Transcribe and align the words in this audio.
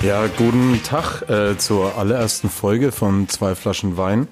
Ja, 0.00 0.28
guten 0.28 0.80
Tag 0.84 1.28
äh, 1.28 1.58
zur 1.58 1.98
allerersten 1.98 2.48
Folge 2.48 2.92
von 2.92 3.28
Zwei 3.28 3.56
Flaschen 3.56 3.96
Wein. 3.96 4.28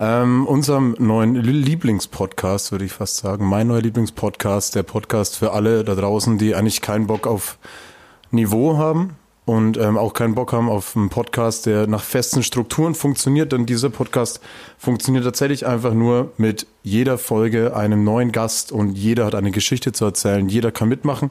Ähm, 0.00 0.44
unserem 0.44 0.96
neuen 0.98 1.36
Lieblingspodcast, 1.36 2.72
würde 2.72 2.84
ich 2.84 2.92
fast 2.92 3.18
sagen. 3.18 3.46
Mein 3.46 3.68
neuer 3.68 3.80
Lieblingspodcast, 3.80 4.74
der 4.74 4.82
Podcast 4.82 5.36
für 5.36 5.52
alle 5.52 5.84
da 5.84 5.94
draußen, 5.94 6.36
die 6.36 6.56
eigentlich 6.56 6.80
keinen 6.80 7.06
Bock 7.06 7.28
auf 7.28 7.58
Niveau 8.32 8.76
haben 8.76 9.14
und 9.44 9.76
ähm, 9.76 9.98
auch 9.98 10.14
keinen 10.14 10.34
Bock 10.34 10.52
haben 10.52 10.68
auf 10.68 10.96
einen 10.96 11.10
Podcast, 11.10 11.66
der 11.66 11.86
nach 11.86 12.02
festen 12.02 12.42
Strukturen 12.42 12.96
funktioniert. 12.96 13.52
Denn 13.52 13.66
dieser 13.66 13.90
Podcast 13.90 14.40
funktioniert 14.78 15.24
tatsächlich 15.24 15.64
einfach 15.64 15.94
nur 15.94 16.32
mit 16.38 16.66
jeder 16.82 17.18
Folge 17.18 17.76
einem 17.76 18.02
neuen 18.02 18.32
Gast 18.32 18.72
und 18.72 18.94
jeder 18.98 19.26
hat 19.26 19.36
eine 19.36 19.52
Geschichte 19.52 19.92
zu 19.92 20.06
erzählen. 20.06 20.48
Jeder 20.48 20.72
kann 20.72 20.88
mitmachen. 20.88 21.30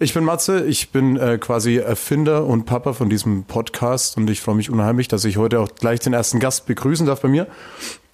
Ich 0.00 0.12
bin 0.12 0.24
Matze, 0.24 0.66
ich 0.66 0.90
bin 0.90 1.16
äh, 1.16 1.38
quasi 1.38 1.76
Erfinder 1.76 2.46
und 2.46 2.64
Papa 2.66 2.94
von 2.94 3.08
diesem 3.08 3.44
Podcast 3.44 4.16
und 4.16 4.28
ich 4.28 4.40
freue 4.40 4.56
mich 4.56 4.68
unheimlich, 4.68 5.06
dass 5.06 5.24
ich 5.24 5.36
heute 5.36 5.60
auch 5.60 5.68
gleich 5.78 6.00
den 6.00 6.12
ersten 6.12 6.40
Gast 6.40 6.66
begrüßen 6.66 7.06
darf 7.06 7.20
bei 7.20 7.28
mir. 7.28 7.46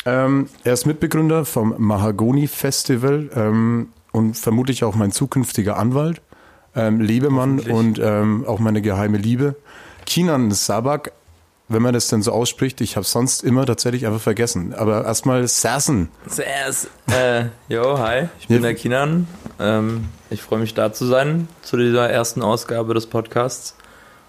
Ähm, 0.04 0.48
er 0.62 0.74
ist 0.74 0.84
Mitbegründer 0.84 1.46
vom 1.46 1.74
Mahagoni 1.78 2.48
Festival 2.48 3.30
ähm, 3.34 3.88
und 4.12 4.36
vermutlich 4.36 4.84
auch 4.84 4.94
mein 4.94 5.10
zukünftiger 5.10 5.78
Anwalt, 5.78 6.20
ähm, 6.76 7.00
Lebemann 7.00 7.60
und 7.60 7.98
ähm, 7.98 8.44
auch 8.46 8.58
meine 8.58 8.82
geheime 8.82 9.16
Liebe. 9.16 9.56
Kinan 10.04 10.50
Sabak, 10.50 11.12
wenn 11.70 11.80
man 11.82 11.94
das 11.94 12.08
denn 12.08 12.20
so 12.22 12.32
ausspricht, 12.32 12.80
ich 12.82 12.96
habe 12.96 13.06
sonst 13.06 13.42
immer 13.42 13.64
tatsächlich 13.64 14.06
einfach 14.06 14.20
vergessen. 14.20 14.74
Aber 14.74 15.04
erstmal 15.04 15.46
Sassen. 15.48 16.08
Zuerst, 16.28 16.88
äh, 17.10 17.44
jo, 17.68 17.98
hi, 17.98 18.28
ich 18.40 18.48
bin 18.48 18.56
Ja. 18.58 18.62
der 18.62 18.74
Kinan. 18.74 19.26
Ähm, 19.58 20.06
ich 20.30 20.42
freue 20.42 20.58
mich 20.58 20.74
da 20.74 20.92
zu 20.92 21.06
sein, 21.06 21.48
zu 21.62 21.76
dieser 21.76 22.10
ersten 22.10 22.42
Ausgabe 22.42 22.92
des 22.94 23.06
Podcasts. 23.06 23.74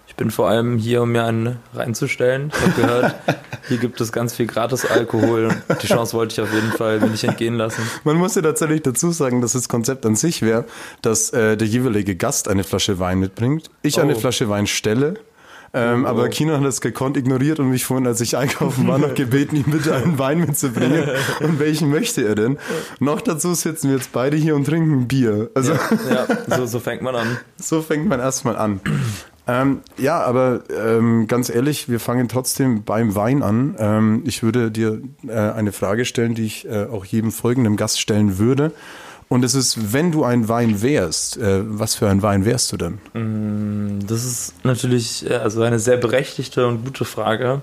Ich 0.07 0.15
bin 0.17 0.29
vor 0.29 0.49
allem 0.49 0.77
hier, 0.77 1.01
um 1.03 1.13
mir 1.13 1.23
einen 1.23 1.57
reinzustellen. 1.73 2.51
Ich 2.53 2.61
habe 2.61 2.81
gehört, 2.81 3.15
hier 3.69 3.77
gibt 3.77 4.01
es 4.01 4.11
ganz 4.11 4.35
viel 4.35 4.45
Gratis-Alkohol. 4.45 5.49
Die 5.81 5.87
Chance 5.87 6.13
wollte 6.17 6.33
ich 6.33 6.41
auf 6.41 6.53
jeden 6.53 6.71
Fall 6.73 6.99
mir 6.99 7.07
nicht 7.07 7.23
entgehen 7.23 7.55
lassen. 7.55 7.81
Man 8.03 8.17
muss 8.17 8.35
ja 8.35 8.41
tatsächlich 8.41 8.81
dazu 8.81 9.11
sagen, 9.11 9.39
dass 9.41 9.53
das 9.53 9.69
Konzept 9.69 10.05
an 10.05 10.15
sich 10.17 10.41
wäre, 10.41 10.65
dass 11.01 11.29
äh, 11.31 11.55
der 11.55 11.67
jeweilige 11.67 12.15
Gast 12.17 12.49
eine 12.49 12.65
Flasche 12.65 12.99
Wein 12.99 13.19
mitbringt, 13.19 13.69
ich 13.83 13.97
Oh. 13.97 14.01
eine 14.01 14.15
Flasche 14.15 14.49
Wein 14.49 14.67
stelle. 14.67 15.13
Ähm, 15.73 16.05
Aber 16.05 16.27
Kino 16.27 16.53
hat 16.53 16.65
das 16.65 16.81
gekonnt 16.81 17.15
ignoriert 17.15 17.59
und 17.59 17.69
mich 17.69 17.85
vorhin, 17.85 18.05
als 18.05 18.19
ich 18.19 18.35
einkaufen 18.35 18.87
war, 18.87 18.97
noch 18.97 19.13
gebeten, 19.13 19.55
ihm 19.55 19.71
bitte 19.71 19.95
einen 19.95 20.19
Wein 20.19 20.39
mitzubringen. 20.39 21.09
Und 21.39 21.59
welchen 21.59 21.89
möchte 21.89 22.27
er 22.27 22.35
denn? 22.35 22.57
Noch 22.99 23.21
dazu 23.21 23.53
sitzen 23.53 23.89
wir 23.89 23.95
jetzt 23.95 24.11
beide 24.11 24.35
hier 24.35 24.55
und 24.55 24.65
trinken 24.65 25.07
Bier. 25.07 25.49
Also 25.55 25.73
Ja, 25.73 26.27
so, 26.57 26.65
so 26.65 26.79
fängt 26.79 27.01
man 27.01 27.15
an. 27.15 27.37
so 27.57 27.81
fängt 27.81 28.07
man 28.07 28.19
erstmal 28.19 28.57
an. 28.57 28.81
Ähm, 29.47 29.81
ja, 29.97 30.21
aber 30.21 30.63
ähm, 30.69 31.27
ganz 31.27 31.49
ehrlich, 31.49 31.89
wir 31.89 31.99
fangen 31.99 32.27
trotzdem 32.27 32.83
beim 32.83 33.15
Wein 33.15 33.41
an. 33.41 33.75
Ähm, 33.79 34.23
ich 34.25 34.43
würde 34.43 34.71
dir 34.71 35.01
äh, 35.27 35.31
eine 35.31 35.71
Frage 35.71 36.05
stellen, 36.05 36.35
die 36.35 36.45
ich 36.45 36.67
äh, 36.67 36.85
auch 36.85 37.05
jedem 37.05 37.31
folgenden 37.31 37.75
Gast 37.75 37.99
stellen 37.99 38.37
würde. 38.37 38.71
Und 39.31 39.45
es 39.45 39.55
ist, 39.55 39.93
wenn 39.93 40.11
du 40.11 40.25
ein 40.25 40.49
Wein 40.49 40.81
wärst, 40.81 41.37
äh, 41.37 41.61
was 41.63 41.95
für 41.95 42.09
ein 42.09 42.21
Wein 42.21 42.43
wärst 42.43 42.73
du 42.73 42.75
denn? 42.75 44.01
Das 44.05 44.25
ist 44.25 44.65
natürlich 44.65 45.25
äh, 45.25 45.35
also 45.35 45.61
eine 45.61 45.79
sehr 45.79 45.95
berechtigte 45.95 46.67
und 46.67 46.83
gute 46.83 47.05
Frage. 47.05 47.61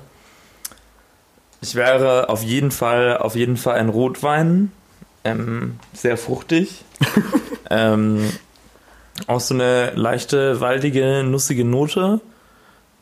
Ich 1.60 1.74
wäre 1.74 2.30
auf 2.30 2.42
jeden 2.42 2.70
Fall, 2.70 3.18
auf 3.18 3.36
jeden 3.36 3.58
Fall 3.58 3.74
ein 3.74 3.90
Rotwein, 3.90 4.72
ähm, 5.24 5.78
sehr 5.92 6.16
fruchtig, 6.16 6.86
ähm, 7.70 8.32
auch 9.26 9.40
so 9.40 9.52
eine 9.52 9.90
leichte, 9.90 10.62
waldige, 10.62 11.22
nussige 11.22 11.66
Note 11.66 12.22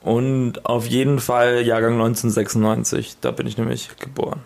und 0.00 0.66
auf 0.66 0.88
jeden 0.88 1.20
Fall 1.20 1.62
Jahrgang 1.62 1.92
1996. 1.92 3.18
Da 3.20 3.30
bin 3.30 3.46
ich 3.46 3.58
nämlich 3.58 3.90
geboren. 4.00 4.40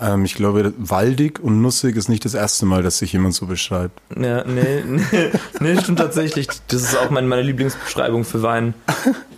Ähm, 0.00 0.24
ich 0.24 0.34
glaube, 0.34 0.72
waldig 0.78 1.40
und 1.40 1.60
nussig 1.60 1.96
ist 1.96 2.08
nicht 2.08 2.24
das 2.24 2.34
erste 2.34 2.66
Mal, 2.66 2.82
dass 2.82 2.98
sich 2.98 3.12
jemand 3.12 3.34
so 3.34 3.46
beschreibt. 3.46 4.00
Ja, 4.16 4.44
nee, 4.44 4.82
nee, 4.86 5.30
nee, 5.60 5.80
stimmt 5.80 5.98
tatsächlich. 5.98 6.48
Das 6.68 6.82
ist 6.82 6.96
auch 6.96 7.10
meine, 7.10 7.26
meine 7.26 7.42
Lieblingsbeschreibung 7.42 8.24
für 8.24 8.42
Wein. 8.42 8.74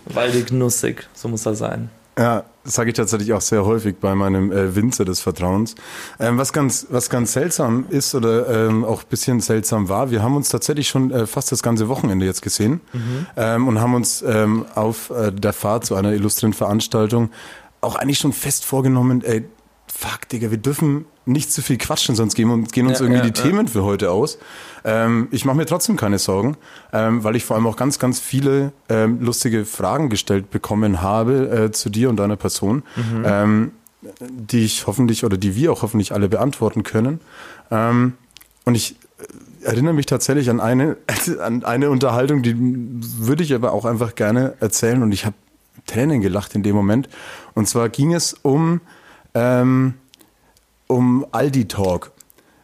Waldig, 0.05 0.51
nussig, 0.51 1.07
so 1.13 1.27
muss 1.27 1.45
er 1.45 1.55
sein. 1.55 1.89
Ja, 2.17 2.43
das 2.63 2.73
sage 2.73 2.89
ich 2.89 2.95
tatsächlich 2.95 3.33
auch 3.33 3.41
sehr 3.41 3.65
häufig 3.65 3.95
bei 3.99 4.13
meinem 4.13 4.51
äh, 4.51 4.75
Winzer 4.75 5.05
des 5.05 5.21
Vertrauens. 5.21 5.75
Ähm, 6.19 6.37
was, 6.37 6.53
ganz, 6.53 6.85
was 6.89 7.09
ganz 7.09 7.33
seltsam 7.33 7.85
ist 7.89 8.13
oder 8.13 8.67
ähm, 8.67 8.83
auch 8.83 9.03
ein 9.03 9.07
bisschen 9.09 9.39
seltsam 9.39 9.89
war, 9.89 10.11
wir 10.11 10.21
haben 10.21 10.35
uns 10.35 10.49
tatsächlich 10.49 10.89
schon 10.89 11.09
äh, 11.11 11.25
fast 11.25 11.51
das 11.51 11.63
ganze 11.63 11.87
Wochenende 11.87 12.25
jetzt 12.25 12.41
gesehen 12.41 12.81
ähm, 13.37 13.67
und 13.67 13.79
haben 13.79 13.95
uns 13.95 14.21
ähm, 14.27 14.65
auf 14.75 15.09
äh, 15.09 15.31
der 15.31 15.53
Fahrt 15.53 15.85
zu 15.85 15.95
einer 15.95 16.11
illustren 16.11 16.53
Veranstaltung 16.53 17.31
auch 17.79 17.95
eigentlich 17.95 18.19
schon 18.19 18.33
fest 18.33 18.65
vorgenommen, 18.65 19.23
ey, 19.23 19.45
fuck, 19.93 20.27
Digga, 20.29 20.49
wir 20.51 20.57
dürfen 20.57 21.05
nicht 21.25 21.51
zu 21.51 21.61
viel 21.61 21.77
quatschen, 21.77 22.15
sonst 22.15 22.35
gehen, 22.35 22.49
uns- 22.49 22.71
gehen 22.71 22.87
uns 22.87 22.99
Ja, 22.99 23.05
irgendwie 23.05 23.27
ja, 23.27 23.29
die 23.29 23.39
ja. 23.39 23.45
Themen 23.45 23.67
für 23.67 23.83
heute 23.83 24.11
aus. 24.11 24.37
Ähm, 24.83 25.27
ich 25.31 25.45
mache 25.45 25.57
mir 25.57 25.65
trotzdem 25.65 25.95
keine 25.97 26.17
Sorgen, 26.19 26.57
ähm, 26.93 27.23
weil 27.23 27.35
ich 27.35 27.45
vor 27.45 27.55
allem 27.55 27.67
auch 27.67 27.75
ganz, 27.75 27.99
ganz 27.99 28.19
viele 28.19 28.71
ähm, 28.89 29.21
lustige 29.21 29.65
Fragen 29.65 30.09
gestellt 30.09 30.49
bekommen 30.49 31.01
habe 31.01 31.49
äh, 31.67 31.71
zu 31.71 31.89
dir 31.89 32.09
und 32.09 32.17
deiner 32.17 32.35
Person, 32.37 32.83
ähm, 33.23 33.71
die 34.19 34.65
ich 34.65 34.87
hoffentlich 34.87 35.23
oder 35.25 35.37
die 35.37 35.55
wir 35.55 35.71
auch 35.71 35.83
hoffentlich 35.83 36.11
alle 36.13 36.27
beantworten 36.27 36.81
können. 36.83 37.19
Ähm, 37.69 38.13
und 38.65 38.73
ich 38.75 38.95
äh, 39.61 39.65
erinnere 39.65 39.93
mich 39.93 40.07
tatsächlich 40.07 40.49
an 40.49 40.59
eine, 40.59 40.97
an 41.41 41.63
eine 41.63 41.91
Unterhaltung, 41.91 42.41
die 42.41 42.55
würde 42.57 43.43
ich 43.43 43.53
aber 43.53 43.73
auch 43.73 43.85
einfach 43.85 44.15
gerne 44.15 44.55
erzählen 44.59 45.03
und 45.03 45.11
ich 45.11 45.25
habe 45.25 45.35
Tränen 45.85 46.21
gelacht 46.21 46.55
in 46.55 46.63
dem 46.63 46.75
Moment. 46.75 47.09
Und 47.53 47.67
zwar 47.67 47.89
ging 47.89 48.13
es 48.13 48.33
um, 48.41 48.81
ähm, 49.33 49.95
um 50.87 51.25
Aldi 51.31 51.67
Talk. 51.67 52.11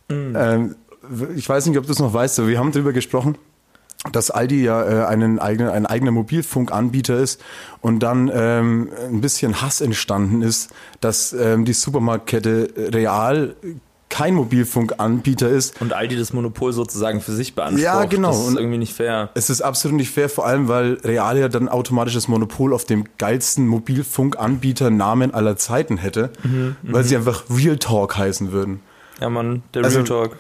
Ähm, 0.09 0.75
ich 1.35 1.47
weiß 1.47 1.65
nicht, 1.67 1.77
ob 1.77 1.85
du 1.85 1.91
es 1.91 1.99
noch 1.99 2.13
weißt, 2.13 2.39
aber 2.39 2.47
wir 2.47 2.59
haben 2.59 2.71
darüber 2.71 2.93
gesprochen, 2.93 3.37
dass 4.11 4.31
Aldi 4.31 4.63
ja 4.63 4.83
äh, 4.83 5.05
einen 5.05 5.39
eigenen, 5.39 5.71
ein 5.71 5.85
eigener 5.85 6.11
Mobilfunkanbieter 6.11 7.17
ist 7.17 7.41
und 7.81 7.99
dann 7.99 8.31
ähm, 8.33 8.89
ein 9.07 9.21
bisschen 9.21 9.61
Hass 9.61 9.81
entstanden 9.81 10.41
ist, 10.41 10.69
dass 11.01 11.33
ähm, 11.33 11.65
die 11.65 11.73
Supermarktkette 11.73 12.91
Real 12.93 13.55
kein 14.09 14.35
Mobilfunkanbieter 14.35 15.49
ist. 15.49 15.79
Und 15.81 15.93
Aldi 15.93 16.15
das 16.17 16.33
Monopol 16.33 16.73
sozusagen 16.73 17.21
für 17.21 17.33
sich 17.33 17.55
beansprucht. 17.55 17.83
Ja, 17.83 18.05
genau. 18.05 18.29
Das 18.29 18.39
ist 18.39 18.47
Und- 18.47 18.57
irgendwie 18.57 18.77
nicht 18.77 18.93
fair. 18.93 19.29
Es 19.33 19.49
ist 19.49 19.61
absolut 19.61 19.97
nicht 19.97 20.11
fair, 20.11 20.29
vor 20.29 20.45
allem 20.45 20.67
weil 20.67 20.93
Real 21.03 21.37
ja 21.37 21.49
dann 21.49 21.67
automatisch 21.69 22.13
das 22.13 22.27
Monopol 22.27 22.73
auf 22.73 22.85
dem 22.85 23.05
geilsten 23.17 23.67
Mobilfunkanbieter 23.67 24.89
Namen 24.89 25.33
aller 25.33 25.57
Zeiten 25.57 25.97
hätte, 25.97 26.31
weil 26.83 27.03
sie 27.03 27.15
einfach 27.15 27.43
Real 27.49 27.77
Talk 27.77 28.17
heißen 28.17 28.51
würden. 28.51 28.81
Ja, 29.19 29.29
Mann, 29.31 29.63
der 29.73 29.83
Also- 29.83 29.97
Real 30.01 30.07
Talk. 30.07 30.37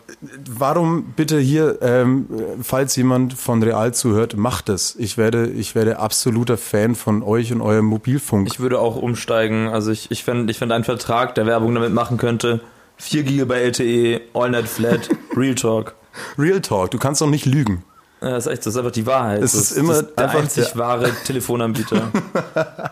Warum 0.49 1.13
bitte 1.15 1.39
hier, 1.39 1.79
ähm, 1.81 2.27
falls 2.61 2.95
jemand 2.95 3.33
von 3.33 3.63
Real 3.63 3.91
zuhört, 3.93 4.37
macht 4.37 4.69
es. 4.69 4.95
Ich 4.99 5.17
werde, 5.17 5.47
ich 5.47 5.73
werde 5.73 5.97
absoluter 5.97 6.57
Fan 6.57 6.93
von 6.93 7.23
euch 7.23 7.51
und 7.51 7.61
eurem 7.61 7.85
Mobilfunk. 7.85 8.47
Ich 8.47 8.59
würde 8.59 8.79
auch 8.79 8.95
umsteigen. 8.95 9.67
Also 9.67 9.89
ich, 9.91 10.11
ich 10.11 10.23
fände 10.23 10.51
ich 10.51 10.59
fänd 10.59 10.71
einen 10.71 10.83
Vertrag, 10.83 11.33
der 11.33 11.47
Werbung 11.47 11.73
damit 11.73 11.91
machen 11.91 12.17
könnte. 12.17 12.61
4 12.97 13.23
GB 13.23 13.53
LTE, 13.53 14.21
AllNet 14.33 14.67
Flat, 14.67 15.09
Real 15.37 15.55
Talk. 15.55 15.95
Real 16.37 16.59
Talk, 16.61 16.91
du 16.91 16.97
kannst 16.97 17.21
doch 17.21 17.29
nicht 17.29 17.45
lügen. 17.45 17.83
Ja, 18.21 18.31
das 18.31 18.47
ist 18.47 18.51
echt, 18.53 18.65
das 18.65 18.73
ist 18.73 18.77
einfach 18.79 18.91
die 18.91 19.05
Wahrheit. 19.05 19.43
Es 19.43 19.51
das 19.51 19.69
ist 19.71 19.77
immer 19.77 20.01
das 20.01 20.15
der 20.15 20.29
einzig 20.31 20.65
der- 20.69 20.75
wahre 20.77 21.11
Telefonanbieter. 21.25 22.11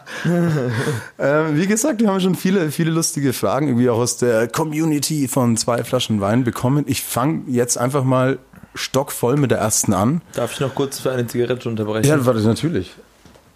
Ähm, 1.19 1.57
wie 1.57 1.67
gesagt, 1.67 2.01
wir 2.01 2.09
haben 2.09 2.19
schon 2.19 2.35
viele, 2.35 2.71
viele 2.71 2.91
lustige 2.91 3.33
Fragen 3.33 3.67
irgendwie 3.67 3.89
auch 3.89 3.97
aus 3.97 4.17
der 4.17 4.47
Community 4.47 5.27
von 5.27 5.57
zwei 5.57 5.83
Flaschen 5.83 6.21
Wein 6.21 6.43
bekommen. 6.43 6.85
Ich 6.87 7.03
fange 7.03 7.43
jetzt 7.47 7.77
einfach 7.77 8.03
mal 8.03 8.39
stockvoll 8.73 9.37
mit 9.37 9.51
der 9.51 9.59
ersten 9.59 9.93
an. 9.93 10.21
Darf 10.33 10.53
ich 10.53 10.59
noch 10.59 10.75
kurz 10.75 10.99
für 10.99 11.11
eine 11.11 11.25
Zigarette 11.27 11.69
unterbrechen? 11.69 12.07
Ja, 12.07 12.25
warte, 12.25 12.41
natürlich. 12.41 12.93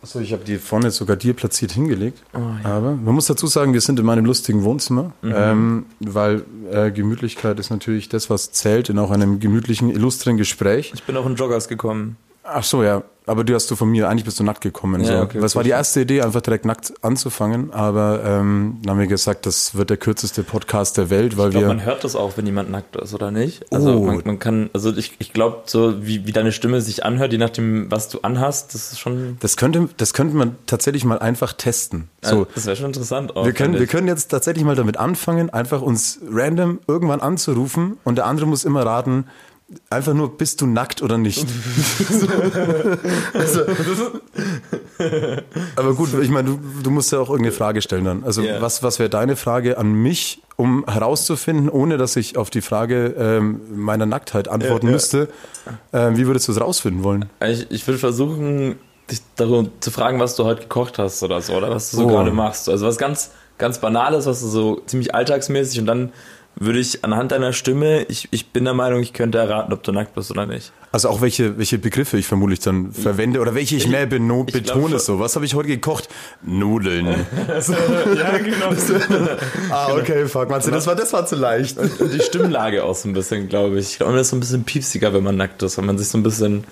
Achso, 0.01 0.19
ich 0.19 0.31
habe 0.31 0.45
die 0.45 0.57
vorne 0.57 0.91
sogar 0.91 1.17
dir 1.17 1.33
platziert 1.33 1.73
hingelegt. 1.73 2.19
Aber 2.63 2.91
man 2.91 3.13
muss 3.13 3.25
dazu 3.25 3.47
sagen, 3.47 3.73
wir 3.73 3.81
sind 3.81 3.99
in 3.99 4.05
meinem 4.05 4.25
lustigen 4.25 4.63
Wohnzimmer, 4.63 5.11
ähm, 5.23 5.85
weil 5.99 6.45
äh, 6.71 6.91
Gemütlichkeit 6.91 7.59
ist 7.59 7.69
natürlich 7.69 8.07
das, 8.07 8.29
was 8.29 8.51
zählt 8.51 8.89
in 8.89 8.97
auch 8.97 9.11
einem 9.11 9.39
gemütlichen, 9.39 9.89
illustren 9.89 10.37
Gespräch. 10.37 10.91
Ich 10.93 11.03
bin 11.03 11.17
auch 11.17 11.25
in 11.25 11.35
Joggers 11.35 11.67
gekommen. 11.67 12.15
Ach 12.43 12.63
so, 12.63 12.83
ja. 12.83 13.03
Aber 13.29 13.43
du 13.43 13.53
hast 13.55 13.69
du 13.71 13.75
von 13.75 13.89
mir, 13.89 14.09
eigentlich 14.09 14.25
bist 14.25 14.39
du 14.39 14.43
nackt 14.43 14.61
gekommen. 14.61 15.01
Ja, 15.01 15.17
so. 15.19 15.23
okay, 15.23 15.41
Was 15.41 15.55
war 15.55 15.63
die 15.63 15.69
okay. 15.71 15.77
erste 15.77 16.01
Idee, 16.01 16.21
einfach 16.21 16.41
direkt 16.41 16.65
nackt 16.65 16.93
anzufangen, 17.01 17.71
aber 17.73 18.21
ähm, 18.25 18.77
dann 18.83 18.91
haben 18.91 18.99
wir 18.99 19.07
gesagt, 19.07 19.45
das 19.45 19.75
wird 19.75 19.89
der 19.89 19.97
kürzeste 19.97 20.43
Podcast 20.43 20.97
der 20.97 21.09
Welt, 21.09 21.37
weil 21.37 21.47
Ich 21.47 21.51
glaube, 21.51 21.67
wir. 21.67 21.73
man 21.75 21.85
hört 21.85 22.03
das 22.03 22.15
auch, 22.15 22.37
wenn 22.37 22.45
jemand 22.45 22.69
nackt 22.71 22.95
ist, 22.95 23.13
oder 23.13 23.31
nicht? 23.31 23.65
Also 23.71 23.93
Oh. 23.93 24.03
man, 24.05 24.21
man 24.25 24.39
kann, 24.39 24.69
also 24.73 24.95
ich, 24.95 25.13
ich 25.19 25.31
glaube, 25.33 25.63
so 25.65 26.05
wie, 26.05 26.25
wie 26.27 26.31
deine 26.31 26.51
Stimme 26.51 26.81
sich 26.81 27.05
anhört, 27.05 27.31
je 27.31 27.37
nachdem, 27.37 27.89
was 27.91 28.09
du 28.09 28.19
anhast, 28.21 28.73
das 28.73 28.91
ist 28.91 28.99
schon. 28.99 29.37
Das 29.39 29.55
könnte, 29.57 29.89
das 29.97 30.13
könnte 30.13 30.35
man 30.35 30.55
tatsächlich 30.65 31.05
mal 31.05 31.19
einfach 31.19 31.53
testen. 31.53 32.09
So, 32.21 32.45
das 32.53 32.65
wäre 32.65 32.75
schon 32.75 32.87
interessant 32.87 33.35
auch. 33.35 33.45
wir 33.45 33.53
können, 33.53 33.79
wir 33.79 33.87
können 33.87 34.07
jetzt 34.07 34.27
tatsächlich 34.29 34.65
mal 34.65 34.75
damit 34.75 34.97
anfangen, 34.97 35.49
einfach 35.49 35.81
uns 35.81 36.19
random 36.29 36.79
irgendwann 36.87 37.21
anzurufen 37.21 37.97
und 38.03 38.17
der 38.17 38.25
andere 38.25 38.45
muss 38.47 38.65
immer 38.65 38.85
raten, 38.85 39.25
einfach 39.89 40.13
nur, 40.13 40.37
bist 40.37 40.61
du 40.61 40.65
nackt 40.67 41.01
oder 41.01 41.17
nicht? 41.17 41.45
also, 43.33 43.61
aber 45.75 45.93
gut, 45.93 46.09
ich 46.21 46.29
meine, 46.29 46.49
du, 46.49 46.59
du 46.83 46.89
musst 46.91 47.11
ja 47.11 47.19
auch 47.19 47.29
irgendeine 47.29 47.55
Frage 47.55 47.81
stellen 47.81 48.05
dann. 48.05 48.23
Also 48.23 48.41
Ja. 48.41 48.61
was, 48.61 48.83
was 48.83 48.99
wäre 48.99 49.09
deine 49.09 49.35
Frage 49.35 49.77
an 49.77 49.93
mich, 49.93 50.41
um 50.55 50.85
herauszufinden, 50.87 51.69
ohne 51.69 51.97
dass 51.97 52.15
ich 52.15 52.37
auf 52.37 52.49
die 52.49 52.61
Frage 52.61 53.15
ähm, 53.17 53.61
meiner 53.75 54.05
Nacktheit 54.05 54.47
antworten 54.47 54.87
Ja, 54.87 54.91
ja. 54.91 54.95
müsste, 54.95 55.29
ähm, 55.93 56.17
wie 56.17 56.27
würdest 56.27 56.47
du 56.47 56.51
es 56.51 56.59
rausfinden 56.61 57.03
wollen? 57.03 57.25
Ich, 57.45 57.69
ich 57.71 57.87
würde 57.87 57.97
versuchen, 57.99 58.75
dich 59.09 59.19
darum 59.35 59.69
zu 59.79 59.91
fragen, 59.91 60.19
was 60.19 60.35
du 60.35 60.43
heute 60.45 60.61
gekocht 60.63 60.99
hast 60.99 61.23
oder 61.23 61.41
so, 61.41 61.53
oder 61.53 61.69
was 61.69 61.91
du 61.91 61.97
so 61.97 62.03
Oh. 62.05 62.07
gerade 62.09 62.31
machst. 62.31 62.69
Also 62.69 62.85
was 62.85 62.97
ganz, 62.97 63.31
ganz 63.57 63.79
Banales, 63.79 64.25
was 64.25 64.41
du 64.41 64.47
so 64.47 64.81
ziemlich 64.85 65.15
alltagsmäßig 65.15 65.79
und 65.79 65.85
dann 65.85 66.11
würde 66.59 66.79
ich 66.79 67.05
anhand 67.05 67.31
deiner 67.31 67.53
Stimme, 67.53 68.03
ich, 68.03 68.27
ich 68.31 68.51
bin 68.51 68.65
der 68.65 68.73
Meinung, 68.73 69.01
ich 69.01 69.13
könnte 69.13 69.37
erraten, 69.37 69.71
ob 69.71 69.81
du 69.81 69.93
nackt 69.93 70.13
bist 70.13 70.29
oder 70.29 70.45
nicht. 70.45 70.73
Also 70.91 71.07
auch 71.07 71.21
welche, 71.21 71.57
welche 71.57 71.77
Begriffe 71.77 72.17
ich 72.17 72.27
vermutlich 72.27 72.59
dann 72.59 72.91
verwende 72.91 73.39
oder 73.39 73.55
welche 73.55 73.77
ich 73.77 73.87
mehr 73.87 74.05
beno 74.07 74.43
ich 74.45 74.53
betone. 74.53 74.99
So, 74.99 75.19
was 75.19 75.35
habe 75.35 75.45
ich 75.45 75.53
heute 75.55 75.69
gekocht? 75.69 76.09
Nudeln. 76.41 77.07
Ja, 78.19 78.37
genau. 78.37 78.71
ah, 79.69 79.93
okay, 79.93 80.25
fuck, 80.25 80.49
meinst 80.49 80.67
du, 80.67 80.71
das 80.71 80.87
war, 80.87 80.95
das 80.95 81.13
war 81.13 81.25
zu 81.25 81.35
leicht. 81.35 81.77
Und 81.77 82.13
die 82.13 82.19
Stimmlage 82.19 82.83
auch 82.83 82.95
so 82.95 83.07
ein 83.07 83.13
bisschen, 83.13 83.47
glaube 83.47 83.79
ich. 83.79 83.91
Ich 83.91 83.97
glaube, 83.97 84.13
man 84.13 84.21
ist 84.21 84.29
so 84.29 84.35
ein 84.35 84.39
bisschen 84.39 84.63
piepsiger, 84.63 85.13
wenn 85.13 85.23
man 85.23 85.37
nackt 85.37 85.61
ist, 85.63 85.77
weil 85.77 85.85
man 85.85 85.97
sich 85.97 86.07
so 86.07 86.17
ein 86.17 86.23
bisschen, 86.23 86.63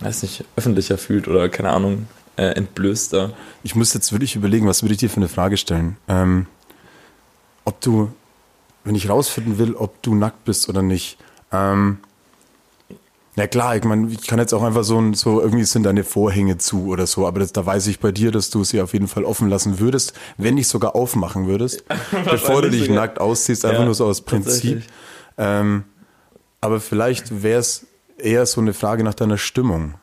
weiß 0.00 0.22
nicht, 0.22 0.44
öffentlicher 0.56 0.98
fühlt 0.98 1.28
oder 1.28 1.48
keine 1.48 1.70
Ahnung, 1.70 2.06
äh, 2.36 2.46
entblößter. 2.46 3.32
Ich 3.62 3.74
muss 3.74 3.94
jetzt 3.94 4.12
wirklich 4.12 4.36
überlegen, 4.36 4.66
was 4.66 4.82
würde 4.82 4.94
ich 4.94 4.98
dir 4.98 5.10
für 5.10 5.18
eine 5.18 5.28
Frage 5.28 5.56
stellen? 5.56 5.96
Ähm, 6.08 6.46
ob 7.64 7.80
du, 7.80 8.10
wenn 8.84 8.94
ich 8.94 9.08
rausfinden 9.08 9.58
will, 9.58 9.74
ob 9.74 10.02
du 10.02 10.14
nackt 10.14 10.44
bist 10.44 10.68
oder 10.68 10.82
nicht. 10.82 11.18
Ähm, 11.52 11.98
na 13.36 13.48
klar, 13.48 13.76
ich 13.76 13.82
meine, 13.84 14.12
ich 14.12 14.26
kann 14.26 14.38
jetzt 14.38 14.52
auch 14.54 14.62
einfach 14.62 14.84
so, 14.84 15.12
so 15.12 15.40
irgendwie 15.40 15.64
sind 15.64 15.82
deine 15.82 16.04
Vorhänge 16.04 16.58
zu 16.58 16.86
oder 16.86 17.06
so, 17.06 17.26
aber 17.26 17.40
das, 17.40 17.52
da 17.52 17.66
weiß 17.66 17.88
ich 17.88 17.98
bei 17.98 18.12
dir, 18.12 18.30
dass 18.30 18.50
du 18.50 18.62
sie 18.62 18.80
auf 18.80 18.92
jeden 18.92 19.08
Fall 19.08 19.24
offen 19.24 19.48
lassen 19.48 19.80
würdest, 19.80 20.12
wenn 20.36 20.54
nicht 20.54 20.68
sogar 20.68 20.94
aufmachen 20.94 21.48
würdest, 21.48 21.84
bevor 22.30 22.62
du 22.62 22.70
dich 22.70 22.82
sogar. 22.86 22.96
nackt 22.96 23.20
ausziehst, 23.20 23.64
einfach 23.64 23.80
Ja, 23.80 23.84
nur 23.86 23.94
so 23.94 24.06
aus 24.06 24.20
Prinzip. 24.20 24.82
Ähm, 25.36 25.84
aber 26.60 26.80
vielleicht 26.80 27.42
wäre 27.42 27.58
es 27.58 27.86
eher 28.18 28.46
so 28.46 28.60
eine 28.60 28.72
Frage 28.72 29.02
nach 29.02 29.14
deiner 29.14 29.38
Stimmung. 29.38 29.94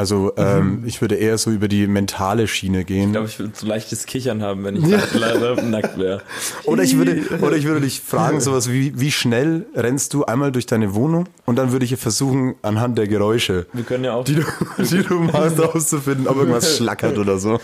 Also 0.00 0.32
ähm, 0.38 0.82
ich 0.86 1.02
würde 1.02 1.16
eher 1.16 1.36
so 1.36 1.50
über 1.50 1.68
die 1.68 1.86
mentale 1.86 2.48
Schiene 2.48 2.86
gehen. 2.86 3.08
Ich 3.08 3.12
glaube, 3.12 3.26
ich 3.26 3.38
würde 3.38 3.52
so 3.54 3.66
leichtes 3.66 4.06
Kichern 4.06 4.42
haben, 4.42 4.64
wenn 4.64 4.76
ich 4.76 4.86
nackt, 4.86 5.12
leider 5.14 5.60
nackt 5.60 5.98
wäre. 5.98 6.22
Oder 6.64 6.84
ich 6.84 6.96
würde, 6.96 7.20
oder 7.42 7.54
ich 7.54 7.66
würde 7.66 7.82
dich 7.82 8.00
fragen, 8.00 8.40
sowas 8.40 8.70
wie, 8.70 8.98
wie 8.98 9.12
schnell 9.12 9.66
rennst 9.74 10.14
du 10.14 10.24
einmal 10.24 10.52
durch 10.52 10.64
deine 10.64 10.94
Wohnung? 10.94 11.28
Und 11.44 11.56
dann 11.56 11.72
würde 11.72 11.84
ich 11.84 11.94
versuchen, 11.98 12.54
anhand 12.62 12.96
der 12.96 13.08
Geräusche, 13.08 13.66
Wir 13.74 13.84
können 13.84 14.04
ja 14.04 14.14
auch, 14.14 14.24
die 14.24 14.36
du, 14.36 14.42
die 14.78 15.02
du 15.02 15.20
machst, 15.20 15.60
auszufinden, 15.60 16.28
ob 16.28 16.38
irgendwas 16.38 16.78
schlackert 16.78 17.18
oder 17.18 17.36
so. 17.36 17.60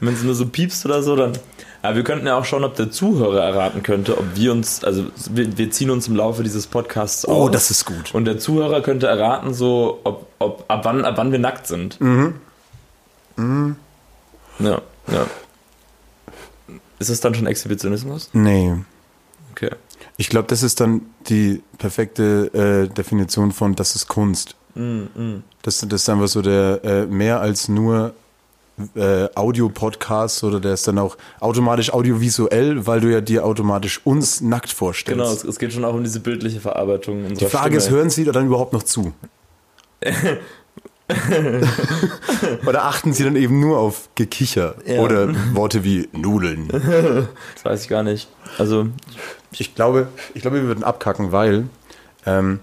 wenn 0.00 0.12
es 0.12 0.22
nur 0.22 0.34
so 0.34 0.44
piepst 0.44 0.84
oder 0.84 1.02
so, 1.02 1.16
dann. 1.16 1.32
Aber 1.82 1.94
wir 1.96 2.04
könnten 2.04 2.26
ja 2.26 2.36
auch 2.36 2.44
schauen, 2.44 2.64
ob 2.64 2.74
der 2.74 2.90
Zuhörer 2.90 3.42
erraten 3.44 3.82
könnte, 3.82 4.18
ob 4.18 4.24
wir 4.34 4.52
uns, 4.52 4.82
also 4.82 5.04
wir, 5.30 5.56
wir 5.56 5.70
ziehen 5.70 5.90
uns 5.90 6.08
im 6.08 6.16
Laufe 6.16 6.42
dieses 6.42 6.66
Podcasts 6.66 7.24
aus. 7.24 7.36
Oh, 7.36 7.48
das 7.48 7.70
ist 7.70 7.84
gut. 7.84 8.14
Und 8.14 8.24
der 8.24 8.38
Zuhörer 8.38 8.80
könnte 8.80 9.06
erraten, 9.06 9.54
so, 9.54 10.00
ob, 10.04 10.26
ob 10.40 10.64
ab 10.68 10.84
wann, 10.84 11.04
ab 11.04 11.14
wann 11.16 11.30
wir 11.30 11.38
nackt 11.38 11.66
sind. 11.66 12.00
Mhm. 12.00 12.34
Ja, 14.58 14.82
ja. 15.06 15.26
Ist 16.98 17.10
es 17.10 17.20
dann 17.20 17.34
schon 17.34 17.46
Exhibitionismus? 17.46 18.30
Nee. 18.32 18.74
Okay. 19.52 19.70
Ich 20.16 20.28
glaube, 20.28 20.48
das 20.48 20.64
ist 20.64 20.80
dann 20.80 21.02
die 21.28 21.62
perfekte 21.78 22.88
äh, 22.88 22.92
Definition 22.92 23.52
von, 23.52 23.76
das 23.76 23.94
ist 23.94 24.08
Kunst. 24.08 24.56
Mm, 24.74 25.04
Das, 25.62 25.78
das 25.88 26.02
ist 26.02 26.08
einfach 26.08 26.26
so 26.26 26.42
der 26.42 26.80
äh, 26.82 27.06
mehr 27.06 27.40
als 27.40 27.68
nur 27.68 28.14
äh, 28.94 29.28
Audio-Podcast 29.34 30.44
oder 30.44 30.60
der 30.60 30.74
ist 30.74 30.86
dann 30.88 30.98
auch 30.98 31.16
automatisch 31.40 31.92
audiovisuell, 31.92 32.86
weil 32.86 33.00
du 33.00 33.10
ja 33.12 33.20
dir 33.20 33.44
automatisch 33.44 34.00
uns 34.04 34.40
nackt 34.40 34.70
vorstellst. 34.72 35.18
Genau, 35.18 35.30
es, 35.32 35.44
es 35.44 35.58
geht 35.58 35.72
schon 35.72 35.84
auch 35.84 35.94
um 35.94 36.04
diese 36.04 36.20
bildliche 36.20 36.60
Verarbeitung 36.60 37.34
Die 37.34 37.44
Frage 37.46 37.76
ist, 37.76 37.84
Stimme. 37.84 37.98
hören 37.98 38.10
Sie 38.10 38.24
dann 38.24 38.46
überhaupt 38.46 38.72
noch 38.72 38.82
zu? 38.82 39.12
Oder 42.66 42.84
achten 42.84 43.12
Sie 43.12 43.24
dann 43.24 43.36
eben 43.36 43.60
nur 43.60 43.78
auf 43.78 44.08
Gekicher 44.14 44.74
Ja. 44.86 45.00
oder 45.00 45.28
Worte 45.54 45.82
wie 45.84 46.08
Nudeln? 46.12 46.68
Das 46.68 47.64
weiß 47.64 47.82
ich 47.82 47.88
gar 47.88 48.02
nicht. 48.02 48.28
Also, 48.58 48.88
Ich 49.52 49.74
glaube, 49.74 50.08
ich 50.34 50.42
glaube, 50.42 50.58
wir 50.60 50.68
würden 50.68 50.84
abkacken, 50.84 51.32
weil 51.32 51.68
ähm, 52.26 52.60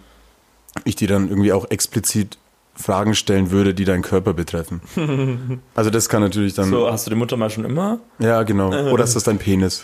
ich 0.83 0.95
dir 0.95 1.07
dann 1.07 1.27
irgendwie 1.29 1.53
auch 1.53 1.69
explizit 1.71 2.37
Fragen 2.75 3.15
stellen 3.15 3.51
würde, 3.51 3.73
die 3.73 3.85
deinen 3.85 4.01
Körper 4.03 4.33
betreffen. 4.33 4.81
Also 5.75 5.89
das 5.89 6.09
kann 6.09 6.21
natürlich 6.21 6.53
dann. 6.53 6.69
so, 6.69 6.89
hast 6.91 7.05
du 7.05 7.09
die 7.09 7.15
Mutter 7.15 7.37
mal 7.37 7.49
schon 7.49 7.65
immer? 7.65 7.99
Ja, 8.19 8.43
genau. 8.43 8.69
Oder 8.91 9.03
ist 9.03 9.15
das 9.15 9.23
dein 9.23 9.37
Penis? 9.37 9.83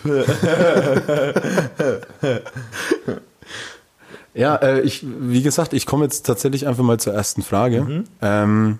ja, 4.34 4.56
äh, 4.56 4.80
ich, 4.80 5.04
wie 5.04 5.42
gesagt, 5.42 5.72
ich 5.72 5.86
komme 5.86 6.04
jetzt 6.04 6.26
tatsächlich 6.26 6.66
einfach 6.66 6.82
mal 6.82 6.98
zur 6.98 7.12
ersten 7.14 7.42
Frage. 7.42 8.04
Ähm, 8.20 8.78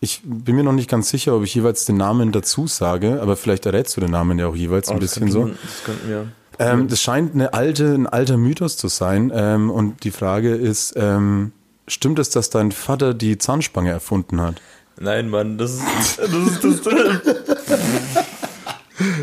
ich 0.00 0.20
bin 0.24 0.56
mir 0.56 0.64
noch 0.64 0.72
nicht 0.72 0.90
ganz 0.90 1.08
sicher, 1.08 1.34
ob 1.34 1.44
ich 1.44 1.54
jeweils 1.54 1.86
den 1.86 1.96
Namen 1.96 2.30
dazu 2.32 2.66
sage, 2.66 3.20
aber 3.22 3.36
vielleicht 3.36 3.64
errätst 3.64 3.96
du 3.96 4.00
den 4.02 4.10
Namen 4.10 4.38
ja 4.38 4.46
auch 4.48 4.56
jeweils 4.56 4.88
ein 4.90 4.96
Oh, 4.96 5.00
das 5.00 5.14
bisschen 5.14 5.30
so. 5.30 5.46
Das 5.48 5.84
könnten 5.84 6.08
wir. 6.08 6.26
Ähm, 6.58 6.88
das 6.88 7.00
scheint 7.00 7.34
eine 7.34 7.54
alte, 7.54 7.94
ein 7.94 8.06
alter 8.06 8.36
Mythos 8.36 8.76
zu 8.76 8.88
sein. 8.88 9.32
Ähm, 9.34 9.70
und 9.70 10.04
die 10.04 10.10
Frage 10.10 10.54
ist, 10.54 10.92
ähm, 10.96 11.52
stimmt 11.86 12.18
es, 12.18 12.30
dass 12.30 12.50
dein 12.50 12.72
Vater 12.72 13.14
die 13.14 13.38
Zahnspange 13.38 13.90
erfunden 13.90 14.40
hat? 14.40 14.60
Nein, 14.98 15.28
Mann, 15.28 15.58
das 15.58 15.72
ist, 15.72 16.18
das 16.18 16.30
ist, 16.30 16.64
das, 16.64 16.82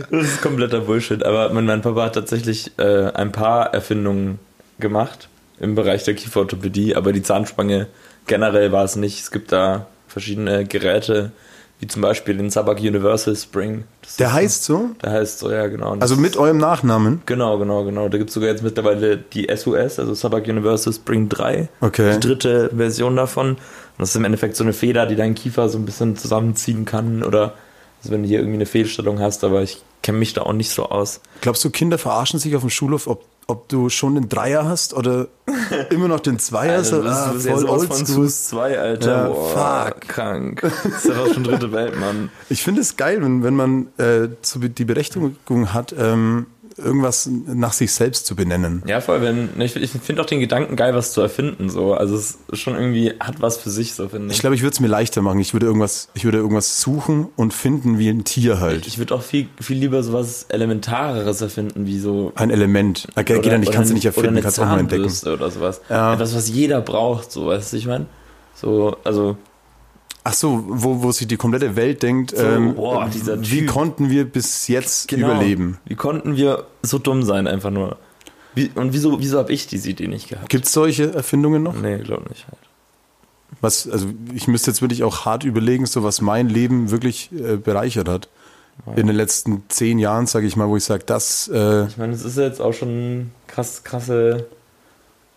das 0.09 0.23
ist 0.25 0.41
kompletter 0.41 0.81
Bullshit. 0.81 1.23
Aber 1.23 1.53
mein, 1.53 1.65
mein 1.65 1.81
Papa 1.81 2.03
hat 2.03 2.15
tatsächlich 2.15 2.77
äh, 2.77 3.11
ein 3.11 3.31
paar 3.31 3.73
Erfindungen 3.73 4.39
gemacht 4.79 5.29
im 5.59 5.75
Bereich 5.75 6.03
der 6.03 6.15
Kieferorthopädie, 6.15 6.95
aber 6.95 7.13
die 7.13 7.21
Zahnspange 7.21 7.87
generell 8.27 8.71
war 8.71 8.83
es 8.83 8.95
nicht. 8.95 9.19
Es 9.19 9.31
gibt 9.31 9.51
da 9.51 9.87
verschiedene 10.07 10.65
Geräte, 10.65 11.31
wie 11.81 11.87
zum 11.87 12.03
Beispiel 12.03 12.37
den 12.37 12.51
Sabak 12.51 12.79
Universal 12.79 13.35
Spring. 13.35 13.85
Das 14.03 14.17
Der 14.17 14.31
heißt 14.31 14.63
so? 14.63 14.91
Der 15.01 15.11
heißt 15.13 15.39
so, 15.39 15.51
ja, 15.51 15.65
genau. 15.67 15.93
Und 15.93 16.01
Also 16.03 16.15
mit 16.15 16.37
eurem 16.37 16.59
Nachnamen? 16.59 17.23
Genau, 17.25 17.57
genau, 17.57 17.83
genau. 17.83 18.07
Da 18.07 18.19
gibt 18.19 18.29
es 18.29 18.35
sogar 18.35 18.49
jetzt 18.49 18.61
mittlerweile 18.61 19.17
die 19.17 19.47
SUS, 19.53 19.97
also 19.97 20.13
Sabak 20.13 20.47
Universal 20.47 20.93
Spring 20.93 21.27
3. 21.27 21.69
Okay. 21.81 22.13
Die 22.13 22.19
dritte 22.19 22.69
Version 22.75 23.15
davon. 23.15 23.49
Und 23.49 23.57
das 23.97 24.09
ist 24.09 24.15
im 24.15 24.25
Endeffekt 24.25 24.55
so 24.55 24.63
eine 24.63 24.73
Feder, 24.73 25.07
die 25.07 25.15
deinen 25.15 25.33
Kiefer 25.33 25.69
so 25.69 25.79
ein 25.79 25.85
bisschen 25.85 26.15
zusammenziehen 26.15 26.85
kann. 26.85 27.23
Oder 27.23 27.55
also 27.99 28.13
wenn 28.13 28.21
du 28.21 28.29
hier 28.29 28.39
irgendwie 28.39 28.57
eine 28.57 28.67
Fehlstellung 28.67 29.19
hast, 29.19 29.43
aber 29.43 29.63
ich 29.63 29.81
kenne 30.03 30.19
mich 30.19 30.33
da 30.33 30.43
auch 30.43 30.53
nicht 30.53 30.69
so 30.69 30.85
aus. 30.85 31.19
Glaubst 31.41 31.65
du, 31.65 31.71
Kinder 31.71 31.97
verarschen 31.97 32.39
sich 32.39 32.55
auf 32.55 32.61
dem 32.61 32.69
Schulhof, 32.69 33.07
ob, 33.07 33.25
ob 33.47 33.67
du 33.69 33.89
schon 33.89 34.15
den 34.15 34.29
Dreier 34.29 34.65
hast 34.65 34.93
oder 34.93 35.27
immer 35.89 36.07
noch 36.07 36.19
den 36.19 36.39
Zweier? 36.39 36.77
Also, 36.77 37.01
so, 37.01 37.07
ah, 37.07 37.31
das 37.33 37.45
ist 37.45 37.51
voll 37.51 37.65
oldschool. 37.65 38.29
2, 38.29 38.79
Alter. 38.79 39.11
Ja, 39.11 39.27
Boah, 39.27 39.85
fuck. 39.87 40.01
krank. 40.01 40.61
Das 40.61 41.05
ist 41.05 41.11
fast 41.11 41.33
schon 41.33 41.43
dritte 41.43 41.71
Welt, 41.71 41.99
Mann. 41.99 42.29
Ich 42.49 42.63
finde 42.63 42.81
es 42.81 42.97
geil, 42.97 43.21
wenn, 43.21 43.43
wenn 43.43 43.55
man 43.55 43.87
äh, 43.97 44.29
zu, 44.41 44.59
die 44.59 44.85
Berechtigung 44.85 45.73
hat, 45.73 45.93
ähm, 45.97 46.47
irgendwas 46.83 47.29
nach 47.47 47.73
sich 47.73 47.91
selbst 47.93 48.25
zu 48.25 48.35
benennen. 48.35 48.83
Ja, 48.87 49.01
voll, 49.01 49.21
wenn, 49.21 49.49
ich, 49.59 49.75
ich 49.75 49.91
finde 49.91 50.21
auch 50.21 50.25
den 50.25 50.39
Gedanken 50.39 50.75
geil, 50.75 50.93
was 50.93 51.13
zu 51.13 51.21
erfinden, 51.21 51.69
so. 51.69 51.93
Also 51.93 52.15
es 52.15 52.37
ist 52.51 52.59
schon 52.59 52.75
irgendwie, 52.75 53.13
hat 53.19 53.41
was 53.41 53.57
für 53.57 53.69
sich, 53.69 53.93
so 53.93 54.09
finde 54.09 54.27
ich. 54.27 54.33
Ich 54.33 54.39
glaube, 54.39 54.55
ich 54.55 54.61
würde 54.61 54.73
es 54.73 54.79
mir 54.79 54.87
leichter 54.87 55.21
machen. 55.21 55.39
Ich 55.39 55.53
würde 55.53 55.65
irgendwas, 55.65 56.09
ich 56.13 56.25
würde 56.25 56.37
irgendwas 56.39 56.81
suchen 56.81 57.27
und 57.35 57.53
finden 57.53 57.99
wie 57.99 58.09
ein 58.09 58.23
Tier 58.23 58.59
halt. 58.59 58.87
Ich 58.87 58.97
würde 58.97 59.15
auch 59.15 59.21
viel, 59.21 59.47
viel 59.59 59.77
lieber 59.77 60.03
sowas 60.03 60.45
Elementareres 60.49 61.41
erfinden, 61.41 61.85
wie 61.85 61.99
so. 61.99 62.31
ein 62.35 62.49
Element. 62.49 63.07
Okay, 63.15 63.35
geht 63.39 63.51
ja 63.51 63.57
nicht, 63.57 63.71
kannst 63.71 63.91
du 63.91 63.93
nicht 63.93 64.05
erfinden, 64.05 64.33
oder 64.33 64.41
kannst 64.41 64.59
eine 64.59 64.67
auch 64.69 64.73
mal 64.73 64.79
entdecken. 64.79 65.11
Oder 65.27 65.51
sowas. 65.51 65.81
Ja. 65.89 66.13
Etwas, 66.13 66.35
was 66.35 66.49
jeder 66.49 66.81
braucht, 66.81 67.31
so, 67.31 67.47
weißt 67.47 67.73
du, 67.73 67.77
ich 67.77 67.87
meine? 67.87 68.05
So, 68.53 68.97
also, 69.03 69.37
Ach 70.23 70.33
so, 70.33 70.63
wo, 70.67 71.01
wo 71.01 71.11
sich 71.11 71.27
die 71.27 71.37
komplette 71.37 71.75
Welt 71.75 72.03
denkt, 72.03 72.31
So, 72.35 72.43
ähm, 72.43 72.75
boah, 72.75 73.09
wie 73.11 73.65
konnten 73.65 74.09
wir 74.09 74.25
bis 74.25 74.67
jetzt 74.67 75.07
genau. 75.07 75.31
überleben? 75.31 75.79
Wie 75.85 75.95
konnten 75.95 76.35
wir 76.35 76.65
so 76.83 76.99
dumm 76.99 77.23
sein, 77.23 77.47
einfach 77.47 77.71
nur? 77.71 77.97
Wie, 78.53 78.69
und 78.75 78.93
wieso, 78.93 79.19
wieso 79.19 79.39
habe 79.39 79.51
ich 79.51 79.67
diese 79.67 79.89
Idee 79.89 80.07
nicht 80.07 80.29
gehabt? 80.29 80.49
Gibt 80.49 80.65
es 80.65 80.73
solche 80.73 81.13
Erfindungen 81.13 81.63
noch? 81.63 81.73
Nee, 81.73 81.99
glaub 81.99 82.29
nicht 82.29 82.45
halt. 82.47 82.57
Was, 83.61 83.89
also 83.89 84.07
ich 84.33 84.47
müsste 84.47 84.71
jetzt 84.71 84.81
wirklich 84.81 85.03
auch 85.03 85.25
hart 85.25 85.43
überlegen, 85.43 85.85
so 85.85 86.03
was 86.03 86.21
mein 86.21 86.49
Leben 86.49 86.91
wirklich 86.91 87.31
äh, 87.31 87.57
bereichert 87.57 88.07
hat. 88.07 88.29
In 88.95 89.05
den 89.05 89.15
letzten 89.15 89.63
zehn 89.67 89.99
Jahren, 89.99 90.25
sage 90.25 90.47
ich 90.47 90.55
mal, 90.55 90.67
wo 90.67 90.77
ich 90.77 90.83
sage, 90.83 91.03
das, 91.05 91.47
äh, 91.53 91.85
Ich 91.85 91.97
meine, 91.97 92.13
es 92.13 92.23
ist 92.25 92.37
jetzt 92.37 92.61
auch 92.61 92.73
schon 92.73 93.31
krass, 93.47 93.83
krasse 93.83 94.47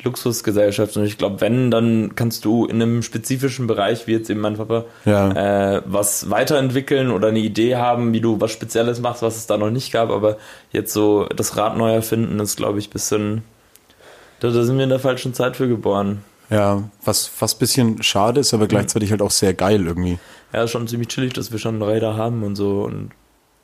Luxusgesellschaft 0.05 0.97
und 0.97 1.05
ich 1.05 1.19
glaube, 1.19 1.41
wenn, 1.41 1.71
dann 1.71 2.15
kannst 2.15 2.45
du 2.45 2.67
in 2.67 2.81
einem 2.83 3.03
spezifischen 3.03 3.67
Bereich, 3.67 4.07
wie 4.07 4.13
jetzt 4.13 4.31
eben 4.31 4.41
mein 4.41 4.57
Papa, 4.57 4.85
Ja. 5.05 5.77
äh, 5.77 5.83
was 5.87 6.31
weiterentwickeln 6.31 7.11
oder 7.11 7.29
eine 7.29 7.39
Idee 7.41 7.77
haben, 7.77 8.13
wie 8.13 8.21
du 8.21 8.41
was 8.41 8.53
Spezielles 8.53 9.01
machst, 9.01 9.23
was 9.23 9.37
es 9.37 9.47
da 9.47 9.57
noch 9.57 9.71
nicht 9.71 9.93
gab, 9.93 10.11
aber 10.11 10.37
jetzt 10.73 10.93
so 10.93 11.27
das 11.27 11.57
Rad 11.57 11.77
neu 11.77 11.93
erfinden 11.93 12.39
ist, 12.41 12.57
glaube 12.57 12.79
ich, 12.79 12.91
bisschen, 12.91 13.43
da, 14.41 14.51
da 14.51 14.63
sind 14.63 14.77
wir 14.77 14.85
in 14.85 14.91
der 14.91 15.01
falschen 15.01 15.35
Zeit 15.35 15.57
für 15.57 15.69
geboren. 15.69 16.23
ja, 16.51 16.83
was 17.05 17.27
fast 17.27 17.59
bisschen 17.59 18.03
schade 18.03 18.41
ist, 18.41 18.53
aber 18.55 18.67
gleichzeitig 18.67 19.11
halt 19.11 19.23
auch 19.23 19.31
sehr 19.31 19.55
geil 19.55 19.87
irgendwie. 19.87 20.19
Ja, 20.53 20.69
schon 20.69 20.87
ziemlich 20.87 21.09
chillig, 21.09 21.33
dass 21.33 21.51
wir 21.51 21.59
schon 21.59 21.83
Räder 21.83 22.17
haben 22.17 22.43
und 22.45 22.55
so 22.57 22.83
und 22.83 23.11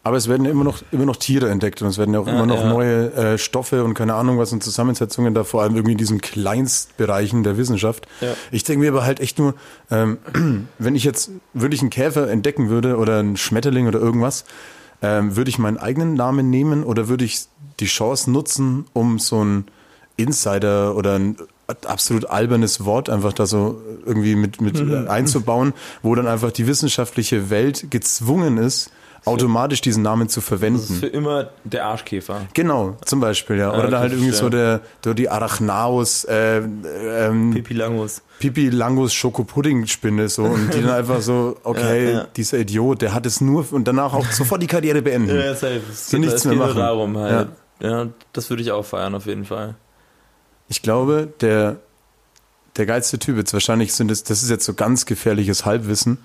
Aber 0.03 0.17
es 0.17 0.29
werden 0.29 0.47
immer 0.47 0.65
noch, 0.65 0.83
immer 0.93 1.05
noch 1.05 1.17
Tiere 1.17 1.51
entdeckt 1.51 1.83
und 1.83 1.89
es 1.89 1.99
werden 1.99 2.15
ja 2.15 2.21
auch 2.21 2.27
Ja, 2.27 2.33
immer 2.33 2.47
noch 2.47 2.63
ja. 2.63 2.69
neue 2.71 3.13
äh, 3.13 3.39
Stoffe 3.39 3.85
und 3.85 3.93
keine 3.93 4.15
Ahnung 4.15 4.39
was 4.39 4.51
und 4.53 4.63
Zusammensetzungen 4.65 5.35
da, 5.35 5.45
vor 5.45 5.61
allem 5.63 5.75
irgendwie 5.77 5.93
in 5.93 5.99
diesen 5.99 6.21
Kleinstbereichen 6.23 7.43
der 7.43 7.59
Wissenschaft. 7.59 8.07
Ja. 8.23 8.29
Ich 8.51 8.65
denke 8.65 8.81
mir 8.81 8.91
aber 8.93 9.05
halt 9.05 9.21
echt 9.21 9.39
nur, 9.39 9.55
ähm, 9.91 10.19
wenn 10.79 10.95
ich 10.97 11.05
jetzt 11.05 11.31
wirklich 11.53 11.81
einen 11.83 11.91
Käfer 11.91 12.31
entdecken 12.31 12.71
würde 12.71 12.97
oder 12.97 13.19
einen 13.19 13.37
Schmetterling 13.37 13.89
oder 13.89 13.99
irgendwas, 13.99 14.45
ähm, 15.03 15.37
würde 15.37 15.51
ich 15.51 15.59
meinen 15.59 15.77
eigenen 15.77 16.15
Namen 16.15 16.49
nehmen 16.51 16.83
oder 16.85 17.09
würde 17.09 17.25
ich 17.27 17.43
die 17.81 17.87
Chance 17.87 18.31
nutzen, 18.31 18.87
um 18.95 19.19
so 19.19 19.45
ein 19.45 19.65
Insider 20.17 20.97
oder 20.97 21.19
ein 21.19 21.37
absolut 21.87 22.27
albernes 22.29 22.85
Wort 22.85 23.09
einfach 23.09 23.33
da 23.33 23.47
so 23.47 23.81
irgendwie 24.05 24.35
mit, 24.35 24.61
mit 24.61 24.81
Mhm. 24.83 25.09
einzubauen, 25.09 25.73
wo 26.03 26.15
dann 26.15 26.27
einfach 26.27 26.51
die 26.53 26.67
wissenschaftliche 26.67 27.49
Welt 27.49 27.91
gezwungen 27.91 28.59
ist, 28.59 28.91
automatisch 29.25 29.81
diesen 29.81 30.03
Namen 30.03 30.29
zu 30.29 30.41
das 30.41 30.45
ist 30.45 30.49
verwenden. 30.49 30.95
für 30.95 31.07
immer 31.07 31.51
der 31.65 31.87
Arschkäfer. 31.87 32.43
Genau, 32.55 32.97
zum 33.05 33.21
Beispiel, 33.21 33.59
ja. 33.59 33.71
Oder 33.71 33.85
Ja, 33.85 33.91
dann 33.91 34.01
halt 34.01 34.13
irgendwie 34.13 34.33
so 34.33 34.49
der, 34.49 34.81
der 35.05 35.15
die 35.15 35.29
Arachnaus, 35.29 36.25
äh, 36.25 36.59
ähm, 36.59 37.51
Pipi 37.53 37.75
Langus. 37.75 38.23
Pipi 38.39 38.71
Langus 38.71 39.13
Schokopudding-Spinne 39.13 40.29
so 40.29 40.45
und 40.45 40.73
die 40.73 40.81
dann 40.83 40.91
einfach 40.93 41.21
so, 41.21 41.57
okay, 41.65 42.13
Ja, 42.13 42.27
dieser 42.37 42.59
Idiot, 42.59 43.03
der 43.03 43.13
hat 43.13 43.27
es 43.27 43.41
nur 43.41 43.67
und 43.73 43.87
danach 43.87 44.15
auch 44.15 44.27
sofort 44.33 44.63
die 44.63 44.67
Karriere 44.67 45.03
beenden. 45.03 45.35
Ja, 45.37 45.55
safe. 45.55 45.81
Es 45.93 46.11
geht, 46.11 46.21
nichts 46.21 46.35
es 46.37 46.45
mehr 46.47 46.55
geht 46.55 46.63
machen. 46.63 46.79
darum 46.79 47.17
halt. 47.19 47.49
Ja. 47.81 48.07
das 48.33 48.49
würde 48.51 48.63
ich 48.63 48.73
auch 48.73 48.85
feiern 48.85 49.15
auf 49.15 49.27
jeden 49.27 49.45
Fall. 49.45 49.75
Ich 50.69 50.83
glaube, 50.83 51.29
der, 51.41 51.77
der 52.77 52.87
geilste 52.87 53.19
Typ, 53.19 53.37
jetzt 53.37 53.53
wahrscheinlich 53.53 53.93
sind 53.95 54.11
es, 54.11 54.25
das 54.25 54.43
ist 54.43 54.51
jetzt 54.51 54.65
so 54.65 54.75
ganz 54.75 55.07
gefährliches 55.07 55.65
Halbwissen, 55.65 56.19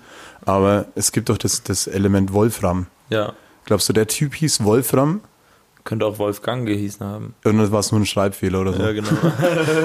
aber 0.44 0.86
es 0.94 1.12
gibt 1.12 1.28
doch 1.28 1.38
das, 1.38 1.62
das 1.62 1.86
Element 1.86 2.32
Wolfram. 2.32 2.86
Ja, 3.10 3.34
Glaubst 3.66 3.88
du, 3.88 3.92
der 3.92 4.06
Typ 4.06 4.34
hieß 4.34 4.62
Wolfram? 4.64 5.20
könnte 5.86 6.04
auch 6.04 6.18
Wolfgang 6.18 6.66
gehießen 6.66 7.06
haben. 7.06 7.34
Oder 7.44 7.70
war 7.70 7.80
es 7.80 7.92
nur 7.92 8.00
ein 8.00 8.06
Schreibfehler 8.06 8.60
oder 8.60 8.72
so? 8.72 8.82
Ja, 8.82 8.92
genau. 8.92 9.08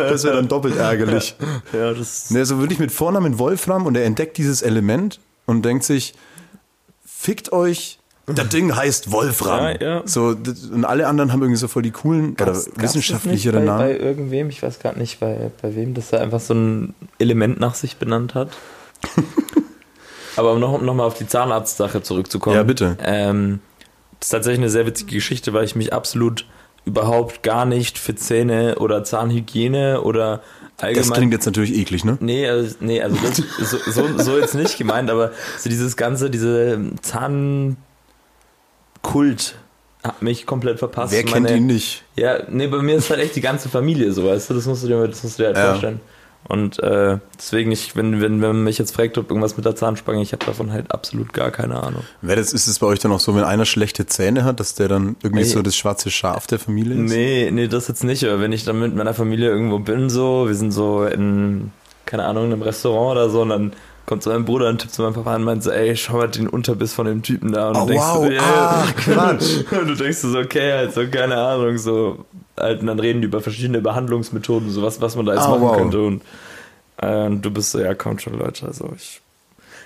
Das 0.10 0.24
wäre 0.24 0.36
dann 0.36 0.48
doppelt 0.48 0.76
ärgerlich. 0.76 1.36
ja, 1.74 1.94
das 1.94 2.32
Ne, 2.32 2.40
also 2.40 2.60
wirklich 2.60 2.80
mit 2.80 2.92
Vornamen 2.92 3.38
Wolfram 3.40 3.86
und 3.86 3.96
er 3.96 4.04
entdeckt 4.06 4.38
dieses 4.38 4.64
Element 4.64 5.20
und 5.46 5.64
denkt 5.64 5.84
sich, 5.84 6.16
fickt 7.06 7.54
euch, 7.54 8.00
das 8.28 8.50
Ding 8.50 8.76
heißt 8.76 9.12
Wolfram. 9.12 9.64
Ja, 9.80 9.82
ja. 9.82 10.02
So, 10.06 10.28
und 10.28 10.86
alle 10.86 11.08
anderen 11.08 11.32
haben 11.34 11.42
irgendwie 11.42 11.58
so 11.60 11.68
voll 11.68 11.82
die 11.82 11.92
coolen 11.92 12.34
oder 12.34 12.46
Gab's- 12.46 12.66
gab's 12.66 12.82
wissenschaftlichere 12.82 13.54
das 13.54 13.62
nicht 13.62 13.70
bei, 13.70 13.78
Namen. 13.78 13.98
Bei 13.98 13.98
irgendwem, 13.98 14.50
ich 14.50 14.62
weiß 14.64 14.80
gerade 14.80 15.00
nicht, 15.00 15.20
bei, 15.20 15.52
bei 15.62 15.76
wem, 15.76 15.94
dass 15.94 16.12
er 16.14 16.22
einfach 16.22 16.40
so 16.40 16.54
ein 16.54 16.94
Element 17.20 17.60
nach 17.60 17.76
sich 17.76 17.98
benannt 17.98 18.36
hat. 18.36 18.50
Aber 20.38 20.54
um 20.54 20.60
noch, 20.60 20.74
um 20.74 20.86
noch 20.86 20.94
mal 20.94 21.04
auf 21.06 21.18
die 21.18 21.28
Zahnarztsache 21.28 22.02
zurückzukommen. 22.04 22.56
Ja, 22.56 22.64
bitte. 22.64 22.98
Ähm, 23.04 23.60
das 24.20 24.28
ist 24.28 24.32
tatsächlich 24.32 24.60
eine 24.62 24.70
sehr 24.70 24.86
witzige 24.86 25.16
Geschichte, 25.16 25.52
weil 25.54 25.66
ich 25.66 25.76
mich 25.76 25.94
absolut 25.94 26.46
überhaupt 26.86 27.44
gar 27.44 27.66
nicht 27.66 27.98
für 28.00 28.16
Zähne 28.16 28.76
oder 28.80 29.04
Zahnhygiene 29.04 30.02
oder 30.02 30.42
allgemein 30.78 31.10
Das 31.10 31.18
klingt 31.18 31.34
jetzt 31.34 31.46
natürlich 31.46 31.76
eklig, 31.76 32.06
ne? 32.06 32.18
Nee, 32.22 32.48
also, 32.48 32.76
nee, 32.80 33.02
also 33.02 33.18
das, 33.22 33.38
so, 33.70 33.78
so, 33.92 34.18
so 34.18 34.40
jetzt 34.40 34.56
nicht 34.56 34.78
gemeint, 34.78 35.10
aber 35.12 35.32
so 35.60 35.70
dieses 35.70 35.96
ganze, 35.98 36.30
diese 36.30 36.80
Zahnkult 39.04 39.56
hat 40.04 40.22
mich 40.22 40.46
komplett 40.46 40.80
verpasst. 40.80 41.14
Wer 41.14 41.24
kennt 41.24 41.44
Meine- 41.46 41.58
ihn 41.58 41.68
nicht? 41.68 42.04
Ja, 42.16 42.40
nee, 42.50 42.68
bei 42.68 42.82
mir 42.82 42.96
ist 42.96 43.10
halt 43.10 43.20
echt 43.20 43.36
die 43.36 43.42
ganze 43.42 43.70
Familie 43.70 44.12
so, 44.14 44.26
weißt 44.26 44.50
du, 44.50 44.54
das 44.56 44.66
musst 44.66 44.84
du 44.84 44.88
dir, 44.88 45.08
das 45.08 45.24
musst 45.24 45.38
du 45.38 45.44
dir 45.44 45.48
halt 45.48 45.58
Ja. 45.58 45.70
vorstellen. 45.70 46.00
Und 46.48 46.80
äh, 46.82 47.20
deswegen, 47.38 47.72
ich, 47.72 47.96
wenn, 47.96 48.14
wenn, 48.20 48.42
wenn 48.42 48.48
man 48.50 48.64
mich 48.64 48.80
jetzt 48.80 48.96
fragt, 48.96 49.16
ob 49.20 49.30
irgendwas 49.30 49.58
mit 49.58 49.66
der 49.66 49.76
Zahnspange, 49.76 50.24
ich 50.24 50.32
habe 50.34 50.44
davon 50.44 50.72
halt 50.72 50.92
absolut 50.92 51.34
gar 51.34 51.52
keine 51.52 51.82
Ahnung. 51.84 52.02
Wer 52.24 52.36
das 52.36 52.52
ist 52.52 52.66
es 52.66 52.80
bei 52.80 52.88
euch 52.88 52.98
dann 52.98 53.12
auch 53.12 53.20
so, 53.20 53.36
wenn 53.36 53.44
einer 53.44 53.66
schlechte 53.66 54.08
Zähne 54.08 54.44
hat, 54.44 54.60
dass 54.60 54.74
der 54.74 54.88
dann 54.88 55.18
irgendwie 55.22 55.44
Nee. 55.44 55.50
so 55.50 55.62
das 55.62 55.76
schwarze 55.76 56.10
Schaf 56.10 56.48
der 56.48 56.58
Familie 56.58 56.96
ist? 56.96 57.12
Nee, 57.12 57.52
nee, 57.52 57.68
das 57.68 57.88
jetzt 57.90 58.04
nicht, 58.04 58.24
aber 58.24 58.40
wenn 58.42 58.54
ich 58.54 58.66
dann 58.66 58.80
mit 58.80 58.96
meiner 58.96 59.14
Familie 59.14 59.50
irgendwo 59.50 59.78
bin, 59.78 60.10
so, 60.10 60.48
wir 60.48 60.56
sind 60.56 60.72
so 60.72 61.06
in, 61.06 61.72
keine 62.08 62.26
Ahnung, 62.26 62.46
in 62.48 62.54
einem 62.54 62.64
Restaurant 62.64 63.12
oder 63.12 63.30
so, 63.30 63.44
und 63.44 63.50
dann 63.50 63.74
kommt 64.12 64.24
so 64.24 64.30
mein 64.30 64.44
Bruder 64.44 64.68
und 64.68 64.80
tippt 64.80 64.94
zu 64.94 65.04
meinem 65.04 65.14
Papa 65.14 65.36
und 65.38 65.46
meint 65.46 65.64
so, 65.64 65.72
ey, 65.72 65.96
schau 65.96 66.18
mal 66.18 66.28
den 66.28 66.50
Unterbiss 66.50 66.94
von 66.94 67.06
dem 67.06 67.24
Typen 67.24 67.54
da. 67.54 67.70
Und 67.70 67.78
Oh, 67.78 67.80
du 67.86 67.86
denkst 67.94 68.06
wow, 68.06 68.26
so, 68.26 68.30
ja. 68.30 68.42
ach, 68.44 68.96
Quatsch. 68.98 69.72
und 69.72 69.88
du 69.88 69.96
denkst 69.96 70.18
so, 70.18 70.38
okay, 70.38 70.74
halt 70.74 70.94
so, 70.94 71.08
keine 71.08 71.38
Ahnung, 71.38 71.78
so, 71.78 72.26
halt, 72.60 72.82
und 72.82 72.88
dann 72.88 73.00
reden 73.00 73.22
die 73.22 73.28
über 73.28 73.40
verschiedene 73.40 73.80
Behandlungsmethoden, 73.80 74.70
so 74.70 74.82
was, 74.84 75.00
was 75.00 75.16
man 75.16 75.26
da 75.28 75.34
jetzt 75.36 75.44
Ah, 75.44 75.52
machen 75.52 75.62
wow. 75.62 75.78
könnte. 75.78 76.02
Und, 76.02 76.22
äh, 77.02 77.26
und 77.26 77.42
du 77.42 77.52
bist 77.52 77.72
so, 77.72 77.80
ja, 77.80 77.94
kommt 77.94 78.22
schon, 78.22 78.38
Leute, 78.38 78.66
also 78.68 78.90
ich. 78.98 79.22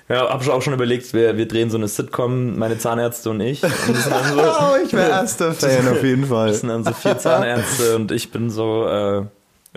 Ja, 0.10 0.28
hab 0.28 0.44
schon 0.44 0.54
auch 0.54 0.62
schon 0.64 0.74
überlegt, 0.74 1.14
wir, 1.14 1.38
wir 1.38 1.48
drehen 1.48 1.70
so 1.70 1.78
eine 1.78 1.88
Sitcom, 1.88 2.58
meine 2.58 2.80
Zahnärzte 2.80 3.30
und 3.30 3.42
ich. 3.42 3.62
Und 3.64 3.72
so, 3.72 4.10
Oh, 4.38 4.76
ich 4.84 4.92
wäre 4.94 5.10
erster 5.12 5.54
Fan 5.54 5.88
auf 5.92 6.04
jeden 6.04 6.26
Fall. 6.26 6.48
das 6.48 6.62
sind 6.62 6.70
dann 6.70 6.84
so 6.84 6.94
vier 6.94 7.18
Zahnärzte 7.20 7.96
und 7.96 8.12
ich 8.12 8.32
bin 8.32 8.50
so 8.50 8.88
äh, 8.88 9.22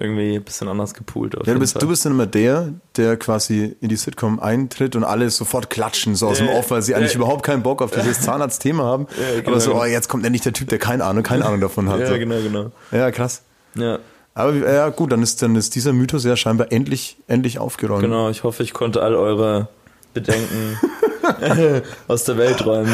irgendwie 0.00 0.36
ein 0.36 0.42
bisschen 0.42 0.68
anders 0.68 0.94
gepoolt. 0.94 1.36
Auf 1.36 1.46
Ja, 1.46 1.54
du 1.54 1.60
bist, 1.60 1.74
Fall. 1.74 1.80
du 1.80 1.88
bist 1.88 2.04
dann 2.04 2.12
immer 2.12 2.26
der, 2.26 2.72
der 2.96 3.16
quasi 3.16 3.76
in 3.80 3.88
die 3.88 3.96
Sitcom 3.96 4.40
eintritt 4.40 4.96
und 4.96 5.04
alle 5.04 5.28
sofort 5.30 5.70
klatschen, 5.70 6.14
so 6.14 6.28
aus 6.28 6.38
dem 6.38 6.48
Off, 6.48 6.70
weil 6.70 6.82
sie 6.82 6.94
eigentlich 6.94 7.14
überhaupt 7.14 7.44
keinen 7.44 7.62
Bock 7.62 7.82
auf 7.82 7.90
dieses 7.90 8.20
Zahnarztthema 8.22 8.84
haben. 8.84 9.06
Genau, 9.36 9.48
Aber 9.50 9.60
so, 9.60 9.70
genau. 9.72 9.82
oh, 9.82 9.86
jetzt 9.86 10.08
kommt 10.08 10.24
endlich 10.24 10.42
der 10.42 10.52
Typ, 10.52 10.68
der 10.68 10.78
keine 10.78 11.04
Ahnung, 11.04 11.22
keine 11.22 11.44
Ahnung 11.44 11.60
davon 11.60 11.88
hat. 11.88 12.00
Ja, 12.00 12.06
so. 12.06 12.18
genau, 12.18 12.40
genau. 12.40 12.70
ja 12.92 13.10
krass. 13.10 13.42
Ja, 13.74 13.98
Aber 14.34 14.54
ja, 14.54 14.88
gut, 14.90 15.12
dann 15.12 15.22
ist, 15.22 15.42
dann 15.42 15.56
ist 15.56 15.74
dieser 15.74 15.92
Mythos 15.92 16.24
ja 16.24 16.36
scheinbar 16.36 16.72
endlich, 16.72 17.16
endlich 17.26 17.58
aufgeräumt. 17.58 18.02
genau. 18.02 18.30
Ich 18.30 18.44
hoffe, 18.44 18.62
ich 18.62 18.72
konnte 18.72 19.02
all 19.02 19.14
eure 19.14 19.68
Bedenken 20.14 20.78
aus 22.08 22.24
der 22.24 22.36
Welt 22.38 22.64
räumen. 22.64 22.92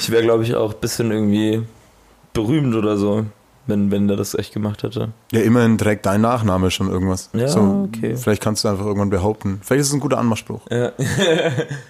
Ich 0.00 0.10
wäre, 0.10 0.22
glaube 0.22 0.42
ich, 0.44 0.54
auch 0.54 0.74
ein 0.74 0.80
bisschen 0.80 1.10
irgendwie 1.10 1.62
berühmt 2.32 2.74
oder 2.74 2.96
so, 2.98 3.24
wenn, 3.66 3.90
wenn 3.90 4.08
der 4.08 4.16
das 4.16 4.34
echt 4.34 4.52
gemacht 4.52 4.82
hätte. 4.82 5.12
Ja, 5.32 5.40
immerhin 5.40 5.78
trägt 5.78 6.06
dein 6.06 6.20
Nachname 6.20 6.70
schon 6.70 6.88
irgendwas. 6.88 7.30
Ja, 7.32 7.48
so, 7.48 7.88
okay. 7.88 8.16
Vielleicht 8.16 8.42
kannst 8.42 8.64
du 8.64 8.68
einfach 8.68 8.84
irgendwann 8.84 9.10
behaupten. 9.10 9.60
Vielleicht 9.62 9.82
ist 9.82 9.88
es 9.88 9.94
ein 9.94 10.00
guter 10.00 10.18
Anmachspruch. 10.18 10.62
Ja. 10.70 10.92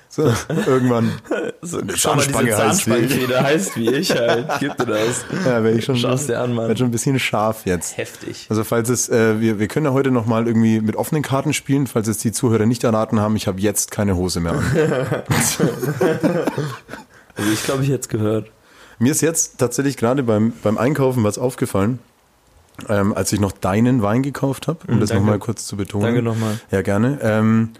So, 0.08 0.32
irgendwann. 0.66 1.12
So, 1.60 1.82
Zahnspange 1.82 2.46
diese 2.46 2.66
heißt 2.66 2.86
wie. 2.86 3.36
Heißt 3.36 3.76
wie 3.76 3.90
ich 3.92 4.10
halt. 4.12 4.48
Gib 4.60 4.74
dir 4.78 4.86
das. 4.86 5.26
Ja, 5.44 5.62
wäre 5.62 5.72
ich 5.72 5.84
schon, 5.84 5.96
dir 5.96 6.40
an, 6.40 6.54
Mann. 6.54 6.68
werd 6.68 6.78
schon 6.78 6.88
ein 6.88 6.92
bisschen 6.92 7.18
scharf 7.18 7.66
jetzt. 7.66 7.98
Heftig. 7.98 8.46
Also 8.48 8.64
falls 8.64 8.88
es, 8.88 9.10
äh, 9.10 9.40
wir, 9.42 9.58
wir 9.58 9.68
können 9.68 9.84
ja 9.84 9.92
heute 9.92 10.10
nochmal 10.10 10.46
irgendwie 10.46 10.80
mit 10.80 10.96
offenen 10.96 11.22
Karten 11.22 11.52
spielen, 11.52 11.86
falls 11.86 12.08
es 12.08 12.16
die 12.16 12.32
Zuhörer 12.32 12.64
nicht 12.64 12.82
erraten 12.84 13.20
haben, 13.20 13.36
ich 13.36 13.46
habe 13.46 13.60
jetzt 13.60 13.90
keine 13.90 14.16
Hose 14.16 14.40
mehr 14.40 14.52
an. 14.52 14.64
Also 17.38 17.52
ich 17.52 17.62
glaube, 17.64 17.82
ich 17.82 17.90
hätte 17.90 18.00
es 18.00 18.08
gehört. 18.08 18.50
Mir 18.98 19.12
ist 19.12 19.20
jetzt 19.20 19.58
tatsächlich 19.58 19.96
gerade 19.96 20.22
beim, 20.22 20.52
beim 20.62 20.78
Einkaufen 20.78 21.22
was 21.24 21.38
aufgefallen, 21.38 21.98
ähm, 22.88 23.12
als 23.14 23.32
ich 23.32 23.40
noch 23.40 23.52
deinen 23.52 24.02
Wein 24.02 24.22
gekauft 24.22 24.68
habe, 24.68 24.78
um 24.88 24.96
Mm, 24.96 25.00
das 25.00 25.12
nochmal 25.12 25.38
kurz 25.38 25.66
zu 25.66 25.76
betonen. 25.76 26.04
Danke 26.06 26.22
nochmal. 26.22 26.58
Ja, 26.70 26.82
gerne. 26.82 27.18
Ähm, 27.22 27.70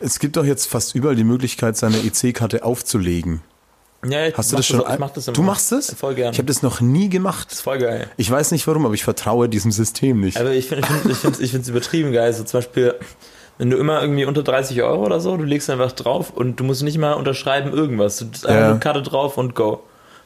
es 0.00 0.18
gibt 0.18 0.36
doch 0.36 0.44
jetzt 0.44 0.66
fast 0.66 0.94
überall 0.94 1.16
die 1.16 1.24
Möglichkeit, 1.24 1.76
seine 1.76 1.96
EC-Karte 1.98 2.64
aufzulegen. 2.64 3.40
Ja, 4.06 4.26
ich 4.26 4.36
Hast 4.36 4.52
du 4.52 4.56
mach 4.56 4.58
das 4.60 4.66
schon? 4.66 4.80
Ich 4.80 4.86
ein- 4.86 5.00
mach 5.00 5.10
das 5.10 5.28
immer. 5.28 5.34
du 5.34 5.42
machst 5.42 5.72
es? 5.72 5.94
Voll 5.94 6.14
gerne. 6.14 6.32
Ich 6.32 6.38
habe 6.38 6.46
das 6.46 6.62
noch 6.62 6.82
nie 6.82 7.08
gemacht. 7.08 7.46
Das 7.48 7.54
ist 7.58 7.60
voll 7.62 7.78
geil. 7.78 8.06
Ich 8.18 8.30
weiß 8.30 8.50
nicht 8.50 8.66
warum, 8.66 8.84
aber 8.84 8.94
ich 8.94 9.02
vertraue 9.04 9.48
diesem 9.48 9.72
System 9.72 10.20
nicht. 10.20 10.36
Aber 10.38 10.52
ich 10.52 10.68
finde 10.68 10.82
ich 10.86 10.88
find, 10.94 11.10
ich 11.12 11.18
find, 11.18 11.40
ich 11.40 11.50
find's 11.52 11.68
übertrieben 11.70 12.12
geil. 12.12 12.32
So 12.34 12.44
zum 12.44 12.58
Beispiel, 12.58 12.94
wenn 13.56 13.70
du 13.70 13.78
immer 13.78 14.02
irgendwie 14.02 14.26
unter 14.26 14.42
30 14.42 14.82
Euro 14.82 15.04
oder 15.06 15.20
so, 15.20 15.36
du 15.38 15.44
legst 15.44 15.70
einfach 15.70 15.92
drauf 15.92 16.30
und 16.30 16.60
du 16.60 16.64
musst 16.64 16.82
nicht 16.82 16.98
mal 16.98 17.14
unterschreiben 17.14 17.72
irgendwas. 17.72 18.18
Du 18.18 18.26
tust 18.26 18.46
einfach 18.46 18.60
Ja. 18.60 18.70
eine 18.72 18.78
Karte 18.80 19.00
drauf 19.02 19.38
und 19.38 19.54
go. 19.54 19.82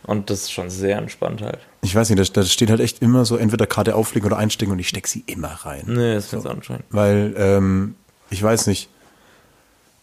Und 0.08 0.30
das 0.30 0.44
ist 0.44 0.52
schon 0.52 0.70
sehr 0.70 0.96
entspannt 0.96 1.42
halt. 1.42 1.58
Ich 1.82 1.94
weiß 1.94 2.08
nicht, 2.08 2.34
da, 2.34 2.42
steht 2.42 2.70
halt 2.70 2.80
echt 2.80 3.02
immer 3.02 3.26
so 3.26 3.36
entweder 3.36 3.66
Karte 3.66 3.94
auflegen 3.94 4.26
oder 4.26 4.38
einstecken 4.38 4.72
und 4.72 4.78
ich 4.78 4.88
stecke 4.88 5.06
sie 5.06 5.22
immer 5.26 5.48
rein. 5.48 5.82
Nee, 5.86 6.14
das 6.14 6.28
finde 6.28 6.48
ich 6.48 6.50
anscheinend. 6.50 6.84
Weil, 6.88 7.34
ähm, 7.36 7.94
ich 8.30 8.42
weiß 8.42 8.68
nicht, 8.68 8.88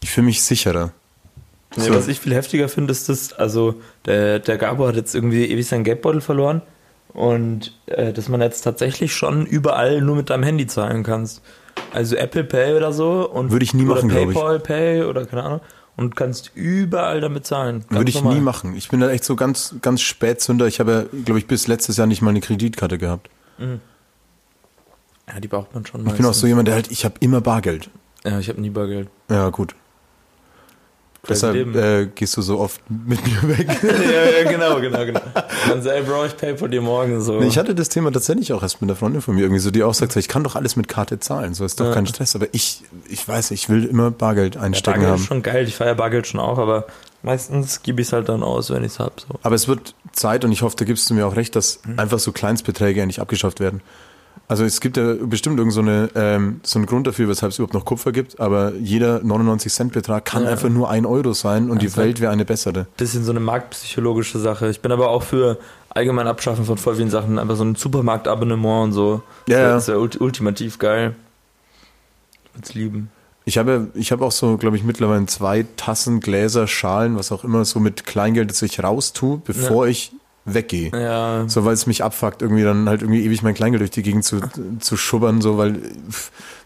ich 0.03 0.12
fühle 0.12 0.25
mich 0.25 0.43
sicherer. 0.43 0.91
Nee, 1.75 1.85
So. 1.85 1.95
was 1.95 2.07
ich 2.07 2.19
viel 2.19 2.35
heftiger 2.35 2.69
finde, 2.69 2.91
ist 2.91 3.09
das, 3.09 3.33
also 3.33 3.81
der, 4.05 4.38
der 4.38 4.59
Gabo 4.59 4.88
hat 4.88 4.95
jetzt 4.95 5.15
irgendwie 5.15 5.45
ewig 5.45 5.65
seinen 5.65 5.83
Geldbeutel 5.83 6.21
verloren 6.21 6.62
und 7.12 7.75
äh, 7.88 8.13
dass 8.13 8.29
man 8.29 8.41
jetzt 8.41 8.62
tatsächlich 8.62 9.15
schon 9.15 9.47
überall 9.47 10.01
nur 10.01 10.15
mit 10.15 10.29
deinem 10.29 10.43
Handy 10.43 10.67
zahlen 10.67 11.01
kannst. 11.01 11.41
Also 11.93 12.15
Apple 12.15 12.43
Pay 12.43 12.75
oder 12.75 12.93
so 12.93 13.27
und 13.27 13.50
Würde 13.50 13.65
ich 13.65 13.74
nie 13.74 13.85
oder 13.85 13.95
machen, 13.95 14.09
glaub 14.09 14.29
ich. 14.29 14.35
PayPal 14.35 14.59
Pay 14.59 15.03
oder 15.05 15.25
keine 15.25 15.43
Ahnung 15.43 15.62
und 15.97 16.15
kannst 16.15 16.51
überall 16.55 17.21
damit 17.21 17.45
zahlen. 17.45 17.85
Würde 17.89 18.09
ich 18.09 18.15
normal. 18.15 18.35
nie 18.35 18.41
machen. 18.41 18.75
Ich 18.75 18.89
bin 18.89 18.99
da 18.99 19.09
echt 19.09 19.23
so 19.23 19.35
ganz, 19.35 19.75
ganz 19.81 20.01
Spätzünder. 20.01 20.67
Ich 20.67 20.79
habe 20.79 21.09
ja, 21.11 21.21
glaube 21.23 21.39
ich, 21.39 21.47
bis 21.47 21.67
letztes 21.67 21.97
Jahr 21.97 22.07
nicht 22.07 22.21
mal 22.21 22.31
eine 22.31 22.41
Kreditkarte 22.41 22.97
gehabt. 22.97 23.29
Ja, 25.27 25.39
die 25.39 25.47
braucht 25.47 25.73
man 25.73 25.85
schon 25.85 26.01
Ich 26.01 26.13
bin 26.13 26.13
auch 26.17 26.19
so 26.19 26.27
meistens. 26.27 26.47
jemand, 26.49 26.67
der 26.67 26.75
halt, 26.75 26.91
ich 26.91 27.05
habe 27.05 27.15
immer 27.19 27.41
Bargeld. 27.41 27.89
Ja, 28.23 28.39
ich 28.39 28.49
habe 28.49 28.59
nie 28.61 28.69
Bargeld. 28.69 29.07
Ja, 29.29 29.49
gut. 29.49 29.75
Deshalb 31.27 31.75
äh, 31.75 32.08
gehst 32.13 32.36
du 32.38 32.41
so 32.41 32.60
oft 32.60 32.79
mit 32.89 33.20
mir 33.25 33.58
weg. 33.58 33.67
ja, 33.84 34.41
ja, 34.44 34.51
genau, 34.51 34.79
genau, 34.79 35.05
genau. 35.05 35.22
Dann 35.67 35.82
so, 35.82 35.89
ey, 35.89 36.03
Bro, 36.03 36.25
ich 36.25 36.38
pay 36.38 36.55
for 36.58 36.70
dir 36.70 36.82
morgen 36.82 37.22
so. 37.22 37.39
Nee, 37.39 37.48
ich 37.48 37.58
hatte 37.58 37.74
das 37.75 37.89
Thema 37.89 38.12
tatsächlich 38.12 38.53
auch 38.53 38.62
erst 38.62 38.82
mit 38.82 38.89
einer 38.89 38.96
Freundin 38.98 39.22
von 39.22 39.36
mir 39.36 39.41
irgendwie 39.41 39.60
so, 39.60 39.72
die 39.72 39.84
auch 39.84 39.94
sagt, 39.94 40.12
so, 40.13 40.20
ich 40.20 40.27
kann 40.27 40.44
doch 40.44 40.55
alles 40.55 40.75
mit 40.75 40.88
Karte 40.88 41.20
zahlen, 41.20 41.53
so 41.53 41.65
ist 41.65 41.79
doch 41.79 41.88
Ja. 41.88 41.94
kein 41.94 42.08
Stress. 42.08 42.36
Aber 42.36 42.48
ich, 42.51 42.84
ich 43.10 43.27
weiß, 43.27 43.51
ich 43.51 43.70
will 43.70 43.86
immer 43.86 44.12
Bargeld 44.12 44.55
ja, 44.55 44.62
einstecken 44.62 44.96
Bargeld 45.00 45.12
haben. 45.12 45.22
ist 45.22 45.27
schon 45.27 45.41
geil. 45.44 45.67
Ich 45.67 45.75
feiere 45.75 45.96
Bargeld 45.96 46.27
schon 46.27 46.39
auch, 46.39 46.58
aber 46.58 46.86
meistens 47.24 47.82
gebe 47.82 48.01
ich 48.01 48.08
es 48.08 48.13
halt 48.13 48.29
dann 48.29 48.44
aus, 48.44 48.70
wenn 48.70 48.84
ich 48.84 48.94
es 48.94 49.00
hab. 49.00 49.20
So. 49.20 49.27
Aber 49.41 49.55
es 49.55 49.67
wird 49.67 49.96
Zeit 50.12 50.46
und 50.46 50.51
ich 50.51 50.62
hoffe, 50.62 50.75
da 50.77 50.86
gibst 50.86 51.10
du 51.10 51.13
mir 51.13 51.25
auch 51.27 51.36
recht, 51.36 51.55
dass 51.55 51.79
Mhm. 51.86 52.00
einfach 52.00 52.20
so 52.20 52.32
Kleinstbeträge 52.32 53.01
endlich 53.01 53.20
abgeschafft 53.20 53.60
werden. 53.60 53.82
Also 54.47 54.63
es 54.63 54.79
gibt 54.79 54.95
ja 54.97 55.13
bestimmt 55.19 55.57
irgend 55.57 55.73
so, 55.73 55.81
eine, 55.81 56.09
ähm, 56.13 56.59
so 56.63 56.77
einen 56.77 56.85
Grund 56.85 57.07
dafür, 57.07 57.27
weshalb 57.27 57.51
es 57.51 57.57
überhaupt 57.57 57.73
noch 57.73 57.83
Kupfer 57.85 58.11
gibt, 58.11 58.39
aber 58.39 58.73
jeder 58.75 59.21
99 59.23 59.73
Cent 59.73 59.93
Betrag 59.93 60.23
kann 60.25 60.43
Ja. 60.43 60.49
einfach 60.49 60.69
nur 60.69 60.87
ein 60.89 61.05
Euro 61.07 61.33
sein 61.33 61.71
und 61.71 61.81
die 61.81 61.87
Also- 61.87 61.97
Welt 61.97 62.19
wäre 62.21 62.31
eine 62.31 62.45
bessere. 62.45 62.85
Bisschen 62.95 63.23
so 63.23 63.31
eine 63.31 63.39
marktpsychologische 63.39 64.37
Sache. 64.37 64.69
Ich 64.69 64.81
bin 64.81 64.91
aber 64.91 65.09
auch 65.09 65.23
für 65.23 65.57
allgemein 65.89 66.27
Abschaffen 66.27 66.63
von 66.65 66.77
voll 66.77 66.95
vielen 66.95 67.09
Sachen. 67.09 67.39
Einfach 67.39 67.55
so 67.55 67.63
ein 67.63 67.73
Supermarktabonnement 67.75 68.83
und 68.85 68.91
so. 68.93 69.23
Ja, 69.47 69.59
ja. 69.59 69.69
Das 69.69 69.83
ist 69.83 69.89
ja 69.89 69.95
ult 69.97 70.21
ultimativ 70.21 70.77
geil. 70.77 71.15
Ich 72.43 72.53
würde 72.55 72.67
es 72.67 72.73
lieben. 72.75 73.09
Ich 73.47 73.57
habe, 73.57 73.87
ich 73.95 74.11
habe 74.11 74.25
auch 74.25 74.31
so, 74.31 74.57
glaube 74.57 74.75
ich, 74.77 74.83
mittlerweile 74.83 75.25
zwei 75.27 75.65
Tassen, 75.77 76.19
Gläser, 76.19 76.67
Schalen, 76.67 77.15
was 77.15 77.31
auch 77.31 77.43
immer, 77.43 77.63
so 77.65 77.79
mit 77.79 78.05
Kleingeld, 78.05 78.49
das 78.49 78.61
ich 78.61 78.81
raustue, 78.83 79.39
bevor 79.43 79.87
ich 79.87 80.13
weggehe. 80.45 80.91
Ja, 80.93 81.45
So, 81.47 81.65
weil 81.65 81.73
es 81.73 81.87
mich 81.87 82.03
abfuckt, 82.03 82.41
irgendwie 82.41 82.63
dann 82.63 82.87
halt 82.87 83.01
irgendwie 83.01 83.23
ewig 83.25 83.41
mein 83.41 83.55
Kleingeld 83.55 83.81
durch 83.81 83.91
die 83.91 84.03
Gegend 84.03 84.23
zu, 84.23 84.39
zu 84.79 84.95
schubbern, 84.95 85.41
so, 85.41 85.57
weil 85.57 85.81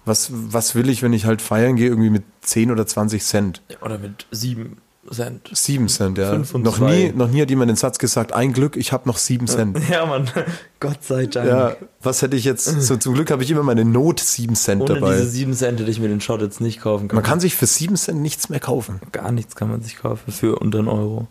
was, 0.06 0.30
was 0.32 0.76
will 0.76 0.90
ich, 0.90 1.02
wenn 1.02 1.14
ich 1.14 1.26
halt 1.26 1.42
feiern 1.42 1.76
gehe, 1.76 1.88
irgendwie 1.88 2.10
mit 2.10 2.24
10 2.42 2.72
oder 2.72 2.86
20 2.86 3.24
Cent? 3.24 3.62
oder 3.82 3.98
mit 3.98 4.28
sieben 4.32 4.78
Cent. 5.12 5.50
7 5.52 5.88
Cent, 5.88 6.18
ja. 6.18 6.38
Noch 6.38 6.78
zwei. 6.78 6.96
nie, 6.96 7.12
noch 7.14 7.30
nie 7.30 7.42
hat 7.42 7.50
jemand 7.50 7.70
den 7.70 7.76
Satz 7.78 7.98
gesagt, 7.98 8.34
ein 8.34 8.54
Glück, 8.54 8.76
ich 8.76 8.92
habe 8.92 9.08
noch 9.08 9.18
7 9.18 9.48
Cent. 9.48 9.80
Ja, 9.90 10.06
Mann. 10.06 10.30
Gott 10.80 11.04
sei 11.04 11.26
Dank. 11.26 11.48
Ja, 11.48 11.76
was 12.04 12.22
hätte 12.22 12.36
ich 12.36 12.44
jetzt, 12.44 12.66
so 12.66 12.96
zum 12.96 13.14
Glück 13.16 13.32
habe 13.32 13.42
ich 13.44 13.50
immer 13.50 13.64
meine 13.64 13.86
Not 13.86 14.20
7 14.20 14.56
Cent 14.56 14.82
Ohne 14.84 14.96
dabei. 15.00 15.14
diese 15.14 15.30
sieben 15.30 15.54
Cent 15.54 15.80
hätte 15.80 15.90
ich 15.90 16.00
mir 16.00 16.10
den 16.10 16.22
Shot 16.22 16.42
jetzt 16.42 16.62
nicht 16.62 16.82
kaufen 16.82 17.08
können. 17.08 17.18
Man 17.18 17.24
kann 17.28 17.40
sich 17.40 17.56
für 17.56 17.66
7 17.66 17.96
Cent 17.96 18.22
nichts 18.22 18.50
mehr 18.50 18.60
kaufen. 18.60 19.00
Gar 19.12 19.32
nichts 19.32 19.56
kann 19.56 19.70
man 19.70 19.82
sich 19.82 19.98
kaufen 19.98 20.32
für 20.32 20.60
unter 20.60 20.80
einen 20.80 20.88
Euro. 20.90 21.28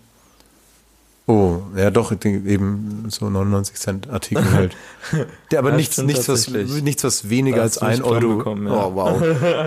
Oh, 1.31 1.61
ja 1.77 1.91
doch, 1.91 2.11
eben 2.25 3.05
so 3.11 3.29
99 3.29 3.77
Cent 3.77 4.09
Artikel 4.09 4.51
halt. 4.53 4.75
Der, 5.51 5.59
aber 5.59 5.71
Ja, 5.71 5.77
nichts, 5.77 5.99
nichts, 5.99 6.27
was, 6.27 6.49
nichts, 6.49 7.05
was 7.05 7.29
weniger 7.29 7.61
als 7.61 7.77
ein 7.79 8.03
Euro, 8.03 8.37
bekommen, 8.39 8.67
ja. 8.67 8.73
oh 8.87 8.95
wow, 8.95 9.23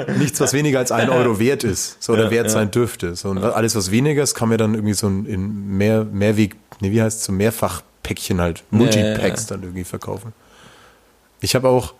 nichts, 0.18 0.40
was 0.42 0.54
weniger 0.54 0.80
als 0.80 0.92
ein 0.92 1.12
Euro 1.12 1.38
wert 1.40 1.64
ist, 1.64 2.02
so 2.02 2.14
oder 2.14 2.26
Ja, 2.26 2.32
wert 2.32 2.48
ja. 2.48 2.52
sein 2.54 2.72
dürfte. 2.72 3.16
So, 3.16 3.30
und 3.30 3.38
alles, 3.44 3.76
was 3.76 3.92
weniger 3.92 4.24
ist, 4.24 4.34
kann 4.34 4.50
man 4.50 4.58
dann 4.58 4.74
irgendwie 4.74 4.96
so 4.96 5.08
in- 5.08 5.26
in 5.28 5.78
mehr, 5.78 6.04
Mehrweg, 6.04 6.56
nee, 6.80 6.90
wie 6.92 7.00
heißt 7.02 7.20
es, 7.20 7.26
so 7.26 7.32
Mehrfachpäckchen 7.32 8.42
halt, 8.42 8.64
Multipacks 8.72 9.46
dann 9.46 9.62
irgendwie 9.62 9.84
verkaufen. 9.84 10.34
Ich 11.42 11.54
habe 11.54 11.70
auch 11.70 11.94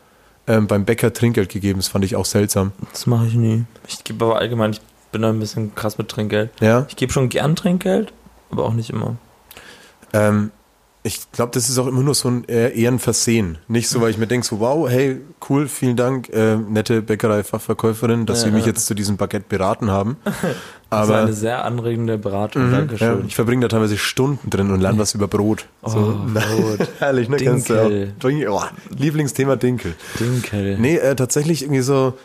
ähm, 0.48 0.66
beim 0.66 0.86
Bäcker 0.86 1.14
Trinkgeld 1.14 1.50
gegeben, 1.50 1.78
das 1.80 1.88
fand 1.88 2.04
ich 2.04 2.16
auch 2.16 2.26
seltsam. 2.26 2.72
Das 2.92 3.06
mache 3.06 3.28
ich 3.28 3.36
nie. 3.36 3.66
Ich 3.88 4.04
gebe 4.04 4.26
aber 4.26 4.40
allgemein, 4.40 4.72
ich 4.72 4.82
bin 5.12 5.22
da 5.22 5.30
ein 5.30 5.40
bisschen 5.40 5.76
krass 5.76 6.00
mit 6.00 6.10
Trinkgeld. 6.10 6.50
Ja, 6.62 6.88
Ich 6.90 6.96
gebe 6.96 7.14
schon 7.14 7.30
gern 7.30 7.56
Trinkgeld, 7.56 8.12
aber 8.50 8.66
auch 8.66 8.74
nicht 8.74 8.90
immer. 8.90 9.18
Ähm, 10.14 10.52
ich 11.04 11.32
glaube, 11.32 11.52
das 11.54 11.68
ist 11.68 11.80
auch 11.80 11.88
immer 11.88 12.04
nur 12.04 12.14
so 12.14 12.30
ein 12.30 12.44
eher, 12.44 12.76
eher 12.76 12.92
ein 12.92 13.00
Versehen. 13.00 13.58
Nicht 13.68 13.90
so, 13.90 14.02
weil 14.02 14.12
ich 14.12 14.20
mir 14.20 14.28
denke, 14.28 14.46
so, 14.46 14.60
wow, 14.60 14.88
hey, 14.88 15.20
cool, 15.50 15.68
vielen 15.68 15.96
Dank, 15.96 16.30
äh, 16.30 16.58
nette 16.58 17.02
Bäckerei-Fachverkäuferin, 17.02 18.28
dass 18.28 18.42
Ja, 18.42 18.50
Sie 18.50 18.52
mich 18.52 18.66
ja. 18.66 18.72
jetzt 18.72 18.86
zu 18.86 18.94
diesem 18.94 19.18
Baguette 19.18 19.46
beraten 19.50 19.90
haben. 19.90 20.18
Das 20.94 21.08
Aber 21.08 21.20
eine 21.20 21.32
sehr 21.32 21.64
anregende 21.64 22.18
Beratung. 22.18 22.66
Mhm, 22.68 22.72
ja, 22.74 22.78
Dankeschön. 22.80 23.24
ich 23.26 23.34
verbringe 23.36 23.62
da 23.62 23.70
teilweise 23.70 23.98
Stunden 23.98 24.50
drin 24.50 24.72
und 24.72 24.82
lerne 24.82 25.00
was 25.00 25.14
über 25.14 25.30
Brot. 25.30 25.66
Oh, 25.84 25.90
so, 25.90 26.20
Brot. 26.34 26.86
herrlich, 27.00 27.30
ne? 27.30 27.38
Kennst 27.38 27.70
du 27.70 27.76
Dinkel. 27.76 28.14
auch. 28.14 28.20
Dinkel, 28.28 28.50
oh, 28.50 28.62
Lieblingsthema 28.98 29.56
Dinkel. 29.56 29.96
Dinkel. 30.20 30.78
Nee, 30.80 30.98
äh, 30.98 31.16
tatsächlich 31.16 31.62
irgendwie 31.64 31.80
so, 31.80 32.16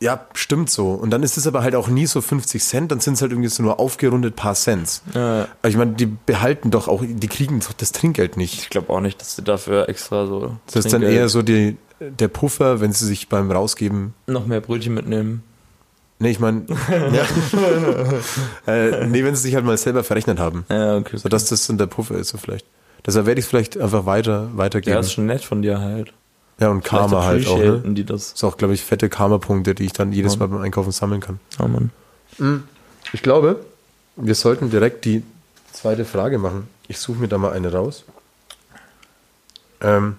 ja, 0.00 0.26
stimmt 0.34 0.70
so. 0.70 0.90
Und 0.92 1.10
dann 1.10 1.22
ist 1.22 1.36
es 1.36 1.46
aber 1.46 1.62
halt 1.62 1.74
auch 1.74 1.88
nie 1.88 2.06
so 2.06 2.20
50 2.20 2.62
Cent, 2.62 2.92
dann 2.92 3.00
sind 3.00 3.14
es 3.14 3.22
halt 3.22 3.32
irgendwie 3.32 3.48
so 3.48 3.62
nur 3.62 3.80
aufgerundet 3.80 4.36
paar 4.36 4.54
Cents. 4.54 5.02
Ja, 5.14 5.48
ich 5.66 5.76
meine, 5.76 5.92
die 5.92 6.06
behalten 6.06 6.70
doch 6.70 6.86
auch, 6.88 7.02
die 7.06 7.28
kriegen 7.28 7.60
doch 7.60 7.72
das 7.72 7.92
Trinkgeld 7.92 8.36
nicht. 8.36 8.54
ich 8.60 8.70
glaube 8.70 8.90
auch 8.92 9.00
nicht, 9.00 9.20
dass 9.20 9.36
sie 9.36 9.42
dafür 9.42 9.88
extra 9.88 10.26
so 10.26 10.56
Das 10.66 10.84
ist 10.84 10.92
dann 10.92 11.02
Trinkgeld- 11.02 11.16
eher 11.18 11.28
so 11.28 11.42
die, 11.42 11.76
der 12.00 12.28
Puffer, 12.28 12.80
wenn 12.80 12.92
sie 12.92 13.06
sich 13.06 13.28
beim 13.28 13.50
Rausgeben. 13.50 14.14
noch 14.26 14.46
mehr 14.46 14.60
Brötchen 14.60 14.94
mitnehmen. 14.94 15.42
Nee, 16.20 16.30
ich 16.30 16.40
meine. 16.40 16.64
ja. 18.66 18.72
äh, 18.72 19.06
nee, 19.06 19.24
wenn 19.24 19.36
sie 19.36 19.42
sich 19.42 19.54
halt 19.54 19.64
mal 19.64 19.76
selber 19.78 20.02
verrechnet 20.04 20.38
haben. 20.38 20.64
Ja, 20.68 20.96
okay. 20.96 21.16
So 21.16 21.28
dass 21.28 21.46
das 21.46 21.66
dann 21.66 21.78
der 21.78 21.86
Puffer 21.86 22.16
ist, 22.16 22.28
so 22.30 22.38
vielleicht. 22.38 22.66
Deshalb 23.06 23.26
werde 23.26 23.38
ich 23.38 23.44
es 23.44 23.48
vielleicht 23.48 23.78
einfach 23.78 24.04
weiter, 24.06 24.48
weitergeben. 24.54 24.94
ja, 24.94 25.00
ist 25.00 25.12
schon 25.12 25.26
nett 25.26 25.44
von 25.44 25.62
dir 25.62 25.80
halt. 25.80 26.12
Ja, 26.60 26.70
und 26.70 26.86
Vielleicht 26.86 27.08
Karma 27.08 27.24
halt 27.24 27.46
auch, 27.46 27.58
ne? 27.58 27.82
die 27.86 28.04
das. 28.04 28.32
Ist 28.32 28.44
auch, 28.44 28.56
glaube 28.56 28.74
ich, 28.74 28.82
fette 28.82 29.08
Karma-Punkte, 29.08 29.74
die 29.74 29.84
ich 29.84 29.92
dann 29.92 30.12
jedes 30.12 30.34
Ja. 30.34 30.40
Mal 30.40 30.48
beim 30.48 30.60
Einkaufen 30.62 30.90
sammeln 30.90 31.20
kann. 31.20 31.38
Oh 31.60 31.68
Mann. 31.68 31.90
Ich 33.12 33.22
glaube, 33.22 33.64
wir 34.16 34.34
sollten 34.34 34.70
direkt 34.70 35.04
die 35.04 35.22
zweite 35.72 36.04
Frage 36.04 36.38
machen. 36.38 36.68
Ich 36.88 36.98
suche 36.98 37.18
mir 37.18 37.28
da 37.28 37.38
mal 37.38 37.52
eine 37.52 37.72
raus. 37.72 38.04
Ähm, 39.80 40.16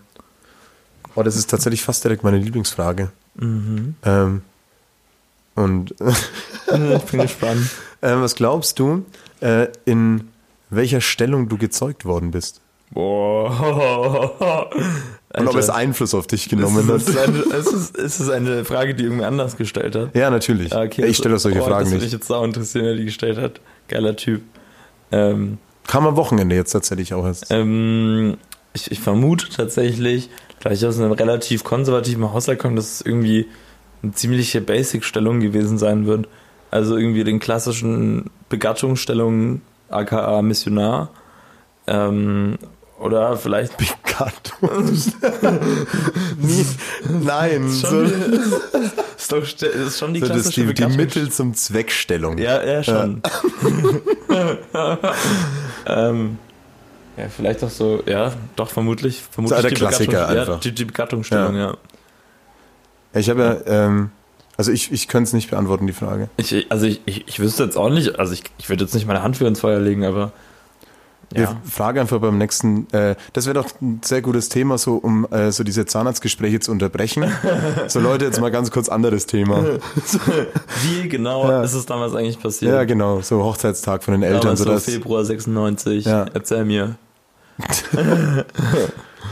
oh, 1.15 1.23
das 1.23 1.35
ist 1.35 1.49
tatsächlich 1.49 1.81
fast 1.83 2.03
direkt 2.03 2.23
meine 2.23 2.37
Lieblingsfrage. 2.37 3.09
Mhm. 3.35 3.95
Ähm, 4.03 4.41
und 5.55 5.95
Ich 6.67 7.03
bin 7.03 7.21
gespannt. 7.21 7.69
ähm, 8.01 8.21
was 8.21 8.35
glaubst 8.35 8.79
du, 8.79 9.05
äh, 9.41 9.67
in 9.85 10.29
welcher 10.69 11.01
Stellung 11.01 11.49
du 11.49 11.57
gezeugt 11.57 12.05
worden 12.05 12.31
bist? 12.31 12.61
Boah. 12.91 14.69
Und 15.37 15.47
ob 15.47 15.55
es 15.55 15.69
Einfluss 15.69 16.15
auf 16.15 16.25
dich 16.25 16.49
genommen 16.49 16.89
ist, 16.89 17.15
hat? 17.15 17.29
es 17.29 17.67
ist, 17.67 17.95
es, 17.97 18.17
ist 18.17 18.19
es 18.19 18.29
eine 18.29 18.65
Frage, 18.65 18.95
die 18.95 19.03
irgendwer 19.03 19.27
anders 19.27 19.57
gestellt 19.57 19.95
hat? 19.95 20.15
Ja, 20.15 20.31
natürlich. 20.31 20.73
Ah, 20.73 20.81
okay, 20.83 21.05
ich 21.05 21.17
stelle 21.17 21.37
solche 21.37 21.61
oh, 21.61 21.65
Fragen 21.65 21.81
Das 21.81 21.91
würde 21.91 22.03
nicht. 22.03 22.13
mich 22.13 22.19
jetzt 22.19 22.31
auch 22.31 22.43
interessieren, 22.43 22.85
wer 22.85 22.95
die 22.95 23.05
gestellt 23.05 23.37
hat. 23.37 23.61
Geiler 23.87 24.15
Typ. 24.15 24.41
Ähm, 25.11 25.59
Kam 25.85 26.07
am 26.07 26.15
Wochenende 26.15 26.55
jetzt 26.55 26.71
tatsächlich 26.71 27.13
auch 27.13 27.25
erst. 27.25 27.47
ähm, 27.51 28.37
ich, 28.73 28.91
ich 28.91 28.99
vermute 28.99 29.49
tatsächlich, 29.49 30.29
da 30.61 30.71
ich 30.71 30.85
aus 30.85 30.99
einem 30.99 31.11
relativ 31.11 31.63
konservativen 31.63 32.31
Haushalt 32.31 32.59
komme, 32.59 32.75
dass 32.75 32.93
es 32.93 33.01
irgendwie 33.01 33.47
eine 34.01 34.13
ziemliche 34.13 34.61
Basic-Stellung 34.61 35.39
gewesen 35.41 35.77
sein 35.77 36.05
wird. 36.05 36.27
Also 36.71 36.97
irgendwie 36.97 37.23
den 37.23 37.39
klassischen 37.39 38.29
Begattungsstellungen, 38.49 39.61
aka 39.89 40.41
Missionar. 40.41 41.09
Ähm, 41.87 42.57
oder 42.99 43.37
vielleicht. 43.37 43.73
Nie, 46.37 46.65
nein. 47.23 47.69
So, 47.69 47.87
schon, 47.87 48.05
ist, 49.17 49.31
doch, 49.31 49.43
ist 49.43 49.97
schon 49.97 50.13
die 50.13 50.19
so 50.19 50.27
das 50.27 50.37
ist 50.37 50.43
klassische 50.53 50.73
die, 50.73 50.73
die 50.73 50.97
Mittel 50.97 51.31
zum 51.31 51.53
Zweckstellung. 51.53 52.37
Ja, 52.37 52.61
ja, 52.63 52.83
schon. 52.83 53.21
ähm, 55.85 56.37
ja, 57.17 57.25
vielleicht 57.29 57.63
auch 57.63 57.69
so, 57.69 58.03
ja, 58.05 58.33
doch, 58.55 58.69
vermutlich. 58.69 59.23
vermutlich 59.31 59.57
So 59.57 59.61
der 59.61 59.71
die 59.71 59.75
Klassiker 59.77 60.11
Begattung- 60.11 60.35
Ja, 60.35 60.41
einfach. 60.41 60.59
die, 60.59 60.71
die 60.73 60.85
Begattungsstellung, 60.85 61.55
ja. 61.55 61.77
Ich 63.13 63.29
habe 63.29 63.63
ja, 63.65 63.85
ähm, 63.87 64.11
also 64.57 64.71
ich, 64.71 64.91
ich 64.91 65.07
könnte 65.07 65.27
es 65.29 65.33
nicht 65.33 65.49
beantworten, 65.49 65.87
die 65.87 65.93
Frage. 65.93 66.29
Ich, 66.37 66.69
also 66.69 66.85
ich, 66.85 67.01
ich, 67.05 67.27
ich 67.27 67.39
wüsste 67.39 67.63
jetzt 67.63 67.77
auch 67.77 67.89
nicht, 67.89 68.19
also 68.19 68.33
ich, 68.33 68.43
ich 68.57 68.69
würde 68.69 68.83
jetzt 68.83 68.93
nicht 68.93 69.07
meine 69.07 69.23
Hand 69.23 69.37
für 69.37 69.47
ins 69.47 69.61
Feuer 69.61 69.79
legen, 69.79 70.03
aber 70.05 70.31
ja. 71.35 71.61
fragen 71.69 71.99
einfach 71.99 72.19
beim 72.19 72.37
nächsten, 72.37 72.87
äh, 72.91 73.15
das 73.33 73.45
wäre 73.45 73.55
doch 73.55 73.67
ein 73.81 74.01
sehr 74.03 74.21
gutes 74.21 74.49
Thema, 74.49 74.77
so 74.77 74.95
um 74.95 75.27
äh, 75.31 75.51
so 75.51 75.63
diese 75.63 75.85
Zahnarztgespräche 75.85 76.59
zu 76.59 76.71
unterbrechen. 76.71 77.31
so 77.87 77.99
Leute, 77.99 78.25
jetzt 78.25 78.39
mal 78.41 78.51
ganz 78.51 78.71
kurz 78.71 78.89
anderes 78.89 79.25
Thema. 79.25 79.63
Wie 80.83 81.07
genau 81.07 81.49
Ja. 81.49 81.63
ist 81.63 81.73
es 81.73 81.85
damals 81.85 82.15
eigentlich 82.15 82.39
passiert? 82.39 82.71
Ja, 82.73 82.83
genau, 82.83 83.21
so 83.21 83.43
Hochzeitstag 83.43 84.03
von 84.03 84.13
den 84.13 84.23
Eltern. 84.23 84.41
Damals 84.41 84.59
So 84.59 84.65
das, 84.65 84.85
Februar 84.85 85.23
96. 85.23 86.05
Ja. 86.05 86.25
Erzähl 86.33 86.65
mir. 86.65 86.95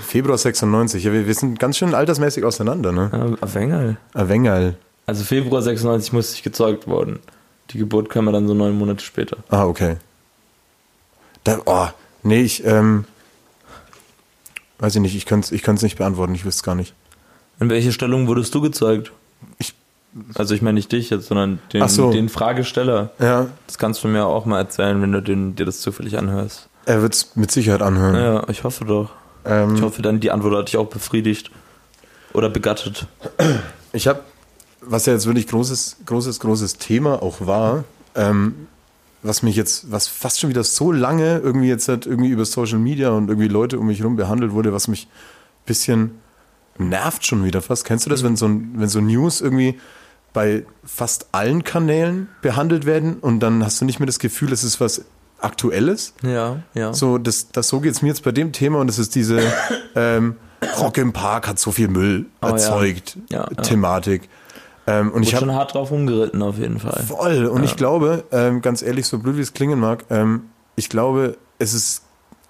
Februar 0.05 0.37
96, 0.37 1.03
ja, 1.03 1.13
wir, 1.13 1.27
wir 1.27 1.33
sind 1.33 1.59
ganz 1.59 1.77
schön 1.77 1.93
altersmäßig 1.93 2.43
auseinander, 2.43 2.91
ne? 2.91 3.37
Auf 3.41 3.55
Engel. 3.55 3.97
Ein 4.13 4.29
Wengerl. 4.29 4.75
Also 5.05 5.23
Februar 5.23 5.61
96 5.61 6.11
musste 6.13 6.35
ich 6.35 6.43
gezeugt 6.43 6.87
worden. 6.87 7.19
Die 7.71 7.77
Geburt 7.77 8.09
kam 8.09 8.25
ja 8.25 8.31
dann 8.31 8.47
so 8.47 8.53
neun 8.53 8.77
Monate 8.77 9.03
später. 9.03 9.37
Ah, 9.49 9.65
okay. 9.65 9.95
Da, 11.47 11.59
oh, 11.65 11.87
nee, 12.23 12.41
ich, 12.41 12.65
ähm, 12.65 13.05
weiß 14.79 14.95
ich 14.95 15.01
nicht, 15.01 15.15
ich 15.15 15.25
könnte 15.25 15.45
es 15.45 15.51
ich 15.51 15.63
könnte 15.63 15.79
es 15.79 15.83
nicht 15.83 15.97
beantworten, 15.97 16.35
ich 16.35 16.43
wüsste 16.45 16.59
es 16.59 16.63
gar 16.63 16.75
nicht. 16.75 16.93
In 17.59 17.69
welche 17.69 17.91
Stellung 17.91 18.27
wurdest 18.27 18.53
du 18.53 18.61
gezeugt? 18.61 19.11
Ich 19.57 19.73
Also 20.35 20.53
ich 20.53 20.61
meine 20.61 20.75
nicht 20.75 20.91
dich 20.91 21.09
jetzt, 21.09 21.27
sondern 21.27 21.59
den, 21.73 21.87
so. 21.87 22.11
den 22.11 22.29
Fragesteller. 22.29 23.11
Ja, 23.19 23.47
Das 23.65 23.77
kannst 23.77 24.03
du 24.03 24.07
mir 24.07 24.25
auch 24.25 24.45
mal 24.45 24.59
erzählen, 24.59 25.01
wenn 25.01 25.11
du 25.11 25.21
den, 25.21 25.55
dir 25.55 25.65
das 25.65 25.79
zufällig 25.81 26.17
anhörst. 26.17 26.67
er 26.85 27.01
wird 27.01 27.13
es 27.15 27.35
mit 27.35 27.49
Sicherheit 27.51 27.81
anhören. 27.81 28.15
Ja, 28.15 28.49
ich 28.49 28.63
hoffe 28.63 28.85
doch. 28.85 29.11
Ähm, 29.45 29.75
Ich 29.75 29.81
hoffe 29.81 30.01
dann, 30.01 30.19
die 30.19 30.31
Antwort 30.31 30.53
hat 30.55 30.67
dich 30.67 30.77
auch 30.77 30.87
befriedigt. 30.87 31.49
Oder 32.33 32.49
begattet. 32.49 33.07
Ich 33.93 34.07
habe, 34.07 34.19
was 34.81 35.05
ja 35.05 35.13
jetzt 35.13 35.25
wirklich 35.25 35.47
großes, 35.47 35.97
großes, 36.05 36.39
großes 36.41 36.77
Thema 36.77 37.23
auch 37.23 37.37
war, 37.47 37.85
ähm, 38.15 38.67
was 39.23 39.43
mich 39.43 39.55
jetzt, 39.55 39.91
was 39.91 40.07
fast 40.07 40.39
schon 40.39 40.49
wieder 40.49 40.63
so 40.63 40.91
lange 40.91 41.39
irgendwie 41.39 41.67
jetzt 41.67 41.87
halt 41.87 42.05
irgendwie 42.05 42.29
über 42.29 42.45
Social 42.45 42.79
Media 42.79 43.09
und 43.09 43.29
irgendwie 43.29 43.47
Leute 43.47 43.79
um 43.79 43.87
mich 43.87 43.99
herum 43.99 44.15
behandelt 44.15 44.51
wurde, 44.51 44.73
was 44.73 44.87
mich 44.87 45.07
ein 45.07 45.65
bisschen 45.65 46.11
nervt 46.77 47.25
schon 47.25 47.43
wieder 47.43 47.61
fast. 47.61 47.85
Kennst 47.85 48.05
du 48.05 48.09
das, 48.09 48.23
wenn 48.23 48.35
so, 48.35 48.47
ein, 48.47 48.73
wenn 48.75 48.89
so 48.89 49.01
News 49.01 49.41
irgendwie 49.41 49.79
bei 50.33 50.65
fast 50.83 51.27
allen 51.31 51.63
Kanälen 51.63 52.29
behandelt 52.41 52.85
werden 52.85 53.15
und 53.15 53.39
dann 53.39 53.63
hast 53.63 53.81
du 53.81 53.85
nicht 53.85 53.99
mehr 53.99 54.05
das 54.05 54.19
Gefühl, 54.19 54.53
es 54.53 54.63
ist 54.63 54.79
was 54.79 55.05
Aktuelles? 55.39 56.13
Ja, 56.23 56.63
ja. 56.73 56.93
So, 56.93 57.17
das, 57.17 57.49
das 57.51 57.67
so 57.67 57.79
geht's 57.79 58.01
mir 58.01 58.09
jetzt 58.09 58.23
bei 58.23 58.31
dem 58.31 58.51
Thema 58.51 58.79
und 58.79 58.89
es 58.89 58.99
ist 58.99 59.15
diese 59.15 59.39
ähm, 59.95 60.35
Rock 60.79 60.97
im 60.97 61.13
Park 61.13 61.47
hat 61.47 61.59
so 61.59 61.71
viel 61.71 61.87
Müll 61.87 62.25
Oh 62.41 62.47
ja. 62.47 62.51
erzeugt, 62.53 63.17
Ja, 63.29 63.39
ja. 63.39 63.45
Ähm, 64.87 65.11
und 65.11 65.23
ich 65.23 65.33
ich 65.33 65.37
schon 65.39 65.49
habe 65.49 65.59
hart 65.59 65.73
drauf 65.73 65.91
umgeritten, 65.91 66.41
auf 66.41 66.57
jeden 66.57 66.79
Fall. 66.79 67.03
voll 67.05 67.45
und 67.45 67.63
ich 67.63 67.75
glaube, 67.75 68.23
ähm, 68.31 68.61
ganz 68.61 68.81
ehrlich, 68.81 69.05
so 69.05 69.19
blöd 69.19 69.35
wie 69.37 69.41
es 69.41 69.53
klingen 69.53 69.79
mag, 69.79 70.05
ähm, 70.09 70.43
ich 70.75 70.89
glaube, 70.89 71.35
es 71.59 71.73
ist 71.73 72.03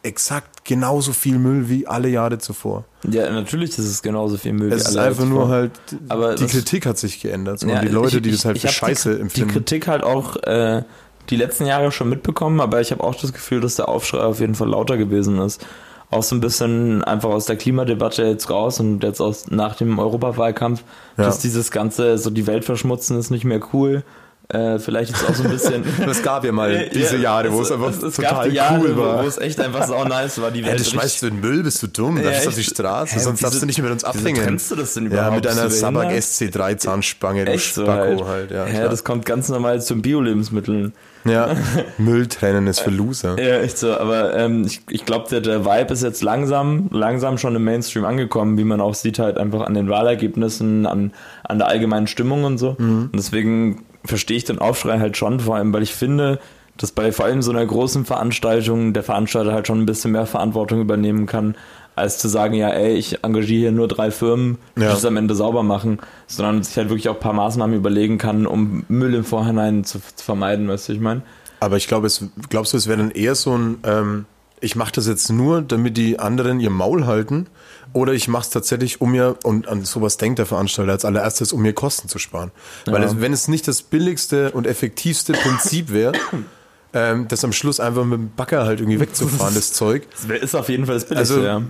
exakt 0.03 0.63
genauso 0.63 1.11
viel 1.11 1.39
Müll 1.39 1.67
wie 1.69 1.87
alle 1.87 2.07
Jahre 2.07 2.37
zuvor. 2.37 2.85
Ja, 3.09 3.29
natürlich 3.31 3.71
ist 3.71 3.79
es 3.79 4.01
genauso 4.01 4.37
viel 4.37 4.53
Müll. 4.53 4.71
Es 4.71 4.85
wie 4.85 4.89
ist 4.91 4.97
alle 4.97 5.07
einfach 5.07 5.23
zuvor. 5.23 5.39
nur 5.45 5.49
halt, 5.49 5.71
Aber 6.07 6.35
die 6.35 6.45
Kritik 6.45 6.85
hat 6.85 6.97
sich 6.97 7.19
geändert. 7.21 7.59
So, 7.59 7.67
Ja, 7.67 7.79
und 7.79 7.81
die 7.81 7.87
Leute, 7.91 8.17
ich- 8.17 8.23
die 8.23 8.31
das 8.31 8.45
halt 8.45 8.59
für 8.59 8.67
Scheiße 8.67 9.15
die, 9.15 9.21
empfinden. 9.21 9.47
Die 9.49 9.53
Kritik 9.53 9.87
halt 9.87 10.03
auch 10.03 10.35
äh, 10.43 10.83
die 11.29 11.35
letzten 11.35 11.65
Jahre 11.65 11.91
schon 11.91 12.07
mitbekommen, 12.09 12.61
aber 12.61 12.79
ich 12.79 12.91
habe 12.91 13.03
auch 13.03 13.15
das 13.15 13.33
Gefühl, 13.33 13.59
dass 13.59 13.75
der 13.75 13.89
Aufschrei 13.89 14.19
auf 14.19 14.39
jeden 14.39 14.55
Fall 14.55 14.69
lauter 14.69 14.95
gewesen 14.97 15.39
ist. 15.39 15.65
Auch 16.09 16.23
so 16.23 16.35
ein 16.35 16.39
bisschen 16.41 17.03
einfach 17.03 17.29
aus 17.29 17.45
der 17.47 17.57
Klimadebatte 17.57 18.23
jetzt 18.23 18.49
raus 18.49 18.79
und 18.79 19.03
jetzt 19.03 19.19
aus 19.19 19.47
nach 19.51 19.75
dem 19.75 19.99
Europawahlkampf, 19.99 20.83
Ja. 21.17 21.25
dass 21.25 21.39
dieses 21.39 21.69
ganze, 21.71 22.17
so 22.17 22.29
die 22.29 22.47
Welt 22.47 22.63
verschmutzen 22.63 23.19
ist 23.19 23.29
nicht 23.29 23.43
mehr 23.43 23.59
cool. 23.73 24.03
Äh, 24.49 24.79
vielleicht 24.79 25.11
ist 25.11 25.29
auch 25.29 25.35
so 25.35 25.43
ein 25.43 25.49
bisschen. 25.49 25.83
Es 26.09 26.23
gab 26.23 26.45
ja 26.45 26.53
mal 26.53 26.87
diese 26.93 27.17
Ja, 27.17 27.21
Jahre, 27.41 27.51
wo 27.51 27.61
es 27.61 27.69
einfach 27.69 27.89
es 27.89 27.99
total 28.15 28.21
gab 28.23 28.43
die 28.45 28.51
Jahre, 28.55 28.79
cool 28.79 28.97
war. 28.97 29.21
Wo 29.25 29.27
es 29.27 29.37
echt 29.37 29.59
einfach 29.59 29.85
sau 29.85 30.05
nice 30.05 30.39
war, 30.41 30.51
die 30.51 30.63
Welt. 30.63 30.79
das 30.79 30.89
schmeißt 30.89 31.21
du 31.23 31.27
in 31.27 31.33
den 31.33 31.41
Müll, 31.41 31.63
bist 31.63 31.83
du 31.83 31.87
dumm? 31.87 32.15
Ja, 32.15 32.23
Darfst 32.23 32.45
du 32.45 32.49
auf 32.51 32.55
die. 32.55 32.63
Straße, 32.63 33.15
Hä, 33.15 33.19
sonst 33.19 33.43
darfst 33.43 33.55
wieso- 33.55 33.59
du 33.63 33.65
nicht 33.65 33.77
mehr 33.79 33.83
mit 33.89 33.91
uns 33.91 34.05
abhängen. 34.05 34.41
trennst 34.41 34.71
du 34.71 34.75
das 34.75 34.93
denn 34.93 35.07
Ja, 35.07 35.11
überhaupt? 35.11 35.33
mit 35.35 35.43
Bist 35.43 35.59
einer 35.59 35.69
Sabak 35.69 36.03
behindert? 36.07 36.23
SC3 36.23 36.77
Zahnspange, 36.77 37.43
du 37.43 37.51
Echt 37.51 37.73
so 37.73 37.83
Spacko 37.83 38.25
halt. 38.25 38.25
halt. 38.25 38.51
Ja, 38.51 38.63
Hä, 38.63 38.83
das 38.89 39.03
kommt 39.03 39.25
ganz 39.25 39.49
normal 39.49 39.81
zum 39.81 40.01
Bio-Lebensmitteln. 40.01 40.93
Ja. 41.29 41.55
Müll 41.97 42.27
trennen 42.27 42.67
ist 42.67 42.79
für 42.79 42.89
Loser. 42.89 43.37
Ja, 43.39 43.59
echt 43.59 43.77
so, 43.77 43.97
aber 43.97 44.35
ähm, 44.35 44.63
ich, 44.65 44.81
ich 44.89 45.05
glaube, 45.05 45.27
der, 45.29 45.41
der 45.41 45.65
Vibe 45.65 45.93
ist 45.93 46.03
jetzt 46.03 46.23
langsam, 46.23 46.89
langsam 46.91 47.37
schon 47.37 47.55
im 47.55 47.63
Mainstream 47.63 48.05
angekommen, 48.05 48.57
wie 48.57 48.63
man 48.63 48.81
auch 48.81 48.93
sieht, 48.93 49.19
halt 49.19 49.37
einfach 49.37 49.61
an 49.61 49.73
den 49.73 49.89
Wahlergebnissen, 49.89 50.85
an, 50.85 51.13
an 51.43 51.57
der 51.57 51.67
allgemeinen 51.67 52.07
Stimmung 52.07 52.43
und 52.43 52.57
so. 52.57 52.75
Und 52.79 53.11
deswegen 53.15 53.85
verstehe 54.05 54.37
ich 54.37 54.45
den 54.45 54.59
Aufschrei 54.59 54.99
halt 54.99 55.17
schon, 55.17 55.39
vor 55.39 55.55
allem, 55.55 55.73
weil 55.73 55.83
ich 55.83 55.93
finde, 55.93 56.39
dass 56.77 56.91
bei 56.91 57.11
vor 57.11 57.25
allem 57.25 57.41
so 57.41 57.51
einer 57.51 57.65
großen 57.65 58.05
Veranstaltung 58.05 58.93
der 58.93 59.03
Veranstalter 59.03 59.53
halt 59.53 59.67
schon 59.67 59.81
ein 59.81 59.85
bisschen 59.85 60.11
mehr 60.11 60.25
Verantwortung 60.25 60.81
übernehmen 60.81 61.25
kann, 61.25 61.55
als 61.97 62.17
zu 62.19 62.27
sagen, 62.27 62.53
ja, 62.53 62.69
ey, 62.69 62.93
ich 62.95 63.23
engagiere 63.23 63.59
hier 63.59 63.71
nur 63.71 63.87
drei 63.87 64.11
Firmen, 64.11 64.57
die 64.75 64.81
Ja. 64.81 64.89
das 64.91 65.03
am 65.05 65.17
Ende 65.17 65.35
sauber 65.35 65.63
machen, 65.63 65.99
sondern 66.27 66.63
sich 66.63 66.75
halt 66.77 66.89
wirklich 66.89 67.09
auch 67.09 67.15
ein 67.15 67.19
paar 67.19 67.33
Maßnahmen 67.33 67.75
überlegen 67.75 68.17
kann, 68.17 68.45
um 68.45 68.85
Müll 68.87 69.13
im 69.15 69.23
Vorhinein 69.23 69.83
zu, 69.83 69.99
zu 69.99 70.23
vermeiden, 70.23 70.67
weißt 70.67 70.89
du, 70.89 70.93
ich 70.93 70.99
meine? 70.99 71.21
Aber 71.59 71.77
ich 71.77 71.87
glaube, 71.87 72.07
es, 72.07 72.23
glaubst 72.49 72.73
du, 72.73 72.77
es 72.77 72.87
wäre 72.87 72.99
dann 72.99 73.11
eher 73.11 73.33
so 73.35 73.57
ein, 73.57 73.77
ähm, 73.83 74.25
ich 74.59 74.75
mache 74.75 74.91
das 74.93 75.07
jetzt 75.07 75.29
nur, 75.31 75.61
damit 75.61 75.97
die 75.97 76.19
anderen 76.19 76.59
ihr 76.59 76.69
Maul 76.69 77.05
halten? 77.05 77.47
Oder 77.93 78.13
ich 78.13 78.27
mache 78.27 78.43
es 78.43 78.49
tatsächlich, 78.49 79.01
um 79.01 79.11
mir, 79.11 79.37
und 79.43 79.67
an 79.67 79.83
sowas 79.85 80.17
denkt 80.17 80.39
der 80.39 80.45
Veranstalter 80.45 80.91
als 80.91 81.05
allererstes, 81.05 81.53
um 81.53 81.61
mir 81.61 81.73
Kosten 81.73 82.09
zu 82.09 82.19
sparen. 82.19 82.51
Weil 82.85 83.01
es, 83.03 83.19
wenn 83.21 83.33
es 83.33 83.47
nicht 83.47 83.67
das 83.67 83.81
billigste 83.81 84.51
und 84.51 84.67
effektivste 84.67 85.33
Prinzip 85.33 85.91
wäre, 85.91 86.13
ähm, 86.99 87.27
das 87.27 87.43
am 87.43 87.51
Schluss 87.53 87.79
einfach 87.79 88.03
mit 88.05 88.19
dem 88.19 88.31
Bagger 88.35 88.65
halt 88.65 88.79
irgendwie 88.79 88.99
wegzufahren, 88.99 89.53
das 89.53 89.73
Zeug, 89.73 90.03
Das 90.27 90.39
ist 90.41 90.55
auf 90.55 90.69
jeden 90.69 90.85
Fall 90.85 90.95
das 90.95 91.05
Billigste, 91.05 91.35
Also 91.35 91.45
ja. 91.45 91.57
äh, 91.59 91.61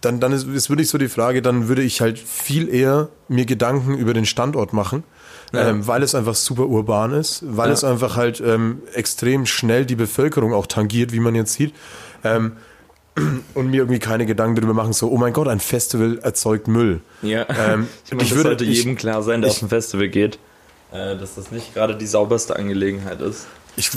dann, 0.00 0.20
dann 0.20 0.32
ist, 0.32 0.46
ist 0.46 0.68
wirklich 0.68 0.88
so 0.88 0.98
die 0.98 1.08
Frage, 1.08 1.40
dann 1.42 1.68
würde 1.68 1.82
ich 1.82 2.00
halt 2.00 2.18
viel 2.18 2.68
eher 2.72 3.08
mir 3.28 3.46
Gedanken 3.46 3.94
über 3.96 4.12
den 4.14 4.26
Standort 4.26 4.72
machen, 4.72 5.04
Ja. 5.52 5.68
ähm, 5.70 5.86
weil 5.86 6.02
es 6.02 6.14
einfach 6.14 6.34
super 6.34 6.66
urban 6.66 7.12
ist, 7.12 7.42
weil 7.46 7.68
Ja. 7.68 7.72
es 7.74 7.84
einfach 7.84 8.16
halt 8.16 8.40
ähm, 8.44 8.82
extrem 8.94 9.46
schnell 9.46 9.86
die 9.86 9.96
Bevölkerung 9.96 10.52
auch 10.52 10.66
tangiert, 10.66 11.12
wie 11.12 11.20
man 11.20 11.34
jetzt 11.34 11.54
sieht. 11.54 11.72
Ähm, 12.24 12.52
und 13.54 13.70
mir 13.70 13.76
irgendwie 13.82 14.00
keine 14.00 14.26
Gedanken 14.26 14.56
darüber 14.56 14.74
machen, 14.74 14.92
so, 14.92 15.08
oh 15.08 15.16
mein 15.16 15.32
Gott, 15.32 15.46
ein 15.46 15.60
Festival 15.60 16.18
erzeugt 16.18 16.66
Müll. 16.66 17.00
Ja. 17.22 17.46
Ähm, 17.48 17.86
ich 18.04 18.10
meine, 18.12 18.22
ich 18.24 18.28
das 18.30 18.36
würde- 18.36 18.48
sollte 18.50 18.64
ich- 18.64 18.78
jedem 18.78 18.96
klar 18.96 19.22
sein, 19.22 19.40
der 19.40 19.50
ich- 19.50 19.56
auf 19.58 19.62
ein 19.62 19.68
Festival 19.68 20.08
geht, 20.08 20.38
äh, 20.92 21.16
dass 21.16 21.36
das 21.36 21.52
nicht 21.52 21.74
gerade 21.74 21.94
die 21.96 22.06
sauberste 22.08 22.56
Angelegenheit 22.56 23.20
ist. 23.20 23.46
Ich 23.76 23.90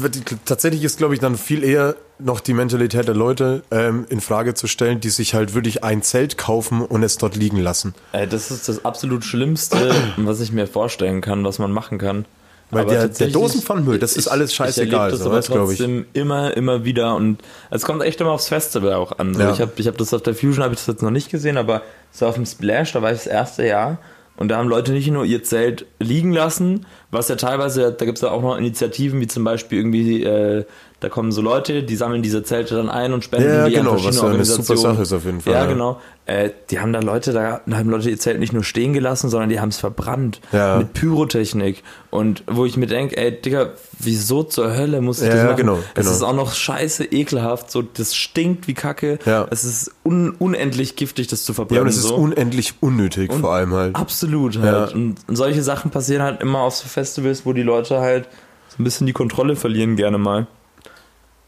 tatsächlich 0.45 0.83
ist, 0.83 0.97
glaube 0.97 1.13
ich, 1.13 1.19
dann 1.19 1.37
viel 1.37 1.63
eher 1.63 1.95
noch 2.19 2.39
die 2.39 2.53
Mentalität 2.53 3.07
der 3.07 3.13
Leute 3.15 3.61
ähm, 3.69 4.05
in 4.09 4.21
Frage 4.21 4.55
zu 4.55 4.65
stellen, 4.67 4.99
die 4.99 5.09
sich 5.09 5.35
halt 5.35 5.53
wirklich 5.53 5.83
ein 5.83 6.01
Zelt 6.01 6.37
kaufen 6.37 6.81
und 6.81 7.03
es 7.03 7.17
dort 7.17 7.35
liegen 7.35 7.57
lassen. 7.57 7.93
Äh, 8.11 8.25
das 8.27 8.49
ist 8.49 8.67
das 8.69 8.83
absolut 8.85 9.23
Schlimmste, 9.23 9.93
was 10.17 10.39
ich 10.39 10.51
mir 10.51 10.65
vorstellen 10.67 11.21
kann, 11.21 11.43
was 11.43 11.59
man 11.59 11.71
machen 11.71 11.99
kann. 11.99 12.25
Weil 12.69 12.81
Aber 12.81 12.91
der, 12.91 13.07
der 13.07 13.27
Dosenpfandmüll, 13.27 13.97
das 13.99 14.17
ist 14.17 14.25
ich- 14.25 14.31
alles 14.31 14.49
Ich 14.49 14.57
scheißegal, 14.57 14.99
erlebe 15.11 15.11
das 15.11 15.19
so, 15.21 15.29
aber 15.31 15.39
glaube 15.41 15.71
ich. 15.73 15.77
trotzdem 15.79 16.05
immer, 16.13 16.57
immer 16.57 16.83
wieder 16.83 17.15
und 17.15 17.37
es 17.69 17.83
kommt 17.83 18.01
echt 18.03 18.19
immer 18.19 18.31
aufs 18.31 18.49
Festival 18.49 18.93
auch 18.95 19.19
an. 19.19 19.33
So, 19.35 19.39
Ja. 19.41 19.51
Ich 19.53 19.61
habe 19.61 19.71
ich 19.77 19.87
hab 19.87 19.97
das 19.97 20.13
auf 20.13 20.21
der 20.23 20.33
Fusion, 20.35 20.63
habe 20.63 20.73
ich 20.73 20.79
das 20.81 20.87
jetzt 20.87 21.01
noch 21.01 21.11
nicht 21.11 21.29
gesehen, 21.29 21.55
aber 21.57 21.81
so 22.11 22.25
auf 22.25 22.35
dem 22.35 22.45
Splash, 22.45 22.91
da 22.93 23.01
war 23.01 23.11
ich 23.11 23.19
das 23.19 23.27
erste 23.27 23.65
Jahr 23.65 23.99
und 24.37 24.47
da 24.49 24.57
haben 24.57 24.69
Leute 24.69 24.91
nicht 24.93 25.09
nur 25.11 25.25
ihr 25.25 25.43
Zelt 25.43 25.85
liegen 25.99 26.31
lassen, 26.31 26.85
was 27.11 27.27
ja 27.27 27.35
teilweise, 27.35 27.91
da 27.91 28.05
gibt 28.05 28.17
es 28.17 28.21
ja 28.21 28.31
auch 28.31 28.41
noch 28.41 28.57
Initiativen, 28.57 29.19
wie 29.19 29.27
zum 29.27 29.43
Beispiel 29.43 29.79
irgendwie, 29.79 30.23
äh, 30.23 30.63
da 30.99 31.09
kommen 31.09 31.31
so 31.31 31.41
Leute, 31.41 31.83
die 31.83 31.95
sammeln 31.95 32.21
diese 32.23 32.43
Zelte 32.43 32.75
dann 32.75 32.89
ein 32.89 33.13
und 33.13 33.23
spenden 33.23 33.49
Ja, 33.49 33.67
die 33.67 33.75
genau, 33.75 33.91
an 33.91 33.95
was 33.97 34.03
verschiedene 34.03 34.29
ja 34.29 34.33
eine 34.35 34.45
super. 34.45 34.77
Sache 34.77 35.01
ist 35.01 35.13
auf 35.13 35.25
jeden 35.25 35.41
Fall, 35.41 35.53
Ja, 35.53 35.59
ja. 35.63 35.65
genau. 35.65 35.99
Äh, 36.27 36.51
die 36.69 36.81
haben 36.81 36.91
da 36.91 36.99
Leute, 36.99 37.31
da 37.31 37.61
haben 37.71 37.89
Leute 37.89 38.09
ihr 38.09 38.19
Zelt 38.19 38.39
nicht 38.39 38.51
nur 38.51 38.65
stehen 38.65 38.91
gelassen, 38.91 39.29
sondern 39.29 39.47
die 39.49 39.61
haben 39.61 39.69
es 39.69 39.77
verbrannt. 39.77 40.41
Ja. 40.51 40.77
Mit 40.77 40.91
Pyrotechnik. 40.91 41.83
Und 42.09 42.43
wo 42.47 42.65
ich 42.65 42.75
mir 42.75 42.87
denke, 42.87 43.15
ey, 43.15 43.31
Digga, 43.41 43.69
wieso 43.97 44.43
zur 44.43 44.75
Hölle 44.75 44.99
muss 44.99 45.19
ich 45.21 45.27
Ja, 45.27 45.33
das 45.33 45.37
ja, 45.39 45.45
machen? 45.45 45.57
genau, 45.57 45.79
Es 45.95 46.01
genau. 46.05 46.11
ist 46.11 46.21
auch 46.23 46.35
noch 46.35 46.53
scheiße 46.53 47.05
ekelhaft, 47.05 47.71
so, 47.71 47.81
das 47.81 48.13
stinkt 48.13 48.67
wie 48.67 48.73
Kacke. 48.73 49.19
Ja. 49.25 49.47
Es 49.51 49.63
ist 49.63 49.91
un 50.03 50.31
unendlich 50.31 50.97
giftig, 50.97 51.27
das 51.27 51.45
zu 51.45 51.53
verbrennen. 51.53 51.77
Ja, 51.77 51.81
und 51.83 51.87
es 51.87 51.95
ist 51.95 52.03
so. 52.09 52.15
unendlich 52.15 52.73
unnötig, 52.81 53.33
vor 53.33 53.53
allem 53.53 53.73
halt. 53.73 53.95
Absolut 53.95 54.59
halt. 54.59 54.89
Ja. 54.91 54.95
Und, 54.95 55.15
und 55.27 55.35
solche 55.37 55.63
Sachen 55.63 55.91
passieren 55.91 56.23
halt 56.23 56.41
immer 56.41 56.59
auf 56.59 56.75
so 56.75 56.89
Festivals, 56.89 57.45
wo 57.45 57.53
die 57.53 57.63
Leute 57.63 58.01
halt 58.01 58.27
so 58.67 58.81
ein 58.81 58.83
bisschen 58.83 59.07
die 59.07 59.13
Kontrolle 59.13 59.55
verlieren 59.55 59.95
gerne 59.95 60.17
mal. 60.17 60.47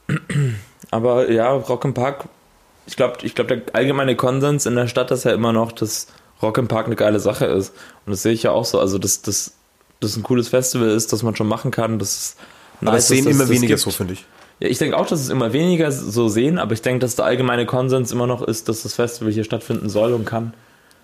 Aber 0.92 1.30
ja, 1.30 1.52
Rock 1.52 1.86
im 1.86 1.94
Park, 1.94 2.30
ich 2.90 2.96
glaube, 2.96 3.18
ich 3.22 3.36
glaub, 3.36 3.48
der 3.48 3.62
allgemeine 3.74 4.16
Konsens 4.16 4.66
in 4.66 4.76
der 4.76 4.88
Stadt 4.88 5.12
ist 5.12 5.24
ja 5.24 5.32
immer 5.32 5.54
noch, 5.54 5.72
dass 5.72 6.08
Rock 6.42 6.58
im 6.58 6.68
Park 6.68 6.88
eine 6.88 6.96
geile 6.96 7.20
Sache 7.20 7.46
ist. 7.46 7.74
Und 8.06 8.12
das 8.12 8.24
sehe 8.24 8.34
ich 8.34 8.44
ja 8.44 8.52
auch 8.52 8.66
so. 8.66 8.80
Also, 8.80 8.98
dass 8.98 9.22
das 9.22 9.54
dass 10.00 10.16
ein 10.16 10.24
cooles 10.24 10.48
Festival 10.48 10.90
ist, 10.90 11.12
das 11.14 11.24
man 11.24 11.36
schon 11.36 11.48
machen 11.48 11.72
kann. 11.72 12.00
Das 12.00 12.36
nice, 12.82 13.04
es 13.04 13.08
sehen 13.10 13.26
dass 13.26 13.34
immer 13.34 13.44
das 13.44 13.50
weniger 13.50 13.76
gibt. 13.76 13.82
so, 13.82 13.92
finde 13.92 14.14
ich. 14.14 14.26
Ja, 14.60 14.68
ich 14.68 14.78
denke 14.78 14.98
auch, 14.98 15.06
dass 15.06 15.20
es 15.22 15.30
immer 15.30 15.54
weniger 15.54 15.92
so 15.92 16.30
sehen, 16.30 16.58
aber 16.58 16.74
ich 16.74 16.82
denke, 16.82 17.00
dass 17.00 17.16
der 17.16 17.26
allgemeine 17.26 17.66
Konsens 17.66 18.12
immer 18.12 18.28
noch 18.28 18.42
ist, 18.42 18.70
dass 18.70 18.84
das 18.84 18.94
Festival 18.96 19.32
hier 19.32 19.44
stattfinden 19.44 19.90
soll 19.90 20.14
und 20.14 20.26
kann. 20.26 20.54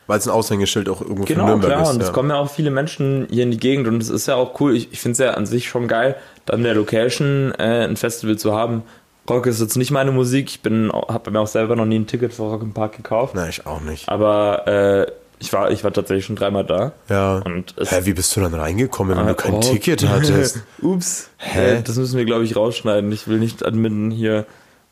Weil 0.07 0.19
es 0.19 0.27
ein 0.27 0.31
Aushängeschild 0.31 0.87
auch 0.87 1.01
irgendwo 1.01 1.23
Genau, 1.23 1.41
von 1.41 1.49
Nürnberg 1.49 1.73
klar. 1.73 1.83
ist. 1.83 1.89
Und 1.89 2.01
ja. 2.01 2.07
es 2.07 2.13
kommen 2.13 2.29
ja 2.29 2.35
auch 2.37 2.49
viele 2.49 2.69
Menschen 2.69 3.27
hier 3.29 3.43
in 3.43 3.51
die 3.51 3.57
Gegend 3.57 3.87
und 3.87 4.01
es 4.01 4.09
ist 4.09 4.27
ja 4.27 4.35
auch 4.35 4.59
cool. 4.59 4.75
Ich, 4.75 4.91
ich 4.91 4.99
finde 4.99 5.13
es 5.13 5.17
ja 5.19 5.31
an 5.31 5.45
sich 5.45 5.67
schon 5.67 5.87
geil, 5.87 6.15
dann 6.45 6.59
in 6.59 6.63
der 6.63 6.75
Location 6.75 7.53
äh, 7.57 7.85
ein 7.85 7.97
Festival 7.97 8.37
zu 8.37 8.53
haben. 8.53 8.83
Rock 9.29 9.47
ist 9.47 9.59
jetzt 9.61 9.75
nicht 9.77 9.91
meine 9.91 10.11
Musik. 10.11 10.49
Ich 10.49 10.61
bin, 10.61 10.91
habe 10.91 11.31
mir 11.31 11.39
auch 11.39 11.47
selber 11.47 11.75
noch 11.75 11.85
nie 11.85 11.97
ein 11.99 12.07
Ticket 12.07 12.33
für 12.33 12.43
Rock 12.43 12.61
im 12.61 12.73
Park 12.73 12.97
gekauft. 12.97 13.33
Nein, 13.35 13.49
ich 13.49 13.65
auch 13.65 13.81
nicht. 13.81 14.07
Aber 14.07 14.67
äh, 14.67 15.11
ich 15.39 15.51
war, 15.51 15.71
ich 15.71 15.83
war 15.83 15.91
tatsächlich 15.91 16.25
schon 16.25 16.35
dreimal 16.35 16.63
da. 16.65 16.91
Ja. 17.09 17.37
Und 17.43 17.73
Hä, 17.79 18.01
wie 18.03 18.13
bist 18.13 18.35
du 18.35 18.41
dann 18.41 18.53
reingekommen, 18.53 19.17
wenn 19.17 19.27
du 19.27 19.33
kein 19.35 19.53
Oh. 19.55 19.59
Ticket 19.59 20.07
hattest? 20.09 20.61
Ups. 20.81 21.29
Hä? 21.37 21.77
Äh, 21.77 21.81
Das 21.81 21.95
müssen 21.97 22.17
wir, 22.17 22.25
glaube 22.25 22.43
ich, 22.43 22.55
rausschneiden. 22.55 23.11
Ich 23.11 23.27
will 23.27 23.39
nicht 23.39 23.65
admitten, 23.65 24.11
hier 24.11 24.45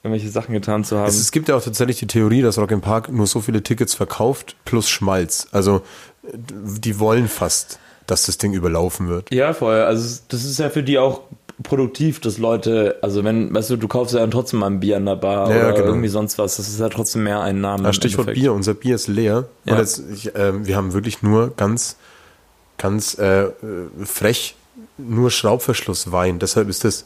irgendwelche 0.03 0.29
Sachen 0.29 0.53
getan 0.53 0.83
zu 0.83 0.97
haben. 0.97 1.07
Es, 1.07 1.17
es 1.19 1.31
gibt 1.31 1.47
ja 1.47 1.55
auch 1.55 1.63
tatsächlich 1.63 1.97
die 1.99 2.07
Theorie, 2.07 2.41
dass 2.41 2.57
Rock 2.57 2.71
im 2.71 2.81
Park 2.81 3.09
nur 3.09 3.25
so 3.27 3.39
viele 3.39 3.63
Tickets 3.63 3.93
verkauft 3.93 4.55
plus 4.65 4.89
Schmalz. 4.89 5.47
Also 5.51 5.81
die 6.23 6.99
wollen 6.99 7.27
fast, 7.29 7.79
dass 8.07 8.25
das 8.25 8.37
Ding 8.37 8.53
überlaufen 8.53 9.07
wird. 9.07 9.31
Ja, 9.33 9.53
voll. 9.53 9.75
Also 9.81 10.19
das 10.27 10.43
ist 10.43 10.59
ja 10.59 10.69
für 10.69 10.83
die 10.83 10.97
auch 10.99 11.21
produktiv, 11.63 12.19
dass 12.19 12.37
Leute, 12.37 12.97
also 13.01 13.23
wenn, 13.23 13.53
weißt 13.53 13.71
du, 13.71 13.77
du 13.77 13.87
kaufst 13.87 14.13
ja 14.13 14.19
dann 14.19 14.31
trotzdem 14.31 14.59
mal 14.59 14.67
ein 14.67 14.79
Bier 14.79 14.97
in 14.97 15.05
der 15.05 15.15
Bar 15.15 15.49
Ja, 15.49 15.67
oder 15.67 15.73
genau. 15.73 15.87
irgendwie 15.87 16.09
sonst 16.09 16.37
was. 16.37 16.57
Das 16.57 16.67
ist 16.67 16.79
ja 16.79 16.89
trotzdem 16.89 17.23
mehr 17.23 17.41
Einnahmen. 17.41 17.85
Ah, 17.85 17.89
im 17.89 17.93
Stichwort 17.93 18.27
Endeffekt. 18.27 18.43
Bier, 18.43 18.53
unser 18.53 18.73
Bier 18.73 18.95
ist 18.95 19.07
leer. 19.07 19.45
Ja. 19.65 19.73
Und 19.73 19.79
jetzt, 19.79 20.03
ich, 20.13 20.31
ähm, 20.35 20.67
wir 20.67 20.75
haben 20.75 20.93
wirklich 20.93 21.23
nur 21.23 21.53
ganz 21.55 21.97
ganz 22.77 23.17
äh, 23.17 23.43
äh, 23.43 23.51
frech 24.03 24.55
nur 24.97 25.31
Schraubverschlusswein. 25.31 26.39
Deshalb 26.39 26.69
ist 26.69 26.83
das 26.83 27.05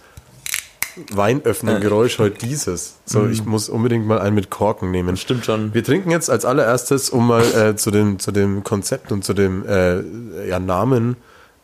Weinöffnen-Geräusch 1.12 2.18
heute 2.18 2.40
dieses. 2.40 2.96
So, 3.06 3.28
ich 3.28 3.46
muss 3.46 3.70
unbedingt 3.70 4.08
mal 4.08 4.20
einen 4.20 4.34
mit 4.34 4.50
Korken 4.50 4.90
nehmen. 4.90 5.16
Stimmt 5.16 5.46
schon. 5.46 5.74
Wir 5.74 5.84
trinken 5.84 6.10
jetzt 6.10 6.30
als 6.30 6.44
allererstes, 6.44 7.12
um 7.12 7.28
mal 7.28 7.44
äh, 7.44 7.76
zu, 7.76 7.92
dem, 7.92 8.18
zu 8.18 8.32
dem 8.32 8.64
Konzept 8.64 9.12
und 9.12 9.24
zu 9.24 9.34
dem 9.34 9.64
äh, 9.68 10.48
ja, 10.48 10.60
Namen 10.60 11.16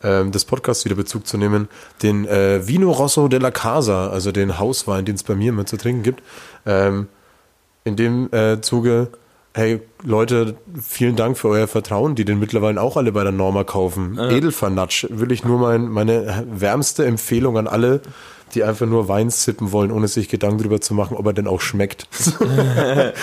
ähm, 0.04 0.32
des 0.32 0.46
Podcasts 0.46 0.86
wieder 0.86 0.96
Bezug 0.96 1.28
zu 1.28 1.38
nehmen, 1.38 1.68
den 2.02 2.26
äh, 2.28 2.68
Vino 2.68 2.92
Rosso 2.92 3.28
della 3.28 3.52
Casa, 3.52 4.10
also 4.10 4.32
den 4.32 4.60
Hauswein, 4.60 5.06
den 5.06 5.16
es 5.16 5.24
bei 5.24 5.36
mir 5.36 5.50
immer 5.50 5.66
zu 5.66 5.78
trinken 5.78 6.04
gibt. 6.04 6.22
Ähm, 6.66 7.08
in 7.84 7.96
dem 7.96 8.32
äh, 8.32 8.62
Zuge, 8.62 9.10
hey 9.54 9.82
Leute, 10.04 10.56
vielen 10.82 11.16
Dank 11.16 11.38
für 11.38 11.50
euer 11.50 11.68
Vertrauen, 11.68 12.16
die 12.16 12.26
den 12.26 12.40
mittlerweile 12.40 12.82
auch 12.82 12.98
alle 12.98 13.12
bei 13.12 13.24
der 13.24 13.32
Norma 13.32 13.64
kaufen. 13.64 14.18
Edelvernatsch, 14.18 15.08
will 15.10 15.32
ich 15.32 15.44
nur 15.44 15.60
mein, 15.60 15.88
meine 15.88 16.46
wärmste 16.50 17.06
Empfehlung 17.06 17.58
an 17.58 17.68
alle, 17.68 18.02
die 18.54 18.64
einfach 18.64 18.86
nur 18.86 19.08
Wein 19.08 19.30
sippen 19.30 19.72
wollen, 19.72 19.92
ohne 19.92 20.08
sich 20.08 20.30
Gedanken 20.30 20.60
darüber 20.60 20.80
zu 20.80 20.94
machen, 20.94 21.18
ob 21.18 21.26
er 21.26 21.34
denn 21.34 21.48
auch 21.48 21.62
schmeckt. 21.62 22.08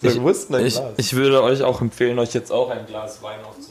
Ich, 0.00 0.76
ich, 0.76 0.80
ich 0.96 1.16
würde 1.16 1.42
euch 1.42 1.62
auch 1.62 1.80
empfehlen, 1.80 2.18
euch 2.20 2.32
jetzt 2.32 2.52
auch 2.52 2.70
ein 2.70 2.86
Glas 2.86 3.20
Wein 3.20 3.40
aufzumachen. 3.44 3.67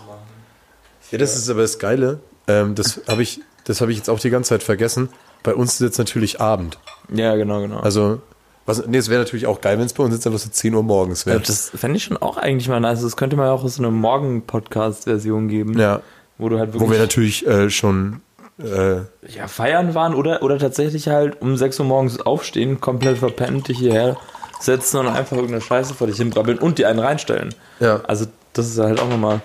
Ja, 1.12 1.18
das 1.18 1.38
ist 1.38 1.50
aber 1.50 1.62
das 1.62 1.80
Geile. 1.80 2.20
Ähm, 2.48 2.76
das 2.76 3.02
habe 3.08 3.22
ich, 3.24 3.42
das 3.66 3.82
habe 3.82 3.92
ich 3.92 3.98
jetzt 3.98 4.10
auch 4.10 4.20
die 4.20 4.30
ganze 4.30 4.50
Zeit 4.50 4.64
vergessen. 4.64 5.10
Bei 5.44 5.54
uns 5.56 5.74
ist 5.76 5.82
jetzt 5.82 5.98
natürlich 5.98 6.42
Abend. 6.42 6.78
Ja, 7.14 7.36
genau, 7.36 7.62
genau. 7.62 7.80
Also, 7.80 8.20
was, 8.66 8.86
nee, 8.86 8.98
es 8.98 9.08
wäre 9.10 9.22
natürlich 9.22 9.46
auch 9.48 9.62
geil, 9.62 9.78
wenn 9.80 9.86
es 9.86 9.94
bei 9.94 10.04
uns 10.04 10.14
jetzt 10.14 10.28
einfach 10.28 10.40
so 10.40 10.50
10 10.50 10.74
Uhr 10.74 10.84
morgens 10.84 11.24
Ja, 11.24 11.34
wäre. 11.34 11.40
das 11.42 11.70
fände 11.74 11.96
ich 11.98 12.04
schon 12.04 12.18
auch 12.18 12.38
eigentlich 12.38 12.68
mal 12.68 12.80
nice. 12.82 13.02
Das 13.02 13.16
könnte 13.16 13.38
man 13.38 13.46
ja 13.46 13.52
auch 13.54 13.66
so 13.68 13.82
eine 13.82 13.92
Morgen-Podcast-Version 13.92 15.48
geben. 15.48 15.78
Ja, 15.80 16.02
Wo 16.38 16.50
du 16.50 16.60
halt 16.60 16.74
wo 16.74 16.80
wir 16.80 16.82
wirklich 17.00 17.00
natürlich 17.00 17.48
äh, 17.48 17.70
schon, 17.70 18.22
äh, 18.60 18.98
ja, 19.28 19.48
feiern 19.48 19.96
waren 19.96 20.14
oder, 20.14 20.44
oder 20.44 20.58
tatsächlich 20.60 21.08
halt 21.08 21.42
um 21.42 21.56
6 21.56 21.80
Uhr 21.80 21.86
morgens 21.86 22.20
aufstehen, 22.20 22.82
komplett 22.82 23.20
verpennt, 23.20 23.68
dich 23.70 23.78
hierher 23.78 24.18
setzen 24.60 24.98
und 24.98 25.08
einfach 25.08 25.36
irgendeine 25.38 25.62
Scheiße 25.62 25.94
vor 25.94 26.08
dich 26.08 26.18
hinbrabbeln 26.18 26.58
und 26.58 26.78
die 26.80 26.86
einen 26.86 27.00
reinstellen. 27.00 27.54
ja. 27.80 28.02
Also, 28.08 28.26
das 28.54 28.68
ist 28.68 28.80
halt 28.80 29.00
auch 29.00 29.08
nochmal. 29.10 29.42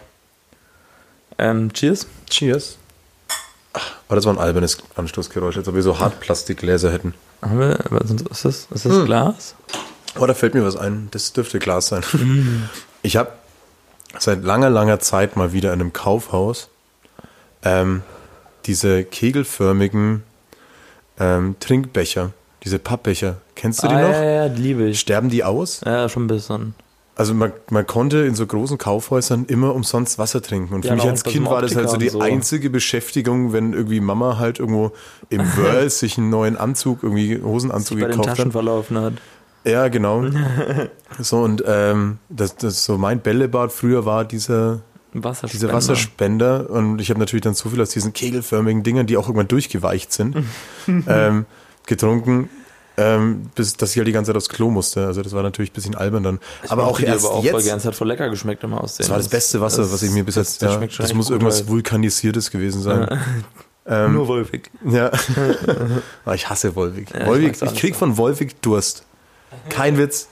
Ähm, 1.38 1.73
cheers. 1.73 2.07
Cheers. 2.29 2.79
Aber 4.07 4.16
das 4.16 4.27
war 4.27 4.35
ein 4.35 4.38
albernes 4.38 4.79
Anstoßgeräusch, 4.97 5.57
als 5.57 5.68
ob 5.68 5.75
wir 5.75 5.83
so 5.83 5.99
Hartplastikgläser 5.99 6.92
hätten. 6.92 7.14
Haben 7.40 7.59
wir, 7.59 7.79
ist 8.31 8.45
das? 8.45 8.68
Ist 8.71 8.87
das 8.87 9.05
Glas? 9.05 9.55
Oh, 10.18 10.27
da 10.27 10.35
fällt 10.35 10.55
mir 10.55 10.64
was 10.64 10.77
ein. 10.77 11.09
Das 11.11 11.33
dürfte 11.33 11.59
Glas 11.59 11.88
sein. 11.88 12.03
Ich 13.05 13.16
habe 13.16 13.33
seit 14.16 14.45
langer, 14.45 14.71
langer 14.71 15.01
Zeit 15.01 15.35
mal 15.35 15.53
wieder 15.53 15.73
in 15.73 15.81
einem 15.81 15.92
Kaufhaus 15.92 16.68
ähm, 17.64 18.03
diese 18.66 19.03
kegelförmigen 19.03 20.23
ähm, 21.18 21.57
Trinkbecher, 21.59 22.31
diese 22.62 22.79
Pappbecher. 22.79 23.38
Kennst 23.57 23.83
du 23.83 23.88
die 23.88 23.95
ah, 23.95 24.03
noch? 24.03 24.12
Ja, 24.12 24.23
ja, 24.23 24.49
die 24.49 24.62
liebe 24.62 24.88
ich. 24.88 25.01
Sterben 25.01 25.31
die 25.31 25.42
aus? 25.42 25.81
Ja, 25.85 26.09
schon 26.09 26.25
ein 26.25 26.29
bisschen. 26.29 26.75
Also 27.14 27.35
man, 27.35 27.53
man 27.70 27.87
konnte 27.87 28.18
in 28.20 28.35
so 28.35 28.46
großen 28.46 28.79
Kaufhäusern 28.79 29.44
immer 29.44 29.75
umsonst 29.75 30.18
Wasser 30.18 30.40
trinken. 30.40 30.75
Und 30.75 30.83
für 30.83 30.88
Ja, 30.88 30.94
mich 30.94 31.05
als 31.05 31.25
Kind 31.25 31.44
war 31.46 31.61
das 31.61 31.77
halt 31.77 31.90
so 31.90 31.98
die 31.98 32.09
so. 32.09 32.20
einzige 32.20 32.70
Beschäftigung, 32.70 33.53
wenn 33.53 33.75
irgendwie 33.75 34.01
Mama 34.01 34.38
halt 34.38 34.59
irgendwo 34.59 34.92
im 35.29 35.40
Whirl 35.57 35.90
sich 35.90 36.16
einen 36.16 36.31
neuen 36.31 36.57
Anzug, 36.57 37.03
irgendwie 37.03 37.40
Hosenanzug 37.42 38.01
Bei 38.01 38.07
den 38.07 38.11
gekauft 38.12 38.29
Taschen 38.31 38.44
hat. 38.46 38.53
verlaufen 38.53 38.98
hat. 38.98 39.12
Ja, 39.64 39.88
genau. 39.88 40.25
so 41.20 41.42
und 41.42 41.62
ähm, 41.66 42.18
das, 42.31 42.57
das 42.57 42.85
so 42.85 42.96
mein 42.98 43.20
Bällebad 43.20 43.72
früher 43.72 44.05
war 44.07 44.25
dieser 44.25 44.81
Wasserspender. 45.12 45.53
diese 45.53 45.72
Wasserspender 45.72 46.70
und 46.70 46.98
ich 47.01 47.11
habe 47.11 47.20
natürlich 47.20 47.42
dann 47.42 47.55
so 47.55 47.68
viel 47.68 47.81
aus 47.83 47.90
diesen 47.90 48.12
kegelförmigen 48.14 48.83
Dingern, 48.83 49.07
die 49.07 49.18
auch 49.18 49.29
irgendwann 49.29 49.48
durchgeweicht 49.48 50.12
sind, 50.12 50.37
ähm, 51.07 51.44
getrunken, 51.87 52.48
ähm, 52.96 53.50
bis 53.55 53.76
dass 53.76 53.92
ich 53.92 53.96
halt 53.96 54.09
die 54.09 54.12
ganze 54.12 54.31
Zeit 54.31 54.37
aufs 54.37 54.48
Klo 54.48 54.70
musste. 54.70 55.07
Also 55.07 55.22
das 55.22 55.33
war 55.33 55.42
natürlich 55.42 55.70
ein 55.70 55.74
bisschen 55.74 55.94
albern 55.94 56.22
dann. 56.22 56.38
aber 56.68 56.87
auch 56.87 56.98
die 56.98 57.05
erst 57.05 57.24
aber 57.24 57.35
auch 57.35 57.44
voll 57.44 57.61
jetzt. 57.61 57.76
Es 57.76 57.85
hat 57.85 57.94
voll 57.94 58.09
lecker 58.09 58.28
geschmeckt 58.28 58.62
immer 58.64 58.83
aussehen. 58.83 59.05
Das 59.05 59.11
war 59.11 59.18
das 59.18 59.28
beste 59.28 59.61
Wasser, 59.61 59.90
was 59.90 60.02
ich 60.02 60.11
mir 60.11 60.24
bis 60.24 60.35
das, 60.35 60.52
jetzt. 60.52 60.62
Das, 60.62 60.74
ja, 60.74 61.02
das 61.02 61.14
muss 61.14 61.31
irgendwas 61.31 61.61
halt. 61.61 61.68
vulkanisiertes 61.68 62.50
gewesen 62.50 62.83
sein. 62.83 63.20
Ähm, 63.85 64.12
Nur 64.12 64.28
Wolfig. 64.28 64.70
ja. 64.85 65.11
Ah, 66.24 66.35
ich 66.35 66.48
hasse 66.48 66.76
Wolwig. 66.76 67.11
Ja, 67.12 67.22
ich 67.22 67.28
auch 67.28 67.37
ich 67.37 67.61
nicht 67.62 67.76
krieg 67.81 67.96
von 67.96 68.16
Wolwig 68.16 68.62
Durst. 68.62 69.05
Kein 69.70 69.98
Witz. 69.98 70.28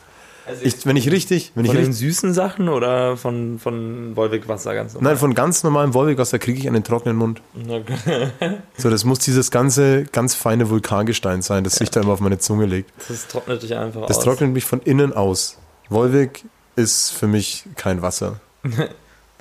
Ich, 0.63 0.85
wenn 0.87 0.97
ich 0.97 1.11
richtig, 1.11 1.53
wenn 1.55 1.65
ich 1.65 1.71
von 1.71 1.77
den 1.77 1.87
richtig, 1.87 2.09
süßen 2.09 2.35
Sachen 2.35 2.69
oder 2.69 3.17
von, 3.17 3.59
von 3.59 4.17
Wolfig 4.17 4.49
Wasser 4.49 4.75
ganz 4.75 4.95
normal? 4.95 5.13
nein, 5.13 5.19
von 5.19 5.35
ganz 5.35 5.63
normalem 5.63 5.95
Wolwigwasser 5.95 6.39
kriege 6.39 6.59
ich 6.59 6.67
einen 6.67 6.83
trockenen 6.83 7.17
Mund. 7.17 7.41
Okay. 7.69 8.31
So, 8.77 8.91
das 8.91 9.05
muss 9.05 9.21
dieses 9.21 9.51
ganze, 9.51 10.05
ganz 10.05 10.35
feine 10.35 10.71
Vulkangestein 10.71 11.43
sein, 11.43 11.65
das 11.65 11.77
sich 11.77 11.91
da 11.91 12.01
immer 12.01 12.13
auf 12.13 12.21
meine 12.21 12.39
Zunge 12.39 12.67
legt. 12.67 12.91
Das 13.09 13.29
trocknet 13.29 13.63
dich 13.63 13.77
einfach 13.77 14.07
Das 14.07 14.19
aus. 14.19 14.25
trocknet 14.25 14.53
mich 14.53 14.65
von 14.65 14.81
innen 14.81 15.13
aus. 15.13 15.59
Wolwig 15.89 16.45
ist 16.77 17.11
für 17.11 17.27
mich 17.27 17.65
kein 17.77 18.03
Wasser. 18.03 18.41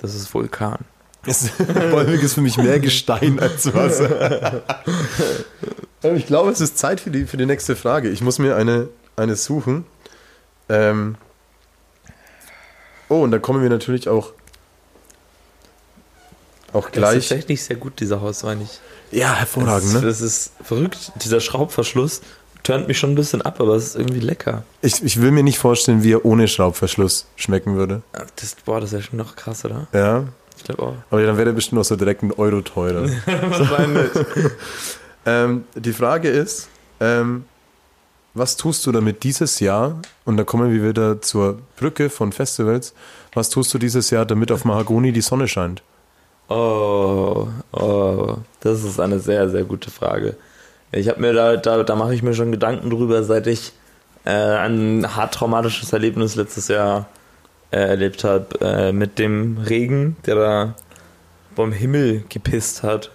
Das 0.02 0.14
ist 0.14 0.32
Vulkan. 0.32 0.78
Wolwig 1.90 2.22
ist 2.22 2.32
für 2.32 2.40
mich 2.40 2.56
mehr 2.56 2.80
Gestein 2.80 3.38
als 3.38 3.72
Wasser. 3.74 4.62
Aber 6.02 6.12
ich 6.14 6.26
glaube, 6.26 6.50
es 6.50 6.62
ist 6.62 6.78
Zeit 6.78 7.00
für 7.00 7.10
die, 7.10 7.26
für 7.26 7.36
die 7.36 7.44
nächste 7.44 7.76
Frage. 7.76 8.08
Ich 8.08 8.22
muss 8.22 8.38
mir 8.38 8.56
eine, 8.56 8.88
eine 9.16 9.36
suchen. 9.36 9.84
Ähm 10.70 11.16
oh, 13.08 13.22
und 13.22 13.30
da 13.32 13.38
kommen 13.38 13.62
wir 13.62 13.68
natürlich 13.70 14.08
auch, 14.08 14.32
auch 16.72 16.86
ist 16.86 16.92
gleich. 16.92 17.14
tatsächlich 17.28 17.62
sehr 17.64 17.76
gut, 17.76 18.00
dieser 18.00 18.20
Hauswein. 18.20 18.60
Ich, 18.62 18.78
Ja, 19.10 19.34
hervorragend, 19.34 19.94
das, 19.94 20.00
ne? 20.02 20.06
das 20.08 20.20
ist 20.20 20.52
verrückt. 20.62 21.12
Dieser 21.16 21.40
Schraubverschluss 21.40 22.20
turnt 22.62 22.86
mich 22.88 22.98
schon 22.98 23.10
ein 23.10 23.14
bisschen 23.16 23.42
ab, 23.42 23.60
aber 23.60 23.74
es 23.74 23.86
ist 23.88 23.96
irgendwie 23.96 24.20
lecker. 24.20 24.62
Ich, 24.82 25.02
ich 25.02 25.20
will 25.20 25.32
mir 25.32 25.42
nicht 25.42 25.58
vorstellen, 25.58 26.02
wie 26.04 26.12
er 26.12 26.24
ohne 26.24 26.46
Schraubverschluss 26.46 27.26
schmecken 27.36 27.76
würde. 27.76 28.02
Das, 28.36 28.54
boah, 28.64 28.80
das 28.80 28.92
ist 28.92 28.98
ja 29.00 29.02
schon 29.02 29.18
noch 29.18 29.34
krass, 29.34 29.64
oder? 29.64 29.88
Ja, 29.92 30.24
Ich 30.56 30.64
glaube 30.64 30.82
auch. 30.82 30.94
aber 31.10 31.22
dann 31.24 31.36
wäre 31.36 31.50
er 31.50 31.54
bestimmt 31.54 31.80
auch 31.80 31.84
so 31.84 31.96
direkt 31.96 32.22
ein 32.22 32.32
Euro 32.32 32.60
teurer. 32.60 33.08
Wahrscheinlich. 33.26 34.10
Ähm, 35.26 35.64
die 35.74 35.92
Frage 35.92 36.30
ist, 36.30 36.68
ähm, 36.98 37.44
was 38.34 38.56
tust 38.56 38.86
du 38.86 38.92
damit 38.92 39.22
dieses 39.24 39.60
Jahr? 39.60 40.00
Und 40.24 40.36
da 40.36 40.44
kommen 40.44 40.72
wir 40.72 40.88
wieder 40.88 41.20
zur 41.20 41.58
Brücke 41.76 42.10
von 42.10 42.32
Festivals. 42.32 42.94
Was 43.34 43.50
tust 43.50 43.72
du 43.74 43.78
dieses 43.78 44.10
Jahr, 44.10 44.26
damit 44.26 44.52
auf 44.52 44.64
Mahagoni 44.64 45.12
die 45.12 45.20
Sonne 45.20 45.48
scheint? 45.48 45.82
Oh, 46.48 47.48
oh, 47.72 48.36
das 48.60 48.82
ist 48.82 48.98
eine 48.98 49.20
sehr, 49.20 49.48
sehr 49.48 49.64
gute 49.64 49.90
Frage. 49.90 50.36
Ich 50.92 51.08
habe 51.08 51.20
mir 51.20 51.32
da, 51.32 51.56
da, 51.56 51.82
da 51.84 51.94
mache 51.94 52.14
ich 52.14 52.22
mir 52.22 52.34
schon 52.34 52.50
Gedanken 52.50 52.90
drüber, 52.90 53.22
seit 53.22 53.46
ich 53.46 53.72
äh, 54.24 54.30
ein 54.30 55.14
hart 55.14 55.34
traumatisches 55.34 55.92
Erlebnis 55.92 56.34
letztes 56.34 56.68
Jahr 56.68 57.06
äh, 57.70 57.78
erlebt 57.78 58.24
habe, 58.24 58.46
äh, 58.60 58.92
mit 58.92 59.18
dem 59.18 59.58
Regen, 59.58 60.16
der 60.26 60.34
da 60.34 60.74
vom 61.54 61.72
Himmel 61.72 62.24
gepisst 62.28 62.82
hat. 62.82 63.10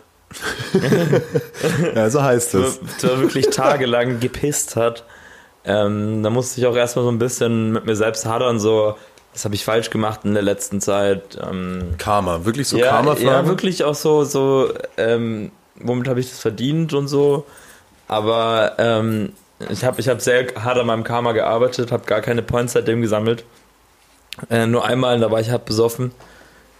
Ja, 1.96 2.10
so 2.10 2.22
heißt 2.22 2.56
es. 2.56 2.80
Der 3.02 3.20
wirklich 3.20 3.50
tagelang 3.50 4.20
gepisst 4.20 4.76
hat. 4.76 5.04
Ähm, 5.66 6.22
da 6.24 6.30
musste 6.30 6.60
ich 6.60 6.68
auch 6.68 6.76
erstmal 6.76 7.06
so 7.06 7.12
ein 7.12 7.20
bisschen 7.20 7.72
mit 7.72 7.86
mir 7.86 7.96
selbst 7.96 8.26
hadern, 8.26 8.60
so, 8.60 8.96
was 9.34 9.46
habe 9.46 9.56
ich 9.56 9.66
falsch 9.66 9.90
gemacht 9.90 10.22
in 10.24 10.34
der 10.34 10.44
letzten 10.44 10.80
Zeit. 10.80 11.38
Ähm, 11.42 11.96
Karma, 11.98 12.46
wirklich 12.46 12.68
so 12.68 12.78
ja, 12.78 12.90
Karma-Fragen? 12.90 13.26
ja, 13.26 13.48
wirklich 13.48 13.84
auch 13.84 13.96
so, 13.96 14.24
so 14.24 14.72
ähm, 14.98 15.52
womit 15.76 16.08
habe 16.08 16.20
ich 16.20 16.30
das 16.30 16.40
verdient 16.40 16.94
und 16.94 17.08
so. 17.08 17.46
Aber 18.08 18.74
ähm, 18.78 19.34
ich 19.70 19.84
habe 19.84 20.00
ich 20.00 20.08
hab 20.08 20.22
sehr 20.22 20.48
hart 20.56 20.78
an 20.78 20.86
meinem 20.86 21.04
Karma 21.04 21.32
gearbeitet, 21.32 21.92
habe 21.92 22.06
gar 22.06 22.22
keine 22.22 22.44
Points 22.44 22.74
seitdem 22.74 23.02
gesammelt. 23.02 23.44
Äh, 24.50 24.68
nur 24.68 24.86
einmal, 24.86 25.20
da 25.20 25.32
war 25.32 25.40
ich 25.40 25.50
hart 25.50 25.66
besoffen. 25.66 26.12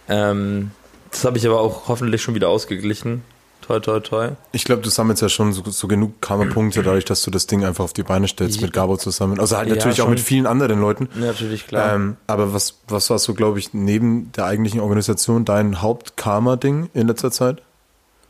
Ähm, 0.08 0.70
das 1.10 1.24
habe 1.24 1.38
ich 1.38 1.46
aber 1.46 1.60
auch 1.60 1.88
hoffentlich 1.88 2.22
schon 2.22 2.34
wieder 2.34 2.48
ausgeglichen. 2.48 3.24
Toi, 3.66 3.80
toi, 3.80 3.98
toi. 4.00 4.28
Ich 4.52 4.64
glaube, 4.64 4.82
du 4.82 4.90
sammelst 4.90 5.22
ja 5.22 5.28
schon 5.28 5.52
so, 5.52 5.62
so 5.68 5.88
genug 5.88 6.20
Karma-Punkte 6.20 6.82
dadurch, 6.84 7.04
dass 7.04 7.22
du 7.24 7.32
das 7.32 7.46
Ding 7.48 7.64
einfach 7.64 7.82
auf 7.82 7.92
die 7.92 8.04
Beine 8.04 8.28
stellst 8.28 8.60
mit 8.60 8.72
Gabo 8.72 8.96
zusammen. 8.96 9.40
Also 9.40 9.56
halt 9.56 9.68
Ja, 9.68 9.74
natürlich 9.74 10.00
auch 10.02 10.04
schon. 10.04 10.10
mit 10.14 10.20
vielen 10.20 10.46
anderen 10.46 10.80
Leuten. 10.80 11.08
Natürlich, 11.14 11.66
klar. 11.66 11.94
Ähm, 11.94 12.16
aber 12.28 12.54
was, 12.54 12.78
was 12.86 13.10
war 13.10 13.18
so, 13.18 13.34
glaube 13.34 13.58
ich, 13.58 13.74
neben 13.74 14.30
der 14.32 14.44
eigentlichen 14.44 14.78
Organisation 14.80 15.44
dein 15.44 15.82
Haupt-Karma-Ding 15.82 16.90
in 16.94 17.08
letzter 17.08 17.32
Zeit? 17.32 17.60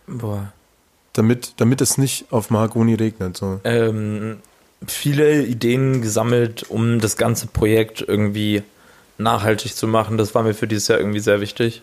Boah. 0.06 0.52
Damit, 1.12 1.52
damit 1.58 1.80
es 1.82 1.98
nicht 1.98 2.26
auf 2.30 2.50
Mahagoni 2.50 2.94
regnet. 2.94 3.36
So. 3.36 3.60
ähm, 3.64 4.38
viele 4.86 5.42
Ideen 5.44 6.00
gesammelt, 6.00 6.64
um 6.70 6.98
das 7.00 7.16
ganze 7.18 7.46
Projekt 7.46 8.02
irgendwie 8.06 8.62
nachhaltig 9.18 9.74
zu 9.74 9.86
machen. 9.86 10.16
Das 10.16 10.34
war 10.34 10.42
mir 10.42 10.54
für 10.54 10.66
dieses 10.66 10.88
Jahr 10.88 10.98
irgendwie 10.98 11.20
sehr 11.20 11.40
wichtig, 11.42 11.82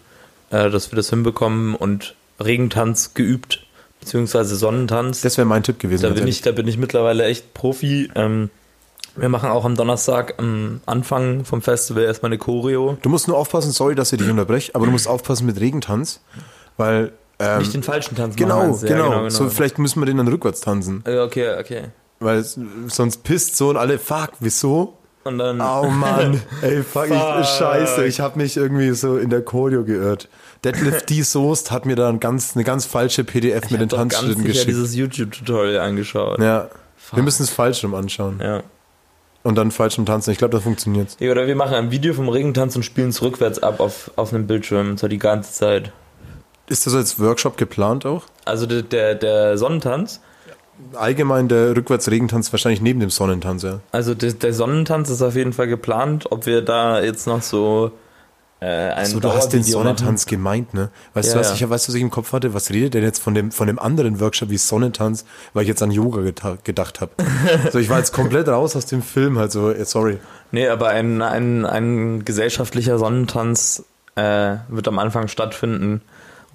äh, 0.51 0.69
dass 0.69 0.91
wir 0.91 0.95
das 0.95 1.09
hinbekommen 1.09 1.75
und 1.75 2.15
Regentanz 2.45 3.13
geübt, 3.13 3.65
beziehungsweise 3.99 4.55
Sonnentanz. 4.55 5.21
Das 5.21 5.37
wäre 5.37 5.45
mein 5.47 5.63
Tipp 5.63 5.79
gewesen. 5.79 6.03
da, 6.03 6.09
bin 6.09 6.27
ich, 6.27 6.41
da 6.41 6.51
bin 6.51 6.67
ich 6.67 6.77
mittlerweile 6.77 7.25
echt 7.25 7.53
Profi. 7.53 8.09
Ähm, 8.15 8.49
wir 9.15 9.29
machen 9.29 9.49
auch 9.49 9.63
am 9.65 9.75
Donnerstag 9.75 10.35
am 10.37 10.81
Anfang 10.85 11.45
vom 11.45 11.61
Festival 11.61 12.03
erstmal 12.03 12.31
eine 12.31 12.39
Choreo. 12.39 12.97
Du 13.01 13.09
musst 13.09 13.27
nur 13.27 13.37
aufpassen, 13.37 13.71
sorry, 13.71 13.93
dass 13.95 14.11
ich 14.11 14.19
dich 14.19 14.29
unterbreche, 14.29 14.73
aber 14.73 14.85
du 14.85 14.91
musst 14.91 15.07
aufpassen 15.07 15.45
mit 15.45 15.59
Regentanz. 15.59 16.21
Weil, 16.77 17.11
ähm, 17.37 17.59
Nicht 17.59 17.73
den 17.75 17.83
falschen 17.83 18.15
Tanz 18.15 18.35
genau, 18.35 18.55
machen. 18.57 18.67
meinst 18.69 18.83
du? 18.83 18.87
genau, 18.87 19.23
Ja, 19.23 19.29
So, 19.29 19.49
vielleicht 19.49 19.77
müssen 19.77 20.01
wir 20.01 20.07
den 20.07 20.17
dann 20.17 20.27
rückwärts 20.27 20.61
tanzen. 20.61 21.03
Äh, 21.05 21.19
Okay, 21.19 21.55
okay. 21.59 21.83
Weil 22.19 22.43
sonst 22.87 23.23
pisst 23.23 23.57
so 23.57 23.69
und 23.69 23.77
alle, 23.77 23.99
fuck, 23.99 24.31
wieso? 24.39 24.97
Und 25.23 25.37
dann. 25.37 25.61
Oh 25.61 25.89
Mann, 25.89 26.41
ey, 26.61 26.83
fuck, 26.83 27.07
Fuck. 27.07 27.39
Ich, 27.41 27.47
scheiße, 27.47 28.05
ich 28.05 28.19
habe 28.19 28.37
mich 28.37 28.57
irgendwie 28.57 28.91
so 28.91 29.17
in 29.17 29.29
der 29.29 29.41
Choreo 29.41 29.83
geirrt. 29.83 30.27
Deadlift 30.63 31.09
D. 31.09 31.21
Soest 31.21 31.71
hat 31.71 31.85
mir 31.85 31.95
da 31.95 32.09
ein 32.09 32.19
ganz, 32.19 32.55
eine 32.55 32.63
ganz 32.63 32.85
falsche 32.85 33.23
PDF 33.23 33.69
mit 33.69 33.81
den 33.81 33.89
Tanzschritten 33.89 34.43
geschickt. 34.43 34.67
dieses 34.67 34.95
YouTube-Tutorial 34.95 35.79
angeschaut. 35.79 36.39
Ja, 36.39 36.69
wir 37.11 37.23
müssen 37.23 37.43
es 37.43 37.49
falsch 37.49 37.83
rum 37.83 37.95
anschauen 37.95 38.39
ja. 38.41 38.63
und 39.43 39.55
dann 39.55 39.71
falsch 39.71 39.97
rum 39.97 40.05
tanzen. 40.05 40.31
Ich 40.31 40.37
glaube, 40.37 40.53
das 40.53 40.63
funktioniert. 40.63 41.17
Ja, 41.19 41.31
Oder 41.31 41.47
wir 41.47 41.55
machen 41.55 41.75
ein 41.75 41.91
Video 41.91 42.13
vom 42.13 42.29
Regentanz 42.29 42.75
und 42.75 42.83
spielen 42.83 43.09
es 43.09 43.21
rückwärts 43.21 43.61
ab 43.61 43.79
auf, 43.79 44.11
auf 44.15 44.33
einem 44.33 44.47
Bildschirm, 44.47 44.97
zwar 44.97 45.09
die 45.09 45.19
ganze 45.19 45.53
Zeit. 45.53 45.91
Ist 46.67 46.87
das 46.87 46.95
als 46.95 47.19
Workshop 47.19 47.57
geplant 47.57 48.05
auch? 48.05 48.23
Also 48.45 48.65
der, 48.65 48.83
der, 48.83 49.15
der 49.15 49.57
Sonnentanz, 49.57 50.21
Allgemein 50.93 51.47
der 51.47 51.75
Rückwärts-Regentanz 51.75 52.51
wahrscheinlich 52.51 52.81
neben 52.81 52.99
dem 52.99 53.09
Sonnentanz, 53.09 53.63
ja. 53.63 53.79
also 53.91 54.15
der, 54.15 54.33
der 54.33 54.53
Sonnentanz 54.53 55.09
ist 55.09 55.21
auf 55.21 55.35
jeden 55.35 55.53
Fall 55.53 55.67
geplant, 55.67 56.31
ob 56.31 56.45
wir 56.45 56.61
da 56.61 57.01
jetzt 57.01 57.27
noch 57.27 57.41
so 57.41 57.91
äh, 58.63 58.91
ein 58.91 59.05
So, 59.05 59.19
du 59.19 59.31
hast 59.33 59.49
den 59.49 59.63
Sonnentanz 59.63 60.25
gemeint, 60.25 60.73
ne? 60.73 60.89
Weißt 61.13 61.29
Ja, 61.29 61.33
du, 61.33 61.39
was 61.41 61.49
ja. 61.49 61.55
ich, 61.55 61.69
weißt 61.69 61.89
was 61.89 61.95
ich 61.95 62.01
im 62.01 62.09
Kopf 62.09 62.31
hatte? 62.31 62.53
Was 62.53 62.69
redet 62.69 62.93
denn 62.93 63.03
jetzt 63.03 63.19
von 63.19 63.33
dem, 63.33 63.51
von 63.51 63.67
dem 63.67 63.77
anderen 63.77 64.21
Workshop 64.21 64.49
wie 64.49 64.57
Sonnentanz, 64.57 65.25
weil 65.53 65.63
ich 65.63 65.67
jetzt 65.67 65.83
an 65.83 65.91
Yoga 65.91 66.21
gedacht 66.63 67.01
habe? 67.01 67.11
so, 67.71 67.79
ich 67.79 67.89
war 67.89 67.97
jetzt 67.97 68.13
komplett 68.13 68.47
raus 68.47 68.75
aus 68.75 68.85
dem 68.85 69.01
Film, 69.01 69.37
halt 69.37 69.51
so, 69.51 69.69
eh, 69.71 69.83
sorry. 69.83 70.17
Nee, 70.51 70.67
aber 70.69 70.89
ein, 70.89 71.21
ein, 71.21 71.65
ein 71.65 72.23
gesellschaftlicher 72.23 72.97
Sonnentanz 72.97 73.83
äh, 74.15 74.55
wird 74.69 74.87
am 74.87 74.97
Anfang 74.97 75.27
stattfinden 75.27 76.01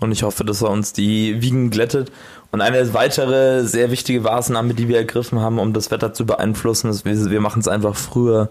und 0.00 0.12
ich 0.12 0.22
hoffe, 0.22 0.44
dass 0.44 0.62
er 0.62 0.70
uns 0.70 0.92
die 0.92 1.42
Wiegen 1.42 1.70
glättet. 1.70 2.12
Und 2.50 2.62
eine 2.62 2.94
weitere 2.94 3.64
sehr 3.64 3.90
wichtige 3.90 4.22
Maßnahme, 4.22 4.74
die 4.74 4.88
wir 4.88 4.96
ergriffen 4.96 5.40
haben, 5.40 5.58
um 5.58 5.72
das 5.72 5.90
Wetter 5.90 6.14
zu 6.14 6.24
beeinflussen, 6.24 6.88
ist, 6.90 7.04
wir, 7.04 7.30
wir 7.30 7.40
machen 7.40 7.60
es 7.60 7.68
einfach 7.68 7.94
früher. 7.94 8.50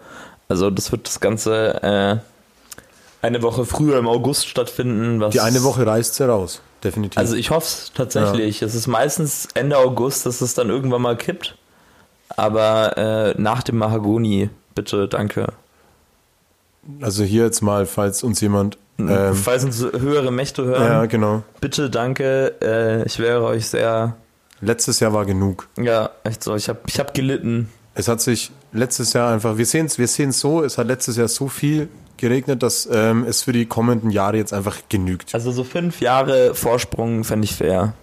Also 0.50 0.70
das 0.70 0.92
wird 0.92 1.08
das 1.08 1.20
Ganze 1.20 1.82
äh, 1.84 3.26
eine 3.26 3.42
Woche 3.42 3.66
früher 3.66 3.98
im 3.98 4.08
August 4.08 4.48
stattfinden. 4.48 5.30
Die 5.32 5.40
eine 5.40 5.64
Woche 5.64 5.86
reißt 5.86 6.20
ja 6.20 6.28
raus, 6.28 6.62
definitiv. 6.84 7.18
Also 7.18 7.36
ich 7.36 7.50
hoffe 7.50 7.66
es 7.66 7.92
tatsächlich. 7.94 8.62
Es 8.62 8.76
ist 8.76 8.88
meistens 8.88 9.48
Ende 9.56 9.78
August, 9.78 10.26
dass 10.26 10.42
es 10.42 10.54
dann 10.54 10.70
irgendwann 10.70 11.02
mal 11.02 11.18
kippt. 11.18 11.58
Aber 12.30 12.98
äh, 12.98 13.42
nach 13.42 13.64
dem 13.64 13.78
Mahagoni, 13.78 14.50
bitte, 14.76 15.08
danke. 15.08 15.54
Also 17.02 17.24
hier 17.24 17.46
jetzt 17.46 17.62
mal, 17.62 17.86
falls 17.86 18.24
uns 18.24 18.40
jemand, 18.42 18.78
ähm, 19.00 19.36
Falls 19.36 19.64
uns 19.64 19.82
höhere 19.82 20.32
Mächte 20.32 20.66
hören, 20.66 20.84
ja, 20.84 21.06
genau. 21.06 21.44
bitte 21.62 21.90
danke. 21.90 22.56
Äh, 22.62 23.04
ich 23.06 23.20
wäre 23.20 23.44
euch 23.44 23.68
sehr. 23.68 24.16
Letztes 24.62 25.00
Jahr 25.00 25.14
war 25.14 25.26
genug. 25.26 25.68
Ja, 25.78 26.10
echt 26.24 26.44
so. 26.44 26.56
Ich 26.56 26.68
habe 26.68 26.80
ich 26.88 27.00
hab 27.00 27.14
gelitten. 27.14 27.70
Es 27.94 28.08
hat 28.08 28.22
sich 28.22 28.52
letztes 28.72 29.14
Jahr 29.14 29.34
einfach, 29.34 29.58
wir 29.58 29.66
sehen 29.66 29.88
es 29.88 29.98
wir 29.98 30.08
sehen's 30.08 30.40
so, 30.40 30.64
es 30.64 30.78
hat 30.78 30.88
letztes 30.88 31.18
Jahr 31.18 31.28
so 31.28 31.48
viel 31.48 31.90
geregnet, 32.18 32.64
dass 32.64 32.88
ähm, 32.92 33.26
es 33.28 33.44
für 33.44 33.54
die 33.54 33.66
kommenden 33.66 34.10
Jahre 34.10 34.38
jetzt 34.38 34.54
einfach 34.54 34.78
genügt. 34.90 35.34
Also 35.34 35.52
so 35.52 35.64
fünf 35.64 36.02
Jahre 36.02 36.54
Vorsprung 36.56 37.24
fände 37.24 37.46
ich 37.46 37.56
fair. 37.56 37.94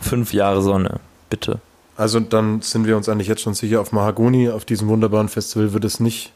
Fünf 0.00 0.32
Jahre 0.32 0.62
Sonne, 0.62 1.00
bitte. 1.30 1.60
Also 1.96 2.20
dann 2.20 2.60
sind 2.62 2.86
wir 2.86 2.96
uns 2.96 3.08
eigentlich 3.08 3.26
jetzt 3.26 3.42
schon 3.42 3.54
sicher, 3.54 3.80
auf 3.80 3.90
Mahagoni, 3.90 4.50
auf 4.50 4.64
diesem 4.64 4.88
wunderbaren 4.88 5.28
Festival 5.28 5.72
wird 5.72 5.84
es 5.84 5.98
nicht 5.98 6.32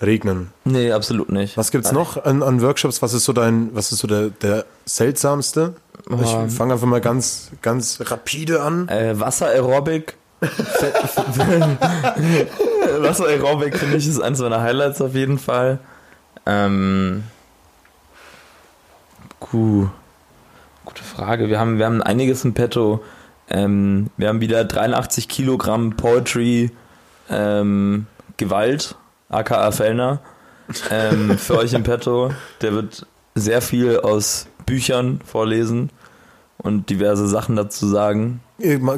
regnen. 0.00 0.50
Nee, 0.64 0.92
absolut 0.92 1.30
nicht. 1.30 1.56
Was 1.56 1.70
gibt's 1.70 1.92
noch 1.92 2.24
an, 2.24 2.42
an 2.42 2.60
Workshops? 2.62 3.02
Was 3.02 3.12
ist 3.12 3.24
so 3.24 3.32
dein, 3.32 3.74
was 3.74 3.92
ist 3.92 3.98
so 3.98 4.08
der, 4.08 4.30
der 4.30 4.64
seltsamste? 4.84 5.74
Ähm. 6.10 6.20
Ich 6.22 6.30
fange 6.54 6.72
einfach 6.74 6.86
mal 6.86 7.00
ganz, 7.00 7.50
ganz 7.62 8.00
rapide 8.00 8.62
an. 8.62 8.88
Äh, 8.88 9.18
Wasser-Aerobic. 9.18 10.16
Wasser-Aerobic 12.98 13.76
finde 13.76 13.96
ich 13.98 14.08
ist 14.08 14.20
eines 14.20 14.40
meiner 14.40 14.62
Highlights 14.62 15.02
auf 15.02 15.14
jeden 15.14 15.38
Fall. 15.38 15.80
Ähm, 16.46 17.24
puh, 19.38 19.88
gute 20.84 21.02
Frage. 21.02 21.48
Wir 21.48 21.58
haben, 21.58 21.78
wir 21.78 21.86
haben 21.86 22.02
einiges 22.02 22.44
im 22.44 22.54
Petto. 22.54 23.02
Ähm, 23.50 24.10
wir 24.16 24.28
haben 24.28 24.40
wieder 24.40 24.64
83 24.64 25.28
Kilogramm 25.28 25.96
Poetry 25.96 26.70
ähm, 27.28 28.06
Gewalt, 28.36 28.94
aka 29.30 29.70
Fellner, 29.70 30.20
ähm, 30.90 31.38
für 31.38 31.58
euch 31.58 31.72
im 31.72 31.82
Petto. 31.82 32.32
Der 32.60 32.72
wird 32.72 33.06
sehr 33.34 33.62
viel 33.62 34.00
aus 34.00 34.46
Büchern 34.66 35.20
vorlesen 35.24 35.90
und 36.58 36.90
diverse 36.90 37.26
Sachen 37.26 37.56
dazu 37.56 37.86
sagen. 37.86 38.40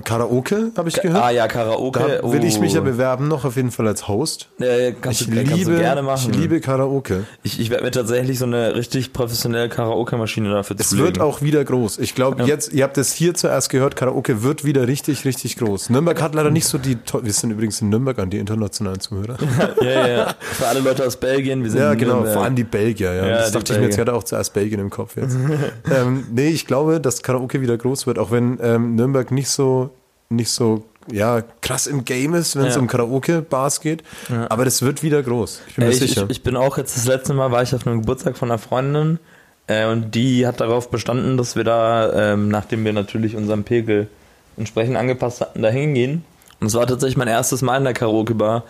Karaoke, 0.04 0.72
habe 0.76 0.88
ich 0.88 1.00
gehört. 1.00 1.22
Ah 1.22 1.30
ja, 1.30 1.46
Karaoke. 1.48 2.20
Da 2.22 2.32
will 2.32 2.44
ich 2.44 2.58
mich 2.60 2.72
ja 2.74 2.80
oh. 2.80 2.84
bewerben, 2.84 3.28
noch 3.28 3.44
auf 3.44 3.56
jeden 3.56 3.70
Fall 3.70 3.86
als 3.88 4.08
Host. 4.08 4.48
Ja, 4.58 4.66
kannst, 5.00 5.22
Ich 5.22 5.26
du, 5.28 5.34
kannst 5.36 5.52
liebe, 5.56 5.72
du 5.72 5.78
gerne 5.78 6.02
machen. 6.02 6.30
ich 6.32 6.36
liebe 6.38 6.60
Karaoke. 6.60 7.24
Ich, 7.42 7.60
ich 7.60 7.70
werde 7.70 7.84
mir 7.84 7.90
tatsächlich 7.90 8.38
so 8.38 8.44
eine 8.44 8.74
richtig 8.74 9.12
professionelle 9.12 9.68
Karaoke-Maschine 9.68 10.50
dafür 10.50 10.76
Es 10.78 10.90
zulegen. 10.90 11.06
wird 11.06 11.20
auch 11.20 11.42
wieder 11.42 11.64
groß. 11.64 11.98
Ich 11.98 12.14
glaube, 12.14 12.40
Ja. 12.42 12.46
jetzt, 12.46 12.72
ihr 12.72 12.84
habt 12.84 12.98
es 12.98 13.12
hier 13.12 13.34
zuerst 13.34 13.70
gehört, 13.70 13.96
Karaoke 13.96 14.42
wird 14.42 14.64
wieder 14.64 14.86
richtig, 14.88 15.24
richtig 15.24 15.56
groß. 15.56 15.90
Nürnberg 15.90 16.20
hat 16.20 16.34
leider 16.34 16.50
nicht 16.50 16.66
so 16.66 16.78
die, 16.78 16.96
wir 17.22 17.32
sind 17.32 17.50
übrigens 17.50 17.80
in 17.80 17.88
Nürnberg 17.88 18.18
an 18.18 18.30
die 18.30 18.38
internationalen 18.38 19.00
Zuhörer. 19.00 19.36
Ja, 19.82 20.06
ja. 20.06 20.34
Für 20.40 20.66
alle 20.68 20.80
Leute 20.80 21.04
aus 21.06 21.16
Belgien, 21.16 21.62
wir 21.64 21.70
sind 21.70 21.80
Ja, 21.80 21.94
genau, 21.94 22.14
Nürnberg. 22.14 22.34
vor 22.34 22.44
allem 22.44 22.54
die 22.56 22.64
Belgier, 22.64 23.12
ja. 23.14 23.26
Ja, 23.26 23.36
das 23.38 23.52
dachte 23.52 23.72
ich 23.72 23.78
mir 23.78 23.84
jetzt 23.86 23.96
Belgier. 23.96 24.04
gerade 24.06 24.16
auch 24.16 24.22
zuerst 24.24 24.52
Belgien 24.54 24.80
im 24.80 24.90
Kopf 24.90 25.16
jetzt. 25.16 25.36
ähm, 25.90 26.26
nee, 26.32 26.48
ich 26.48 26.66
glaube, 26.66 27.00
dass 27.00 27.22
Karaoke 27.22 27.60
wieder 27.60 27.76
groß 27.76 28.06
wird, 28.06 28.18
auch 28.18 28.30
wenn 28.30 28.58
ähm, 28.62 28.94
Nürnberg 28.96 29.30
nicht 29.30 29.48
so, 29.52 29.90
nicht 30.28 30.50
so, 30.50 30.84
ja, 31.10 31.42
krass 31.60 31.86
im 31.86 32.04
Game 32.04 32.34
ist, 32.34 32.56
wenn 32.56 32.66
es 32.66 32.74
Ja. 32.76 32.80
um 32.80 32.86
Karaoke-Bars 32.86 33.80
geht. 33.80 34.02
Ja. 34.28 34.50
Aber 34.50 34.64
das 34.64 34.82
wird 34.82 35.02
wieder 35.02 35.22
groß. 35.22 35.62
Ich 35.68 35.74
bin 35.76 35.84
Äh, 35.84 35.86
mir 35.88 35.92
ich, 35.94 35.98
sicher. 36.00 36.24
ich, 36.24 36.30
ich 36.38 36.42
bin 36.42 36.56
auch 36.56 36.78
jetzt 36.78 36.96
das 36.96 37.06
letzte 37.06 37.34
Mal 37.34 37.50
war 37.50 37.62
ich 37.62 37.74
auf 37.74 37.86
einem 37.86 38.00
Geburtstag 38.00 38.36
von 38.36 38.50
einer 38.50 38.58
Freundin 38.58 39.18
äh, 39.66 39.86
und 39.86 40.14
die 40.14 40.46
hat 40.46 40.60
darauf 40.60 40.90
bestanden, 40.90 41.36
dass 41.36 41.56
wir 41.56 41.64
da, 41.64 42.32
ähm, 42.32 42.48
nachdem 42.48 42.84
wir 42.84 42.92
natürlich 42.92 43.34
unseren 43.36 43.64
Pegel 43.64 44.08
entsprechend 44.56 44.96
angepasst 44.96 45.40
hatten, 45.40 45.62
da 45.62 45.70
hingehen. 45.70 46.24
Und 46.60 46.68
es 46.68 46.74
war 46.74 46.86
tatsächlich 46.86 47.16
mein 47.16 47.28
erstes 47.28 47.62
Mal 47.62 47.78
in 47.78 47.84
der 47.84 47.94
Karaoke-Bar 47.94 48.62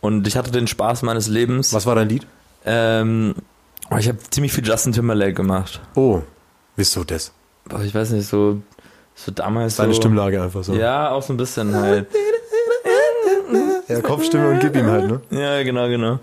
und 0.00 0.26
ich 0.28 0.36
hatte 0.36 0.50
den 0.52 0.66
Spaß 0.68 1.02
meines 1.02 1.26
Lebens. 1.26 1.72
Was 1.72 1.86
war 1.86 1.94
dein 1.96 2.08
Lied? 2.08 2.26
Ähm, 2.64 3.34
ich 3.98 4.06
habe 4.06 4.18
ziemlich 4.30 4.52
viel 4.52 4.64
Justin 4.64 4.92
Timberlake 4.92 5.32
gemacht. 5.34 5.80
Oh, 5.96 6.20
wieso 6.76 7.02
das? 7.02 7.32
Ich 7.84 7.94
weiß 7.94 8.10
nicht, 8.10 8.28
so, 8.28 8.60
so 9.14 9.32
damals 9.32 9.76
Deine 9.76 9.92
so. 9.94 10.00
Stimmlage 10.00 10.42
einfach 10.42 10.64
so. 10.64 10.74
Ja, 10.74 11.10
auch 11.10 11.22
so 11.22 11.32
ein 11.32 11.36
bisschen 11.36 11.74
halt. 11.74 12.06
ja 13.88 14.00
Kopfstimme 14.00 14.50
und 14.50 14.60
gib 14.60 14.76
ihm 14.76 14.86
halt, 14.86 15.06
ne? 15.08 15.20
Ja, 15.30 15.62
genau, 15.62 15.88
genau. 15.88 16.18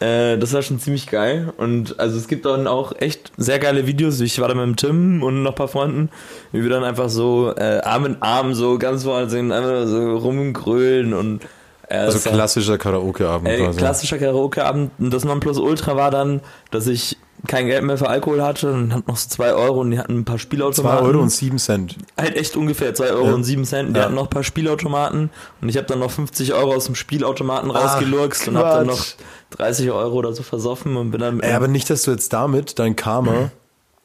Äh, 0.00 0.38
das 0.38 0.54
war 0.54 0.62
schon 0.62 0.78
ziemlich 0.80 1.06
geil. 1.08 1.52
Und 1.58 1.98
also 2.00 2.16
es 2.16 2.26
gibt 2.28 2.46
dann 2.46 2.66
auch 2.66 2.92
echt 2.98 3.30
sehr 3.36 3.58
geile 3.58 3.86
Videos. 3.86 4.20
Ich 4.20 4.40
war 4.40 4.48
da 4.48 4.54
mit 4.54 4.64
dem 4.64 4.76
Tim 4.76 5.22
und 5.22 5.42
noch 5.42 5.52
ein 5.52 5.54
paar 5.54 5.68
Freunden, 5.68 6.08
wie 6.52 6.62
wir 6.62 6.70
dann 6.70 6.84
einfach 6.84 7.10
so 7.10 7.52
äh, 7.56 7.80
Arm 7.84 8.06
in 8.06 8.16
Arm 8.22 8.54
so 8.54 8.78
ganz 8.78 9.04
vorne 9.04 9.28
sind, 9.28 9.52
einfach 9.52 9.86
so 9.86 10.16
rumgrölen 10.16 11.12
und 11.12 11.42
äh, 11.88 11.96
Also 11.96 12.30
klassischer 12.30 12.78
Karaoke-Abend 12.78 13.48
Ey, 13.48 13.58
quasi. 13.64 13.78
klassischer 13.78 14.18
Karaoke-Abend. 14.18 14.92
Und 14.98 15.12
das 15.12 15.24
Nonplusultra 15.24 15.94
war 15.96 16.10
dann, 16.10 16.40
dass 16.70 16.86
ich 16.86 17.18
kein 17.46 17.66
Geld 17.66 17.82
mehr 17.84 17.98
für 17.98 18.08
Alkohol 18.08 18.42
hatte 18.42 18.72
und 18.72 18.92
hatten 18.94 19.04
noch 19.08 19.16
so 19.16 19.28
zwei 19.28 19.52
Euro 19.52 19.80
und 19.80 19.90
die 19.90 19.98
hatten 19.98 20.18
ein 20.18 20.24
paar 20.24 20.36
2 20.36 20.42
Spielautomaten. 20.42 21.06
Euro 21.06 21.20
und 21.20 21.30
7 21.30 21.58
Cent. 21.58 21.96
Halt 22.16 22.36
echt 22.36 22.56
ungefähr 22.56 22.94
2 22.94 23.10
Euro 23.10 23.28
Ja. 23.28 23.34
und 23.34 23.44
7 23.44 23.64
Cent. 23.64 23.94
Die 23.94 23.98
Ja. 23.98 24.04
hatten 24.06 24.14
noch 24.14 24.24
ein 24.24 24.30
paar 24.30 24.44
Spielautomaten 24.44 25.30
und 25.60 25.68
ich 25.68 25.76
habe 25.76 25.86
dann 25.86 25.98
noch 25.98 26.10
50 26.10 26.54
Euro 26.54 26.74
aus 26.74 26.84
dem 26.86 26.94
Spielautomaten 26.94 27.70
Ach, 27.72 27.82
rausgelurkst 27.96 28.48
und 28.48 28.56
habe 28.58 28.78
dann 28.78 28.86
noch 28.86 28.96
Quatsch. 28.96 29.14
30 29.50 29.90
Euro 29.90 30.14
oder 30.16 30.32
so 30.32 30.42
versoffen 30.42 30.96
und 30.96 31.10
bin 31.10 31.20
dann 31.20 31.40
Ey, 31.40 31.52
aber 31.52 31.68
nicht, 31.68 31.90
dass 31.90 32.02
du 32.02 32.12
jetzt 32.12 32.32
damit 32.32 32.78
dein 32.78 32.96
Karma, 32.96 33.50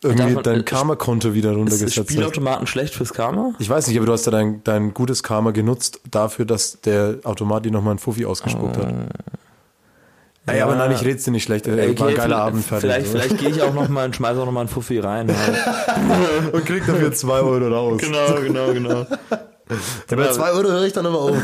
irgendwie 0.03 0.29
Davon- 0.33 0.43
dein 0.43 0.59
äh, 0.59 0.63
Karma-Konto 0.63 1.33
wieder 1.33 1.51
ist 1.51 1.57
runtergesetzt 1.57 1.97
hast. 1.97 2.09
Spielautomaten 2.09 2.67
schlecht 2.67 2.93
fürs 2.95 3.13
Karma? 3.13 3.53
Ich 3.59 3.69
weiß 3.69 3.87
nicht, 3.87 3.97
aber 3.97 4.05
du 4.05 4.11
hast 4.13 4.25
ja 4.25 4.31
dein, 4.31 4.61
dein 4.63 4.93
gutes 4.93 5.23
Karma 5.23 5.51
genutzt 5.51 6.01
dafür, 6.11 6.45
dass 6.45 6.81
der 6.81 7.15
Automat 7.23 7.65
dir 7.65 7.71
nochmal 7.71 7.91
einen 7.91 7.99
Fuffi 7.99 8.25
ausgespuckt 8.25 8.77
hat. 8.77 8.93
Ey, 10.47 10.61
aber 10.61 10.75
nein, 10.75 10.93
ich 10.93 11.03
red's 11.03 11.25
dir 11.25 11.31
nicht 11.31 11.43
schlecht. 11.43 11.67
Ey, 11.67 11.99
war 11.99 12.07
ein 12.07 12.15
geiler 12.15 12.37
Abend 12.37 12.63
fertig. 12.63 12.89
Vielleicht, 12.89 13.07
so. 13.07 13.17
vielleicht 13.17 13.37
gehe 13.37 13.49
ich 13.49 13.61
auch 13.61 13.73
noch 13.73 13.89
mal 13.89 14.05
und 14.05 14.15
schmeiße 14.15 14.39
auch 14.39 14.45
noch 14.45 14.53
mal 14.53 14.61
einen 14.61 14.69
Fuffi 14.69 14.99
rein. 14.99 15.27
Halt. 15.27 16.53
Und 16.53 16.65
krieg 16.65 16.85
dafür 16.87 17.11
2 17.11 17.39
Euro 17.41 17.67
raus. 17.67 18.01
genau, 18.01 18.41
genau, 18.41 18.71
genau. 18.71 19.05
Ja, 20.09 20.15
bei 20.15 20.29
2 20.29 20.51
Euro 20.51 20.69
höre 20.69 20.85
ich 20.85 20.93
dann 20.93 21.05
immer 21.05 21.19
auf. 21.19 21.35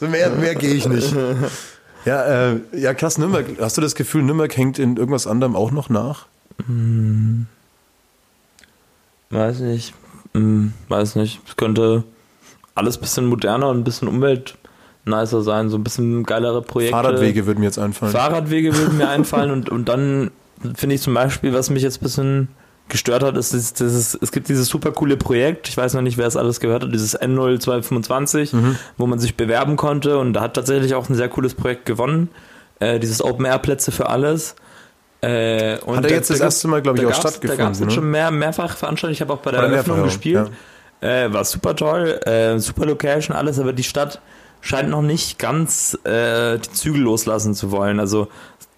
so 0.00 0.08
mehr 0.08 0.30
mehr 0.30 0.54
gehe 0.54 0.72
ich 0.72 0.88
nicht. 0.88 1.14
Ja, 2.06 2.52
äh, 2.52 2.60
ja, 2.72 2.94
krass, 2.94 3.18
Nürnberg. 3.18 3.44
Hast 3.60 3.76
du 3.76 3.82
das 3.82 3.94
Gefühl, 3.94 4.22
Nürnberg 4.22 4.56
hängt 4.56 4.78
in 4.78 4.96
irgendwas 4.96 5.26
anderem 5.26 5.54
auch 5.54 5.70
noch 5.72 5.90
nach? 5.90 6.24
Weiß 9.28 9.58
nicht. 9.60 9.92
Hm, 10.32 10.72
weiß 10.88 11.16
nicht. 11.16 11.40
Es 11.46 11.56
könnte 11.56 12.04
alles 12.74 12.96
ein 12.96 13.00
bisschen 13.02 13.26
moderner 13.26 13.68
und 13.68 13.80
ein 13.80 13.84
bisschen 13.84 14.08
umweltnicer 15.06 15.42
sein. 15.42 15.68
So 15.70 15.76
ein 15.78 15.84
bisschen 15.84 16.24
geilere 16.24 16.62
Projekte. 16.62 16.94
Fahrradwege 16.96 17.46
würden 17.46 17.60
mir 17.60 17.66
jetzt 17.66 17.78
einfallen. 17.78 18.12
Fahrradwege 18.12 18.76
würden 18.76 18.98
mir 18.98 19.08
einfallen 19.10 19.50
und, 19.50 19.68
und 19.70 19.88
dann 19.88 20.30
finde 20.74 20.94
ich 20.94 21.02
zum 21.02 21.14
Beispiel, 21.14 21.52
was 21.54 21.70
mich 21.70 21.82
jetzt 21.82 22.00
ein 22.00 22.04
bisschen 22.04 22.48
gestört 22.88 23.22
hat, 23.22 23.36
ist, 23.36 23.52
dieses, 23.52 23.72
dieses, 23.72 24.18
es 24.20 24.32
gibt 24.32 24.48
dieses 24.48 24.68
super 24.68 24.92
coole 24.92 25.16
Projekt, 25.16 25.68
ich 25.68 25.76
weiß 25.76 25.94
noch 25.94 26.02
nicht, 26.02 26.18
wer 26.18 26.26
es 26.26 26.36
alles 26.36 26.60
gehört 26.60 26.82
hat, 26.84 26.92
dieses 26.92 27.18
N0225, 27.18 28.54
Mhm. 28.54 28.76
wo 28.98 29.06
man 29.06 29.18
sich 29.18 29.36
bewerben 29.36 29.76
konnte 29.76 30.18
und 30.18 30.34
da 30.34 30.42
hat 30.42 30.54
tatsächlich 30.54 30.94
auch 30.94 31.08
ein 31.08 31.14
sehr 31.14 31.28
cooles 31.28 31.54
Projekt 31.54 31.86
gewonnen, 31.86 32.28
äh, 32.80 32.98
dieses 32.98 33.22
Open-Air-Plätze 33.22 33.92
für 33.92 34.08
alles. 34.08 34.56
Äh, 35.20 35.78
und 35.80 35.96
Hat 35.96 36.04
er 36.04 36.10
da- 36.10 36.14
jetzt 36.16 36.30
das 36.30 36.38
da 36.38 36.44
erste 36.46 36.68
Mal, 36.68 36.82
glaube 36.82 36.98
ich, 36.98 37.06
auch 37.06 37.10
gab's- 37.10 37.22
Da 37.22 37.28
stattgefunden, 37.30 37.64
gab 37.64 37.72
es 37.72 37.80
ne? 37.80 37.90
schon 37.90 38.10
mehr, 38.10 38.30
mehrfach 38.30 38.76
veranstaltet, 38.76 39.16
ich 39.16 39.20
habe 39.20 39.32
auch 39.32 39.38
bei 39.38 39.52
der 39.52 39.60
Oder 39.60 39.70
Eröffnung 39.70 40.02
gespielt. 40.02 40.50
ja. 41.00 41.24
Äh, 41.26 41.32
war 41.32 41.44
super 41.44 41.74
toll, 41.74 42.20
äh, 42.26 42.58
super 42.58 42.86
Location, 42.86 43.36
alles, 43.36 43.58
aber 43.58 43.72
die 43.72 43.82
Stadt 43.84 44.20
scheint 44.62 44.88
noch 44.88 45.02
nicht 45.02 45.38
ganz 45.38 45.98
äh, 46.04 46.58
die 46.58 46.72
Zügel 46.72 47.02
loslassen 47.02 47.54
zu 47.54 47.70
wollen. 47.70 48.00
Also 48.00 48.28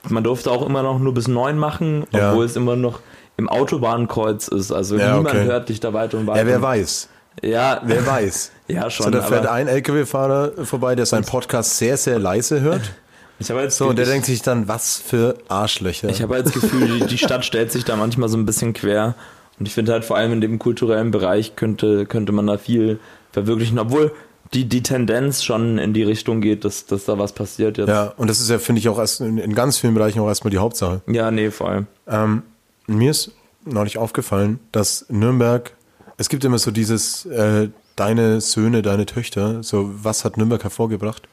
man 0.09 0.24
durfte 0.24 0.51
auch 0.51 0.66
immer 0.66 0.82
noch 0.82 0.99
nur 0.99 1.14
bis 1.14 1.28
neun 1.28 1.57
machen, 1.59 2.05
Ja. 2.11 2.30
obwohl 2.30 2.45
es 2.47 2.57
immer 2.57 2.74
noch 2.74 2.99
im 3.37 3.49
Autobahnkreuz 3.49 4.49
ist. 4.49 4.72
Also 4.72 4.97
Ja, 4.97 5.16
niemand 5.16 5.28
okay. 5.37 5.45
hört 5.45 5.68
dich 5.68 5.78
da 5.80 5.93
weiter 5.93 6.18
und 6.18 6.26
weiter. 6.26 6.41
Ja, 6.41 6.47
wer 6.47 6.62
weiß. 6.62 7.09
Ja, 7.43 7.80
Wer 7.85 8.07
weiß. 8.07 8.53
ja 8.68 8.82
So, 8.85 8.91
schon. 9.05 9.12
da 9.12 9.22
fährt 9.22 9.47
ein 9.47 9.66
LKW-Fahrer 9.68 10.64
vorbei, 10.64 10.95
der 10.95 11.05
seinen 11.07 11.24
Podcast 11.24 11.76
sehr, 11.78 11.97
sehr 11.97 12.18
leise 12.18 12.61
hört. 12.61 12.93
ich 13.41 13.51
habe 13.51 13.61
jetzt 13.62 13.76
So, 13.76 13.89
und 13.89 13.99
der 13.99 14.07
denkt 14.07 14.26
sich 14.26 14.43
dann, 14.43 14.68
was 14.68 14.97
für 14.97 15.37
Arschlöcher. 15.49 16.09
ich 16.09 16.22
habe 16.22 16.35
halt 16.35 16.47
das 16.47 16.53
Gefühl, 16.53 17.01
die, 17.01 17.07
die 17.07 17.18
Stadt 17.18 17.45
stellt 17.45 17.72
sich 17.72 17.85
da 17.85 17.97
manchmal 17.97 18.28
so 18.28 18.37
ein 18.37 18.47
bisschen 18.47 18.72
quer. 18.72 19.14
Und 19.59 19.66
ich 19.66 19.74
finde 19.74 19.93
halt 19.93 20.05
vor 20.05 20.16
allem 20.16 20.32
in 20.32 20.41
dem 20.41 20.59
kulturellen 20.59 21.11
Bereich 21.11 21.57
könnte, 21.57 22.07
könnte 22.07 22.30
man 22.32 22.47
da 22.47 22.57
viel 22.59 22.99
verwirklichen, 23.32 23.78
obwohl 23.80 24.12
die, 24.55 24.65
die 24.69 24.83
Tendenz 24.83 25.43
schon 25.43 25.79
in 25.79 25.93
die 25.93 26.03
Richtung 26.03 26.41
geht, 26.41 26.65
dass, 26.65 26.87
dass 26.87 27.05
da 27.05 27.19
was 27.19 27.33
passiert 27.33 27.79
jetzt. 27.79 27.89
ja, 27.89 28.13
und 28.17 28.31
das 28.31 28.41
ist 28.41 28.51
ja, 28.51 28.59
finde 28.59 28.79
ich, 28.79 28.89
auch 28.89 28.99
erst 28.99 29.21
in, 29.21 29.39
in 29.39 29.55
ganz 29.55 29.79
vielen 29.79 29.95
Bereichen 29.95 30.21
auch 30.21 30.29
erstmal 30.29 30.51
die 30.51 30.59
Hauptsache. 30.59 31.03
ja 31.07 31.31
nee, 31.31 31.51
vor 31.51 31.69
allem. 31.69 31.87
Ähm, 32.07 32.43
mir 32.87 33.11
ist 33.11 33.33
neulich 33.65 33.99
aufgefallen, 33.99 34.61
dass 34.73 35.07
Nürnberg, 35.09 35.73
es 36.17 36.29
gibt 36.29 36.45
immer 36.45 36.59
so 36.59 36.71
dieses, 36.71 37.27
äh, 37.27 37.69
deine 37.97 38.41
Söhne, 38.41 38.83
deine 38.83 39.07
Töchter, 39.07 39.63
so 39.63 39.91
was 40.03 40.25
hat 40.25 40.37
Nürnberg 40.37 40.63
hervorgebracht? 40.63 41.29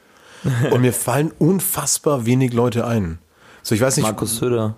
Und 0.72 0.80
mir 0.80 0.92
fallen 0.92 1.30
unfassbar 1.38 2.26
wenig 2.26 2.52
Leute 2.52 2.84
ein. 2.84 3.18
So, 3.62 3.76
ich 3.76 3.80
weiß 3.80 3.96
nicht, 3.96 4.06
Markus 4.06 4.36
Söder. 4.38 4.74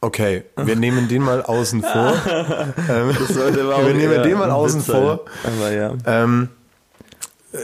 okay, 0.00 0.44
wir 0.56 0.76
nehmen 0.76 1.08
den 1.08 1.22
mal 1.22 1.42
außen 1.42 1.82
vor. 1.82 2.12
ähm, 2.88 3.08
wir 3.08 3.94
nehmen 3.94 4.22
den 4.22 4.38
mal 4.38 4.50
außen 4.52 4.80
vor. 4.80 5.24
Aber 5.42 5.72
ja. 5.72 5.94
Ähm, 6.06 6.50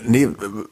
nee, 0.04 0.28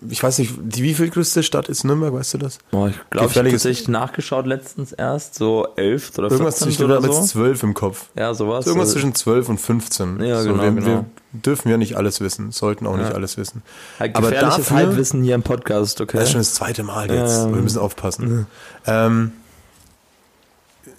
ich 0.09 0.23
weiß 0.23 0.39
nicht, 0.39 0.55
die 0.61 0.83
wie 0.83 0.95
viel 0.95 1.09
größte 1.11 1.43
Stadt 1.43 1.69
ist 1.69 1.85
Nürnberg, 1.85 2.13
weißt 2.13 2.35
du 2.35 2.39
das? 2.39 2.59
Boah, 2.71 2.89
ich 2.89 2.97
glaube, 3.11 3.31
ich 3.31 3.39
habe 3.39 3.51
tatsächlich 3.51 3.89
nachgeschaut 3.89 4.47
letztens 4.47 4.93
erst, 4.93 5.35
so 5.37 5.69
11 5.77 6.11
oder 6.19 6.29
14 6.29 6.31
Irgendwas 6.31 6.57
zwischen, 6.59 6.85
oder 6.85 7.01
so. 7.03 7.23
zwölf 7.23 7.63
im 7.63 7.75
Kopf. 7.75 8.07
Ja, 8.17 8.35
sowas. 8.35 8.67
Irgendwas 8.67 8.89
Also, 8.89 9.01
zwischen 9.01 9.15
12 9.15 9.49
und 9.49 9.59
15. 9.61 10.21
Ja, 10.23 10.43
so, 10.43 10.51
genau, 10.51 10.63
wir, 10.63 10.71
genau. 10.73 10.87
wir 10.87 11.05
dürfen 11.33 11.69
ja 11.71 11.77
nicht 11.77 11.97
alles 11.97 12.21
wissen, 12.21 12.51
sollten 12.53 12.87
auch 12.87 12.97
nicht 12.97 13.09
Ja. 13.11 13.15
alles 13.15 13.37
wissen. 13.37 13.63
halt 13.99 14.17
aber 14.17 14.31
gefährliches 14.31 14.57
dafür- 14.69 14.77
Halbwissen 14.77 15.23
hier 15.23 15.35
im 15.35 15.43
Podcast, 15.43 16.01
okay? 16.01 16.17
Das 16.19 16.25
ist 16.27 16.33
schon 16.33 16.41
das 16.41 16.55
zweite 16.55 16.83
Mal 16.83 17.11
jetzt. 17.11 17.33
Ja, 17.37 17.47
ja. 17.49 17.55
Wir 17.55 17.63
müssen 17.63 17.79
aufpassen. 17.79 18.47
Ähm, 18.87 19.33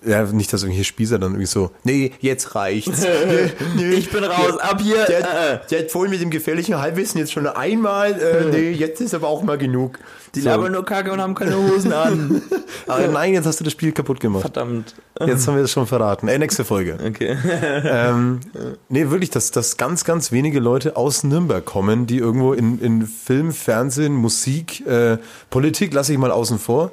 ja, 0.06 0.24
nicht, 0.24 0.52
dass 0.54 0.64
irgendwelche 0.64 0.86
Spießer 0.86 1.20
dann 1.20 1.32
irgendwie 1.32 1.48
so, 1.48 1.72
nee, 1.84 2.12
jetzt 2.20 2.56
reicht's. 2.56 3.06
ich 3.78 4.10
bin 4.10 4.24
raus, 4.24 4.58
ab 4.60 4.82
hier. 4.82 5.06
Der, 5.06 5.20
äh, 5.20 5.60
der 5.70 5.80
hat 5.80 5.92
vorhin 5.92 6.12
mit 6.12 6.22
dem 6.22 6.30
gefährlichen 6.30 6.80
Halbwissen 6.80 7.20
jetzt 7.20 7.32
schon 7.32 7.48
einmal, 7.48 8.12
äh, 8.14 8.46
nee, 8.52 8.72
jetzt 8.72 9.02
ist 9.02 9.14
aber 9.14 9.28
auch 9.28 9.44
mal 9.44 9.58
genug. 9.58 10.00
die 10.36 10.42
So. 10.42 10.50
labern 10.50 10.72
nur 10.72 10.86
Kacke 10.86 11.12
und 11.12 11.22
haben 11.22 11.36
keine 11.36 11.58
Hosen 11.58 11.94
an. 11.94 12.42
Aber 12.88 13.08
nein, 13.08 13.34
jetzt 13.34 13.46
hast 13.46 13.60
du 13.60 13.64
das 13.64 13.74
Spiel 13.74 13.92
kaputt 13.92 14.20
gemacht. 14.20 14.42
Verdammt. 14.42 14.96
Jetzt 15.26 15.48
haben 15.48 15.56
wir 15.56 15.62
das 15.64 15.72
schon 15.72 15.88
verraten. 15.88 16.28
Ey, 16.28 16.38
nächste 16.38 16.64
Folge. 16.64 16.98
Okay. 17.06 17.36
ähm, 17.84 18.40
nee, 18.88 19.10
wirklich, 19.10 19.30
dass, 19.30 19.52
dass 19.52 19.78
ganz, 19.78 20.06
ganz 20.06 20.32
wenige 20.32 20.60
Leute 20.60 20.96
aus 20.96 21.24
Nürnberg 21.24 21.66
kommen, 21.66 22.08
die 22.08 22.18
irgendwo 22.18 22.54
in, 22.54 22.80
in 22.80 23.08
Film, 23.08 23.52
Fernsehen, 23.52 24.14
Musik, 24.14 24.86
äh, 24.86 25.18
Politik 25.50 25.94
lasse 25.94 26.14
ich 26.14 26.18
mal 26.18 26.32
außen 26.32 26.60
vor. 26.60 26.92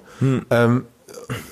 Ähm, 0.51 0.87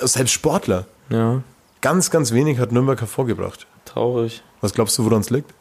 selbst 0.00 0.32
Sportler. 0.32 0.86
Ja, 1.10 1.42
Ganz, 1.80 2.10
ganz 2.10 2.30
wenig 2.32 2.58
hat 2.60 2.70
Nürnberg 2.72 3.00
hervorgebracht. 3.00 3.66
traurig. 3.84 4.42
Was 4.60 4.72
glaubst 4.72 4.96
du, 4.98 5.04
woran 5.04 5.20
es 5.20 5.30
liegt? 5.30 5.52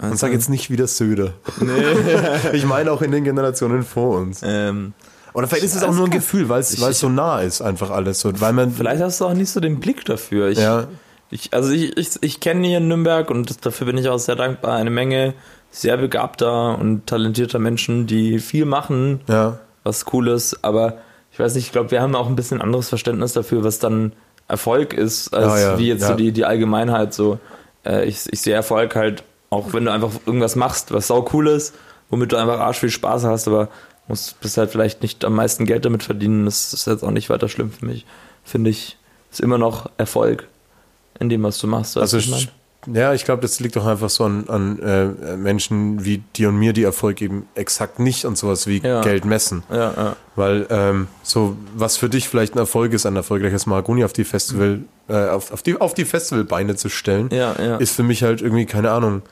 Und 0.00 0.18
sag 0.18 0.32
jetzt 0.32 0.48
nicht 0.48 0.70
wieder 0.70 0.86
Söder. 0.86 1.34
ich 2.54 2.64
meine 2.64 2.90
auch 2.90 3.02
in 3.02 3.10
den 3.12 3.24
Generationen 3.24 3.82
vor 3.82 4.18
uns. 4.18 4.40
Ähm, 4.42 4.94
Oder 5.34 5.46
vielleicht 5.46 5.64
ist 5.64 5.76
es 5.76 5.82
auch 5.82 5.94
nur 5.94 6.06
ein 6.06 6.10
Gefühl, 6.10 6.48
weil 6.48 6.60
es 6.60 6.70
so 6.70 7.08
nah 7.10 7.40
ist, 7.42 7.60
einfach 7.60 7.90
alles. 7.90 8.20
So, 8.20 8.40
weil 8.40 8.54
man, 8.54 8.72
vielleicht 8.72 9.02
hast 9.02 9.20
du 9.20 9.26
auch 9.26 9.34
nicht 9.34 9.50
so 9.50 9.60
den 9.60 9.80
Blick 9.80 10.04
dafür. 10.06 10.48
Ich, 10.48 10.58
ja, 10.58 10.86
Ich, 11.30 11.52
also 11.52 11.70
ich, 11.70 11.96
ich, 11.96 12.10
ich 12.22 12.40
kenne 12.40 12.66
hier 12.66 12.78
in 12.78 12.88
Nürnberg 12.88 13.30
und 13.30 13.64
dafür 13.66 13.86
bin 13.86 13.98
ich 13.98 14.08
auch 14.08 14.18
sehr 14.18 14.34
dankbar, 14.36 14.76
eine 14.76 14.90
Menge 14.90 15.34
sehr 15.70 15.98
begabter 15.98 16.78
und 16.78 17.06
talentierter 17.06 17.58
Menschen, 17.58 18.06
die 18.06 18.38
viel 18.38 18.64
machen, 18.64 19.20
ja, 19.28 19.58
was 19.84 20.04
Cooles, 20.06 20.64
aber 20.64 20.98
ich 21.32 21.38
weiß 21.38 21.54
nicht, 21.54 21.66
ich 21.66 21.72
glaube, 21.72 21.90
wir 21.90 22.02
haben 22.02 22.14
auch 22.14 22.26
ein 22.28 22.36
bisschen 22.36 22.60
anderes 22.60 22.88
Verständnis 22.88 23.32
dafür, 23.32 23.64
was 23.64 23.78
dann 23.78 24.12
Erfolg 24.48 24.92
ist, 24.92 25.32
als 25.34 25.46
Ja, 25.62 25.72
ja, 25.72 25.78
wie 25.78 25.88
jetzt 25.88 26.02
ja. 26.02 26.08
so 26.08 26.14
die, 26.14 26.32
die 26.32 26.44
Allgemeinheit 26.44 27.14
so. 27.14 27.38
Äh, 27.86 28.04
ich, 28.06 28.20
ich 28.30 28.40
sehe 28.42 28.54
Erfolg 28.54 28.94
halt, 28.94 29.22
auch 29.50 29.72
wenn 29.72 29.84
du 29.86 29.92
einfach 29.92 30.10
irgendwas 30.26 30.56
machst, 30.56 30.92
was 30.92 31.06
sau 31.06 31.26
cool 31.32 31.48
ist, 31.48 31.74
womit 32.10 32.32
du 32.32 32.36
einfach 32.36 32.58
arsch 32.60 32.78
viel 32.80 32.90
Spaß 32.90 33.24
hast, 33.24 33.48
aber 33.48 33.68
musst 34.08 34.38
bist 34.40 34.56
halt 34.58 34.70
vielleicht 34.70 35.00
nicht 35.02 35.24
am 35.24 35.34
meisten 35.34 35.64
Geld 35.64 35.84
damit 35.84 36.02
verdienen. 36.02 36.44
Das 36.44 36.72
ist 36.74 36.86
jetzt 36.86 37.02
auch 37.02 37.10
nicht 37.10 37.30
weiter 37.30 37.48
schlimm 37.48 37.70
für 37.72 37.86
mich. 37.86 38.04
Finde 38.44 38.70
ich, 38.70 38.98
ist 39.30 39.40
immer 39.40 39.58
noch 39.58 39.88
Erfolg 39.96 40.48
in 41.18 41.28
dem, 41.28 41.42
was 41.44 41.58
du 41.58 41.66
machst. 41.66 41.96
Also, 41.96 42.18
ich 42.18 42.26
sch- 42.26 42.48
ja, 42.86 43.14
ich 43.14 43.24
glaube, 43.24 43.42
das 43.42 43.60
liegt 43.60 43.76
doch 43.76 43.86
einfach 43.86 44.10
so 44.10 44.24
an, 44.24 44.44
an 44.48 44.78
äh, 44.80 45.36
Menschen 45.36 46.04
wie 46.04 46.18
dir 46.36 46.48
und 46.48 46.56
mir, 46.56 46.72
die 46.72 46.82
Erfolg 46.82 47.20
eben 47.22 47.46
exakt 47.54 47.98
nicht 47.98 48.24
und 48.24 48.36
sowas 48.36 48.66
wie 48.66 48.78
Ja. 48.78 49.00
Geld 49.02 49.24
messen. 49.24 49.62
ja, 49.70 49.92
ja. 49.96 50.16
Weil 50.34 50.66
ähm, 50.70 51.08
so, 51.22 51.56
was 51.76 51.96
für 51.96 52.08
dich 52.08 52.28
vielleicht 52.28 52.54
ein 52.54 52.58
Erfolg 52.58 52.92
ist, 52.92 53.06
ein 53.06 53.16
erfolgreiches 53.16 53.66
Mahagoni 53.66 54.04
auf 54.04 54.12
die 54.12 54.24
Festival, 54.24 54.80
äh, 55.08 55.28
auf, 55.28 55.52
auf 55.52 55.62
die, 55.62 55.80
auf 55.80 55.94
die 55.94 56.04
Festivalbeine 56.04 56.74
zu 56.76 56.88
stellen, 56.88 57.28
Ja, 57.30 57.54
ja. 57.62 57.76
ist 57.76 57.94
für 57.94 58.02
mich 58.02 58.22
halt 58.22 58.40
irgendwie, 58.42 58.66
keine 58.66 58.90
Ahnung, 58.90 59.22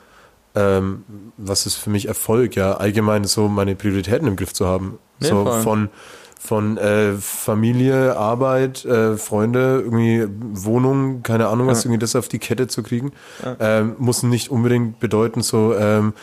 ähm, 0.55 1.03
was 1.37 1.65
ist 1.65 1.75
für 1.75 1.89
mich 1.89 2.07
Erfolg, 2.07 2.55
ja, 2.55 2.73
allgemein 2.73 3.23
so 3.25 3.47
meine 3.47 3.75
Prioritäten 3.75 4.27
im 4.27 4.35
Griff 4.35 4.53
zu 4.53 4.67
haben. 4.67 4.99
Nee, 5.19 5.27
so 5.29 5.45
von 5.63 5.89
von 6.43 6.77
äh, 6.77 7.13
Familie, 7.13 8.17
Arbeit, 8.17 8.83
äh, 8.83 9.15
Freunde, 9.15 9.81
irgendwie 9.85 10.27
Wohnung, 10.53 11.21
keine 11.21 11.47
Ahnung, 11.47 11.67
was 11.67 11.83
Ja. 11.83 11.89
irgendwie 11.89 11.99
das 11.99 12.15
auf 12.15 12.27
die 12.27 12.39
Kette 12.39 12.67
zu 12.67 12.81
kriegen, 12.81 13.11
ähm, 13.59 13.95
muss 13.99 14.23
nicht 14.23 14.49
unbedingt 14.49 14.99
bedeuten, 14.99 15.41
so, 15.43 15.75
ähm, 15.75 16.13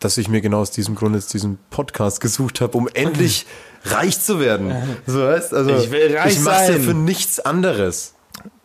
dass 0.00 0.18
ich 0.18 0.28
mir 0.28 0.42
genau 0.42 0.60
aus 0.60 0.70
diesem 0.70 0.94
Grund 0.94 1.14
jetzt 1.14 1.32
diesen 1.32 1.58
Podcast 1.70 2.20
gesucht 2.20 2.60
habe, 2.60 2.76
um 2.76 2.88
endlich 2.92 3.46
reich 3.86 4.20
zu 4.20 4.38
werden. 4.38 4.72
So 5.06 5.26
heißt, 5.26 5.54
also 5.54 5.70
Ich 5.70 5.90
will 5.90 6.14
reich 6.14 6.34
ich 6.34 6.40
mach's 6.40 6.68
ja 6.68 6.74
sein. 6.74 6.82
für 6.82 6.94
nichts 6.94 7.40
anderes. 7.40 8.14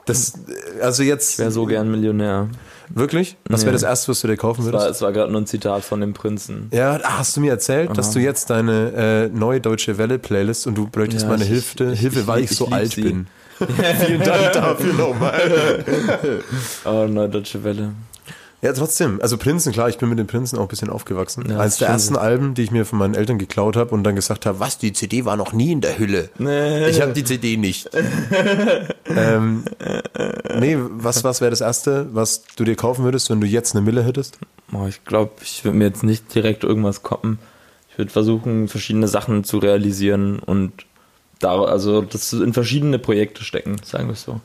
Das, 0.05 0.33
also 0.81 1.03
jetzt 1.03 1.33
Ich 1.33 1.39
wäre 1.39 1.51
so 1.51 1.65
gern 1.65 1.89
Millionär. 1.89 2.49
Wirklich? 2.89 3.37
Was 3.49 3.61
Nee. 3.61 3.65
wäre 3.67 3.73
das 3.73 3.83
erste, 3.83 4.09
was 4.09 4.21
du 4.21 4.27
dir 4.27 4.37
kaufen 4.37 4.61
Es 4.61 4.67
war, 4.71 4.81
würdest? 4.81 4.95
es 4.97 5.01
war 5.01 5.11
gerade 5.11 5.31
nur 5.31 5.41
ein 5.41 5.45
Zitat 5.47 5.83
von 5.83 6.01
dem 6.01 6.13
Prinzen. 6.13 6.69
Ja, 6.73 6.99
hast 7.03 7.35
du 7.37 7.41
mir 7.41 7.51
erzählt, 7.51 7.97
dass 7.97 8.11
du 8.11 8.19
jetzt 8.19 8.49
deine 8.49 9.29
äh, 9.33 9.37
neue 9.37 9.61
Deutsche 9.61 9.97
Welle 9.97 10.19
Playlist 10.19 10.67
und 10.67 10.75
du 10.75 10.87
bräuchtest 10.87 11.23
Ja, 11.23 11.29
meine 11.29 11.43
ich- 11.43 11.49
Hilfe, 11.49 11.91
ich- 11.93 11.99
Hilfe, 11.99 12.27
weil 12.27 12.43
ich, 12.43 12.51
ich 12.51 12.57
so 12.57 12.67
alt 12.69 12.91
sie. 12.93 13.01
bin. 13.01 13.27
Vielen 14.05 14.21
Dank 14.23 14.53
dafür 14.53 14.93
nochmal. 14.93 15.83
Oh, 16.85 17.05
Neue 17.09 17.27
Deutsche 17.29 17.61
Welle. 17.63 17.91
Ja, 18.61 18.73
trotzdem. 18.73 19.21
Also 19.21 19.37
Prinzen, 19.37 19.71
klar, 19.71 19.87
ich 19.87 19.97
bin 19.97 20.09
mit 20.09 20.19
den 20.19 20.27
Prinzen 20.27 20.57
auch 20.57 20.63
ein 20.63 20.67
bisschen 20.67 20.89
aufgewachsen. 20.89 21.49
Ja, 21.49 21.59
Eines 21.59 21.77
der 21.77 21.87
ersten 21.87 22.17
Alben, 22.17 22.55
die 22.55 22.63
ich 22.63 22.71
mir 22.71 22.85
von 22.85 22.99
meinen 22.99 23.15
Eltern 23.15 23.37
geklaut 23.37 23.77
habe 23.77 23.91
und 23.91 24.03
dann 24.03 24.15
gesagt 24.15 24.45
habe, 24.45 24.59
was, 24.59 24.77
die 24.77 24.91
CD 24.91 25.23
war 25.23 25.37
noch 25.37 25.53
nie 25.53 25.71
in 25.71 25.81
der 25.81 25.97
Hülle. 25.97 26.29
Nee. 26.37 26.89
Ich 26.89 26.99
habe 26.99 27.13
die 27.13 27.23
CD 27.23 27.55
nicht. 27.55 27.89
ähm, 29.05 29.63
nee, 30.59 30.77
was, 30.77 31.23
was 31.23 31.39
wäre 31.39 31.51
das 31.51 31.61
Erste, 31.61 32.07
was 32.11 32.43
du 32.57 32.65
dir 32.65 32.75
kaufen 32.75 33.05
würdest, 33.05 33.29
wenn 33.29 33.39
du 33.39 33.47
jetzt 33.47 33.75
eine 33.75 33.85
Mille 33.85 34.03
hättest? 34.03 34.39
Oh, 34.73 34.85
ich 34.87 35.05
glaube, 35.05 35.31
ich 35.41 35.63
würde 35.63 35.77
mir 35.77 35.85
jetzt 35.85 36.03
nicht 36.03 36.33
direkt 36.35 36.65
irgendwas 36.65 37.01
kommen. 37.01 37.39
Ich 37.91 37.97
würde 37.97 38.11
versuchen, 38.11 38.67
verschiedene 38.67 39.07
Sachen 39.07 39.45
zu 39.45 39.57
realisieren 39.59 40.39
und 40.39 40.85
da, 41.39 41.63
also 41.63 42.01
das 42.01 42.33
in 42.33 42.53
verschiedene 42.53 42.99
Projekte 42.99 43.43
stecken, 43.43 43.77
sagen 43.83 44.07
wir 44.07 44.13
es 44.13 44.23
so. 44.23 44.41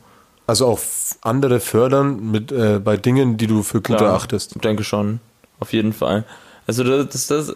Also 0.47 0.67
auch 0.67 0.79
andere 1.21 1.59
fördern 1.59 2.31
mit, 2.31 2.51
äh, 2.51 2.79
bei 2.79 2.97
Dingen, 2.97 3.37
die 3.37 3.47
du 3.47 3.63
für 3.63 3.81
gut 3.81 3.97
Klar, 3.97 4.11
erachtest. 4.11 4.55
Ich 4.55 4.61
denke 4.61 4.83
schon, 4.83 5.19
auf 5.59 5.73
jeden 5.73 5.93
Fall. 5.93 6.23
Also 6.67 6.83
das, 6.83 7.27
das, 7.27 7.27
das, 7.27 7.55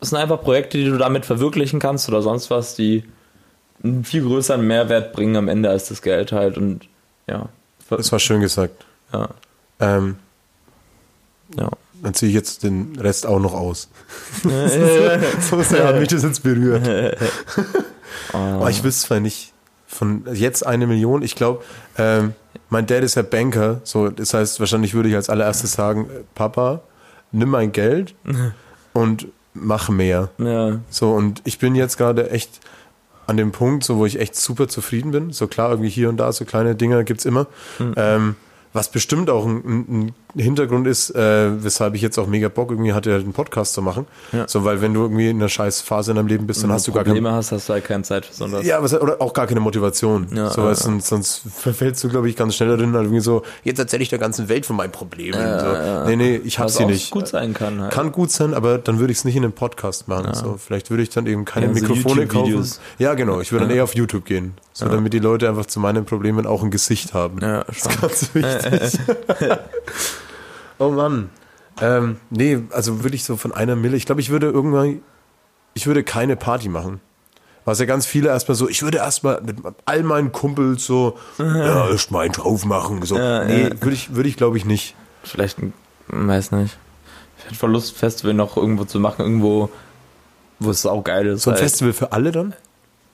sind 0.00 0.18
einfach 0.18 0.40
Projekte, 0.40 0.78
die 0.78 0.84
du 0.84 0.96
damit 0.96 1.26
verwirklichen 1.26 1.80
kannst 1.80 2.08
oder 2.08 2.22
sonst 2.22 2.50
was, 2.50 2.74
die 2.74 3.04
einen 3.82 4.04
viel 4.04 4.22
größeren 4.22 4.66
Mehrwert 4.66 5.12
bringen 5.12 5.36
am 5.36 5.48
Ende 5.48 5.68
als 5.68 5.88
das 5.88 6.02
Geld 6.02 6.32
halt 6.32 6.56
und 6.56 6.88
ja. 7.26 7.48
Das 7.90 8.12
war 8.12 8.18
schön 8.18 8.40
gesagt. 8.40 8.84
Ja, 9.12 9.28
Ähm, 9.78 10.16
ja. 11.56 11.68
dann 12.02 12.14
ziehe 12.14 12.30
ich 12.30 12.34
jetzt 12.34 12.62
den 12.62 12.98
Rest 12.98 13.26
auch 13.26 13.38
noch 13.38 13.52
aus. 13.54 13.88
so 14.42 15.62
sehr 15.62 15.86
hat 15.86 15.98
mich 15.98 16.08
das 16.08 16.22
jetzt 16.22 16.42
berührt. 16.42 16.86
Ah. 18.32 18.56
Aber 18.56 18.70
ich 18.70 18.82
will 18.82 18.90
es 18.90 19.02
zwar 19.02 19.18
nicht 19.18 19.53
von 19.94 20.24
jetzt 20.32 20.66
eine 20.66 20.86
Million. 20.86 21.22
Ich 21.22 21.36
glaube, 21.36 21.62
ähm, 21.96 22.34
mein 22.68 22.86
Dad 22.86 23.04
ist 23.04 23.14
ja 23.14 23.22
Banker, 23.22 23.80
so 23.84 24.08
das 24.08 24.34
heißt, 24.34 24.60
wahrscheinlich 24.60 24.94
würde 24.94 25.08
ich 25.08 25.14
als 25.14 25.30
allererstes 25.30 25.72
sagen, 25.72 26.08
äh, 26.10 26.22
Papa, 26.34 26.80
nimm 27.32 27.50
mein 27.50 27.72
Geld 27.72 28.14
und 28.92 29.28
mach 29.54 29.88
mehr. 29.88 30.30
Ja. 30.38 30.80
So, 30.90 31.12
und 31.12 31.40
ich 31.44 31.58
bin 31.58 31.74
jetzt 31.74 31.96
gerade 31.96 32.30
echt 32.30 32.60
an 33.26 33.36
dem 33.36 33.52
Punkt, 33.52 33.84
so 33.84 33.96
wo 33.96 34.06
ich 34.06 34.18
echt 34.20 34.36
super 34.36 34.68
zufrieden 34.68 35.12
bin. 35.12 35.32
So 35.32 35.46
klar, 35.46 35.70
irgendwie 35.70 35.88
hier 35.88 36.08
und 36.08 36.16
da 36.16 36.30
so 36.32 36.44
kleine 36.44 36.74
Dinge 36.74 37.04
gibt's 37.04 37.24
immer. 37.24 37.46
Ähm, 37.96 38.36
was 38.74 38.90
bestimmt 38.90 39.30
auch 39.30 39.46
ein, 39.46 40.12
ein 40.34 40.40
Hintergrund 40.40 40.88
ist, 40.88 41.10
äh, 41.10 41.62
weshalb 41.62 41.94
ich 41.94 42.02
jetzt 42.02 42.18
auch 42.18 42.26
mega 42.26 42.48
Bock 42.48 42.72
irgendwie 42.72 42.92
hatte, 42.92 43.14
einen 43.14 43.32
Podcast 43.32 43.72
zu 43.72 43.82
machen. 43.82 44.04
Ja. 44.32 44.48
So, 44.48 44.64
weil 44.64 44.80
wenn 44.82 44.92
du 44.92 45.02
irgendwie 45.02 45.30
in 45.30 45.36
einer 45.36 45.48
scheiß 45.48 45.80
Phase 45.80 46.10
in 46.10 46.16
deinem 46.16 46.26
Leben 46.26 46.46
bist, 46.48 46.64
dann 46.64 46.72
hast 46.72 46.88
du 46.88 46.92
gar 46.92 47.04
keine 47.04 47.14
Probleme 47.14 47.36
hast, 47.36 47.52
hast 47.52 47.68
du 47.68 47.72
halt 47.72 47.84
keine 47.84 48.02
Zeit 48.02 48.26
für 48.26 48.34
sowas. 48.34 48.66
ja, 48.66 48.82
was, 48.82 48.92
oder 49.00 49.22
auch 49.22 49.32
gar 49.32 49.46
keine 49.46 49.60
Motivation. 49.60 50.26
Ja, 50.34 50.50
so, 50.50 50.62
ja, 50.62 50.74
Sonst, 50.74 51.06
sonst 51.06 51.42
verfällst 51.54 52.02
du, 52.02 52.08
glaube 52.08 52.28
ich, 52.28 52.34
ganz 52.34 52.56
schnell 52.56 52.68
darin, 52.68 52.92
halt 52.94 53.04
irgendwie 53.04 53.20
so, 53.20 53.42
jetzt 53.62 53.78
erzähle 53.78 54.02
ich 54.02 54.08
der 54.08 54.18
ganzen 54.18 54.48
Welt 54.48 54.66
von 54.66 54.74
meinen 54.74 54.90
Problemen. 54.92 55.34
so. 55.60 56.06
Nee, 56.06 56.16
nee, 56.16 56.40
ich 56.44 56.58
hab 56.58 56.66
Was 56.66 56.76
sie 56.76 56.86
nicht. 56.86 57.12
gut 57.12 57.28
sein 57.28 57.54
kann 57.54 57.80
halt. 57.80 57.92
Kann 57.92 58.10
gut 58.10 58.32
sein, 58.32 58.54
aber 58.54 58.78
dann 58.78 58.98
würde 58.98 59.12
ich 59.12 59.18
es 59.18 59.24
nicht 59.24 59.36
in 59.36 59.44
einem 59.44 59.52
Podcast 59.52 60.08
machen. 60.08 60.34
So, 60.34 60.56
vielleicht 60.58 60.90
würde 60.90 61.04
ich 61.04 61.10
dann 61.10 61.26
eben 61.26 61.44
keine 61.44 61.66
Ja, 61.66 61.74
so 61.74 61.80
Mikrofone 61.80 62.26
kaufen. 62.26 62.68
Ja, 62.98 63.14
genau. 63.14 63.40
Ich 63.40 63.52
würde 63.52 63.68
dann 63.68 63.76
eher 63.76 63.84
auf 63.84 63.94
YouTube 63.94 64.24
gehen. 64.24 64.54
So, 64.76 64.88
damit 64.88 65.12
die 65.12 65.20
Leute 65.20 65.48
einfach 65.48 65.66
zu 65.66 65.78
meinen 65.78 66.04
Problemen 66.04 66.46
auch 66.46 66.64
ein 66.64 66.72
Gesicht 66.72 67.14
haben. 67.14 67.38
Ja, 67.40 67.64
schon. 67.70 67.92
Ganz 68.00 68.34
wichtig. 68.34 68.63
oh 70.78 70.90
Mann. 70.90 71.30
Ähm, 71.80 72.16
nee, 72.30 72.60
also 72.70 73.02
würde 73.02 73.16
ich 73.16 73.24
so 73.24 73.36
von 73.36 73.52
einer 73.52 73.76
Mille, 73.76 73.96
ich 73.96 74.06
glaube, 74.06 74.20
ich 74.20 74.30
würde 74.30 74.46
irgendwann, 74.46 75.00
ich 75.74 75.86
würde 75.86 76.04
keine 76.04 76.36
Party 76.36 76.68
machen. 76.68 77.00
Was 77.64 77.78
ja 77.80 77.86
ganz 77.86 78.04
viele 78.06 78.28
erstmal 78.28 78.54
so, 78.56 78.68
ich 78.68 78.82
würde 78.82 78.98
erstmal 78.98 79.40
mit 79.40 79.56
all 79.86 80.02
meinen 80.02 80.32
Kumpels 80.32 80.84
so, 80.84 81.18
ja, 81.38 81.88
erst 81.88 82.10
mal 82.10 82.20
einen 82.20 82.32
drauf 82.32 82.64
machen. 82.64 83.02
So. 83.02 83.16
Ja, 83.18 83.44
nee, 83.44 83.64
ja. 83.64 83.70
würde 83.70 83.92
ich, 83.92 84.14
würde 84.14 84.28
ich 84.28 84.36
glaube 84.36 84.56
ich 84.58 84.64
nicht. 84.64 84.94
Vielleicht, 85.22 85.58
ein- 85.58 85.72
weiß 86.08 86.52
nicht. 86.52 86.76
Ich 87.38 87.44
hätte 87.46 87.54
Verlust, 87.56 87.96
Festival 87.96 88.34
noch 88.34 88.56
irgendwo 88.56 88.84
zu 88.84 89.00
machen, 89.00 89.22
irgendwo, 89.22 89.70
wo 90.60 90.70
es 90.70 90.84
auch 90.86 91.02
geil 91.02 91.26
ist. 91.26 91.42
So 91.42 91.50
ein 91.50 91.54
halt. 91.54 91.62
Festival 91.62 91.92
für 91.92 92.12
alle 92.12 92.30
dann? 92.32 92.54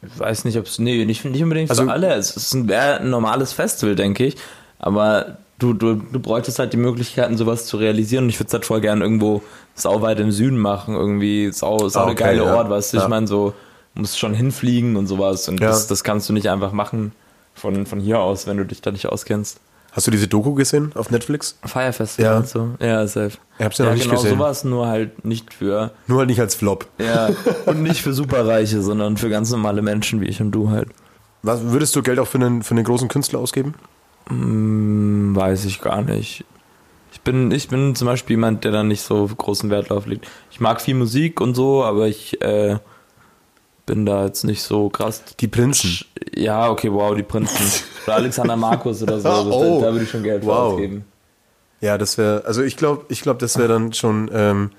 Ich 0.02 0.18
weiß 0.18 0.44
nicht, 0.44 0.58
ob 0.58 0.66
es, 0.66 0.78
nee, 0.78 1.04
nicht, 1.04 1.24
nicht 1.24 1.42
unbedingt 1.42 1.70
Also- 1.70 1.84
für 1.84 1.92
alle. 1.92 2.12
Es 2.14 2.36
ist 2.36 2.52
ein, 2.54 2.70
ein 2.70 3.08
normales 3.10 3.52
Festival, 3.52 3.94
denke 3.94 4.26
ich. 4.26 4.36
Aber 4.78 5.38
du, 5.60 5.72
du, 5.74 5.94
du 5.94 6.18
bräuchtest 6.18 6.58
halt 6.58 6.72
die 6.72 6.76
Möglichkeiten, 6.76 7.36
sowas 7.36 7.66
zu 7.66 7.76
realisieren. 7.76 8.24
Und 8.24 8.30
ich 8.30 8.40
würde 8.40 8.48
es 8.48 8.52
halt 8.52 8.64
voll 8.66 8.80
gerne 8.80 9.04
irgendwo 9.04 9.42
sauweit 9.76 10.18
im 10.18 10.32
Süden 10.32 10.58
machen. 10.58 10.94
Irgendwie 10.96 11.52
sau, 11.52 11.88
sau 11.88 12.06
okay, 12.06 12.14
geile 12.16 12.44
ja. 12.44 12.56
Ort, 12.56 12.68
weißt 12.68 12.92
du? 12.92 12.96
Ja. 12.96 13.02
Ich 13.04 13.08
meine, 13.08 13.26
so, 13.28 13.52
musst 13.94 14.18
schon 14.18 14.34
hinfliegen 14.34 14.96
und 14.96 15.06
sowas. 15.06 15.48
Und 15.48 15.60
Ja. 15.60 15.68
das, 15.68 15.86
das 15.86 16.02
kannst 16.02 16.28
du 16.28 16.32
nicht 16.32 16.48
einfach 16.50 16.72
machen 16.72 17.12
von, 17.54 17.86
von 17.86 18.00
hier 18.00 18.18
aus, 18.18 18.46
wenn 18.48 18.56
du 18.56 18.64
dich 18.64 18.80
da 18.82 18.90
nicht 18.90 19.06
auskennst. 19.06 19.60
Hast 19.92 20.06
du 20.06 20.12
diese 20.12 20.28
Doku 20.28 20.54
gesehen 20.54 20.92
auf 20.94 21.10
Netflix? 21.10 21.58
Fire 21.64 21.92
Festival 21.92 22.30
Ja. 22.32 22.38
und 22.38 22.48
so. 22.48 22.68
Ja, 22.80 23.04
safe. 23.08 23.38
Ich 23.58 23.64
hab's 23.64 23.78
ja 23.78 23.86
noch 23.86 23.92
nicht 23.94 24.04
genau 24.04 24.14
gesehen. 24.22 24.38
sowas, 24.38 24.62
nur 24.62 24.86
halt 24.86 25.24
nicht 25.24 25.52
für, 25.52 25.90
Nur 26.06 26.18
halt 26.20 26.28
nicht 26.28 26.38
als 26.40 26.54
Flop. 26.54 26.86
ja, 26.98 27.30
und 27.66 27.82
nicht 27.82 28.00
für 28.00 28.12
Superreiche, 28.12 28.82
sondern 28.82 29.16
für 29.16 29.28
ganz 29.28 29.50
normale 29.50 29.82
Menschen 29.82 30.20
wie 30.20 30.26
ich 30.26 30.40
und 30.40 30.52
du 30.52 30.70
halt. 30.70 30.88
Was, 31.42 31.62
würdest 31.64 31.96
du 31.96 32.02
Geld 32.02 32.20
auch 32.20 32.28
für 32.28 32.38
einen, 32.38 32.62
für 32.62 32.70
einen 32.76 32.84
großen 32.84 33.08
Künstler 33.08 33.40
ausgeben? 33.40 33.74
Hm, 34.28 35.34
weiß 35.34 35.64
ich 35.64 35.80
gar 35.80 36.02
nicht. 36.02 36.44
Ich 37.12 37.20
bin, 37.22 37.50
ich 37.50 37.68
bin 37.68 37.94
zum 37.94 38.06
Beispiel 38.06 38.34
jemand, 38.34 38.64
der 38.64 38.72
da 38.72 38.82
nicht 38.82 39.02
so 39.02 39.26
großen 39.26 39.68
Wert 39.70 39.90
drauf 39.90 40.06
legt. 40.06 40.26
Ich 40.50 40.60
mag 40.60 40.80
viel 40.80 40.94
Musik 40.94 41.40
und 41.40 41.54
so, 41.54 41.82
aber 41.84 42.06
ich 42.06 42.40
äh, 42.40 42.78
bin 43.86 44.06
da 44.06 44.24
jetzt 44.26 44.44
nicht 44.44 44.62
so 44.62 44.88
krass. 44.88 45.22
Die 45.40 45.48
Prinzen. 45.48 46.04
Ja, 46.34 46.70
okay, 46.70 46.92
wow, 46.92 47.14
die 47.14 47.24
Prinzen. 47.24 47.84
Oder 48.06 48.16
Alexander 48.16 48.56
Markus 48.56 49.02
oder 49.02 49.20
so. 49.20 49.28
Das, 49.30 49.46
Oh, 49.46 49.80
da, 49.80 49.86
da 49.86 49.92
würde 49.92 50.04
ich 50.04 50.10
schon 50.10 50.22
Geld 50.22 50.46
wow. 50.46 50.72
ausgeben. 50.74 51.04
Ja, 51.80 51.98
das 51.98 52.16
wäre, 52.18 52.44
also 52.44 52.62
ich 52.62 52.76
glaube, 52.76 53.06
ich 53.08 53.22
glaube, 53.22 53.38
das 53.40 53.56
wäre 53.58 53.68
dann 53.68 53.92
schon 53.92 54.30
ähm, 54.32 54.70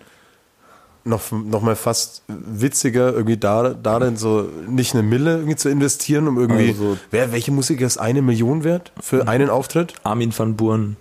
noch, 1.04 1.32
noch 1.32 1.62
mal 1.62 1.76
fast 1.76 2.24
witziger, 2.28 3.12
irgendwie 3.14 3.38
da, 3.38 3.70
darin 3.74 4.18
so 4.18 4.48
nicht 4.68 4.94
eine 4.94 5.04
Mille 5.04 5.36
irgendwie 5.38 5.56
zu 5.56 5.70
investieren, 5.70 6.28
um 6.28 6.38
irgendwie, 6.40 6.70
Also- 6.70 6.98
wer, 7.10 7.32
welche 7.32 7.52
Musiker 7.52 7.86
ist 7.86 7.98
eine 7.98 8.22
Million 8.22 8.64
wert 8.64 8.92
für 9.02 9.28
einen 9.28 9.50
Auftritt? 9.50 9.94
Armin 10.04 10.32
van 10.38 10.56
Buren, 10.56 10.98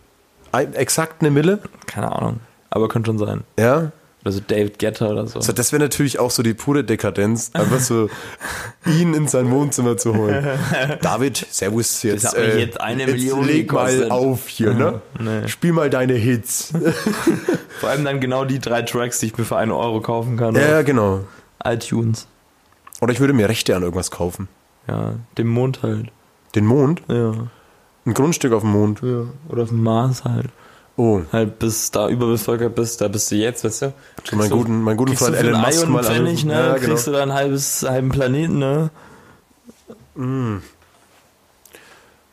Ein, 0.52 0.74
exakt 0.74 1.20
eine 1.20 1.30
Mille? 1.30 1.60
keine 1.86 2.10
Ahnung. 2.12 2.40
Aber 2.70 2.88
könnte 2.88 3.08
schon 3.10 3.18
sein. 3.18 3.42
Ja. 3.58 3.92
Oder 4.22 4.32
so 4.32 4.40
David 4.46 4.78
Guetta 4.78 5.08
oder 5.08 5.26
so. 5.26 5.40
So, 5.40 5.52
das 5.52 5.72
wäre 5.72 5.82
natürlich 5.82 6.18
auch 6.18 6.30
so 6.30 6.42
die 6.42 6.52
pure 6.52 6.84
Dekadenz, 6.84 7.50
einfach 7.54 7.80
so 7.80 8.10
ihn 8.86 9.14
in 9.14 9.28
sein 9.28 9.50
Wohnzimmer 9.50 9.96
zu 9.96 10.14
holen. 10.14 10.46
David, 11.02 11.46
servus, 11.50 12.02
jetzt, 12.02 12.26
hat 12.26 12.36
mich 12.36 12.56
jetzt 12.56 12.80
eine 12.80 13.06
Million 13.06 13.44
leg 13.46 13.72
mal 13.72 13.86
gekostet. 13.86 14.10
auf 14.10 14.46
hier, 14.48 14.74
ne? 14.74 15.00
Nee. 15.18 15.48
Spiel 15.48 15.72
mal 15.72 15.88
deine 15.88 16.14
Hits. 16.14 16.72
Vor 17.80 17.88
allem 17.88 18.04
dann 18.04 18.20
genau 18.20 18.44
die 18.44 18.58
drei 18.58 18.82
Tracks, 18.82 19.20
die 19.20 19.26
ich 19.26 19.38
mir 19.38 19.44
für 19.44 19.56
einen 19.56 19.72
Euro 19.72 20.00
kaufen 20.00 20.36
kann. 20.36 20.54
ja, 20.54 20.82
genau. 20.82 21.20
iTunes. 21.64 22.26
Oder 23.00 23.12
ich 23.12 23.20
würde 23.20 23.32
mir 23.32 23.48
Rechte 23.48 23.74
an 23.74 23.82
irgendwas 23.82 24.10
kaufen. 24.10 24.48
Ja, 24.86 25.14
dem 25.38 25.48
Mond 25.48 25.82
halt. 25.82 26.10
Den 26.54 26.66
Mond? 26.66 27.02
Ja. 27.08 27.32
Ein 28.04 28.14
Grundstück 28.14 28.52
auf 28.52 28.62
dem 28.62 28.72
Mond. 28.72 29.00
ja. 29.02 29.24
Oder 29.48 29.62
auf 29.62 29.68
dem 29.70 29.82
Mars 29.82 30.24
halt. 30.24 30.48
Oh, 30.96 31.22
Halt 31.32 31.58
bis 31.58 31.90
da 31.90 32.08
überbevölkert 32.08 32.74
bist, 32.74 33.00
da 33.00 33.08
bist 33.08 33.30
du 33.30 33.36
jetzt, 33.36 33.64
weißt 33.64 33.82
du? 33.82 33.92
so 34.28 34.36
mein 34.36 34.50
guten, 34.50 34.82
mein 34.82 34.96
guten 34.96 35.10
Kriegst 35.12 35.22
du 35.28 35.32
Freund 35.32 35.38
Elon 35.46 35.60
Musk 35.62 35.88
mal 35.88 35.98
an- 36.00 36.04
Pfennig, 36.04 36.44
ne? 36.44 36.52
Ja, 36.52 36.74
genau. 36.74 36.86
Kriegst 36.88 37.06
du 37.06 37.12
da 37.12 37.22
ein 37.22 37.32
halbes, 37.32 37.86
halben 37.88 38.10
Planeten, 38.10 38.58
ne? 38.58 38.90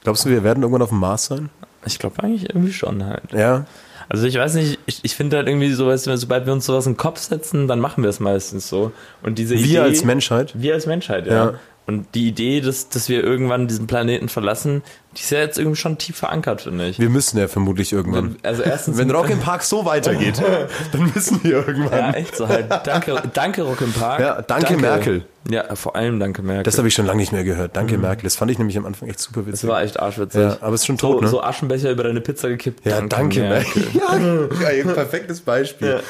Glaubst 0.03 0.25
du, 0.25 0.29
wir 0.29 0.43
werden 0.43 0.63
irgendwann 0.63 0.81
auf 0.81 0.89
dem 0.89 0.99
Mars 0.99 1.25
sein? 1.25 1.49
Ich 1.85 1.99
glaube 1.99 2.21
eigentlich 2.23 2.49
irgendwie 2.49 2.73
schon 2.73 3.05
halt. 3.05 3.31
Ja. 3.33 3.65
Also 4.09 4.25
ich 4.25 4.35
weiß 4.35 4.53
nicht, 4.55 4.79
ich, 4.85 4.99
ich 5.03 5.15
finde 5.15 5.37
halt 5.37 5.47
irgendwie 5.47 5.71
so, 5.71 5.87
weißt 5.87 6.07
du, 6.07 6.17
sobald 6.17 6.45
wir 6.45 6.53
uns 6.53 6.65
sowas 6.65 6.85
in 6.85 6.93
den 6.93 6.97
Kopf 6.97 7.19
setzen, 7.19 7.67
dann 7.67 7.79
machen 7.79 8.03
wir 8.03 8.09
es 8.09 8.19
meistens 8.19 8.67
so. 8.69 8.91
Und 9.21 9.37
diese 9.37 9.55
Idee, 9.55 9.69
Wir 9.69 9.83
als 9.83 10.03
Menschheit. 10.03 10.53
Wir 10.55 10.73
als 10.73 10.85
Menschheit, 10.85 11.27
ja. 11.27 11.33
Ja. 11.51 11.53
Und 11.85 12.07
die 12.15 12.27
Idee, 12.27 12.59
dass, 12.61 12.89
dass 12.89 13.07
wir 13.07 13.23
irgendwann 13.23 13.67
diesen 13.67 13.87
Planeten 13.87 14.27
verlassen, 14.27 14.81
die 15.15 15.21
ist 15.21 15.31
ja 15.31 15.39
jetzt 15.39 15.57
irgendwie 15.57 15.77
schon 15.77 15.97
tief 15.97 16.17
verankert, 16.17 16.61
finde 16.61 16.87
ich. 16.87 16.99
Wir 16.99 17.09
müssen 17.09 17.37
ja 17.39 17.47
vermutlich 17.47 17.91
irgendwann. 17.91 18.35
Also 18.43 18.61
erstens 18.61 18.97
Wenn 18.97 19.09
Rock 19.09 19.29
im 19.29 19.39
Park 19.39 19.63
so 19.63 19.85
weitergeht, 19.85 20.41
dann 20.91 21.11
müssen 21.13 21.43
wir 21.43 21.51
Ja, 21.51 21.57
irgendwann. 21.67 22.13
echt 22.13 22.35
so 22.35 22.47
halt. 22.47 22.67
Danke, 22.85 23.21
danke 23.33 23.63
Rock 23.63 23.81
im 23.81 23.93
Park. 23.93 24.19
Ja, 24.19 24.41
danke 24.41 24.77
Merkel. 24.77 25.25
Ja, 25.49 25.75
vor 25.75 25.95
allem 25.95 26.19
danke 26.19 26.41
Merkel. 26.41 26.63
Das 26.63 26.77
habe 26.77 26.87
ich 26.87 26.93
schon 26.93 27.05
lange 27.05 27.19
nicht 27.21 27.31
mehr 27.31 27.43
gehört. 27.43 27.75
Danke, 27.75 27.97
Merkel. 27.97 28.23
Das 28.25 28.35
fand 28.35 28.51
ich 28.51 28.59
nämlich 28.59 28.77
am 28.77 28.85
Anfang 28.85 29.07
echt 29.09 29.19
super 29.19 29.41
das 29.41 29.53
witzig. 29.53 29.69
war 29.69 29.81
echt 29.81 29.99
arschwitzig. 29.99 30.41
Ja, 30.41 30.57
aber 30.61 30.75
es 30.75 30.81
ist 30.81 30.87
schon 30.87 30.97
so, 30.97 31.13
tot, 31.13 31.21
ne? 31.23 31.27
so 31.29 31.41
Aschenbecher 31.41 31.89
über 31.89 32.03
deine 32.03 32.21
Pizza 32.21 32.49
gekippt. 32.49 32.85
Ja, 32.85 33.01
danke, 33.01 33.39
Merkel. 33.41 33.87
Ja, 33.93 34.17
ja, 34.71 34.83
ein 34.83 34.93
perfektes 34.93 35.41
Beispiel. 35.41 36.01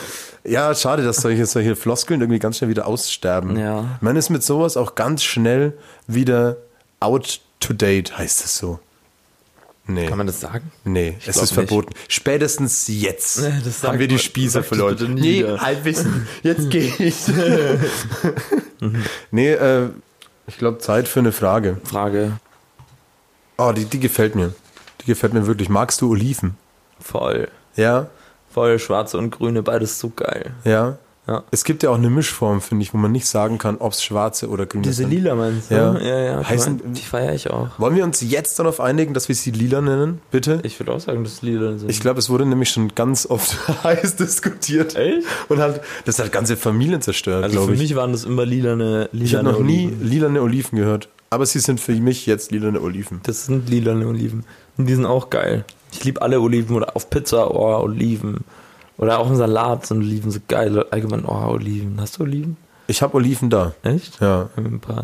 Ja. 0.43 0.73
schade, 0.75 1.03
dass 1.03 1.17
solche, 1.17 1.45
solche 1.45 1.75
Floskeln 1.75 2.19
irgendwie 2.21 2.39
ganz 2.39 2.57
schnell 2.57 2.69
wieder 2.69 2.87
aussterben. 2.87 3.57
Ja. 3.57 3.97
Man 4.01 4.15
ist 4.15 4.29
mit 4.29 4.43
sowas 4.43 4.75
auch 4.75 4.95
ganz 4.95 5.23
schnell 5.23 5.73
wieder 6.07 6.57
out 6.99 7.39
to 7.59 7.73
date, 7.73 8.17
heißt 8.17 8.43
es 8.43 8.57
so. 8.57 8.79
Nee. 9.87 10.05
Kann 10.07 10.17
man 10.17 10.27
das 10.27 10.41
sagen? 10.41 10.71
Nee, 10.83 11.15
es 11.19 11.23
glaub 11.23 11.35
ist 11.35 11.41
nicht. 11.41 11.53
verboten. 11.53 11.93
Spätestens 12.09 12.87
jetzt 12.87 13.39
Nee, 13.39 13.51
haben 13.83 13.99
wir 13.99 14.07
die 14.09 14.15
das 14.17 14.65
verloren. 14.65 15.13
Nee. 15.13 15.43
Halbwissen. 15.43 16.27
Jetzt 16.43 16.69
gehe 16.69 16.93
ich. 16.99 17.15
nee, 19.31 19.51
äh, 19.53 19.89
ich 20.47 20.57
glaube, 20.57 20.79
Zeit 20.79 21.07
für 21.07 21.19
eine 21.19 21.31
Frage. 21.31 21.77
Frage. 21.83 22.33
Oh, 23.57 23.71
die, 23.71 23.85
die 23.85 23.99
gefällt 23.99 24.35
mir. 24.35 24.53
Die 25.01 25.05
gefällt 25.05 25.33
mir 25.33 25.47
wirklich. 25.47 25.69
Magst 25.69 26.01
du 26.01 26.11
Oliven? 26.11 26.57
Voll. 26.99 27.47
Ja, 27.75 28.07
Voll 28.49 28.79
schwarze 28.79 29.17
und 29.17 29.29
grüne, 29.29 29.61
beides 29.61 29.99
so 29.99 30.09
geil. 30.09 30.51
ja. 30.63 30.97
Ja. 31.27 31.43
Es 31.51 31.63
gibt 31.65 31.83
ja 31.83 31.89
auch 31.89 31.95
eine 31.97 32.09
Mischform, 32.09 32.61
finde 32.61 32.83
ich, 32.83 32.93
wo 32.93 32.97
man 32.97 33.11
nicht 33.11 33.25
sagen 33.27 33.57
kann, 33.57 33.77
ob 33.79 33.91
es 33.91 34.01
schwarze 34.03 34.47
oder 34.49 34.65
grüne 34.65 34.83
Diese 34.83 34.95
sind. 35.03 35.09
lila 35.09 35.35
meinst 35.35 35.69
du? 35.69 35.75
Ja. 35.75 35.97
ja, 35.99 36.19
ja. 36.19 36.41
Heißen- 36.41 36.79
die 36.93 37.01
feiere 37.01 37.33
ich 37.35 37.49
auch. 37.49 37.67
Wollen 37.77 37.95
wir 37.95 38.05
uns 38.05 38.21
jetzt 38.21 38.57
darauf 38.59 38.79
einigen, 38.79 39.13
dass 39.13 39.27
wir 39.27 39.35
sie 39.35 39.51
lila 39.51 39.81
nennen? 39.81 40.21
Bitte? 40.31 40.59
Ich 40.63 40.79
würde 40.79 40.93
auch 40.93 40.99
sagen, 41.01 41.23
dass 41.25 41.41
lila 41.41 41.77
sind. 41.77 41.89
Ich 41.91 41.99
glaube, 41.99 42.19
es 42.19 42.29
wurde 42.29 42.45
nämlich 42.45 42.69
schon 42.69 42.95
ganz 42.95 43.25
oft 43.25 43.57
heiß 43.83 44.15
diskutiert. 44.15 44.95
Echt? 44.95 45.27
Und 45.49 45.59
hat, 45.59 45.81
das 46.05 46.17
hat 46.19 46.31
ganze 46.31 46.55
Familien 46.55 47.01
zerstört, 47.01 47.43
also 47.43 47.55
für 47.55 47.59
glaube 47.65 47.73
ich. 47.73 47.79
mich 47.81 47.95
waren 47.95 48.13
das 48.13 48.23
immer 48.23 48.45
lilane, 48.45 49.09
lilane 49.11 49.25
Ich 49.25 49.35
habe 49.35 49.43
noch 49.43 49.59
nie 49.59 49.87
Oliven. 49.87 50.07
lilane 50.07 50.41
Oliven 50.41 50.77
gehört. 50.77 51.09
Aber 51.29 51.45
sie 51.45 51.59
sind 51.59 51.81
für 51.81 51.91
mich 51.93 52.25
jetzt 52.25 52.51
lilane 52.53 52.79
Oliven. 52.79 53.19
Das 53.23 53.47
sind 53.47 53.69
lilane 53.69 54.07
Oliven. 54.07 54.45
Und 54.77 54.85
die 54.85 54.95
sind 54.95 55.05
auch 55.05 55.29
geil. 55.29 55.65
Ich 55.91 56.05
liebe 56.05 56.21
alle 56.21 56.39
Oliven 56.39 56.73
oder 56.75 56.95
auf 56.95 57.09
Pizza, 57.09 57.51
oh, 57.53 57.81
Oliven. 57.83 58.45
Oder 58.97 59.19
auch 59.19 59.29
im 59.29 59.35
Salat 59.35 59.85
sind 59.85 59.99
Oliven 59.99 60.31
so 60.31 60.39
geil. 60.47 60.85
Allgemein, 60.91 61.23
oh, 61.25 61.33
Oliven. 61.51 61.99
Hast 62.01 62.17
du 62.17 62.23
Oliven? 62.23 62.57
Ich 62.87 63.01
habe 63.01 63.15
Oliven 63.15 63.49
da. 63.49 63.73
Echt? 63.83 64.19
Ja. 64.21 64.49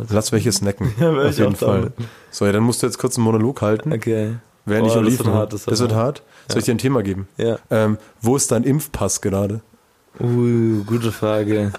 Lass 0.09 0.31
welche 0.31 0.51
snacken. 0.51 0.93
Ja, 0.99 1.11
Auf 1.11 1.37
jeden 1.37 1.55
Fall. 1.55 1.75
damit. 1.77 1.93
So, 2.31 2.45
ja, 2.45 2.51
dann 2.51 2.63
musst 2.63 2.81
du 2.81 2.87
jetzt 2.87 2.97
kurz 2.97 3.17
einen 3.17 3.25
Monolog 3.25 3.61
halten. 3.61 3.91
Okay. 3.93 4.35
Während 4.65 4.87
ich 4.87 4.93
Oh, 4.93 4.95
das 4.95 5.03
Oliven 5.05 5.19
wird 5.19 5.27
hab. 5.27 5.35
hart, 5.35 5.53
das 5.53 5.65
Das 5.65 5.79
wird 5.79 5.91
wird 5.91 5.99
hart. 5.99 6.23
Soll 6.47 6.59
ich 6.59 6.65
dir 6.65 6.73
ein 6.73 6.77
Thema 6.77 7.03
geben? 7.03 7.27
Ja. 7.37 7.57
Ähm, 7.69 7.97
wo 8.21 8.35
ist 8.35 8.51
dein 8.51 8.63
Impfpass 8.63 9.21
gerade? 9.21 9.61
Uh, 10.19 10.83
gute 10.85 11.11
Frage. 11.11 11.71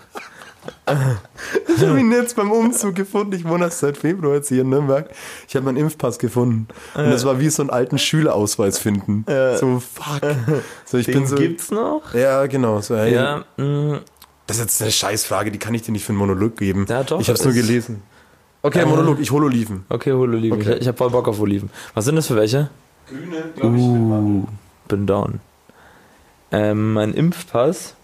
Ich 1.77 1.83
habe 1.85 1.99
ihn 1.99 2.13
jetzt 2.13 2.37
beim 2.37 2.53
Umzug 2.53 2.95
gefunden. 2.95 3.33
Ich 3.35 3.45
wohne 3.47 3.65
erst 3.65 3.81
seit 3.81 3.97
Februar 3.97 4.35
jetzt 4.35 4.49
hier 4.49 4.61
in 4.63 4.69
Nürnberg. 4.69 5.11
Ich 5.49 5.57
habe 5.57 5.67
meinen 5.67 5.77
Impfpass 5.77 6.19
gefunden. 6.19 6.69
Und 6.95 7.11
das 7.11 7.25
war 7.25 7.41
wie 7.41 7.49
so 7.51 7.63
einen 7.63 7.71
alten 7.71 7.99
Schülerausweis 7.99 8.79
finden. 8.79 9.25
So, 9.59 9.81
fuck. 9.81 10.21
So, 10.85 10.99
ich 10.99 11.07
Den 11.07 11.15
bin 11.15 11.27
so. 11.27 11.37
gibt's 11.37 11.71
noch? 11.71 12.15
Ja, 12.15 12.47
genau. 12.47 12.81
So, 12.81 12.97
hey, 12.97 13.15
Ja, 13.15 13.45
mh, 13.57 14.01
Das 14.47 14.59
ist 14.59 14.63
jetzt 14.63 14.83
eine 14.83 14.91
Scheißfrage, 14.93 15.51
die 15.51 15.59
kann 15.59 15.75
ich 15.75 15.83
dir 15.83 15.93
nicht 15.93 16.05
für 16.05 16.11
einen 16.11 16.19
Monolog 16.19 16.57
geben. 16.57 16.87
Ja, 16.89 17.03
doch, 17.03 17.21
ich 17.21 17.29
habe 17.29 17.39
es 17.39 17.45
nur 17.45 17.55
gelesen. 17.55 18.03
Okay, 18.63 18.81
Äh, 18.83 18.87
Monolog, 18.87 19.19
ich 19.21 19.31
hole 19.31 19.47
Oliven. 19.47 19.85
okay, 19.89 20.13
hol 20.13 20.33
Oliven. 20.33 20.61
Okay. 20.61 20.75
Ich, 20.75 20.83
ich 20.83 20.89
hab 20.89 20.97
voll 20.99 21.11
Bock 21.11 21.27
auf 21.29 21.41
Oliven. 21.41 21.71
Was 21.95 22.05
sind 22.05 22.17
das 22.17 22.29
für 22.29 22.37
welche? 22.37 22.71
Grüne, 23.09 23.45
Uh, 23.69 24.47
bin 24.89 25.07
down. 25.07 25.41
Ähm, 26.53 26.93
mein 26.95 27.13
Impfpass. 27.15 27.95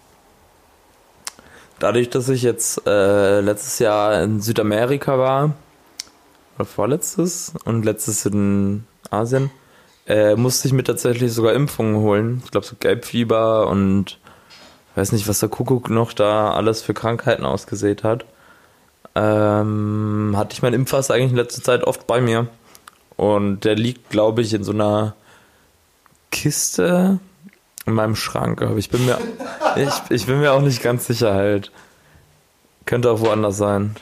Dadurch, 1.81 2.11
dass 2.11 2.29
ich 2.29 2.43
jetzt 2.43 2.85
äh, 2.85 3.41
letztes 3.41 3.79
Jahr 3.79 4.21
in 4.21 4.39
Südamerika 4.39 5.17
war, 5.17 5.55
oder 6.55 6.65
vorletztes 6.65 7.53
und 7.65 7.83
letztes 7.83 8.23
in 8.27 8.83
Asien, 9.09 9.49
äh, 10.05 10.35
musste 10.35 10.67
ich 10.67 10.75
mir 10.75 10.83
tatsächlich 10.83 11.33
sogar 11.33 11.53
Impfungen 11.53 11.95
holen. 11.95 12.43
Ich 12.45 12.51
glaube 12.51 12.67
so 12.67 12.75
Gelbfieber 12.79 13.67
und 13.67 14.19
weiß 14.93 15.11
nicht, 15.11 15.27
was 15.27 15.39
der 15.39 15.49
Kuckuck 15.49 15.89
noch 15.89 16.13
da 16.13 16.53
alles 16.53 16.83
für 16.83 16.93
Krankheiten 16.93 17.45
ausgesät 17.45 18.03
hat. 18.03 18.25
Ähm, 19.15 20.35
hatte 20.37 20.53
ich 20.53 20.61
meinen 20.61 20.75
Impfpass 20.75 21.09
eigentlich 21.09 21.31
in 21.31 21.37
letzter 21.37 21.63
Zeit 21.63 21.83
oft 21.83 22.05
bei 22.05 22.21
mir. 22.21 22.47
Und 23.17 23.61
der 23.61 23.73
liegt, 23.73 24.11
glaube 24.11 24.43
ich, 24.43 24.53
in 24.53 24.63
so 24.63 24.71
einer 24.71 25.15
Kiste 26.29 27.17
in 27.85 27.93
meinem 27.93 28.15
Schrank. 28.15 28.61
Aber 28.61 28.77
ich 28.77 28.89
bin 28.89 29.05
mir, 29.05 29.17
ich, 29.75 29.93
ich 30.09 30.25
bin 30.25 30.39
mir 30.39 30.53
auch 30.53 30.61
nicht 30.61 30.81
ganz 30.81 31.07
sicher 31.07 31.33
halt. 31.33 31.71
Könnte 32.85 33.11
auch 33.11 33.19
woanders 33.19 33.57
sein. 33.57 33.95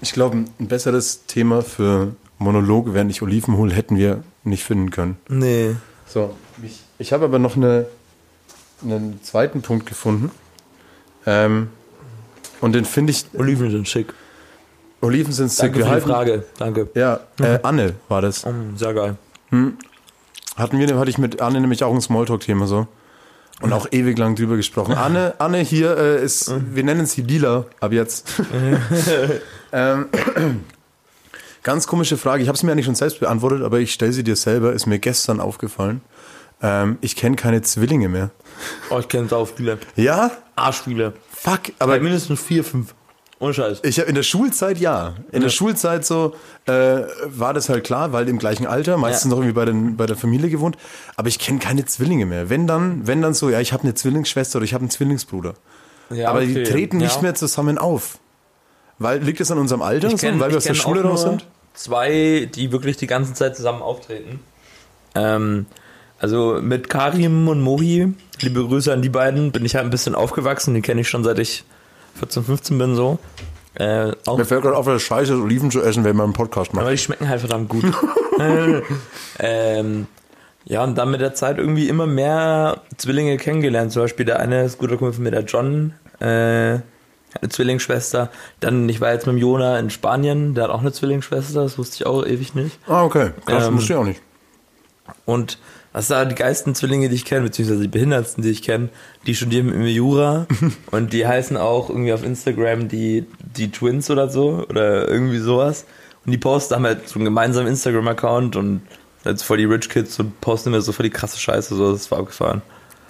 Ich 0.00 0.12
glaube, 0.12 0.36
ein 0.36 0.68
besseres 0.68 1.26
Thema 1.26 1.62
für 1.62 2.14
Monolog, 2.38 2.92
während 2.92 3.10
ich 3.10 3.22
Oliven 3.22 3.56
hole, 3.56 3.74
hätten 3.74 3.96
wir 3.96 4.22
nicht 4.44 4.64
finden 4.64 4.90
können. 4.90 5.16
Nee. 5.28 5.74
So, 6.06 6.34
ich, 6.62 6.80
ich 6.98 7.12
habe 7.12 7.24
aber 7.24 7.38
noch 7.38 7.56
eine, 7.56 7.86
einen 8.82 9.20
zweiten 9.22 9.62
Punkt 9.62 9.86
gefunden. 9.86 10.30
Ähm, 11.24 11.68
und 12.60 12.74
den 12.74 12.84
finde 12.84 13.10
ich, 13.12 13.26
Oliven 13.34 13.70
sind 13.70 13.88
schick. 13.88 14.12
Oliven 15.00 15.32
sind 15.32 15.50
sick. 15.50 15.72
Danke 15.72 15.86
für 15.86 15.94
die 15.96 16.00
Frage. 16.00 16.44
Danke. 16.58 16.88
Ja, 16.94 17.20
äh, 17.40 17.58
Anne 17.62 17.94
war 18.08 18.22
das. 18.22 18.44
Mm, 18.46 18.76
sehr 18.76 18.94
geil. 18.94 19.16
Hatten 20.56 20.78
wir, 20.78 20.98
hatte 20.98 21.10
ich 21.10 21.18
mit 21.18 21.40
Anne 21.40 21.60
nämlich 21.60 21.84
auch 21.84 21.92
ein 21.94 22.00
Smalltalk-Thema 22.00 22.66
so. 22.66 22.86
Und 23.62 23.72
auch 23.72 23.86
ewig 23.90 24.18
lang 24.18 24.34
drüber 24.36 24.56
gesprochen. 24.56 24.94
Anne, 24.94 25.34
Anne 25.38 25.58
hier 25.58 25.96
äh, 25.96 26.22
ist, 26.22 26.52
wir 26.74 26.84
nennen 26.84 27.06
sie 27.06 27.22
Lila 27.22 27.64
ab 27.80 27.92
jetzt. 27.92 28.28
ähm, 29.72 30.06
ganz 31.62 31.86
komische 31.86 32.18
Frage. 32.18 32.42
Ich 32.42 32.48
habe 32.48 32.56
es 32.56 32.62
mir 32.62 32.72
eigentlich 32.72 32.84
schon 32.84 32.94
selbst 32.94 33.20
beantwortet, 33.20 33.62
aber 33.62 33.78
ich 33.78 33.94
stelle 33.94 34.12
sie 34.12 34.24
dir 34.24 34.36
selber. 34.36 34.72
Ist 34.74 34.86
mir 34.86 34.98
gestern 34.98 35.40
aufgefallen. 35.40 36.02
Ähm, 36.62 36.98
ich 37.00 37.16
kenne 37.16 37.36
keine 37.36 37.62
Zwillinge 37.62 38.08
mehr. 38.08 38.30
Oh, 38.90 38.98
ich 38.98 39.08
kenne 39.08 39.30
auch 39.32 39.48
viele. 39.48 39.78
Ja? 39.94 40.30
Arschspiele. 40.54 41.14
Fuck. 41.32 41.72
Aber 41.78 41.94
Aber 41.94 42.02
mindestens 42.02 42.40
vier, 42.42 42.62
fünf. 42.62 42.94
Ohne 43.38 43.52
Scheiß. 43.52 43.80
ich 43.82 43.98
habe 43.98 44.08
in 44.08 44.14
der 44.14 44.22
Schulzeit 44.22 44.78
ja. 44.78 45.14
In 45.30 45.42
der 45.42 45.50
Schulzeit 45.50 46.06
so 46.06 46.34
äh, 46.66 46.72
war 47.26 47.52
das 47.52 47.68
halt 47.68 47.84
klar, 47.84 48.12
weil 48.12 48.28
im 48.30 48.38
gleichen 48.38 48.66
Alter, 48.66 48.96
meistens 48.96 49.24
Ja. 49.24 49.30
noch 49.30 49.38
irgendwie 49.42 49.52
bei, 49.54 49.64
den, 49.66 49.96
bei 49.98 50.06
der 50.06 50.16
Familie 50.16 50.48
gewohnt. 50.48 50.76
Aber 51.16 51.28
ich 51.28 51.38
kenne 51.38 51.58
keine 51.58 51.84
Zwillinge 51.84 52.24
mehr. 52.24 52.48
Wenn 52.48 52.66
dann, 52.66 53.06
wenn 53.06 53.20
dann 53.20 53.34
so, 53.34 53.50
ja, 53.50 53.60
ich 53.60 53.72
habe 53.74 53.82
eine 53.82 53.94
Zwillingsschwester 53.94 54.56
oder 54.56 54.64
ich 54.64 54.72
habe 54.72 54.82
einen 54.82 54.90
Zwillingsbruder. 54.90 55.52
Ja, 56.10 56.30
aber 56.30 56.40
die 56.46 56.52
okay. 56.52 56.62
treten 56.64 56.96
nicht 56.96 57.16
Ja. 57.16 57.22
mehr 57.22 57.34
zusammen 57.34 57.76
auf. 57.76 58.18
Weil 58.98 59.22
liegt 59.22 59.40
es 59.42 59.50
an 59.50 59.58
unserem 59.58 59.82
Alter, 59.82 60.08
Ich 60.08 60.18
so, 60.20 60.26
kenn- 60.26 60.40
weil 60.40 60.50
wir 60.50 60.56
aus 60.56 60.64
der 60.64 60.72
kenn 60.72 60.80
Schule 60.82 61.02
raus 61.02 61.22
sind? 61.22 61.46
Zwei, 61.74 62.48
die 62.54 62.72
wirklich 62.72 62.96
die 62.96 63.06
ganze 63.06 63.34
Zeit 63.34 63.54
zusammen 63.54 63.82
auftreten. 63.82 64.40
Ähm, 65.14 65.66
also 66.18 66.58
mit 66.62 66.88
Karim 66.88 67.48
und 67.48 67.60
Mohi, 67.60 68.14
liebe 68.40 68.64
Grüße 68.66 68.90
an 68.90 69.02
die 69.02 69.10
beiden, 69.10 69.52
bin 69.52 69.64
ich 69.66 69.74
halt 69.74 69.84
ein 69.84 69.90
bisschen 69.90 70.14
aufgewachsen. 70.14 70.72
Die 70.72 70.80
kenne 70.80 71.02
ich 71.02 71.08
schon 71.10 71.22
seit 71.24 71.38
ich 71.38 71.64
14, 72.18 72.44
15 72.44 72.78
bin 72.78 72.94
so. 72.96 73.18
Äh, 73.74 74.12
auch, 74.26 74.38
Mir 74.38 74.44
fällt 74.46 74.62
gerade 74.62 74.76
auf, 74.76 74.86
es 74.86 75.02
scheiße 75.02 75.34
ist, 75.34 75.40
Oliven 75.40 75.70
zu 75.70 75.82
essen, 75.82 76.02
wenn 76.04 76.16
man 76.16 76.24
einen 76.24 76.32
Podcast 76.32 76.72
macht. 76.72 76.82
aber 76.82 76.92
die 76.92 76.98
schmecken 76.98 77.28
halt 77.28 77.40
verdammt 77.40 77.68
gut. 77.68 77.84
ähm, 79.38 80.06
ja, 80.64 80.82
und 80.82 80.96
dann 80.96 81.10
mit 81.10 81.20
der 81.20 81.34
Zeit 81.34 81.58
irgendwie 81.58 81.88
immer 81.88 82.06
mehr 82.06 82.80
Zwillinge 82.96 83.36
kennengelernt. 83.36 83.92
Zum 83.92 84.02
Beispiel 84.02 84.24
der 84.26 84.40
eine 84.40 84.64
ist 84.64 84.78
guter 84.78 84.96
Kumpel 84.96 85.12
von 85.12 85.24
mir, 85.24 85.30
der 85.30 85.44
John, 85.44 85.92
äh, 86.20 86.74
hat 87.34 87.42
eine 87.42 87.50
Zwillingsschwester. 87.50 88.30
Dann, 88.60 88.88
ich 88.88 89.00
war 89.00 89.12
jetzt 89.12 89.26
mit 89.26 89.36
dem 89.36 89.38
Jona 89.40 89.78
in 89.78 89.90
Spanien, 89.90 90.54
der 90.54 90.64
hat 90.64 90.70
auch 90.70 90.80
eine 90.80 90.92
Zwillingsschwester, 90.92 91.62
das 91.62 91.76
wusste 91.78 91.96
ich 91.96 92.06
auch 92.06 92.24
ewig 92.24 92.54
nicht. 92.54 92.78
Ah, 92.88 93.04
okay. 93.04 93.30
Krass, 93.44 93.66
Ähm, 93.68 93.74
wusste 93.76 93.92
ich 93.92 93.98
auch 93.98 94.04
nicht. 94.04 94.22
Und 95.24 95.58
das 95.96 96.08
sind 96.08 96.30
die 96.30 96.34
geilsten 96.34 96.74
Zwillinge, 96.74 97.08
die 97.08 97.14
ich 97.14 97.24
kenne, 97.24 97.44
beziehungsweise 97.44 97.80
die 97.80 97.88
behindertsten, 97.88 98.42
die 98.42 98.50
ich 98.50 98.60
kenne, 98.60 98.90
die 99.26 99.34
studieren 99.34 99.64
mit 99.66 99.76
mir 99.76 99.90
Jura 99.90 100.46
und 100.90 101.14
die 101.14 101.26
heißen 101.26 101.56
auch 101.56 101.88
irgendwie 101.88 102.12
auf 102.12 102.22
Instagram 102.22 102.88
die, 102.88 103.24
die 103.56 103.70
Twins 103.70 104.10
oder 104.10 104.28
so 104.28 104.66
oder 104.68 105.08
irgendwie 105.08 105.38
sowas. 105.38 105.86
Und 106.26 106.32
die 106.32 106.38
posten 106.38 106.74
haben 106.74 106.84
halt 106.84 107.08
so 107.08 107.14
einen 107.14 107.24
gemeinsamen 107.24 107.68
Instagram-Account 107.68 108.56
und 108.56 108.82
sind 109.22 109.32
jetzt 109.32 109.42
voll 109.42 109.56
die 109.56 109.64
Rich 109.64 109.88
Kids 109.88 110.20
und 110.20 110.38
posten 110.42 110.68
immer 110.68 110.82
so 110.82 110.92
voll 110.92 111.04
die 111.04 111.10
krasse 111.10 111.38
Scheiße, 111.38 111.74
so 111.74 111.92
das 111.92 112.10
war 112.10 112.18
abgefahren. 112.18 112.60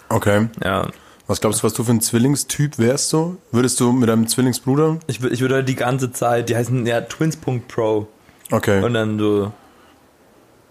Okay. 0.08 0.46
Ja. 0.62 0.86
Was 1.26 1.40
glaubst 1.40 1.62
du, 1.62 1.64
was 1.64 1.72
du 1.72 1.82
für 1.82 1.90
ein 1.90 2.00
Zwillingstyp 2.00 2.78
wärst 2.78 3.12
du? 3.12 3.36
Würdest 3.50 3.80
du 3.80 3.90
mit 3.90 4.08
deinem 4.08 4.28
Zwillingsbruder? 4.28 5.00
Ich, 5.08 5.20
ich 5.24 5.40
würde 5.40 5.56
halt 5.56 5.68
die 5.68 5.74
ganze 5.74 6.12
Zeit, 6.12 6.48
die 6.50 6.54
heißen 6.54 6.86
ja 6.86 7.00
Twins.pro 7.00 8.06
Okay. 8.52 8.80
und 8.84 8.94
dann 8.94 9.18
so. 9.18 9.52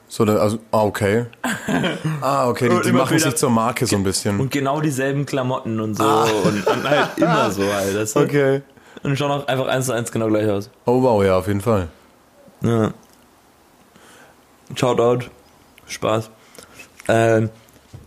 So, 0.07 0.23
also, 0.23 0.59
ah, 0.71 0.83
okay. 0.83 1.25
Ah, 2.21 2.47
okay, 2.47 2.69
die, 2.69 2.89
die 2.89 2.91
machen 2.91 3.17
sich 3.19 3.35
zur 3.35 3.49
Marke 3.49 3.85
so 3.85 3.95
ein 3.95 4.03
bisschen. 4.03 4.39
Und 4.39 4.51
genau 4.51 4.81
dieselben 4.81 5.25
Klamotten 5.25 5.79
und 5.79 5.95
so 5.95 6.03
und, 6.03 6.65
und 6.65 6.89
halt 6.89 7.09
immer 7.17 7.51
so 7.51 7.63
halt. 7.63 8.15
du? 8.15 8.19
Okay. 8.19 8.61
Und 9.03 9.17
schauen 9.17 9.31
auch 9.31 9.47
einfach 9.47 9.67
eins 9.67 9.87
zu 9.87 9.93
eins 9.93 10.11
genau 10.11 10.27
gleich 10.27 10.49
aus. 10.49 10.69
Oh 10.85 11.01
wow, 11.01 11.23
ja, 11.23 11.37
auf 11.37 11.47
jeden 11.47 11.61
Fall. 11.61 11.89
Ja. 12.61 12.93
Shoutout. 14.75 15.29
Spaß. 15.87 16.31
Ähm, 17.07 17.49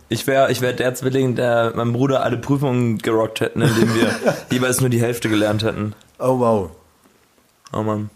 ich 0.09 0.25
wäre 0.27 0.51
ich 0.51 0.61
wär 0.61 0.73
der 0.73 0.95
Zwilling, 0.95 1.35
der 1.35 1.73
meinem 1.75 1.93
Bruder 1.93 2.23
alle 2.23 2.37
Prüfungen 2.37 2.97
gerockt 2.97 3.39
hätten, 3.41 3.61
indem 3.61 3.95
wir 3.95 4.13
jeweils 4.51 4.81
nur 4.81 4.89
die 4.89 5.01
Hälfte 5.01 5.29
gelernt 5.29 5.63
hätten. 5.63 5.93
Oh 6.17 6.39
wow. 6.39 6.71
Oh 7.71 7.83
Mann. 7.83 8.09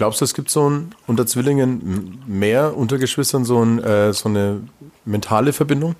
Glaubst 0.00 0.22
du, 0.22 0.24
es 0.24 0.32
gibt 0.32 0.48
so 0.48 0.70
ein 0.70 0.94
unter 1.06 1.26
Zwillingen 1.26 2.22
mehr 2.26 2.74
unter 2.74 2.96
Geschwistern 2.96 3.44
so, 3.44 3.62
ein, 3.62 3.84
äh, 3.84 4.14
so 4.14 4.30
eine 4.30 4.62
mentale 5.04 5.52
Verbindung? 5.52 5.94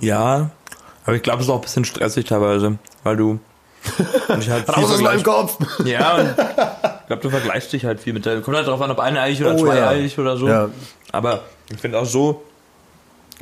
Ja, 0.00 0.50
aber 1.04 1.14
ich 1.14 1.22
glaube, 1.22 1.38
es 1.38 1.46
ist 1.46 1.52
auch 1.52 1.58
ein 1.58 1.60
bisschen 1.60 1.84
stressig 1.84 2.24
teilweise, 2.24 2.78
weil 3.04 3.16
du 3.16 3.38
dich 4.36 4.50
halt 4.50 4.68
Raus 4.68 4.90
aus 4.90 5.00
meinem. 5.00 5.22
Kopf! 5.22 5.56
Ja, 5.84 6.16
und 6.16 6.30
ich 6.30 7.06
glaube, 7.06 7.22
du 7.22 7.30
vergleichst 7.30 7.72
dich 7.72 7.84
halt 7.84 8.00
viel 8.00 8.12
mit 8.12 8.26
der. 8.26 8.40
Kommt 8.40 8.56
halt 8.56 8.66
drauf 8.66 8.82
an, 8.82 8.90
ob 8.90 8.98
eineeiig 8.98 9.40
oder 9.40 9.54
Oh, 9.54 9.58
zweieig 9.58 10.18
oder 10.18 10.36
so. 10.36 10.48
Ja. 10.48 10.70
Aber 11.12 11.44
ich 11.72 11.78
finde 11.78 12.00
auch 12.00 12.06
so, 12.06 12.42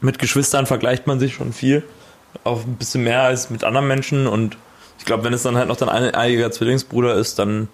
mit 0.03 0.19
Geschwistern 0.19 0.67
vergleicht 0.67 1.07
man 1.07 1.19
sich 1.19 1.37
schon 1.37 1.55
viel. 1.55 1.85
Auch 2.45 2.61
ein 2.67 2.77
bisschen 2.77 3.03
mehr 3.03 3.23
als 3.23 3.49
mit 3.49 3.65
anderen 3.65 3.89
Menschen. 3.89 4.27
Und 4.27 4.59
ich 4.99 5.07
glaube, 5.07 5.25
wenn 5.25 5.33
es 5.33 5.43
dann 5.43 5.57
halt 5.57 5.69
noch 5.69 5.77
dein 5.79 5.89
eineiiger 5.89 6.51
Zwillingsbruder 6.51 7.15
ist, 7.15 7.39
dann 7.39 7.69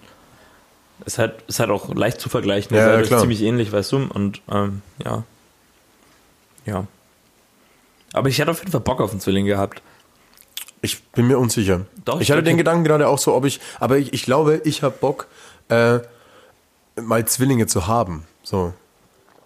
ist 1.05 1.17
halt, 1.17 1.43
ist 1.47 1.59
halt 1.59 1.69
auch 1.69 1.93
leicht 1.93 2.19
zu 2.21 2.29
vergleichen. 2.29 2.75
Ja, 2.75 2.91
ja, 2.91 2.97
euch 2.97 3.07
klar. 3.07 3.21
ziemlich 3.21 3.41
ähnlich, 3.41 3.71
weißt 3.71 3.91
du? 3.91 3.97
Und 4.13 4.41
ähm, 4.51 4.81
ja. 5.03 5.23
Ja. 6.65 6.87
Aber 8.13 8.29
ich 8.29 8.39
hätte 8.39 8.51
auf 8.51 8.59
jeden 8.59 8.71
Fall 8.71 8.81
Bock 8.81 9.01
auf 9.01 9.11
einen 9.11 9.19
Zwilling 9.19 9.45
gehabt. 9.45 9.81
Ich 10.81 11.01
bin 11.03 11.27
mir 11.27 11.37
unsicher. 11.37 11.85
Doch, 12.05 12.15
ich 12.15 12.21
ich 12.23 12.31
hatte 12.31 12.43
den 12.43 12.57
Gedanken 12.57 12.83
gerade 12.83 13.07
auch 13.07 13.19
so, 13.19 13.33
ob 13.33 13.45
ich, 13.45 13.59
aber 13.79 13.97
ich, 13.97 14.13
ich 14.13 14.23
glaube, 14.23 14.61
ich 14.63 14.83
habe 14.83 14.95
Bock, 14.99 15.27
äh, 15.69 15.99
mal 16.99 17.25
Zwillinge 17.25 17.67
zu 17.67 17.87
haben. 17.87 18.25
So. 18.43 18.73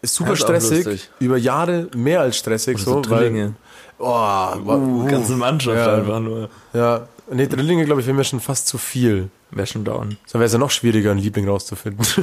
Ist 0.01 0.15
super 0.15 0.31
Das 0.31 0.39
ist 0.39 0.45
stressig, 0.45 1.09
über 1.19 1.37
Jahre 1.37 1.89
mehr 1.95 2.21
als 2.21 2.37
stressig, 2.37 2.75
Oder 2.75 2.83
so, 2.83 3.03
so 3.03 3.09
weil, 3.09 3.53
oh, 3.97 4.53
uh, 4.67 5.05
Ganze 5.07 5.33
Mannschaft 5.35 5.77
ja. 5.77 5.95
einfach 5.95 6.19
nur. 6.19 6.49
Ja, 6.73 7.07
nee, 7.31 7.47
Drillinge, 7.47 7.85
glaube 7.85 8.01
ich, 8.01 8.07
wäre 8.07 8.15
mir 8.15 8.23
schon 8.23 8.39
fast 8.39 8.67
zu 8.67 8.77
viel. 8.77 9.29
Wäre 9.51 9.67
schon 9.67 9.85
down. 9.85 10.09
Dann 10.31 10.39
wäre 10.39 10.45
es 10.45 10.53
ja 10.53 10.57
noch 10.59 10.71
schwieriger, 10.71 11.11
einen 11.11 11.19
Liebling 11.21 11.47
rauszufinden. 11.47 12.05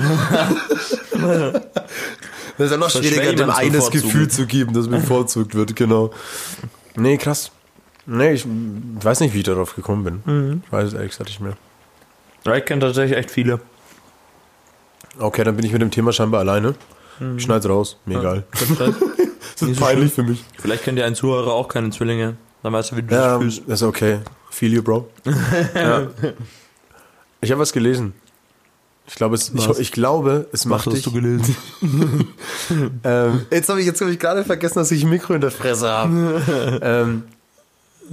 das 1.12 2.66
ist 2.66 2.70
ja 2.70 2.76
noch 2.76 2.90
schwieriger, 2.90 3.32
dem 3.32 3.50
eines. 3.50 3.90
Gefühl 3.90 4.28
zu 4.28 4.46
geben, 4.46 4.72
das 4.74 4.88
bevorzugt 4.88 5.54
wird, 5.54 5.74
genau. 5.76 6.10
Nee, 6.96 7.16
krass. 7.16 7.50
Nee, 8.04 8.32
ich 8.32 8.44
weiß 8.46 9.20
nicht, 9.20 9.32
wie 9.34 9.38
ich 9.38 9.44
darauf 9.44 9.74
gekommen 9.76 10.04
bin. 10.04 10.22
Mhm. 10.24 10.62
Ich 10.66 10.72
weiß 10.72 10.88
es 10.88 10.94
ehrlich 10.94 11.10
gesagt 11.12 11.30
nicht 11.30 11.40
mehr. 11.40 11.56
Ja, 12.44 12.56
ich 12.56 12.64
kenne 12.64 12.80
tatsächlich 12.80 13.16
echt 13.16 13.30
viele. 13.30 13.60
Okay, 15.18 15.44
dann 15.44 15.56
bin 15.56 15.64
ich 15.64 15.72
mit 15.72 15.80
dem 15.82 15.90
Thema 15.90 16.12
scheinbar 16.12 16.40
alleine. 16.40 16.74
Mhm. 17.20 17.36
Ich 17.36 17.44
schneid's 17.44 17.68
raus, 17.68 17.96
mir 18.04 18.18
egal. 18.18 18.44
Das 18.52 18.62
ist 18.70 18.80
halt- 18.80 18.94
Das 19.58 19.68
Nicht 19.68 19.78
so 19.78 19.84
peinlich 19.84 20.12
für 20.12 20.22
mich. 20.22 20.42
Vielleicht 20.58 20.82
kennt 20.84 20.98
ja 20.98 21.04
ein 21.04 21.14
Zuhörer 21.14 21.52
auch 21.52 21.68
keine 21.68 21.90
Zwillinge. 21.90 22.36
Dann 22.62 22.72
weißt 22.72 22.92
du, 22.92 22.96
wie 22.96 23.02
du 23.02 23.14
Ja, 23.14 23.38
dich 23.38 23.46
das 23.58 23.64
fühlst. 23.64 23.68
ist 23.70 23.82
okay. 23.82 24.18
Feel 24.50 24.72
you, 24.72 24.82
Bro. 24.82 25.08
ja. 25.74 26.08
Ich 27.42 27.50
habe 27.50 27.60
was 27.60 27.72
gelesen. 27.72 28.14
Ich 29.06 29.16
glaube, 29.16 29.34
es, 29.34 29.50
ich, 29.50 29.68
Was? 29.68 29.78
ich 29.80 29.92
glaube, 29.92 30.46
es 30.52 30.64
macht 30.64 30.90
dich. 30.90 31.12
gelesen? 31.12 31.56
Ähm, 33.04 33.44
jetzt 33.50 33.68
habe 33.68 33.80
ich, 33.80 33.86
jetzt 33.86 34.00
hab 34.00 34.08
ich 34.08 34.18
gerade 34.18 34.44
vergessen, 34.44 34.78
dass 34.78 34.90
ich 34.92 35.02
ein 35.02 35.10
Mikro 35.10 35.34
in 35.34 35.40
der 35.40 35.50
Fresse 35.50 35.88
habe. 35.88 36.80
ähm, 36.82 37.24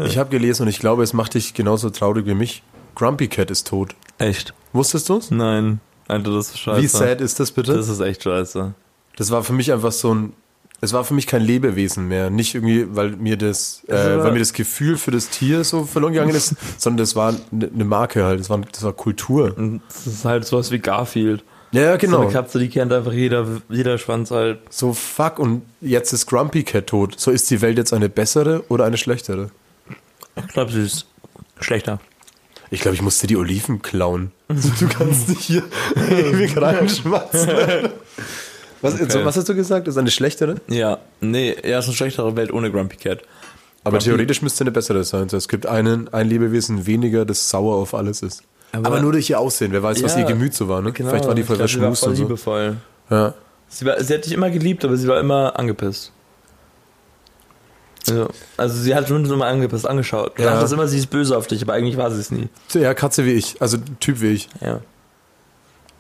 ich 0.03 0.17
habe 0.17 0.29
gelesen 0.29 0.63
und 0.63 0.67
ich 0.67 0.79
glaube, 0.79 1.03
es 1.03 1.13
macht 1.13 1.35
dich 1.35 1.53
genauso 1.53 1.91
traurig 1.91 2.25
wie 2.25 2.33
mich. 2.33 2.63
Grumpy 2.95 3.27
Cat 3.27 3.51
ist 3.51 3.67
tot. 3.67 3.95
Echt? 4.17 4.53
Wusstest 4.73 5.07
du's? 5.09 5.31
Nein. 5.31 5.79
Alter, 6.07 6.31
das 6.33 6.49
ist 6.49 6.59
scheiße. 6.59 6.81
Wie 6.81 6.87
sad 6.87 7.21
ist 7.21 7.39
das 7.39 7.51
bitte? 7.51 7.73
Das 7.75 7.87
ist 7.87 7.99
echt 7.99 8.23
scheiße. 8.23 8.73
Das 9.15 9.31
war 9.31 9.43
für 9.43 9.53
mich 9.53 9.71
einfach 9.71 9.91
so 9.91 10.13
ein. 10.13 10.33
Es 10.81 10.93
war 10.93 11.03
für 11.03 11.13
mich 11.13 11.27
kein 11.27 11.41
Lebewesen 11.41 12.07
mehr. 12.07 12.29
Nicht 12.29 12.55
irgendwie, 12.55 12.85
weil 12.95 13.11
mir 13.11 13.35
das, 13.37 13.81
äh, 13.87 13.93
war- 13.93 14.23
weil 14.25 14.31
mir 14.31 14.39
das 14.39 14.53
Gefühl 14.53 14.97
für 14.97 15.11
das 15.11 15.29
Tier 15.29 15.63
so 15.63 15.83
verloren 15.83 16.13
gegangen 16.13 16.33
ist, 16.35 16.55
sondern 16.77 16.97
das 16.97 17.15
war 17.15 17.35
eine 17.51 17.69
eine 17.73 17.85
Marke 17.85 18.23
halt. 18.23 18.39
Das 18.39 18.49
war, 18.49 18.59
das 18.59 18.83
war 18.83 18.93
Kultur. 18.93 19.55
Das 19.89 20.07
ist 20.07 20.25
halt 20.25 20.45
sowas 20.45 20.71
wie 20.71 20.79
Garfield. 20.79 21.43
Ja, 21.71 21.81
ja, 21.81 21.91
So 21.93 21.97
genau. 21.99 22.21
eine 22.21 22.31
Katze, 22.31 22.57
die 22.59 22.69
kennt 22.69 22.91
einfach 22.93 23.11
jeder, 23.13 23.45
jeder 23.69 23.97
Schwanz 23.99 24.31
halt. 24.31 24.59
So 24.69 24.93
fuck 24.93 25.37
und 25.37 25.61
jetzt 25.81 26.13
ist 26.13 26.25
Grumpy 26.25 26.63
Cat 26.63 26.87
tot. 26.87 27.19
So 27.19 27.29
ist 27.29 27.51
die 27.51 27.61
Welt 27.61 27.77
jetzt 27.77 27.93
eine 27.93 28.09
bessere 28.09 28.63
oder 28.69 28.85
eine 28.85 28.97
schlechtere? 28.97 29.51
Ich 30.35 30.47
glaube, 30.47 30.71
sie 30.71 30.81
ist 30.81 31.05
schlechter. 31.59 31.99
Ich 32.71 32.81
glaube, 32.81 32.95
ich 32.95 33.01
musste 33.01 33.27
die 33.27 33.35
Oliven 33.35 33.81
klauen. 33.81 34.31
Du 34.79 34.87
kannst 34.87 35.29
nicht 35.29 35.41
hier 35.41 35.63
ewig 36.09 36.55
reinschmatzen. 36.57 37.49
Was, 38.81 38.97
so, 38.97 39.25
was 39.25 39.35
hast 39.35 39.49
du 39.49 39.55
gesagt? 39.55 39.87
Das 39.87 39.95
ist 39.95 39.99
eine 39.99 40.11
schlechtere? 40.11 40.55
Ja, 40.69 40.99
nee, 41.21 41.51
er 41.61 41.79
ist 41.79 41.85
eine 41.85 41.95
schlechtere 41.95 42.35
Welt 42.35 42.51
ohne 42.53 42.71
Grumpy 42.71 42.95
Cat. 42.97 43.19
Aber 43.83 43.97
Grumpy- 43.97 44.05
theoretisch 44.05 44.41
müsste 44.41 44.63
eine 44.63 44.71
bessere 44.71 45.03
sein. 45.03 45.27
Es 45.31 45.47
gibt 45.47 45.65
einen, 45.65 46.07
ein 46.13 46.27
Lebewesen 46.27 46.85
weniger, 46.85 47.25
das 47.25 47.49
sauer 47.49 47.75
auf 47.75 47.93
alles 47.93 48.21
ist. 48.21 48.43
Aber, 48.71 48.87
Aber- 48.87 48.99
nur 49.01 49.11
durch 49.13 49.29
ihr 49.29 49.39
Aussehen. 49.39 49.71
Wer 49.71 49.83
weiß, 49.83 50.03
was 50.03 50.13
Ja, 50.13 50.19
ihr 50.19 50.25
Gemüt 50.25 50.53
so 50.53 50.67
war. 50.69 50.81
Ne? 50.81 50.93
Vielleicht 50.95 51.25
war 51.25 51.35
die 51.35 51.43
voll 51.43 51.55
verschmust 51.57 52.03
und 52.03 52.15
so. 52.15 52.23
liebevoll. 52.23 52.77
Ja. 53.09 53.33
Sie, 53.67 53.85
war, 53.85 54.01
sie 54.03 54.13
hat 54.13 54.25
dich 54.25 54.33
immer 54.33 54.49
geliebt, 54.49 54.83
aber 54.85 54.95
sie 54.97 55.07
war 55.07 55.19
immer 55.19 55.57
angepisst. 55.57 56.11
Also, 58.07 58.27
also 58.57 58.81
sie 58.81 58.95
hat 58.95 59.07
zumindest 59.07 59.33
immer 59.33 59.45
angepisst 59.45 59.87
angeschaut. 59.87 60.37
Du 60.37 60.43
Ja. 60.43 60.53
dachtest 60.53 60.73
immer, 60.73 60.87
sie 60.87 60.97
ist 60.97 61.07
böse 61.09 61.37
auf 61.37 61.47
dich, 61.47 61.61
aber 61.61 61.73
eigentlich 61.73 61.97
war 61.97 62.09
sie 62.11 62.19
es 62.19 62.31
nie. 62.31 62.47
ja, 62.73 62.93
Katze 62.93 63.25
wie 63.25 63.33
ich. 63.33 63.61
Also 63.61 63.77
Typ 63.99 64.21
wie 64.21 64.27
ich. 64.33 64.49
Ja. 64.61 64.79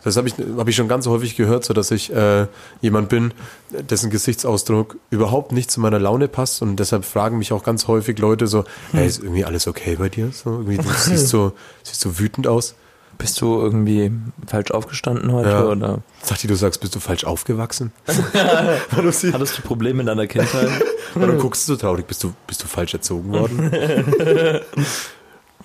Das 0.03 0.15
habe 0.15 0.27
ich, 0.27 0.35
hab 0.57 0.67
ich 0.67 0.75
schon 0.75 0.87
ganz 0.87 1.07
häufig 1.07 1.35
gehört, 1.35 1.65
so 1.65 1.73
dass 1.73 1.91
ich 1.91 2.13
äh, 2.13 2.47
jemand 2.81 3.09
bin, 3.09 3.33
dessen 3.69 4.09
Gesichtsausdruck 4.09 4.97
überhaupt 5.09 5.51
nicht 5.51 5.69
zu 5.71 5.79
meiner 5.81 5.99
Laune 5.99 6.27
passt 6.27 6.61
und 6.61 6.77
deshalb 6.77 7.03
fragen 7.05 7.37
mich 7.37 7.51
auch 7.51 7.63
ganz 7.63 7.87
häufig 7.87 8.17
Leute 8.19 8.47
so, 8.47 8.63
hey, 8.91 9.07
ist 9.07 9.21
irgendwie 9.21 9.45
alles 9.45 9.67
okay 9.67 9.97
bei 9.99 10.09
dir? 10.09 10.31
So, 10.31 10.51
irgendwie, 10.51 10.77
du 10.77 10.89
siehst 10.97 11.27
so, 11.27 11.53
siehst 11.83 12.01
so 12.01 12.19
wütend 12.19 12.47
aus. 12.47 12.75
Bist 13.17 13.41
du 13.41 13.59
irgendwie 13.59 14.13
falsch 14.47 14.71
aufgestanden 14.71 15.33
heute 15.33 15.49
Ja. 15.49 15.65
oder 15.65 15.99
die, 16.41 16.47
du 16.47 16.55
sagst, 16.55 16.79
bist 16.79 16.95
du 16.95 17.01
falsch 17.01 17.25
aufgewachsen? 17.25 17.91
du 18.95 19.11
sie, 19.11 19.33
hattest 19.33 19.57
du 19.57 19.61
Probleme 19.61 19.99
in 19.99 20.05
deiner 20.05 20.25
Kindheit? 20.25 20.69
du 21.15 21.37
guckst 21.37 21.65
so 21.65 21.75
traurig, 21.75 22.07
bist 22.07 22.23
du, 22.23 22.31
bist 22.47 22.63
du 22.63 22.67
falsch 22.67 22.93
erzogen 22.93 23.33
worden? 23.33 23.71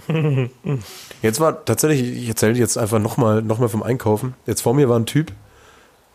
Jetzt 1.23 1.41
war 1.41 1.65
tatsächlich, 1.65 2.23
ich 2.23 2.29
erzähle 2.29 2.55
jetzt 2.55 2.77
einfach 2.77 2.99
nochmal 2.99 3.43
noch 3.43 3.59
mal 3.59 3.69
vom 3.69 3.83
Einkaufen. 3.83 4.35
Jetzt 4.47 4.63
vor 4.63 4.75
mir 4.75 4.89
war 4.89 4.99
ein 4.99 5.07
Typ 5.07 5.33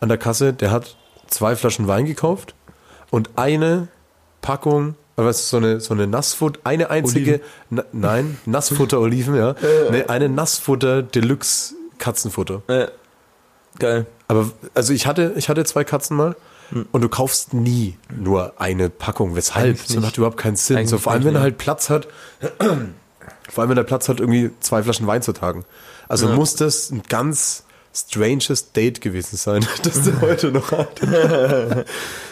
an 0.00 0.08
der 0.08 0.18
Kasse, 0.18 0.52
der 0.52 0.70
hat 0.70 0.96
zwei 1.28 1.56
Flaschen 1.56 1.88
Wein 1.88 2.06
gekauft 2.06 2.54
und 3.10 3.30
eine 3.36 3.88
Packung, 4.42 4.90
äh, 5.16 5.24
was 5.24 5.40
ist 5.40 5.50
so 5.50 5.56
eine, 5.58 5.80
so 5.80 5.94
eine 5.94 6.06
Nassfutter, 6.06 6.60
eine 6.64 6.90
einzige, 6.90 7.40
na, 7.68 7.84
nein, 7.92 8.38
Nassfutter-Oliven, 8.46 9.34
ja. 9.36 9.54
Nee, 9.90 10.04
eine 10.04 10.28
Nassfutter 10.28 11.02
Deluxe 11.02 11.74
Katzenfutter. 11.98 12.62
äh, 12.68 12.86
geil. 13.78 14.06
Aber 14.28 14.50
also 14.74 14.92
ich 14.92 15.06
hatte, 15.06 15.34
ich 15.36 15.48
hatte 15.48 15.64
zwei 15.64 15.84
Katzen 15.84 16.16
mal 16.16 16.36
und 16.92 17.00
du 17.02 17.08
kaufst 17.08 17.52
nie 17.52 17.98
nur 18.16 18.54
eine 18.60 18.88
Packung. 18.90 19.34
Weshalb? 19.34 19.64
Eigentlich 19.66 19.86
Das 19.88 19.90
nicht. 19.96 20.04
macht 20.04 20.16
überhaupt 20.18 20.36
keinen 20.36 20.54
Sinn. 20.56 20.86
so 20.86 20.98
vor 20.98 21.12
allem, 21.12 21.24
wenn 21.24 21.34
er 21.34 21.40
halt 21.42 21.58
Platz 21.58 21.90
hat, 21.90 22.06
vor 23.50 23.62
allem 23.62 23.70
wenn 23.70 23.76
er 23.78 23.84
Platz 23.84 24.08
hat, 24.08 24.20
irgendwie 24.20 24.50
zwei 24.60 24.82
Flaschen 24.82 25.06
Wein 25.06 25.22
zu 25.22 25.32
tragen. 25.32 25.64
Also 26.08 26.28
muss 26.28 26.54
das 26.56 26.90
ein 26.90 27.02
ganz 27.08 27.64
stranges 27.94 28.72
Date 28.72 29.00
gewesen 29.00 29.36
sein, 29.36 29.66
das 29.82 30.02
der 30.02 30.20
heute 30.20 30.52
noch 30.52 30.70
hat. 30.72 31.00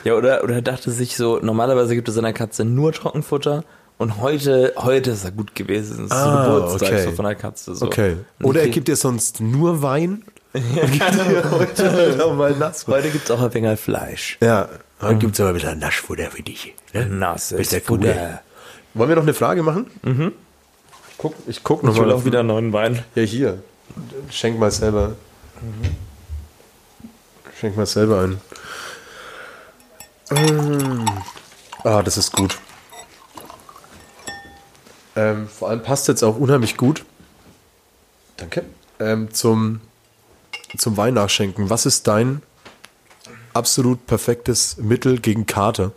Ja, 0.04 0.14
oder, 0.14 0.44
oder 0.44 0.54
er 0.54 0.62
dachte 0.62 0.90
sich 0.90 1.16
so, 1.16 1.38
normalerweise 1.42 1.94
gibt 1.94 2.08
es 2.08 2.14
seiner 2.14 2.32
Katze 2.32 2.64
nur 2.64 2.92
Trockenfutter 2.92 3.64
und 3.98 4.18
heute, 4.18 4.72
heute 4.76 5.10
ist 5.10 5.24
er 5.24 5.32
gut 5.32 5.54
gewesen. 5.56 6.06
Das 6.08 6.16
ist 6.18 6.24
Ah, 6.24 6.44
so 6.44 6.54
Geburtstag 6.62 6.88
okay. 6.92 7.04
so 7.04 7.10
von 7.12 7.24
der 7.24 7.34
Katze. 7.34 7.74
So. 7.74 7.86
Okay. 7.86 8.16
Oder 8.42 8.60
er 8.62 8.68
gibt 8.68 8.86
dir 8.88 8.94
sonst 8.96 9.40
nur 9.40 9.82
Wein 9.82 10.22
gibt 10.52 10.64
dir 11.14 11.50
heute 11.50 11.92
halt 11.92 12.36
mal 12.36 12.52
Nassfutter. 12.56 12.98
Heute 12.98 13.10
gibt 13.10 13.24
es 13.24 13.30
auch 13.30 13.42
ein 13.42 13.52
wenig 13.52 13.78
Fleisch. 13.78 14.38
Ja, 14.40 14.68
heute 15.02 15.16
gibt 15.16 15.34
es 15.34 15.40
aber 15.40 15.50
ein 15.50 15.54
bisschen 15.54 15.78
Naschfutter 15.78 16.30
für 16.30 16.42
dich. 16.42 16.74
Ne? 16.94 17.04
Nasses 17.06 17.68
der 17.68 17.80
Futter. 17.82 18.40
Wollen 18.94 19.08
wir 19.10 19.16
noch 19.16 19.24
eine 19.24 19.34
Frage 19.34 19.62
machen? 19.62 19.86
Mhm. 20.02 20.32
Ich 21.18 21.22
guck, 21.22 21.34
ich 21.48 21.64
guck 21.64 21.82
noch 21.82 21.94
Ich 21.94 21.98
will 21.98 22.06
mal 22.06 22.14
auch 22.14 22.24
wieder 22.24 22.44
neuen 22.44 22.72
Wein. 22.72 23.04
Ja, 23.16 23.24
hier. 23.24 23.60
Schenk 24.30 24.56
mal 24.56 24.70
selber. 24.70 25.16
Schenk 27.58 27.76
mal 27.76 27.86
selber 27.86 28.20
ein. 28.20 28.40
Mm. 30.30 31.04
Ah, 31.82 32.04
das 32.04 32.18
ist 32.18 32.30
gut. 32.30 32.56
Ähm, 35.16 35.48
vor 35.48 35.70
allem 35.70 35.82
passt 35.82 36.06
jetzt 36.06 36.22
auch 36.22 36.36
unheimlich 36.38 36.76
gut. 36.76 37.04
Danke. 38.36 38.64
Ähm, 39.00 39.34
zum, 39.34 39.80
zum 40.76 40.96
Wein 40.96 41.14
nachschenken. 41.14 41.68
Was 41.68 41.84
ist 41.84 42.06
dein 42.06 42.42
absolut 43.54 44.06
perfektes 44.06 44.76
Mittel 44.76 45.18
gegen 45.18 45.46
Kater? 45.46 45.90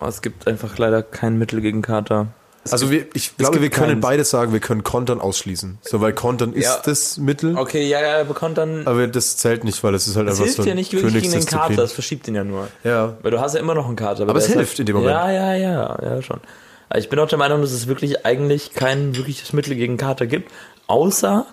Oh, 0.00 0.06
es 0.06 0.20
gibt 0.20 0.48
einfach 0.48 0.76
leider 0.78 1.04
kein 1.04 1.38
Mittel 1.38 1.60
gegen 1.60 1.80
Kater. 1.80 2.26
Also 2.72 2.90
wir, 2.90 3.06
ich 3.14 3.36
glaube, 3.36 3.60
wir 3.60 3.70
können 3.70 3.92
keins. 3.92 4.00
beides 4.02 4.30
sagen, 4.30 4.52
wir 4.52 4.60
können 4.60 4.82
Kontern 4.84 5.20
ausschließen. 5.20 5.78
So, 5.82 6.00
weil 6.00 6.12
Kontern 6.12 6.52
Ja. 6.54 6.74
ist 6.74 6.82
das 6.82 7.18
Mittel. 7.18 7.56
Okay, 7.56 7.86
ja, 7.88 8.00
ja, 8.00 8.06
er 8.18 8.24
bekommt 8.24 8.58
dann. 8.58 8.86
Aber 8.86 9.06
das 9.06 9.36
zählt 9.36 9.64
nicht, 9.64 9.82
weil 9.84 9.94
es 9.94 10.06
ist 10.08 10.16
halt 10.16 10.26
Es 10.28 10.32
einfach 10.34 10.44
hilft 10.44 10.56
so 10.56 10.62
ja 10.64 10.70
ein 10.70 10.76
nicht 10.76 10.92
wirklich 10.92 11.22
gegen 11.22 11.32
den. 11.32 11.44
Kater, 11.46 11.74
das 11.76 11.92
verschiebt 11.92 12.26
ihn 12.28 12.34
ja 12.34 12.44
nur. 12.44 12.68
Ja. 12.84 13.16
Weil 13.22 13.30
du 13.30 13.40
hast 13.40 13.54
ja 13.54 13.60
immer 13.60 13.74
noch 13.74 13.86
einen 13.86 13.96
Kater. 13.96 14.22
Aber 14.22 14.34
der 14.34 14.42
es 14.42 14.52
hilft 14.52 14.78
in 14.78 14.86
dem 14.86 14.96
Moment. 14.96 15.12
Ja, 15.14 15.30
ja, 15.30 15.54
ja, 15.54 15.98
ja, 16.02 16.22
schon. 16.22 16.40
Aber 16.88 16.98
ich 16.98 17.08
bin 17.08 17.18
auch 17.18 17.28
der 17.28 17.38
Meinung, 17.38 17.60
dass 17.62 17.72
es 17.72 17.86
wirklich 17.88 18.24
eigentlich 18.24 18.72
kein 18.74 19.16
wirkliches 19.16 19.52
Mittel 19.52 19.74
gegen 19.74 19.96
Kater 19.96 20.26
gibt, 20.26 20.52
außer 20.86 21.46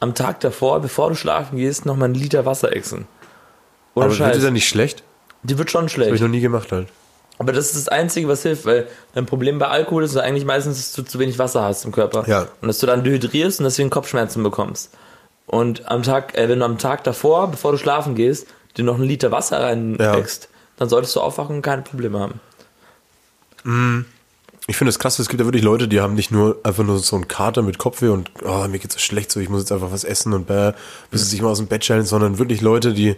am 0.00 0.14
Tag 0.14 0.40
davor, 0.40 0.80
bevor 0.80 1.10
du 1.10 1.14
schlafen 1.14 1.58
gehst, 1.58 1.84
nochmal 1.86 2.06
einen 2.06 2.14
Liter 2.14 2.46
Wasser 2.46 2.74
exen. 2.74 3.06
Aber 3.94 4.06
wird 4.06 4.16
Scheiß. 4.16 4.36
dir 4.38 4.42
dann 4.44 4.54
nicht 4.54 4.68
schlecht? 4.68 5.02
Die 5.42 5.58
wird 5.58 5.70
schon 5.70 5.80
Habe 5.82 5.86
ich 5.88 5.92
schlecht. 5.94 6.22
noch 6.22 6.28
nie 6.28 6.40
gemacht 6.40 6.72
halt. 6.72 6.88
Aber 7.38 7.52
das 7.52 7.66
ist 7.66 7.76
das 7.76 7.88
Einzige, 7.88 8.28
was 8.28 8.42
hilft, 8.42 8.66
weil 8.66 8.86
ein 9.14 9.26
Problem 9.26 9.58
bei 9.58 9.68
Alkohol 9.68 10.04
ist 10.04 10.14
ja 10.14 10.22
eigentlich 10.22 10.44
meistens, 10.44 10.76
dass 10.76 10.92
du 10.92 11.02
zu 11.02 11.18
wenig 11.18 11.38
Wasser 11.38 11.62
hast 11.62 11.84
im 11.84 11.92
Körper. 11.92 12.24
Ja. 12.28 12.46
Und 12.60 12.68
dass 12.68 12.78
du 12.78 12.86
dann 12.86 13.02
dehydrierst 13.02 13.60
und 13.60 13.64
deswegen 13.64 13.90
Kopfschmerzen 13.90 14.42
bekommst. 14.42 14.90
Und 15.46 15.90
am 15.90 16.02
Tag, 16.02 16.36
äh, 16.36 16.48
wenn 16.48 16.60
du 16.60 16.64
am 16.64 16.78
Tag 16.78 17.04
davor, 17.04 17.50
bevor 17.50 17.72
du 17.72 17.78
schlafen 17.78 18.14
gehst, 18.14 18.46
dir 18.76 18.84
noch 18.84 18.94
einen 18.94 19.04
Liter 19.04 19.32
Wasser 19.32 19.60
reinwächst, 19.60 20.48
dann 20.76 20.88
solltest 20.88 21.16
du 21.16 21.20
aufwachen 21.20 21.56
und 21.56 21.62
keine 21.62 21.82
Probleme 21.82 22.18
haben. 22.18 22.40
Ich 24.68 24.76
finde 24.76 24.90
es 24.90 24.98
krass, 24.98 25.18
es 25.18 25.28
gibt 25.28 25.40
ja 25.40 25.46
wirklich 25.46 25.64
Leute, 25.64 25.88
die 25.88 26.00
haben 26.00 26.14
nicht 26.14 26.30
nur 26.30 26.60
einfach 26.62 26.84
nur 26.84 26.98
so 26.98 27.16
einen 27.16 27.28
Kater 27.28 27.62
mit 27.62 27.78
Kopfweh 27.78 28.08
und 28.08 28.30
oh, 28.44 28.66
mir 28.68 28.78
geht's 28.78 28.94
so 28.94 29.00
schlecht, 29.00 29.30
so 29.32 29.40
ich 29.40 29.48
muss 29.48 29.62
jetzt 29.62 29.72
einfach 29.72 29.90
was 29.90 30.04
essen 30.04 30.32
und 30.32 30.46
bäh, 30.46 30.72
bis 31.10 31.22
sie 31.22 31.30
sich 31.30 31.42
mal 31.42 31.50
aus 31.50 31.58
dem 31.58 31.66
Bett 31.66 31.84
stellen, 31.84 32.04
sondern 32.04 32.38
wirklich 32.38 32.60
Leute, 32.60 32.92
die 32.92 33.16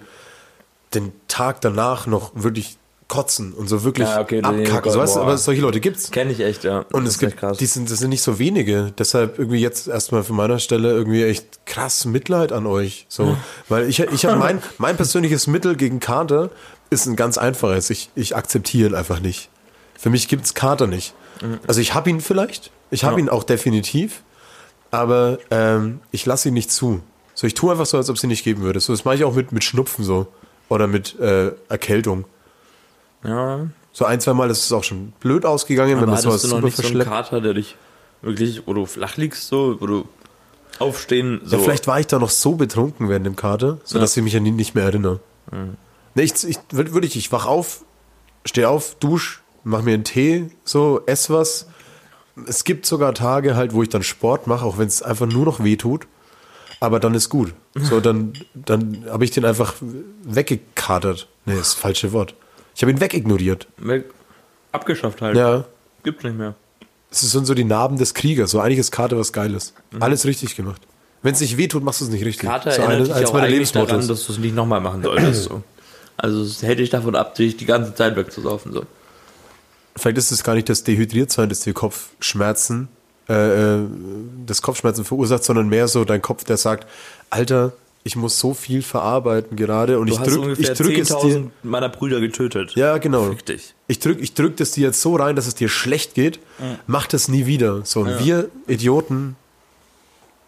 den 0.95 1.13
Tag 1.29 1.61
danach 1.61 2.07
noch 2.07 2.33
wirklich 2.35 2.79
kotzen 3.15 3.53
und 3.53 3.69
so 3.69 3.85
wirklich 3.85 4.09
Ja, 4.09 4.21
okay, 4.21 4.41
nee, 4.43 4.65
abkacken. 4.67 4.91
So, 4.93 4.99
weißt, 4.99 5.17
aber 5.17 5.39
solche 5.39 5.61
Leute 5.63 5.81
gibt's. 5.81 6.11
Kenne 6.11 6.33
ich 6.33 6.41
echt, 6.41 6.65
ja. 6.65 6.85
Und 6.93 7.05
Das 7.05 7.15
es 7.15 7.19
gibt, 7.19 7.37
krass. 7.37 7.59
die 7.59 7.67
sind, 7.67 7.91
das 7.91 7.99
sind 8.01 8.11
nicht 8.11 8.23
so 8.23 8.39
wenige. 8.39 8.93
Deshalb 8.99 9.39
irgendwie 9.39 9.61
jetzt 9.61 9.87
erstmal 9.89 10.25
von 10.25 10.37
meiner 10.37 10.59
Stelle 10.59 10.91
irgendwie 10.91 11.23
echt 11.25 11.65
krass 11.67 12.05
Mitleid 12.05 12.53
an 12.53 12.67
euch. 12.67 13.07
So, 13.09 13.37
weil 13.69 13.89
ich, 13.89 14.01
ich 14.01 14.25
habe 14.27 14.37
mein, 14.47 14.61
mein 14.79 14.97
persönliches 14.97 15.47
Mittel 15.47 15.77
gegen 15.77 16.01
Kater 16.01 16.51
ist 16.91 17.07
ein 17.07 17.17
ganz 17.17 17.39
einfaches. 17.39 17.91
Ich, 17.91 18.11
ich 18.15 18.35
akzeptiere 18.37 18.89
ihn 18.91 18.95
einfach 18.95 19.21
nicht. 19.21 19.49
Für 19.97 20.11
mich 20.11 20.29
gibt's 20.29 20.55
Kater 20.55 20.87
nicht. 20.87 21.15
Also 21.67 21.81
ich 21.81 21.95
habe 21.95 22.11
ihn 22.11 22.21
vielleicht, 22.21 22.71
ich 22.91 23.05
habe 23.05 23.15
Ja. 23.15 23.21
ihn 23.27 23.29
auch 23.29 23.45
definitiv, 23.45 24.23
aber 24.91 25.39
ähm, 25.51 26.01
ich 26.11 26.27
lasse 26.27 26.49
ihn 26.49 26.55
nicht 26.55 26.71
zu. 26.71 27.01
So, 27.35 27.47
ich 27.47 27.55
tue 27.55 27.73
einfach 27.73 27.87
so, 27.87 27.97
als 27.97 28.09
ob 28.11 28.17
es 28.17 28.23
ihn 28.23 28.29
nicht 28.29 28.45
geben 28.45 28.63
würde. 28.63 28.79
So, 28.81 28.93
das 28.93 29.05
mache 29.05 29.17
ich 29.17 29.25
auch 29.25 29.35
mit, 29.35 29.51
mit 29.53 29.65
Schnupfen 29.65 30.05
so 30.05 30.27
oder 30.69 30.87
mit 30.87 31.19
äh, 31.19 31.51
Erkältung. 31.69 32.25
Ja. 33.25 33.67
So 33.93 34.05
ein, 34.05 34.21
zwei 34.21 34.33
Mal 34.35 34.51
ist 34.51 34.65
es 34.65 34.73
auch 34.73 34.83
schon 34.83 35.13
blöd 35.21 35.47
ausgegangen, 35.47 35.93
wenn 35.93 35.99
Aber 36.05 36.13
man 36.13 36.21
sowas 36.21 36.43
hattest 36.43 36.53
du 36.53 36.57
noch 36.57 36.57
super 36.57 36.67
nicht 36.67 36.77
so 36.77 36.99
einen. 36.99 37.09
Kater, 37.09 37.41
der 37.41 37.55
dich 37.55 37.77
wirklich, 38.23 38.63
wo 38.67 38.73
du 38.75 38.87
flach 38.87 39.17
liegst, 39.17 39.47
so, 39.47 39.77
wo 39.81 39.87
du 39.87 40.09
aufstehen, 40.81 41.41
so. 41.45 41.57
Ja, 41.57 41.63
vielleicht 41.63 41.87
war 41.87 42.01
ich 42.01 42.09
da 42.09 42.19
noch 42.19 42.31
so 42.31 42.57
betrunken 42.57 43.09
während 43.09 43.25
dem 43.27 43.37
Kater, 43.37 43.79
so 43.85 43.97
Ja. 43.97 44.01
dass 44.01 44.17
ich 44.17 44.23
mich 44.25 44.37
an 44.37 44.45
ihn 44.47 44.57
nicht 44.57 44.75
mehr 44.75 44.85
erinnere. 44.85 45.21
Nee, 46.17 46.23
ich, 46.23 46.43
ich, 46.43 46.59
wirklich, 46.73 47.15
ich 47.17 47.31
wach 47.31 47.47
auf, 47.47 47.85
steh 48.45 48.65
auf, 48.65 48.97
dusch, 48.97 49.43
mach 49.63 49.83
mir 49.83 49.95
einen 49.95 50.03
Tee, 50.05 50.51
so, 50.65 51.03
ess 51.07 51.31
was. 51.31 51.69
Es 52.49 52.65
gibt 52.65 52.87
sogar 52.87 53.15
Tage 53.15 53.55
halt, 53.55 53.75
wo 53.75 53.83
ich 53.85 53.89
dann 53.91 54.03
Sport 54.03 54.49
mache, 54.49 54.65
auch 54.65 54.77
wenn 54.79 54.89
es 54.89 55.03
einfach 55.03 55.27
nur 55.27 55.45
noch 55.45 55.63
weh 55.63 55.77
tut. 55.77 56.09
aber 56.81 56.99
dann 56.99 57.15
ist 57.15 57.29
gut. 57.29 57.55
So, 57.77 58.01
dann, 58.01 58.33
dann 58.55 59.05
habe 59.09 59.25
ich 59.25 59.31
den 59.31 59.45
einfach 59.45 59.75
weggekatert. 60.25 61.29
Nee, 61.47 61.53
das 61.57 61.69
ist 61.69 61.75
das 61.75 61.81
falsche 61.81 62.13
Wort. 62.13 62.35
Ich 62.75 62.83
habe 62.83 62.91
ihn 62.93 63.01
wegignoriert. 63.01 63.67
Weg- 63.79 64.07
Abgeschafft 64.73 65.23
halt. 65.23 65.37
Ja. 65.37 65.65
Gibt's 66.03 66.25
nicht 66.25 66.37
mehr. 66.37 66.55
Es 67.11 67.21
sind 67.21 67.47
so 67.47 67.55
die 67.55 67.65
Narben 67.65 67.97
des 67.97 68.13
Kriegers. 68.15 68.51
So 68.51 68.61
eigentlich 68.61 68.79
ist 68.81 68.91
Kater 68.91 69.17
was 69.19 69.33
Geiles. 69.33 69.73
Mhm. 69.93 70.03
Alles 70.03 70.25
richtig 70.27 70.57
gemacht. 70.57 70.83
Wenn 71.23 71.33
es 71.33 71.41
nicht 71.41 71.57
wehtut, 71.57 71.85
machst 71.85 72.01
du 72.01 72.07
es 72.07 72.11
nicht 72.11 72.25
richtig. 72.25 72.49
Kater 72.49 72.73
so 72.73 72.83
erinnert 72.83 73.07
dich 73.07 73.15
eines 73.15 73.31
auch 73.31 73.35
eigentlich 73.37 73.73
daran, 73.73 74.07
dass 74.09 74.27
du 74.27 74.33
es 74.33 74.39
nicht 74.39 74.55
nochmal 74.55 74.81
machen 74.81 75.03
solltest. 75.03 75.45
So. 75.45 75.63
Also 76.17 76.43
es 76.43 76.63
hält 76.63 76.81
dich 76.81 76.91
davon 76.91 77.15
ab, 77.15 77.35
dich 77.37 77.57
die 77.57 77.67
ganze 77.67 77.95
Zeit 77.95 78.17
wegzusaufen. 78.17 78.73
So. 78.73 78.85
Vielleicht 79.97 80.19
ist 80.19 80.33
es 80.33 80.43
gar 80.43 80.55
nicht 80.55 80.69
das 80.69 80.83
Dehydriertsein, 80.85 81.49
das 81.49 81.61
dir 81.61 81.73
Kopfschmerzen, 81.73 82.89
äh, 83.29 83.77
äh, 83.77 83.87
das 84.45 84.61
Kopfschmerzen 84.61 85.05
verursacht, 85.05 85.45
sondern 85.45 85.69
mehr 85.69 85.87
so 85.89 86.05
dein 86.05 86.21
Kopf, 86.21 86.45
der 86.45 86.57
sagt, 86.57 86.87
Alter, 87.31 87.73
ich 88.07 88.17
muss 88.17 88.39
so 88.39 88.53
viel 88.55 88.83
verarbeiten 88.83 89.57
gerade 89.57 89.99
und 89.99 90.09
Du 90.09 90.13
ich 90.13 90.21
hast 90.21 90.29
drück, 90.31 90.43
ungefähr 90.43 90.73
ich 90.73 90.79
drück 90.79 90.99
es 90.99 91.09
dir. 91.09 91.15
10.000 91.17 91.47
meiner 91.63 91.89
Brüder 91.89 92.21
getötet. 92.21 92.75
Ja, 92.77 92.99
genau. 92.99 93.31
Fick 93.31 93.47
dich. 93.47 93.75
Ich 93.89 93.99
drück, 93.99 94.19
ich 94.21 94.35
drück 94.35 94.57
das 94.59 94.73
dir 94.73 94.83
jetzt 94.89 95.01
so 95.01 95.17
rein, 95.17 95.37
dass 95.37 95.47
es 95.47 95.55
dir 95.55 95.69
schlecht 95.71 96.15
geht. 96.15 96.39
Mach 96.87 97.07
das 97.07 97.29
nie 97.29 97.47
wieder. 97.47 97.81
So, 97.85 98.01
und 98.01 98.19
wir 98.25 98.51
Idioten. 98.67 99.37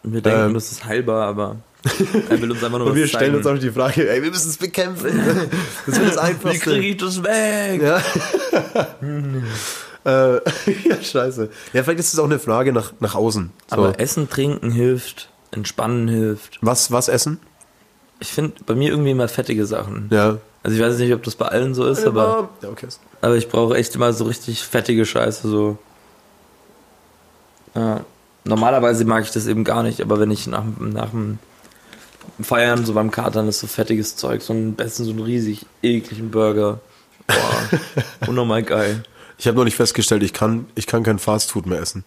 Wir 0.03 0.21
denken, 0.21 0.41
Ähm. 0.49 0.55
das 0.55 0.71
ist 0.71 0.85
heilbar, 0.85 1.27
aber 1.27 1.57
er 2.29 2.41
will 2.43 2.51
uns 2.51 2.63
einfach 2.63 2.79
nur 2.79 2.89
Und 2.89 2.95
wir 2.95 3.07
stellen 3.09 3.33
zeigen. 3.33 3.37
uns 3.37 3.47
auch 3.47 3.59
die 3.59 3.71
Frage, 3.71 4.09
ey, 4.11 4.23
wir 4.23 4.31
müssen 4.31 4.51
es 4.51 4.57
bekämpfen. 4.57 5.09
Das 5.87 5.99
wird 5.99 6.09
das 6.09 6.17
Wie 6.17 6.21
Einfachste. 6.21 6.61
kriege 6.71 6.87
ich 6.89 6.97
das 6.99 7.23
weg? 7.23 7.81
Ja. 7.83 8.03
äh, 10.05 10.35
ja, 10.89 11.03
scheiße. 11.03 11.49
Ja, 11.73 11.83
vielleicht 11.83 12.01
ist 12.01 12.13
es 12.13 12.19
auch 12.19 12.25
eine 12.25 12.39
Frage 12.39 12.73
nach, 12.73 12.93
nach 13.01 13.15
außen. 13.15 13.51
So. 13.71 13.77
Aber 13.77 13.99
Essen, 14.01 14.29
Trinken 14.29 14.71
hilft, 14.71 15.29
Entspannen 15.53 16.09
hilft. 16.09 16.59
was, 16.61 16.91
was 16.91 17.09
essen? 17.09 17.39
Ich 18.21 18.29
finde 18.29 18.55
bei 18.65 18.75
mir 18.75 18.91
irgendwie 18.91 19.11
immer 19.11 19.29
fettige 19.29 19.67
Sachen. 19.67 20.09
Ja. 20.11 20.39
Also 20.63 20.77
ich 20.77 20.83
weiß 20.83 20.99
nicht, 20.99 21.13
ob 21.13 21.23
das 21.23 21.37
bei 21.37 21.47
allen 21.47 21.75
so 21.75 21.85
ist, 21.87 22.05
aber, 22.07 22.49
Ja, 22.63 22.69
okay. 22.71 22.89
aber 23.21 23.37
ich 23.37 23.49
brauche 23.49 23.77
echt 23.77 23.95
immer 23.95 24.13
so 24.13 24.25
richtig 24.25 24.63
fettige 24.63 25.05
Scheiße. 25.07 25.49
So. 25.49 25.79
Ja. 27.75 28.01
Normalerweise 28.45 29.05
mag 29.05 29.25
ich 29.25 29.31
das 29.31 29.47
eben 29.47 29.65
gar 29.65 29.83
nicht, 29.83 30.01
aber 30.01 30.19
wenn 30.19 30.31
ich 30.31 30.47
nach, 30.47 30.65
nach 30.79 31.11
dem 31.11 31.39
Feiern 32.41 32.85
so 32.85 32.95
beim 32.95 33.11
Katern 33.11 33.49
ist 33.49 33.61
so 33.61 33.67
fettiges 33.67 34.17
Zeug, 34.17 34.43
so 34.43 34.53
ein 34.53 34.75
besten 34.75 35.05
so 35.05 35.11
einen 35.11 35.21
riesig 35.23 35.67
ekligen 35.83 36.31
Burger. 36.31 36.81
Boah, 37.27 37.81
unnormal 38.29 38.63
geil. 38.63 39.03
Ich 39.39 39.47
habe 39.47 39.57
noch 39.59 39.65
nicht 39.65 39.77
festgestellt, 39.77 40.23
ich 40.23 40.33
kann, 40.33 40.67
ich 40.75 40.87
kann 40.87 41.03
kein 41.03 41.19
Fastfood 41.19 41.67
mehr 41.67 41.81
essen. 41.81 42.05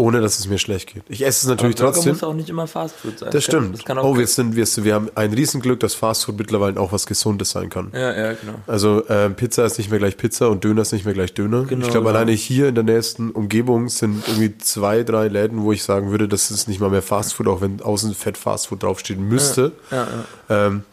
Ohne 0.00 0.22
dass 0.22 0.38
es 0.38 0.48
mir 0.48 0.58
schlecht 0.58 0.94
geht. 0.94 1.02
Ich 1.08 1.20
esse 1.26 1.44
es 1.44 1.46
natürlich 1.46 1.78
Aber 1.78 1.92
trotzdem. 1.92 2.12
muss 2.12 2.22
auch 2.22 2.32
nicht 2.32 2.48
immer 2.48 2.66
Fastfood 2.66 3.18
sein. 3.18 3.28
Das 3.32 3.44
stimmt. 3.44 3.86
Das 3.86 3.98
oh, 3.98 4.16
wir, 4.16 4.26
sind, 4.26 4.56
wir, 4.56 4.66
wir 4.66 4.94
haben 4.94 5.10
ein 5.14 5.34
Riesenglück, 5.34 5.78
dass 5.80 5.92
Fastfood 5.92 6.38
mittlerweile 6.38 6.80
auch 6.80 6.90
was 6.92 7.04
Gesundes 7.04 7.50
sein 7.50 7.68
kann. 7.68 7.90
Ja, 7.92 8.16
ja, 8.16 8.32
genau. 8.32 8.54
Also 8.66 9.02
ähm, 9.10 9.34
Pizza 9.34 9.66
ist 9.66 9.76
nicht 9.76 9.90
mehr 9.90 9.98
gleich 9.98 10.16
Pizza 10.16 10.48
und 10.48 10.64
Döner 10.64 10.80
ist 10.80 10.94
nicht 10.94 11.04
mehr 11.04 11.12
gleich 11.12 11.34
Döner. 11.34 11.64
Genau, 11.64 11.84
ich 11.84 11.90
glaube, 11.90 12.06
genau. 12.06 12.16
alleine 12.16 12.32
hier 12.32 12.68
in 12.68 12.76
der 12.76 12.84
nächsten 12.84 13.30
Umgebung 13.30 13.90
sind 13.90 14.26
irgendwie 14.26 14.56
zwei, 14.56 15.02
drei 15.02 15.28
Läden, 15.28 15.64
wo 15.64 15.72
ich 15.72 15.82
sagen 15.82 16.10
würde, 16.10 16.28
das 16.28 16.50
ist 16.50 16.66
nicht 16.66 16.80
mal 16.80 16.88
mehr 16.88 17.02
Fastfood, 17.02 17.46
auch 17.46 17.60
wenn 17.60 17.82
außen 17.82 18.14
Fett 18.14 18.38
Fastfood 18.38 18.82
draufstehen 18.82 19.28
müsste. 19.28 19.72
Ja, 19.90 20.08
ja. 20.48 20.66
Ähm, 20.66 20.84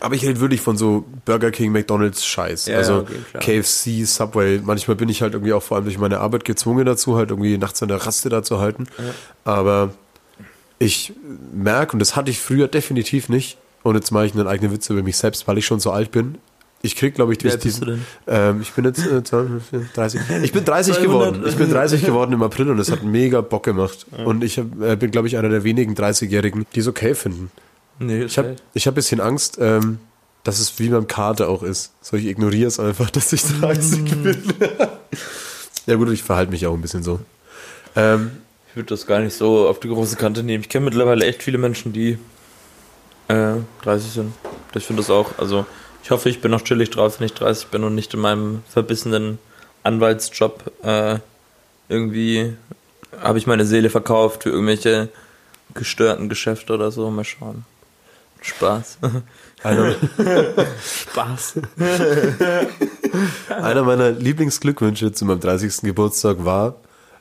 aber 0.00 0.14
ich 0.14 0.24
rede 0.24 0.40
wirklich 0.40 0.60
von 0.60 0.76
so 0.76 1.04
Burger 1.24 1.50
King, 1.50 1.72
McDonalds 1.72 2.24
Scheiß. 2.24 2.66
Ja, 2.66 2.76
also 2.76 3.06
okay. 3.34 3.60
KFC, 3.62 4.06
Subway. 4.06 4.60
Manchmal 4.62 4.96
bin 4.96 5.08
ich 5.08 5.22
halt 5.22 5.32
irgendwie 5.32 5.52
auch 5.52 5.62
vor 5.62 5.76
allem 5.76 5.84
durch 5.84 5.98
meine 5.98 6.20
Arbeit 6.20 6.44
gezwungen 6.44 6.84
dazu, 6.84 7.16
halt 7.16 7.30
irgendwie 7.30 7.56
nachts 7.56 7.82
an 7.82 7.88
der 7.88 8.04
Raste 8.04 8.28
da 8.28 8.42
zu 8.42 8.60
halten. 8.60 8.86
Aber 9.44 9.92
ich 10.78 11.14
merke, 11.52 11.94
und 11.94 11.98
das 12.00 12.16
hatte 12.16 12.30
ich 12.30 12.38
früher 12.38 12.68
definitiv 12.68 13.28
nicht, 13.28 13.58
und 13.82 13.94
jetzt 13.94 14.10
mache 14.10 14.26
ich 14.26 14.34
einen 14.34 14.46
eigenen 14.46 14.72
Witz 14.72 14.90
über 14.90 15.02
mich 15.02 15.16
selbst, 15.16 15.48
weil 15.48 15.56
ich 15.56 15.64
schon 15.64 15.80
so 15.80 15.90
alt 15.90 16.10
bin. 16.10 16.38
Ich 16.82 16.94
krieg, 16.94 17.14
glaube 17.14 17.32
ich, 17.32 17.38
durch 17.38 17.54
alt 17.54 17.62
bist 17.62 17.80
du 17.80 17.86
diesen. 17.86 18.06
Ähm, 18.26 18.60
ich 18.60 18.72
bin 18.72 18.84
jetzt 18.84 19.04
äh, 19.04 19.22
30. 19.22 20.20
Ich 20.42 20.52
bin 20.52 20.64
30 20.64 20.94
200. 20.94 21.02
geworden. 21.02 21.44
Ich 21.46 21.56
bin 21.56 21.70
30 21.70 22.04
geworden 22.04 22.32
im 22.32 22.42
April 22.42 22.70
und 22.70 22.78
es 22.78 22.90
hat 22.92 23.02
mega 23.02 23.40
Bock 23.40 23.64
gemacht. 23.64 24.06
Und 24.24 24.44
ich 24.44 24.58
hab, 24.58 24.80
äh, 24.80 24.94
bin, 24.94 25.10
glaube 25.10 25.26
ich, 25.26 25.38
einer 25.38 25.48
der 25.48 25.64
wenigen 25.64 25.94
30-Jährigen, 25.94 26.66
die 26.74 26.80
es 26.80 26.86
okay 26.86 27.14
finden. 27.14 27.50
Nee, 27.98 28.24
Ich 28.24 28.38
habe 28.38 28.56
ich 28.74 28.86
hab 28.86 28.92
ein 28.92 28.96
bisschen 28.96 29.20
Angst, 29.20 29.58
ähm, 29.60 29.98
dass 30.44 30.60
es 30.60 30.78
wie 30.78 30.88
beim 30.88 31.06
Kater 31.06 31.48
auch 31.48 31.62
ist. 31.62 31.92
So, 32.00 32.16
ich 32.16 32.26
ignoriere 32.26 32.68
es 32.68 32.78
einfach, 32.78 33.10
dass 33.10 33.32
ich 33.32 33.42
30 33.42 34.04
bin. 34.22 34.42
ja 35.86 35.94
gut, 35.96 36.10
ich 36.10 36.22
verhalte 36.22 36.52
mich 36.52 36.66
auch 36.66 36.74
ein 36.74 36.82
bisschen 36.82 37.02
so. 37.02 37.20
Ähm, 37.96 38.30
Ich 38.70 38.76
würde 38.76 38.88
das 38.90 39.06
gar 39.06 39.20
nicht 39.20 39.34
so 39.36 39.68
auf 39.68 39.80
die 39.80 39.88
große 39.88 40.16
Kante 40.16 40.42
nehmen. 40.42 40.62
Ich 40.62 40.68
kenne 40.68 40.84
mittlerweile 40.84 41.24
echt 41.26 41.42
viele 41.42 41.58
Menschen, 41.58 41.92
die 41.92 42.18
äh, 43.28 43.54
30 43.82 44.12
sind. 44.12 44.32
Ich 44.74 44.84
finde 44.84 45.02
das 45.02 45.10
auch. 45.10 45.38
Also, 45.38 45.66
ich 46.04 46.10
hoffe, 46.10 46.28
ich 46.28 46.40
bin 46.40 46.50
noch 46.50 46.62
chillig 46.62 46.90
drauf, 46.90 47.18
wenn 47.18 47.26
ich 47.26 47.34
30 47.34 47.68
bin 47.68 47.82
und 47.84 47.94
nicht 47.94 48.14
in 48.14 48.20
meinem 48.20 48.62
verbissenen 48.68 49.38
Anwaltsjob 49.82 50.70
äh, 50.82 51.18
irgendwie 51.88 52.54
habe 53.20 53.38
ich 53.38 53.46
meine 53.46 53.64
Seele 53.64 53.90
verkauft 53.90 54.42
für 54.42 54.50
irgendwelche 54.50 55.08
gestörten 55.74 56.28
Geschäfte 56.28 56.74
oder 56.74 56.90
so. 56.90 57.10
Mal 57.10 57.24
schauen. 57.24 57.64
Spaß. 58.40 58.98
einer, 59.62 59.94
Spaß. 60.82 61.54
einer 63.48 63.82
meiner 63.82 64.10
Lieblingsglückwünsche 64.10 65.12
zu 65.12 65.24
meinem 65.24 65.40
30. 65.40 65.82
Geburtstag 65.82 66.44
war, 66.44 66.76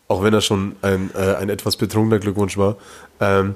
auch 0.07 0.23
wenn 0.23 0.33
er 0.33 0.41
schon 0.41 0.75
ein, 0.81 1.09
äh, 1.15 1.35
ein 1.35 1.49
etwas 1.49 1.75
betrunkener 1.77 2.19
Glückwunsch 2.19 2.57
war, 2.57 2.77
ähm, 3.19 3.55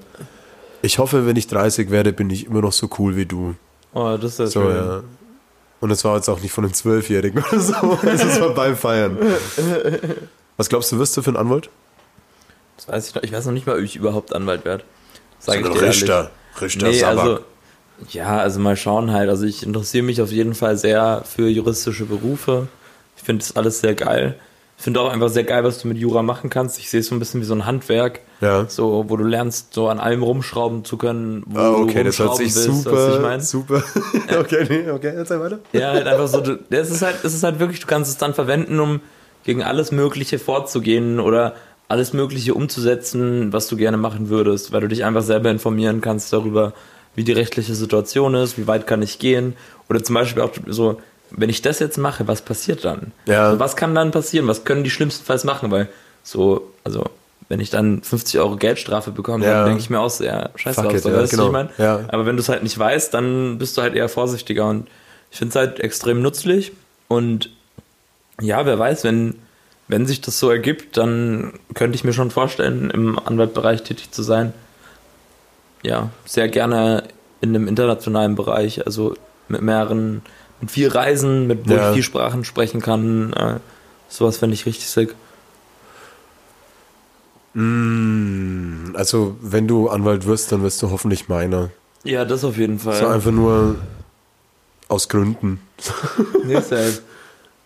ich 0.81 0.97
hoffe, 0.97 1.27
wenn 1.27 1.35
ich 1.35 1.47
30 1.47 1.91
werde, 1.91 2.11
bin 2.11 2.29
ich 2.29 2.47
immer 2.47 2.61
noch 2.61 2.73
so 2.73 2.89
cool 2.97 3.15
wie 3.15 3.25
du. 3.25 3.55
Oh, 3.93 4.17
das 4.19 4.33
ist 4.33 4.39
ja 4.39 4.47
So, 4.47 4.61
schön. 4.63 4.75
ja. 4.75 5.03
Und 5.79 5.89
das 5.89 6.03
war 6.03 6.15
jetzt 6.15 6.27
auch 6.29 6.39
nicht 6.41 6.51
von 6.51 6.63
einem 6.63 6.73
Zwölfjährigen 6.73 7.43
oder 7.43 7.59
so. 7.59 7.73
Das 8.03 8.39
war 8.39 8.49
beim 8.51 8.75
Feiern. 8.77 9.17
Was 10.57 10.69
glaubst 10.69 10.91
du, 10.91 10.99
wirst 10.99 11.15
du 11.17 11.21
für 11.21 11.29
einen 11.31 11.37
Anwalt? 11.37 11.69
Das 12.77 12.87
weiß 12.87 13.07
ich 13.09 13.15
noch. 13.15 13.23
Ich 13.23 13.31
weiß 13.31 13.45
noch 13.45 13.51
nicht 13.53 13.65
mal, 13.67 13.77
ob 13.77 13.83
ich 13.83 13.95
überhaupt 13.95 14.33
Anwalt 14.33 14.65
werde. 14.65 14.83
Sag 15.39 15.55
ich 15.59 15.65
So 15.65 15.67
ein 15.71 15.73
dir 15.73 15.81
ehrlich. 15.83 16.01
Richter. 16.01 16.31
Richter 16.61 16.87
Nee, 16.87 16.99
Sabak. 16.99 17.19
also, 17.19 17.39
ja, 18.09 18.37
also 18.39 18.59
mal 18.59 18.75
schauen 18.75 19.11
halt. 19.11 19.29
Also 19.29 19.45
ich 19.45 19.63
interessiere 19.63 20.03
mich 20.03 20.21
auf 20.21 20.31
jeden 20.31 20.53
Fall 20.55 20.77
sehr 20.77 21.23
für 21.25 21.47
juristische 21.47 22.05
Berufe. 22.05 22.67
Ich 23.17 23.23
finde 23.23 23.43
das 23.45 23.55
alles 23.55 23.79
sehr 23.81 23.93
geil. 23.95 24.35
Ich 24.77 24.83
finde 24.83 24.99
auch 25.01 25.11
einfach 25.11 25.29
sehr 25.29 25.43
geil, 25.43 25.63
was 25.63 25.79
du 25.79 25.87
mit 25.87 25.99
Jura 25.99 26.23
machen 26.23 26.49
kannst. 26.49 26.79
Ich 26.79 26.89
sehe 26.89 27.01
es 27.01 27.07
so 27.07 27.15
ein 27.15 27.19
bisschen 27.19 27.39
wie 27.39 27.45
so 27.45 27.53
ein 27.53 27.67
Handwerk. 27.67 28.21
Ja. 28.41 28.65
So, 28.67 29.05
wo 29.09 29.15
du 29.15 29.23
lernst, 29.23 29.75
so 29.75 29.89
an 29.89 29.99
allem 29.99 30.23
rumschrauben 30.23 30.83
zu 30.83 30.97
können, 30.97 31.43
wo 31.45 31.59
Ah, 31.59 31.69
okay, 31.73 31.99
du 31.99 32.05
das 32.05 32.17
hört 32.17 32.29
rumschrauben 32.29 32.49
sich 32.49 32.55
willst, 32.67 32.83
super, 32.83 33.15
ich 33.15 33.21
mein. 33.21 33.41
super. 33.41 33.83
okay, 34.39 34.65
nee, 34.67 34.89
okay, 34.89 35.13
erzähl 35.15 35.39
weiter. 35.39 35.59
Ja, 35.73 35.91
halt 35.91 36.07
einfach 36.07 36.27
so, 36.27 36.41
es 36.71 36.89
ist 36.89 37.03
halt, 37.03 37.17
es 37.23 37.35
ist 37.35 37.43
halt 37.43 37.59
wirklich, 37.59 37.79
du 37.79 37.85
kannst 37.85 38.09
es 38.09 38.17
dann 38.17 38.33
verwenden, 38.33 38.79
um 38.79 39.01
gegen 39.43 39.61
alles 39.61 39.91
Mögliche 39.91 40.39
vorzugehen 40.39 41.19
oder 41.19 41.53
alles 41.87 42.13
Mögliche 42.13 42.55
umzusetzen, 42.55 43.53
was 43.53 43.67
du 43.67 43.77
gerne 43.77 43.97
machen 43.97 44.29
würdest, 44.29 44.71
weil 44.71 44.81
du 44.81 44.87
dich 44.87 45.03
einfach 45.05 45.21
selber 45.21 45.51
informieren 45.51 46.01
kannst 46.01 46.33
darüber, 46.33 46.73
wie 47.15 47.23
die 47.23 47.31
rechtliche 47.33 47.75
Situation 47.75 48.35
ist, 48.35 48.57
wie 48.57 48.67
weit 48.67 48.87
kann 48.87 49.01
ich 49.01 49.19
gehen 49.19 49.55
oder 49.89 50.03
zum 50.03 50.15
Beispiel 50.15 50.41
auch 50.41 50.51
so, 50.67 51.01
wenn 51.31 51.49
ich 51.49 51.61
das 51.61 51.79
jetzt 51.79 51.97
mache, 51.97 52.27
was 52.27 52.41
passiert 52.41 52.85
dann? 52.85 53.11
Ja. 53.25 53.47
Also 53.47 53.59
was 53.59 53.75
kann 53.75 53.95
dann 53.95 54.11
passieren? 54.11 54.47
Was 54.47 54.63
können 54.63 54.83
die 54.83 54.89
schlimmstenfalls 54.89 55.43
machen? 55.43 55.71
Weil 55.71 55.89
so, 56.23 56.71
also 56.83 57.05
wenn 57.49 57.59
ich 57.59 57.69
dann 57.69 58.01
50 58.01 58.39
Euro 58.39 58.55
Geldstrafe 58.55 59.11
bekomme, 59.11 59.45
Ja. 59.45 59.53
dann 59.53 59.65
denke 59.65 59.81
ich 59.81 59.89
mir 59.89 59.99
auch 59.99 60.19
ja, 60.21 60.49
scheiße 60.55 60.81
Fuck 60.81 60.91
aus, 60.91 60.97
it, 60.97 61.03
so, 61.03 61.09
ja, 61.09 61.17
weißt 61.17 61.31
genau. 61.31 61.47
ich 61.47 61.51
meine? 61.51 61.69
Ja. 61.77 61.99
Aber 62.07 62.25
wenn 62.25 62.37
du 62.37 62.41
es 62.41 62.49
halt 62.49 62.63
nicht 62.63 62.77
weißt, 62.77 63.13
dann 63.13 63.57
bist 63.57 63.77
du 63.77 63.81
halt 63.81 63.95
eher 63.95 64.07
vorsichtiger 64.09 64.69
und 64.69 64.87
ich 65.31 65.37
finde 65.37 65.49
es 65.49 65.55
halt 65.55 65.79
extrem 65.79 66.21
nützlich 66.21 66.71
und 67.07 67.49
ja, 68.41 68.65
wer 68.65 68.79
weiß, 68.79 69.03
wenn, 69.03 69.35
wenn 69.87 70.05
sich 70.05 70.21
das 70.21 70.39
so 70.39 70.49
ergibt, 70.49 70.97
dann 70.97 71.53
könnte 71.73 71.95
ich 71.95 72.03
mir 72.03 72.13
schon 72.13 72.31
vorstellen, 72.31 72.89
im 72.89 73.19
Anwaltbereich 73.19 73.83
tätig 73.83 74.11
zu 74.11 74.23
sein. 74.23 74.53
Ja, 75.83 76.09
sehr 76.25 76.47
gerne 76.49 77.03
in 77.41 77.49
einem 77.55 77.67
internationalen 77.67 78.35
Bereich, 78.35 78.85
also 78.85 79.15
mit 79.47 79.61
mehreren, 79.61 80.21
mit 80.61 80.69
viel 80.71 80.87
Reisen, 80.89 81.47
mit 81.47 81.67
wo 81.67 81.73
Ja. 81.73 81.89
ich 81.89 81.95
viel 81.95 82.03
Sprachen 82.03 82.43
sprechen 82.45 82.81
kann. 82.81 83.33
Äh, 83.33 83.59
sowas 84.09 84.37
fände 84.37 84.53
ich 84.53 84.65
richtig 84.65 84.87
sick. 84.87 85.15
Mm, 87.53 88.95
also, 88.95 89.35
wenn 89.41 89.67
du 89.67 89.89
Anwalt 89.89 90.25
wirst, 90.25 90.51
dann 90.51 90.63
wirst 90.63 90.81
du 90.81 90.89
hoffentlich 90.91 91.27
meiner. 91.29 91.69
Ja, 92.03 92.25
das 92.25 92.43
auf 92.43 92.57
jeden 92.57 92.79
Fall. 92.79 92.95
So 92.95 93.07
einfach 93.07 93.31
nur 93.31 93.75
aus 94.87 95.09
Gründen. 95.09 95.61
Nee, 96.45 96.55
safe. 96.61 96.99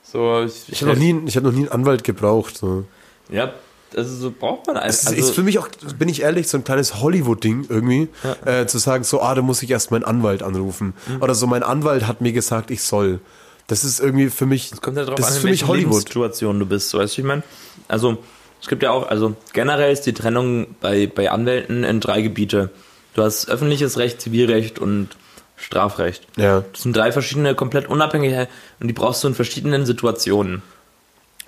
So, 0.07 0.43
ich, 0.43 0.69
Ich 0.71 0.81
habe 0.81 0.93
noch, 0.93 0.99
nie- 0.99 1.23
ich 1.27 1.35
hab 1.35 1.43
noch 1.43 1.51
nie 1.51 1.61
einen 1.63 1.69
Anwalt 1.69 2.03
gebraucht. 2.05 2.55
So. 2.57 2.85
Ja, 3.27 3.51
also 3.95 4.15
so 4.15 4.31
braucht 4.31 4.67
man 4.67 4.75
Es 4.77 5.05
einfach. 5.07 5.17
ist 5.19 5.31
für 5.35 5.43
mich 5.43 5.59
auch, 5.59 5.67
bin 5.97 6.09
ich 6.09 6.21
ehrlich, 6.21 6.47
so 6.47 6.57
ein 6.57 6.63
kleines 6.63 6.99
Hollywood-Ding 7.01 7.67
irgendwie, 7.69 8.07
Ja. 8.45 8.61
äh, 8.61 8.67
zu 8.67 8.77
sagen, 8.77 9.03
so, 9.03 9.21
ah, 9.21 9.33
da 9.35 9.41
muss 9.41 9.61
ich 9.63 9.69
erst 9.71 9.91
meinen 9.91 10.03
Anwalt 10.03 10.43
anrufen. 10.43 10.93
Mhm. 11.07 11.21
Oder 11.21 11.35
so, 11.35 11.47
mein 11.47 11.63
Anwalt 11.63 12.07
hat 12.07 12.21
mir 12.21 12.31
gesagt, 12.33 12.71
ich 12.71 12.81
soll. 12.83 13.19
Das 13.67 13.83
ist 13.83 13.99
irgendwie 13.99 14.29
für 14.29 14.45
mich, 14.45 14.71
Es 14.71 14.81
kommt 14.81 14.97
ja 14.97 15.05
drauf 15.05 15.15
das 15.15 15.25
an, 15.27 15.31
ist 15.31 15.37
in 15.37 15.41
für 15.41 15.47
mich 15.47 15.61
welcher 15.61 15.67
Hollywood. 15.71 15.91
Lebenssituation 15.93 16.59
du 16.59 16.65
bist, 16.65 16.93
weißt 16.93 17.17
du, 17.17 17.21
ich 17.21 17.27
meine. 17.27 17.43
Also, 17.87 18.17
es 18.61 18.67
gibt 18.67 18.83
ja 18.83 18.91
auch, 18.91 19.09
also 19.09 19.35
generell 19.53 19.91
ist 19.91 20.01
die 20.03 20.13
Trennung 20.13 20.67
bei, 20.81 21.07
bei 21.07 21.31
Anwälten 21.31 21.83
in 21.83 21.99
drei 21.99 22.21
Gebiete. 22.21 22.69
Du 23.15 23.23
hast 23.23 23.47
öffentliches 23.49 23.97
Recht, 23.97 24.21
Zivilrecht 24.21 24.77
und 24.79 25.09
Strafrecht. 25.57 26.27
Ja. 26.37 26.63
Das 26.73 26.81
sind 26.83 26.95
drei 26.95 27.11
verschiedene, 27.11 27.55
komplett 27.55 27.87
unabhängige 27.87 28.47
und 28.79 28.87
die 28.87 28.93
brauchst 28.93 29.23
du 29.23 29.27
in 29.29 29.35
verschiedenen 29.35 29.85
Situationen. 29.85 30.61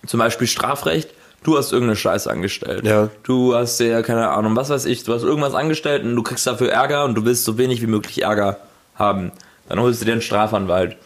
Zum 0.06 0.20
Beispiel 0.20 0.48
Strafrecht, 0.48 1.10
du 1.44 1.58
hast 1.58 1.72
irgendeine 1.72 1.96
Scheiße 1.96 2.30
angestellt. 2.30 2.86
Ja. 2.86 3.10
Du 3.24 3.56
hast 3.56 3.80
ja, 3.80 4.02
keine 4.02 4.30
Ahnung, 4.30 4.56
was 4.56 4.70
weiß 4.70 4.86
ich, 4.86 5.04
du 5.04 5.14
hast 5.14 5.24
irgendwas 5.24 5.54
angestellt 5.54 6.04
und 6.04 6.16
du 6.16 6.24
kriegst 6.24 6.46
dafür 6.48 6.72
Ärger 6.72 7.06
und 7.06 7.16
du 7.16 7.26
willst 7.26 7.46
so 7.46 7.58
wenig 7.58 7.82
wie 7.82 7.88
möglich 7.88 8.24
Ärger 8.24 8.58
haben. 8.96 9.32
Dann 9.70 9.80
holst 9.80 10.02
du 10.02 10.06
dir 10.06 10.14
einen 10.14 10.22
Strafanwalt. 10.22 10.98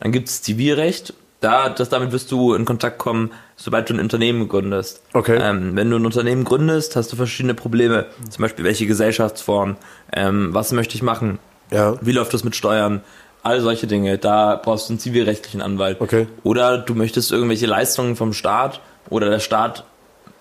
Dann 0.00 0.12
gibt 0.12 0.28
es 0.28 0.42
Zivilrecht, 0.42 1.14
da, 1.40 1.68
das, 1.70 1.88
damit 1.88 2.12
wirst 2.12 2.30
du 2.30 2.54
in 2.54 2.64
Kontakt 2.66 2.98
kommen, 2.98 3.30
sobald 3.56 3.88
du 3.88 3.94
ein 3.94 4.00
Unternehmen 4.00 4.48
gründest. 4.48 5.02
Okay. 5.14 5.38
Ähm, 5.40 5.74
wenn 5.74 5.90
du 5.90 5.96
ein 5.96 6.04
Unternehmen 6.04 6.44
gründest, 6.44 6.96
hast 6.96 7.12
du 7.12 7.16
verschiedene 7.16 7.54
Probleme. 7.54 8.06
Zum 8.28 8.42
Beispiel, 8.42 8.64
welche 8.64 8.86
Gesellschaftsform, 8.86 9.76
ähm, 10.12 10.52
was 10.52 10.72
möchte 10.72 10.94
ich 10.96 11.02
machen, 11.02 11.38
Ja. 11.70 11.96
wie 12.02 12.12
läuft 12.12 12.34
das 12.34 12.44
mit 12.44 12.56
Steuern, 12.56 13.00
all 13.42 13.62
solche 13.62 13.86
Dinge. 13.86 14.18
Da 14.18 14.60
brauchst 14.62 14.88
du 14.88 14.92
einen 14.92 15.00
zivilrechtlichen 15.00 15.62
Anwalt. 15.62 15.98
Okay. 16.00 16.26
Oder 16.42 16.76
du 16.76 16.94
möchtest 16.94 17.32
irgendwelche 17.32 17.66
Leistungen 17.66 18.16
vom 18.16 18.34
Staat 18.34 18.80
oder 19.10 19.28
der 19.28 19.40
Staat 19.40 19.84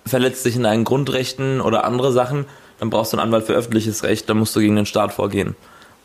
verletzt 0.05 0.43
sich 0.43 0.55
in 0.55 0.63
deinen 0.63 0.85
Grundrechten 0.85 1.61
oder 1.61 1.83
andere 1.83 2.11
Sachen, 2.11 2.45
dann 2.79 2.89
brauchst 2.89 3.13
du 3.13 3.17
einen 3.17 3.27
Anwalt 3.27 3.45
für 3.45 3.53
öffentliches 3.53 4.03
Recht, 4.03 4.29
dann 4.29 4.37
musst 4.37 4.55
du 4.55 4.61
gegen 4.61 4.75
den 4.75 4.85
Staat 4.85 5.13
vorgehen. 5.13 5.55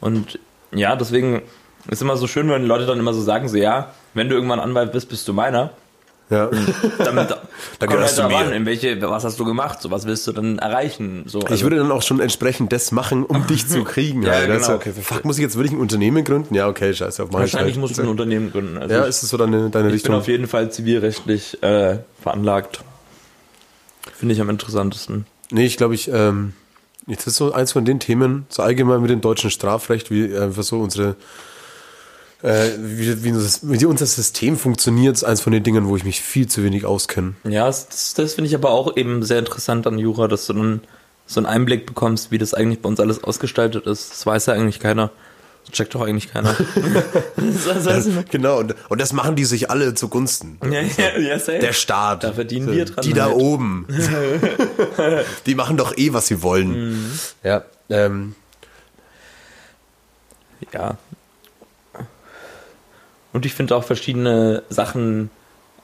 Und 0.00 0.38
ja, 0.72 0.96
deswegen 0.96 1.42
ist 1.88 2.02
immer 2.02 2.16
so 2.16 2.26
schön, 2.26 2.48
wenn 2.48 2.66
Leute 2.66 2.86
dann 2.86 2.98
immer 2.98 3.14
so 3.14 3.22
sagen, 3.22 3.48
so 3.48 3.56
ja, 3.56 3.92
wenn 4.14 4.28
du 4.28 4.34
irgendwann 4.34 4.60
Anwalt 4.60 4.92
bist, 4.92 5.08
bist 5.08 5.28
du 5.28 5.32
meiner. 5.32 5.70
Ja. 6.30 6.48
Damit 6.98 7.30
Dann 7.78 7.88
kommt 7.88 8.00
halt 8.02 8.18
daran, 8.18 8.48
mir. 8.48 8.54
in 8.56 8.64
welche, 8.66 9.00
was 9.02 9.24
hast 9.24 9.38
du 9.38 9.44
gemacht, 9.44 9.82
so 9.82 9.90
was 9.90 10.06
willst 10.06 10.26
du 10.26 10.32
dann 10.32 10.58
erreichen? 10.58 11.24
So, 11.26 11.38
Ich 11.40 11.50
also- 11.50 11.62
würde 11.64 11.76
dann 11.76 11.92
auch 11.92 12.02
schon 12.02 12.18
entsprechend 12.20 12.72
das 12.72 12.92
machen, 12.92 13.24
um 13.24 13.46
dich 13.48 13.68
zu 13.68 13.84
kriegen. 13.84 14.22
Ja, 14.22 14.32
halt. 14.32 14.46
genau. 14.46 14.56
Also, 14.58 14.72
okay, 14.74 14.92
fuck, 14.92 15.24
muss 15.24 15.36
ich 15.36 15.42
jetzt 15.42 15.56
wirklich 15.56 15.72
ein 15.72 15.80
Unternehmen 15.80 16.24
gründen? 16.24 16.54
Ja, 16.54 16.66
okay, 16.68 16.94
scheiße, 16.94 17.22
auf 17.24 17.32
wahrscheinlich 17.32 17.76
musst 17.76 17.98
du 17.98 18.02
ein 18.02 18.08
Unternehmen 18.08 18.50
gründen. 18.52 18.78
Also 18.78 18.94
Ja, 18.94 19.02
ich- 19.02 19.08
ist 19.10 19.22
es 19.22 19.28
so 19.30 19.36
deine, 19.36 19.68
deine 19.70 19.88
Ich 19.88 19.90
bin 19.90 19.92
Richtung? 19.92 20.14
auf 20.14 20.28
jeden 20.28 20.46
Fall 20.46 20.70
zivilrechtlich 20.72 21.62
äh, 21.62 21.98
veranlagt. 22.22 22.80
Finde 24.16 24.34
ich 24.34 24.40
am 24.40 24.48
interessantesten. 24.50 25.26
Nee, 25.50 25.66
ich 25.66 25.76
glaube, 25.76 25.94
ich, 25.94 26.08
ähm, 26.12 26.52
jetzt 27.06 27.26
ist 27.26 27.36
so 27.36 27.52
eins 27.52 27.72
von 27.72 27.84
den 27.84 28.00
Themen, 28.00 28.46
so 28.48 28.62
allgemein 28.62 29.00
mit 29.02 29.10
dem 29.10 29.20
deutschen 29.20 29.50
Strafrecht, 29.50 30.10
wie 30.10 30.34
einfach 30.36 30.62
so 30.62 30.78
unsere, 30.80 31.16
äh, 32.44 32.72
wie, 32.78 33.24
wie, 33.24 33.32
das, 33.32 33.60
wie 33.62 33.86
unser 33.86 34.04
System 34.04 34.58
funktioniert, 34.58 35.16
ist 35.16 35.24
eins 35.24 35.40
von 35.40 35.52
den 35.52 35.62
Dingen, 35.62 35.88
wo 35.88 35.96
ich 35.96 36.04
mich 36.04 36.20
viel 36.20 36.46
zu 36.46 36.62
wenig 36.62 36.84
auskenne. 36.84 37.32
Ja, 37.44 37.66
das, 37.66 38.12
das, 38.14 38.34
finde 38.34 38.48
ich 38.48 38.54
aber 38.54 38.70
auch 38.70 38.96
eben 38.98 39.22
sehr 39.22 39.38
interessant 39.38 39.86
an 39.86 39.98
Jura, 39.98 40.28
dass 40.28 40.46
du 40.46 40.52
dann 40.52 40.80
so 41.26 41.40
einen 41.40 41.46
Einblick 41.46 41.86
bekommst, 41.86 42.30
wie 42.30 42.36
das 42.38 42.52
eigentlich 42.52 42.82
bei 42.82 42.88
uns 42.90 43.00
alles 43.00 43.24
ausgestaltet 43.24 43.86
ist. 43.86 44.10
Das 44.10 44.26
weiß 44.26 44.46
ja 44.46 44.52
eigentlich 44.54 44.78
keiner. 44.78 45.10
Das 45.64 45.72
checkt 45.74 45.94
doch 45.94 46.02
eigentlich 46.02 46.30
keiner. 46.30 46.54
das 47.64 47.86
heißt, 47.86 48.10
Genau, 48.30 48.58
und, 48.58 48.74
und 48.90 49.00
das 49.00 49.14
machen 49.14 49.36
die 49.36 49.46
sich 49.46 49.70
alle 49.70 49.94
zugunsten. 49.94 50.58
ja, 50.62 50.82
ja, 50.82 51.18
ja, 51.18 51.38
safe. 51.38 51.60
Der 51.60 51.72
Staat. 51.72 52.24
Da 52.24 52.34
verdienen 52.34 52.70
wir 52.70 52.84
dran 52.84 53.02
Die 53.02 53.14
da 53.14 53.24
halt. 53.24 53.36
oben. 53.36 53.86
die 55.46 55.54
machen 55.54 55.78
doch 55.78 55.96
eh, 55.96 56.12
was 56.12 56.26
sie 56.26 56.42
wollen. 56.42 56.90
Mhm. 56.90 57.10
Ja. 57.42 57.64
Ähm, 57.88 58.34
Ja. 60.74 60.98
Und 63.34 63.46
ich 63.46 63.54
finde 63.54 63.76
auch 63.76 63.84
verschiedene 63.84 64.64
Sachen 64.70 65.30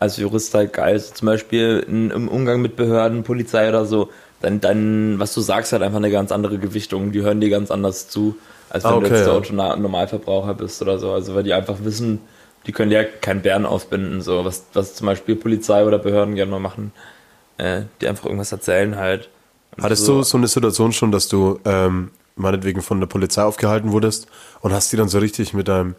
als 0.01 0.19
Jurist 0.19 0.55
halt 0.55 0.73
geil. 0.75 0.95
Also 0.95 1.15
zum 1.15 1.27
Beispiel 1.27 1.85
in, 1.89 2.11
im 2.13 2.29
Umgang 2.29 2.63
mit 2.63 2.77
Behörden, 2.77 3.25
Polizei 3.25 3.69
oder 3.71 3.87
so. 3.87 4.11
Dann, 4.41 4.61
dann, 4.61 5.19
was 5.21 5.35
du 5.35 5.43
sagst, 5.43 5.73
hat 5.75 5.83
einfach 5.83 5.99
eine 5.99 6.13
ganz 6.13 6.33
andere 6.33 6.59
Gewichtung. 6.59 7.13
Die 7.13 7.23
hören 7.23 7.41
dir 7.43 7.51
ganz 7.51 7.71
anders 7.73 8.09
zu, 8.09 8.37
als 8.71 8.89
wenn 8.89 8.97
Ah, 8.97 9.01
du 9.01 9.07
okay, 9.07 9.09
jetzt 9.09 9.27
der. 9.27 9.35
Auto 9.35 9.55
Normalverbraucher 9.55 10.55
bist 10.55 10.83
oder 10.83 10.99
so. 10.99 11.13
Also 11.13 11.35
weil 11.37 11.45
die 11.45 11.55
einfach 11.55 11.79
wissen, 11.85 12.29
die 12.67 12.73
können 12.73 12.93
ja 12.93 13.05
keinen 13.05 13.43
Bären 13.43 13.67
aufbinden, 13.67 14.23
so 14.23 14.45
was, 14.47 14.67
was 14.75 14.95
zum 14.97 15.07
Beispiel 15.09 15.37
Polizei 15.37 15.85
oder 15.87 15.99
Behörden 15.99 16.37
gerne 16.37 16.53
mal 16.53 16.61
machen. 16.61 16.93
Äh, 17.59 17.85
die 18.01 18.09
einfach 18.09 18.27
irgendwas 18.27 18.53
erzählen 18.53 18.97
halt. 18.97 19.31
Und 19.77 19.85
hattest 19.85 20.07
du 20.09 20.23
so 20.23 20.37
eine 20.39 20.49
Situation 20.49 20.93
schon, 20.93 21.13
dass 21.13 21.29
du 21.29 21.61
ähm, 21.65 22.11
meinetwegen 22.37 22.83
von 22.83 23.01
der 23.01 23.07
Polizei 23.07 23.43
aufgehalten 23.43 23.93
wurdest 23.93 24.27
und 24.61 24.73
hast 24.73 24.93
die 24.93 24.97
dann 24.97 25.09
so 25.09 25.19
richtig 25.19 25.55
mit 25.55 25.69
deinem 25.69 25.95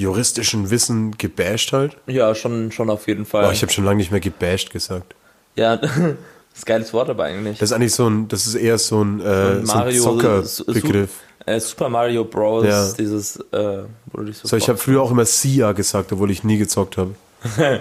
juristischen 0.00 0.70
Wissen 0.70 1.16
gebasht 1.18 1.72
halt? 1.72 1.96
Ja, 2.06 2.34
schon, 2.34 2.72
schon 2.72 2.90
auf 2.90 3.06
jeden 3.06 3.26
Fall. 3.26 3.46
Oh, 3.46 3.52
ich 3.52 3.62
habe 3.62 3.72
schon 3.72 3.84
lange 3.84 3.98
nicht 3.98 4.10
mehr 4.10 4.20
gebasht 4.20 4.70
gesagt. 4.70 5.14
ja, 5.56 5.76
das 5.76 5.90
ist 5.90 6.00
ein 6.00 6.16
geiles 6.64 6.92
Wort 6.92 7.10
aber 7.10 7.24
eigentlich. 7.24 7.58
Das 7.58 7.70
ist 7.70 7.76
eigentlich 7.76 7.94
so 7.94 8.08
ein, 8.08 8.28
das 8.28 8.46
ist 8.46 8.54
eher 8.54 8.78
so 8.78 9.02
ein, 9.02 9.20
äh, 9.20 9.64
so 9.64 9.72
ein 9.72 9.92
Zockerbegriff. 9.92 11.10
Äh, 11.46 11.58
Super 11.60 11.88
Mario 11.88 12.24
Bros. 12.24 12.66
Ja. 12.66 12.92
Dieses, 12.92 13.36
äh, 13.52 13.82
wo 14.12 14.24
so. 14.32 14.48
So, 14.48 14.56
ich 14.56 14.68
habe 14.68 14.78
früher 14.78 15.02
auch 15.02 15.10
immer 15.10 15.24
Sia 15.24 15.72
gesagt, 15.72 16.12
obwohl 16.12 16.30
ich 16.30 16.44
nie 16.44 16.58
gezockt 16.58 16.96
habe. 16.96 17.14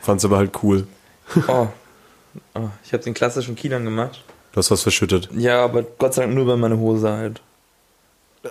Fand's 0.00 0.24
aber 0.24 0.36
halt 0.36 0.52
cool. 0.62 0.86
oh. 1.48 1.68
Oh, 2.54 2.68
ich 2.84 2.92
habe 2.92 3.02
den 3.02 3.14
klassischen 3.14 3.56
Kielern 3.56 3.84
gemacht. 3.84 4.22
Du 4.52 4.58
hast 4.58 4.70
was 4.70 4.82
verschüttet. 4.82 5.28
Ja, 5.36 5.64
aber 5.64 5.82
Gott 5.82 6.14
sei 6.14 6.22
Dank 6.22 6.34
nur 6.34 6.46
bei 6.46 6.56
meiner 6.56 6.78
Hose 6.78 7.10
halt. 7.10 7.40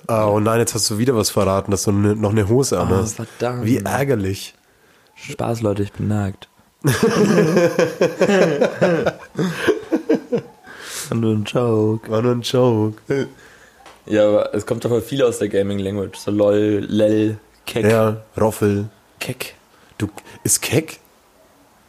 Ah, 0.08 0.28
oh 0.28 0.40
nein, 0.40 0.60
jetzt 0.60 0.76
hast 0.76 0.90
du 0.90 0.98
wieder 1.00 1.16
was 1.16 1.30
verraten, 1.32 1.72
dass 1.72 1.84
du 1.84 1.92
ne, 1.92 2.16
noch 2.16 2.30
eine 2.32 2.48
Hose 2.48 2.80
an 2.80 2.92
Oh, 2.92 2.96
hast. 2.98 3.16
verdammt. 3.16 3.66
Wie 3.66 3.78
ärgerlich. 3.78 4.54
Spaß, 5.16 5.62
Leute, 5.62 5.84
ich 5.84 5.92
bin 5.94 6.08
nackt. 6.08 6.48
nur 11.14 11.34
ein 11.34 11.44
Joke. 11.44 12.10
War 12.10 12.22
nur 12.22 12.34
ein 12.34 12.42
Joke. 12.42 13.28
Ja, 14.06 14.28
aber 14.28 14.54
es 14.56 14.66
kommt 14.66 14.86
doch 14.86 15.02
viel 15.02 15.24
aus 15.24 15.40
der 15.40 15.50
Gaming 15.50 15.80
Language. 15.80 16.18
So 16.18 16.32
lol, 16.32 16.86
lel, 16.88 17.38
keck, 17.66 17.86
Ja, 17.86 18.18
Roffel. 18.40 18.90
keck. 19.20 19.56
Du, 19.98 20.08
ist 20.44 20.62
Keck? 20.62 21.00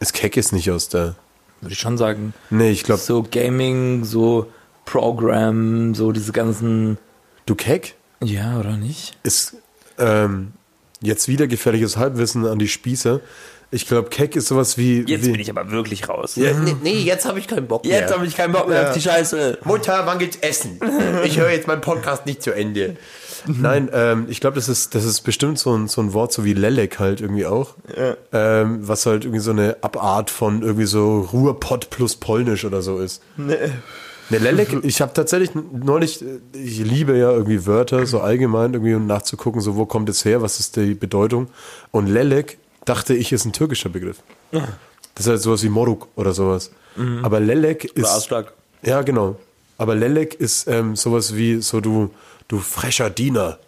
Ist 0.01 0.15
Keck 0.15 0.37
ist 0.37 0.53
nicht 0.53 0.71
aus 0.71 0.89
der. 0.89 1.15
Würde 1.61 1.75
ich 1.75 1.79
schon 1.79 1.97
sagen. 1.97 2.33
Nee, 2.49 2.71
ich 2.71 2.83
glaube, 2.83 3.01
So 3.01 3.23
Gaming, 3.31 4.05
so 4.05 4.47
Program, 4.85 5.95
so 5.95 6.11
diese 6.11 6.33
ganzen. 6.33 6.99
Du 7.51 7.55
Keck 7.57 7.95
Ja, 8.23 8.59
oder 8.59 8.77
nicht? 8.77 9.17
ist 9.23 9.57
ähm, 9.99 10.53
jetzt 11.03 11.29
wieder 11.29 11.47
gefährliches 11.47 11.97
Halbwissen 11.97 12.47
an 12.47 12.59
die 12.59 12.69
Spießer. 12.69 13.21
Ich 13.73 13.87
glaube, 13.87 14.09
Keck 14.09 14.35
ist 14.35 14.49
sowas 14.49 14.79
wie. 14.79 15.05
Jetzt 15.07 15.27
wie 15.27 15.31
bin 15.33 15.41
ich 15.41 15.49
aber 15.51 15.71
wirklich 15.71 16.09
raus. 16.09 16.35
ja, 16.37 16.53
nee, 16.55 16.75
nee, 16.83 16.95
jetzt 16.99 17.25
habe 17.25 17.39
ich 17.39 17.47
keinen 17.47 17.69
Bock 17.69 17.85
Jetzt 17.87 18.13
habe 18.13 18.27
ich 18.27 18.37
keinen 18.37 18.53
Bock 18.53 18.69
mehr 18.69 18.83
Ja. 18.83 18.89
auf 18.89 18.95
die 18.95 19.01
Scheiße. 19.01 19.59
Mutter, 19.65 20.07
wann 20.07 20.19
geht's 20.19 20.39
essen? 20.41 20.81
Ich 21.25 21.39
höre 21.39 21.51
jetzt 21.51 21.69
meinen 21.69 21.81
Podcast 21.81 22.27
nicht 22.27 22.43
zu 22.43 22.51
Ende. 22.53 22.97
Nein, 23.47 23.89
ähm, 23.93 24.27
ich 24.29 24.41
glaube, 24.41 24.57
das 24.57 24.69
ist, 24.69 24.95
das 24.97 25.05
ist 25.05 25.21
bestimmt 25.23 25.59
so 25.59 25.73
ein, 25.77 25.87
so 25.89 26.01
ein 26.03 26.13
Wort, 26.15 26.33
so 26.33 26.45
wie 26.45 26.53
Lelek 26.53 26.99
halt 26.99 27.21
irgendwie 27.21 27.47
auch. 27.47 27.75
Ähm, 28.33 28.87
was 28.89 29.07
halt 29.07 29.25
irgendwie 29.25 29.41
so 29.41 29.53
eine 29.53 29.77
Abart 29.83 30.31
von 30.31 30.63
irgendwie 30.63 30.87
so 30.87 31.21
Ruhrpott 31.33 31.91
plus 31.91 32.17
Polnisch 32.17 32.65
oder 32.65 32.83
so 32.83 32.99
ist. 32.99 33.23
Nee. 33.37 33.55
Ne, 34.31 34.39
Lelek, 34.39 34.79
ich 34.85 35.01
habe 35.01 35.13
tatsächlich 35.13 35.51
neulich, 35.55 36.25
ich 36.53 36.79
liebe 36.79 37.17
ja 37.19 37.31
irgendwie 37.33 37.67
Wörter, 37.67 38.07
so 38.07 38.21
allgemein 38.21 38.73
irgendwie 38.75 38.95
um 38.95 39.07
nachzugucken, 39.07 39.61
so 39.61 39.77
wo 39.77 39.87
kommt 39.87 40.09
es 40.09 40.25
her, 40.25 40.41
was 40.43 40.61
ist 40.61 40.77
die 40.77 40.95
Bedeutung. 40.95 41.49
Und 41.91 42.07
Lelek 42.07 42.59
dachte 42.85 43.15
ich 43.15 43.33
ist 43.33 43.45
ein 43.45 43.53
türkischer 43.53 43.89
Begriff. 43.91 44.19
Das 45.15 45.27
ist 45.27 45.31
halt 45.31 45.41
sowas 45.43 45.63
wie 45.63 45.69
Moruk 45.69 46.09
oder 46.17 46.33
sowas. 46.33 46.71
Aber 47.23 47.41
Lelek 47.41 47.85
ist. 47.85 48.07
Arschlag. 48.07 48.53
Ja, 48.83 49.03
genau. 49.03 49.37
Aber 49.79 49.95
Lelek 49.95 50.35
ist 50.35 50.67
ähm, 50.69 50.97
sowas 50.97 51.35
wie 51.37 51.61
so 51.63 51.81
du, 51.81 52.11
du 52.49 52.59
frecher 52.59 53.11
Diener. 53.11 53.59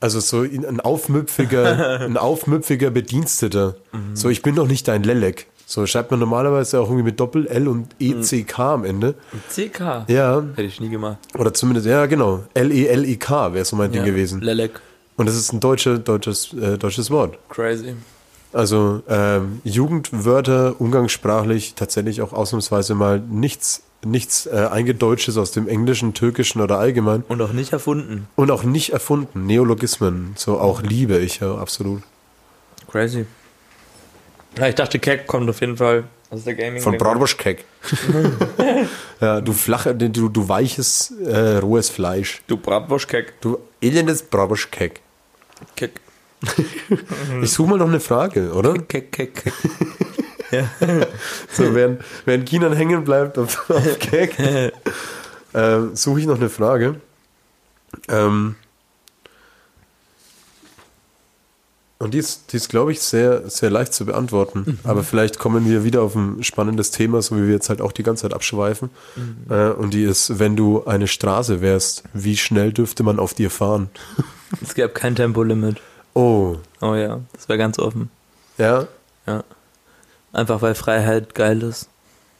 Also 0.00 0.20
so 0.20 0.42
in- 0.42 0.64
ein 0.66 0.80
aufmüpfiger, 0.80 2.00
ein 2.02 2.16
aufmüpfiger 2.16 2.90
Bediensteter. 2.90 3.76
So, 4.14 4.28
ich 4.28 4.42
bin 4.42 4.54
doch 4.54 4.66
nicht 4.68 4.86
dein 4.88 5.02
Lelek. 5.02 5.46
So 5.68 5.84
schreibt 5.84 6.12
man 6.12 6.20
normalerweise 6.20 6.78
auch 6.80 6.84
irgendwie 6.86 7.02
mit 7.02 7.18
Doppel 7.18 7.48
L 7.48 7.66
und 7.66 7.88
ECK 7.98 8.56
am 8.60 8.84
Ende. 8.84 9.14
CK. 9.52 10.04
Ja, 10.06 10.40
Hätte 10.54 10.62
ich 10.62 10.80
nie 10.80 10.88
gemacht. 10.88 11.18
oder 11.36 11.52
zumindest, 11.52 11.88
ja 11.88 12.06
genau, 12.06 12.44
L-E-L-I-K 12.54 13.52
wäre 13.52 13.64
so 13.64 13.74
mein 13.74 13.90
Ding 13.90 14.04
gewesen. 14.04 14.40
Lelek. 14.40 14.80
Und 15.16 15.26
das 15.26 15.34
ist 15.34 15.52
ein 15.52 15.58
deutsche, 15.58 15.98
deutsches, 15.98 16.52
äh, 16.52 16.78
deutsches 16.78 17.10
Wort. 17.10 17.36
Crazy. 17.48 17.94
Also 18.52 19.02
ähm, 19.08 19.60
Jugendwörter, 19.64 20.76
umgangssprachlich 20.80 21.74
tatsächlich 21.74 22.22
auch 22.22 22.32
ausnahmsweise 22.32 22.94
mal 22.94 23.18
nichts, 23.18 23.82
nichts 24.04 24.46
äh, 24.46 24.68
Eingedeutschtes 24.70 25.36
aus 25.36 25.50
dem 25.50 25.66
Englischen, 25.66 26.14
Türkischen 26.14 26.60
oder 26.60 26.78
allgemein. 26.78 27.24
Und 27.26 27.42
auch 27.42 27.52
nicht 27.52 27.72
erfunden. 27.72 28.28
Und 28.36 28.52
auch 28.52 28.62
nicht 28.62 28.90
erfunden. 28.90 29.46
Neologismen, 29.46 30.34
so 30.36 30.60
auch 30.60 30.80
liebe 30.82 31.18
ich 31.18 31.40
ja 31.40 31.56
absolut. 31.56 32.02
Crazy. 32.88 33.26
Ja, 34.58 34.68
ich 34.68 34.74
dachte, 34.74 34.98
Keck 34.98 35.26
kommt 35.26 35.48
auf 35.50 35.60
jeden 35.60 35.76
Fall 35.76 36.04
aus 36.30 36.44
der 36.44 36.54
Gaming. 36.54 36.82
Von 36.82 36.96
Bratwurstkeck. 36.96 37.64
ja, 39.20 39.40
du 39.40 39.52
flache, 39.52 39.94
du, 39.94 40.28
du 40.28 40.48
weiches, 40.48 41.12
äh, 41.24 41.58
rohes 41.58 41.88
Fleisch. 41.90 42.42
Du 42.46 42.56
Bratwurst-Keck. 42.56 43.40
Du 43.40 43.58
elendes 43.80 44.22
Bratwurstkeck. 44.22 45.00
Keck. 45.74 45.92
Ich 47.42 47.52
suche 47.52 47.70
mal 47.70 47.78
noch 47.78 47.88
eine 47.88 48.00
Frage, 48.00 48.52
oder? 48.52 48.74
Keck, 48.74 49.12
Keck, 49.12 49.34
Keck. 49.34 49.52
So, 51.52 51.74
während, 51.74 52.02
während 52.24 52.48
Kinan 52.48 52.72
hängen 52.72 53.02
bleibt 53.04 53.36
auf, 53.36 53.68
auf 53.68 53.98
Keck, 53.98 54.38
ähm, 55.54 55.96
suche 55.96 56.20
ich 56.20 56.26
noch 56.26 56.36
eine 56.36 56.48
Frage. 56.48 57.00
Ähm, 58.08 58.54
und 61.98 62.14
die 62.14 62.18
ist, 62.18 62.52
die 62.52 62.56
ist 62.58 62.68
glaube 62.68 62.92
ich, 62.92 63.00
sehr, 63.00 63.48
sehr 63.48 63.70
leicht 63.70 63.94
zu 63.94 64.04
beantworten. 64.04 64.78
Aber 64.84 65.02
vielleicht 65.02 65.38
kommen 65.38 65.68
wir 65.68 65.84
wieder 65.84 66.02
auf 66.02 66.14
ein 66.14 66.42
spannendes 66.44 66.90
Thema, 66.90 67.22
so 67.22 67.36
wie 67.36 67.46
wir 67.46 67.54
jetzt 67.54 67.68
halt 67.68 67.80
auch 67.80 67.92
die 67.92 68.02
ganze 68.02 68.22
Zeit 68.22 68.34
abschweifen. 68.34 68.90
Äh, 69.48 69.70
und 69.70 69.94
die 69.94 70.04
ist, 70.04 70.38
wenn 70.38 70.56
du 70.56 70.84
eine 70.84 71.08
Straße 71.08 71.60
wärst, 71.60 72.04
wie 72.12 72.36
schnell 72.36 72.72
dürfte 72.72 73.02
man 73.02 73.18
auf 73.18 73.34
dir 73.34 73.50
fahren? 73.50 73.88
Es 74.62 74.74
gäbe 74.74 74.90
kein 74.90 75.16
Tempolimit. 75.16 75.78
Oh, 76.14 76.56
Oh 76.80 76.94
ja, 76.94 77.20
das 77.32 77.48
wäre 77.48 77.58
ganz 77.58 77.78
offen. 77.78 78.10
ja. 78.58 78.86
Ja. 79.26 79.42
Einfach 80.32 80.62
weil 80.62 80.74
Freiheit 80.76 81.34
geil 81.34 81.62
ist. 81.62 81.88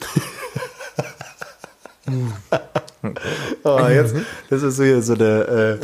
Oh, 3.63 3.79
jetzt, 3.89 4.15
das 4.51 4.63
ist 4.63 4.77
so 4.77 4.85
hier 4.85 5.03
so 5.03 5.15
der, 5.15 5.49
äh, 5.49 5.79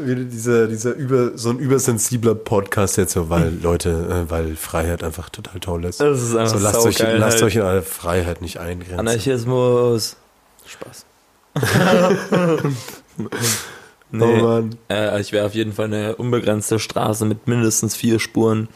wieder 0.00 0.22
dieser, 0.24 0.66
dieser 0.66 0.92
über, 0.94 1.36
so 1.36 1.50
ein 1.50 1.58
übersensibler 1.58 2.34
Podcast 2.34 2.96
jetzt 2.96 3.12
so, 3.12 3.30
weil 3.30 3.52
Leute, 3.62 3.90
äh, 3.90 4.30
weil 4.30 4.56
Freiheit 4.56 5.02
einfach 5.02 5.28
total 5.28 5.60
toll 5.60 5.84
ist. 5.84 6.00
Das 6.00 6.22
ist 6.22 6.34
einfach 6.34 6.58
so 6.58 6.64
lasst 6.64 6.86
euch, 6.86 6.98
saugeil 6.98 7.18
lasst 7.18 7.36
halt. 7.36 7.44
euch 7.44 7.56
in 7.56 7.62
eure 7.62 7.82
Freiheit 7.82 8.42
nicht 8.42 8.58
eingrenzen. 8.58 8.98
Anarchismus. 8.98 10.16
Spaß. 10.66 11.04
nee, 14.10 14.24
Oh 14.24 14.42
Mann. 14.42 14.76
äh, 14.88 15.20
ich 15.20 15.32
wäre 15.32 15.46
auf 15.46 15.54
jeden 15.54 15.72
Fall 15.72 15.86
eine 15.86 16.16
unbegrenzte 16.16 16.78
Straße 16.78 17.24
mit 17.24 17.46
mindestens 17.46 17.94
vier 17.96 18.18
Spuren, 18.18 18.68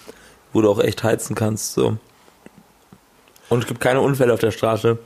wo 0.53 0.61
du 0.61 0.71
auch 0.71 0.81
echt 0.81 1.03
heizen 1.03 1.35
kannst. 1.35 1.75
So. 1.75 1.97
Und 3.49 3.61
es 3.61 3.67
gibt 3.67 3.81
keine 3.81 4.01
Unfälle 4.01 4.33
auf 4.33 4.41
der 4.41 4.51
Straße, 4.51 4.99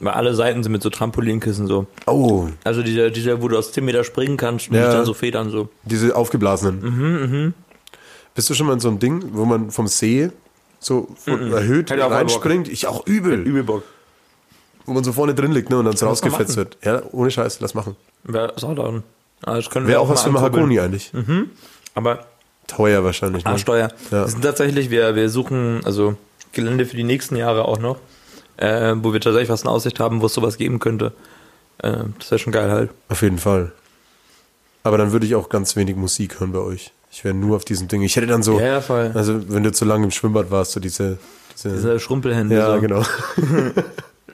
weil 0.00 0.12
alle 0.14 0.34
Seiten 0.34 0.62
sind 0.62 0.72
mit 0.72 0.82
so 0.82 0.90
Trampolinkissen 0.90 1.66
so. 1.66 1.86
Oh, 2.06 2.48
Also 2.64 2.82
dieser, 2.82 3.10
dieser, 3.10 3.40
wo 3.42 3.48
du 3.48 3.56
aus 3.58 3.72
10 3.72 3.84
Meter 3.84 4.02
springen 4.04 4.36
kannst 4.36 4.68
und 4.70 4.76
Ja. 4.76 4.86
dich 4.86 4.94
dann 4.94 5.04
so 5.04 5.14
federn 5.14 5.50
so. 5.50 5.68
diese 5.84 6.16
aufgeblasenen. 6.16 6.80
Mhm, 6.80 7.54
Bist 8.34 8.48
du 8.50 8.54
schon 8.54 8.66
mal 8.66 8.72
in 8.74 8.80
so 8.80 8.88
einem 8.88 8.98
Ding, 8.98 9.22
wo 9.32 9.44
man 9.44 9.70
vom 9.70 9.86
See 9.86 10.30
so 10.78 11.08
von 11.16 11.52
erhöht 11.52 11.90
Hätte 11.90 12.10
reinspringt? 12.10 12.68
Ich 12.68 12.86
auch 12.86 13.06
übel. 13.06 13.40
Übel 13.40 13.62
Bock. 13.62 13.82
Wo 14.86 14.92
man 14.94 15.04
so 15.04 15.12
vorne 15.12 15.34
drin 15.34 15.52
liegt 15.52 15.70
ne, 15.70 15.78
und 15.78 15.84
dann 15.84 15.96
so 15.96 16.06
rausgefetzt 16.06 16.56
wird. 16.56 16.78
Ja, 16.82 17.02
ohne 17.12 17.30
Scheiß, 17.30 17.60
lass 17.60 17.74
machen. 17.74 17.96
Wäre. 18.24 18.52
Ah, 19.42 19.54
das 19.54 19.74
wir 19.74 19.86
Wäre 19.86 20.00
auch 20.00 20.08
was 20.08 20.22
für. 20.22 20.30
Mahagoni 20.30 20.80
eigentlich. 20.80 21.12
Aber 21.94 22.26
Teuer 22.66 23.02
wahrscheinlich. 23.04 23.44
Ne? 23.44 23.50
Arschsteuer. 23.50 23.88
Ja. 24.10 24.22
Wir 24.22 24.28
sind 24.28 24.42
tatsächlich, 24.42 24.90
wir, 24.90 25.14
wir 25.14 25.28
suchen 25.28 25.80
also 25.84 26.16
Gelände 26.52 26.86
für 26.86 26.96
die 26.96 27.04
nächsten 27.04 27.36
Jahre 27.36 27.64
auch 27.64 27.78
noch, 27.78 27.96
äh, 28.60 28.94
wo 29.02 29.12
wir 29.12 29.20
tatsächlich 29.20 29.48
was 29.50 29.62
in 29.62 29.68
Aussicht 29.68 29.98
haben, 30.00 30.20
wo 30.22 30.26
es 30.26 30.34
sowas 30.34 30.56
geben 30.56 30.78
könnte. 30.78 31.12
Äh, 31.78 32.04
das 32.18 32.30
wäre 32.30 32.38
schon 32.38 32.52
geil 32.52 32.70
halt. 32.70 32.90
Auf 33.08 33.22
jeden 33.22 33.38
Fall. 33.38 33.72
Aber 34.82 34.96
dann 34.98 35.12
würde 35.12 35.26
ich 35.26 35.34
auch 35.34 35.48
ganz 35.48 35.76
wenig 35.76 35.96
Musik 35.96 36.40
hören 36.40 36.52
bei 36.52 36.58
euch. 36.60 36.92
Ich 37.12 37.24
wäre 37.24 37.34
nur 37.34 37.56
auf 37.56 37.64
diesen 37.64 37.88
Ding. 37.88 38.02
Ich 38.02 38.14
hätte 38.16 38.26
dann 38.28 38.42
so, 38.42 38.60
Ja, 38.60 38.80
voll. 38.80 39.10
also 39.14 39.40
wenn 39.52 39.64
du 39.64 39.72
zu 39.72 39.84
lange 39.84 40.04
im 40.04 40.10
Schwimmbad 40.10 40.50
warst, 40.50 40.72
so 40.72 40.80
diese, 40.80 41.18
diese 41.56 41.70
Diese 41.72 42.00
Schrumpelhände. 42.00 42.54
ja, 42.56 42.74
so. 42.74 42.80
genau. 42.80 43.02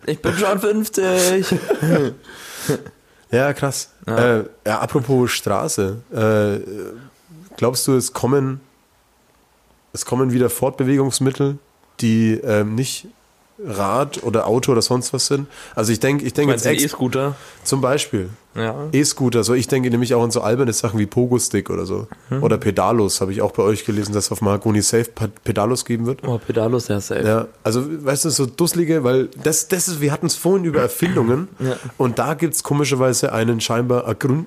Ich 0.09 0.21
bin 0.23 0.33
schon 0.35 0.59
50. 0.61 1.47
Ja, 3.33 3.53
krass. 3.53 3.91
Ja. 4.07 4.37
Äh, 4.39 4.45
ja, 4.65 4.79
apropos 4.81 5.33
Straße. 5.33 5.97
Äh, 6.15 6.61
glaubst 7.57 7.87
du, 7.89 7.97
es 7.97 8.13
kommen, 8.13 8.61
es 9.93 10.07
kommen 10.07 10.33
wieder 10.33 10.49
Fortbewegungsmittel, 10.49 11.59
die 12.01 12.35
ähm, 12.45 12.77
nicht 12.77 13.09
Rad 13.65 14.23
oder 14.23 14.47
Auto 14.47 14.73
oder 14.73 14.83
sonst 14.83 15.13
was 15.13 15.27
sind? 15.27 15.47
Also 15.75 15.93
ich 15.93 16.01
denke, 16.01 16.25
ich 16.25 16.35
denke 16.35 16.53
jetzt 16.53 16.67
E-Scooter? 16.67 17.35
zum 17.65 17.81
Beispiel 17.81 18.29
Ja. 18.55 18.75
E-Scooter. 18.93 19.45
So, 19.45 19.55
ich 19.55 19.67
denke 19.69 19.91
nämlich 19.91 20.15
auch 20.15 20.23
an 20.23 20.31
so 20.31 20.41
alberne 20.43 20.73
Sachen 20.73 20.99
wie 20.99 21.07
Pogo-Stick 21.07 21.71
oder 21.71 21.87
so. 21.87 22.07
Hm. 22.29 22.43
Oder 22.43 22.59
Pedalos, 22.59 23.21
habe 23.21 23.33
ich 23.33 23.41
auch 23.43 23.53
bei 23.53 23.63
euch 23.63 23.85
gelesen, 23.85 24.13
dass 24.13 24.27
es 24.27 24.33
auf 24.33 24.41
Mahagoni 24.43 24.83
Safe 24.83 25.07
Pedalos 25.45 25.85
geben 25.85 26.07
wird. 26.07 26.27
Oh, 26.27 26.39
Pedalos, 26.39 26.89
ja, 26.89 27.01
safe. 27.01 27.23
Ja, 27.27 27.47
also 27.65 27.83
weißt 28.05 28.27
du, 28.27 28.31
so 28.31 28.47
dusselige, 28.47 29.05
weil 29.05 29.29
das, 29.43 29.69
das 29.69 29.89
ist, 29.89 30.01
wir 30.01 30.13
hatten 30.13 30.27
es 30.27 30.35
vorhin 30.37 30.65
über 30.65 30.81
Erfindungen 30.89 31.49
Ja. 31.59 31.77
und 31.99 32.19
da 32.19 32.35
gibt 32.35 32.55
es 32.55 32.63
komischerweise 32.63 33.33
einen 33.33 33.61
scheinbar 33.61 34.05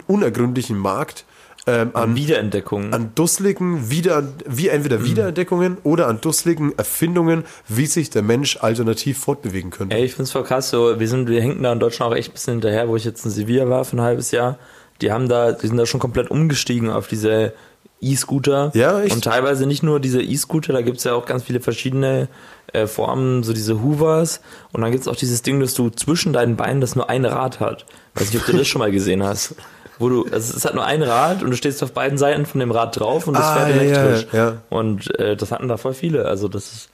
unergründlichen 0.08 0.78
Markt 0.78 1.26
ähm, 1.82 1.90
an, 1.94 2.16
Wiederentdeckung. 2.16 2.94
an 2.94 3.12
dusseligen, 3.16 3.90
wieder, 3.90 4.24
wie 4.48 4.64
Mhm. 4.68 4.70
entweder 4.76 5.04
Wiederentdeckungen 5.04 5.78
oder 5.84 6.08
an 6.08 6.22
dusseligen 6.22 6.78
Erfindungen, 6.78 7.44
wie 7.68 7.86
sich 7.86 8.10
der 8.10 8.22
Mensch 8.24 8.58
alternativ 8.62 9.18
fortbewegen 9.20 9.72
könnte. 9.72 9.96
Ey, 9.96 10.06
ich 10.06 10.14
find's 10.16 10.32
voll 10.32 10.44
krass, 10.44 10.70
so, 10.70 11.00
wir 11.00 11.08
sind, 11.08 11.30
wir 11.30 11.42
hinken 11.42 11.64
da 11.64 11.74
in 11.74 11.80
Deutschland 11.80 12.12
auch 12.12 12.16
echt 12.18 12.30
ein 12.30 12.34
bisschen 12.34 12.54
hinterher, 12.56 12.88
wo 12.88 12.96
ich 12.96 13.06
jetzt 13.06 13.26
in 13.26 13.32
Sevilla 13.32 13.70
war 13.70 13.86
für 13.86 13.98
ein 13.98 14.02
halbes 14.02 14.32
Jahr. 14.32 14.58
Die 15.02 15.12
haben 15.12 15.30
da, 15.30 15.52
die 15.54 15.68
sind 15.68 15.78
da 15.78 15.86
schon 15.86 16.00
komplett 16.00 16.30
umgestiegen 16.30 16.90
auf 16.90 17.08
diese 17.08 17.54
E-Scooter. 18.02 18.72
Ja, 18.76 19.02
echt? 19.02 19.14
Und 19.16 19.24
teilweise 19.24 19.66
nicht 19.66 19.84
nur 19.84 20.00
diese 20.00 20.22
E-Scooter, 20.22 20.74
da 20.74 20.82
gibt's 20.82 21.04
ja 21.04 21.14
auch 21.14 21.26
ganz 21.26 21.44
viele 21.44 21.60
verschiedene 21.60 22.30
äh, 22.74 22.88
Formen, 22.88 23.44
so 23.44 23.52
diese 23.54 23.82
Hoovers. 23.82 24.42
Und 24.72 24.82
dann 24.82 24.92
gibt's 24.92 25.08
auch 25.08 25.16
dieses 25.16 25.42
Ding, 25.42 25.60
dass 25.60 25.74
du 25.74 25.90
zwischen 25.90 26.32
deinen 26.34 26.56
Beinen 26.56 26.82
das 26.82 26.96
nur 26.96 27.10
ein 27.10 27.26
Rad 27.26 27.60
hat. 27.60 27.86
Weiß 28.16 28.32
nicht, 28.32 28.42
ob 28.42 28.46
du 28.46 28.58
das 28.58 28.68
schon 28.70 28.80
mal 28.80 28.92
gesehen 28.92 29.24
hast. 29.24 29.56
Wo 30.00 30.08
du, 30.10 30.26
also 30.32 30.56
es 30.58 30.66
hat 30.66 30.74
nur 30.76 30.86
ein 30.86 31.04
Rad 31.04 31.44
und 31.44 31.52
du 31.52 31.56
stehst 31.58 31.84
auf 31.84 31.92
beiden 31.92 32.18
Seiten 32.18 32.46
von 32.46 32.60
dem 32.60 32.72
Rad 32.72 32.98
drauf 33.00 33.28
und 33.28 33.34
das 33.36 33.44
Ah, 33.44 33.56
fährt 33.66 33.76
ja, 33.76 33.84
ja, 33.84 34.02
elektrisch. 34.04 34.28
ja. 34.34 34.58
Und 34.70 35.20
äh, 35.20 35.36
das 35.36 35.52
hatten 35.52 35.68
da 35.68 35.76
voll 35.78 35.94
viele. 35.94 36.26
Also 36.26 36.48
das 36.48 36.72
ist 36.72 36.90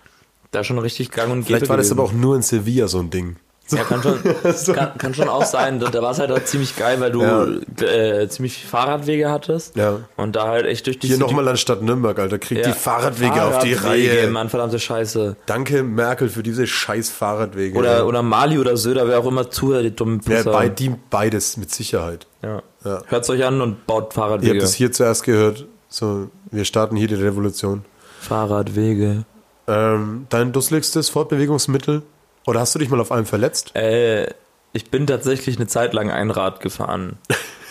da 0.51 0.63
schon 0.63 0.79
richtig 0.79 1.11
gang 1.11 1.31
und 1.31 1.45
gäbe 1.45 1.57
Vielleicht 1.59 1.69
war 1.69 1.77
das 1.77 1.87
gewesen. 1.89 1.99
aber 1.99 2.09
auch 2.09 2.13
nur 2.13 2.35
in 2.35 2.41
Sevilla 2.41 2.87
so 2.87 2.99
ein 2.99 3.09
Ding. 3.11 3.35
Ja, 3.69 3.83
kann 3.83 4.01
schon, 4.03 4.19
kann, 4.75 4.97
kann 4.97 5.13
schon 5.15 5.27
auch 5.27 5.43
sein. 5.45 5.79
Da, 5.79 5.91
war 6.01 6.11
es 6.11 6.19
halt 6.19 6.31
auch 6.31 6.43
ziemlich 6.43 6.75
geil, 6.75 6.99
weil 6.99 7.11
du 7.11 7.21
Ja. 7.23 7.45
äh, 7.83 8.27
ziemlich 8.29 8.57
viele 8.59 8.69
Fahrradwege 8.69 9.31
hattest. 9.31 9.75
Ja. 9.75 10.01
Und 10.17 10.35
da 10.35 10.47
halt 10.49 10.65
echt 10.67 10.85
durch 10.85 10.99
die 10.99 11.07
Hier 11.07 11.17
nochmal 11.17 11.47
anstatt 11.47 11.81
Nürnberg, 11.81 12.19
Alter, 12.19 12.37
kriegt 12.37 12.61
Ja. 12.65 12.71
die 12.71 12.77
Fahrradwege 12.77 13.43
auf 13.43 13.59
die 13.63 13.73
Fahrradwege, 13.73 14.17
Reihe. 14.21 14.27
Mann, 14.29 14.49
verdammte 14.49 14.77
Scheiße. 14.79 15.35
Danke, 15.47 15.81
Merkel, 15.81 16.29
für 16.29 16.43
diese 16.43 16.67
scheiß 16.67 17.09
Fahrradwege. 17.09 17.77
Oder, 17.77 18.05
oder 18.05 18.21
Mali 18.21 18.59
oder 18.59 18.77
Söder, 18.77 19.07
wer 19.07 19.19
auch 19.19 19.25
immer 19.25 19.49
zuhört, 19.49 19.83
die 19.85 19.95
dummen 19.95 20.21
ja, 20.27 20.37
Pisser. 20.37 20.51
bei, 20.51 20.69
die, 20.69 20.93
beides 21.09 21.57
mit 21.57 21.71
Sicherheit. 21.73 22.27
ja. 22.43 22.61
Ja. 22.83 23.01
Hört's 23.07 23.31
euch 23.31 23.43
an 23.43 23.61
und 23.61 23.87
baut 23.87 23.97
Ihr 23.97 24.03
habt 24.03 24.13
Fahrradwege. 24.13 24.57
es 24.63 24.75
hier 24.75 24.91
zuerst 24.91 25.23
gehört. 25.23 25.65
So, 25.89 26.29
wir 26.51 26.65
starten 26.65 26.95
hier 26.95 27.07
die 27.07 27.15
Revolution. 27.15 27.83
Fahrradwege. 28.19 29.23
Ähm, 29.67 30.27
dein 30.29 30.51
dusseligstes 30.51 31.09
Fortbewegungsmittel? 31.09 32.03
Oder 32.45 32.59
hast 32.59 32.75
du 32.75 32.79
dich 32.79 32.89
mal 32.89 32.99
auf 32.99 33.11
einem 33.11 33.25
verletzt? 33.25 33.75
Äh, 33.75 34.27
ich 34.73 34.91
bin 34.91 35.07
tatsächlich 35.07 35.57
eine 35.57 35.67
Zeit 35.67 35.93
lang 35.93 36.11
ein 36.11 36.31
Rad 36.31 36.59
gefahren. 36.59 37.17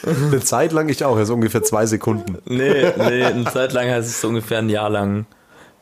Eine 0.07 0.41
Zeit 0.41 0.73
lang 0.73 0.91
ich 0.91 1.03
auch, 1.03 1.17
also 1.17 1.33
ungefähr 1.33 1.63
zwei 1.63 1.87
Sekunden. 1.87 2.37
Nee, 2.45 2.93
nee, 2.95 3.25
eine 3.25 3.45
Zeit 3.47 3.73
lang 3.73 3.89
heißt 3.89 4.07
es 4.07 4.21
so 4.21 4.29
ungefähr 4.29 4.59
ein 4.59 4.69
Jahr 4.69 4.91
lang, 4.91 5.25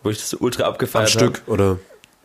wo 0.05 0.11
ich 0.11 0.19
das 0.19 0.35
ultra 0.35 0.63
Am 0.63 0.75
abgefeiert 0.75 1.11
Stück, 1.11 1.43
oder? 1.49 1.71
Hab. 1.71 1.79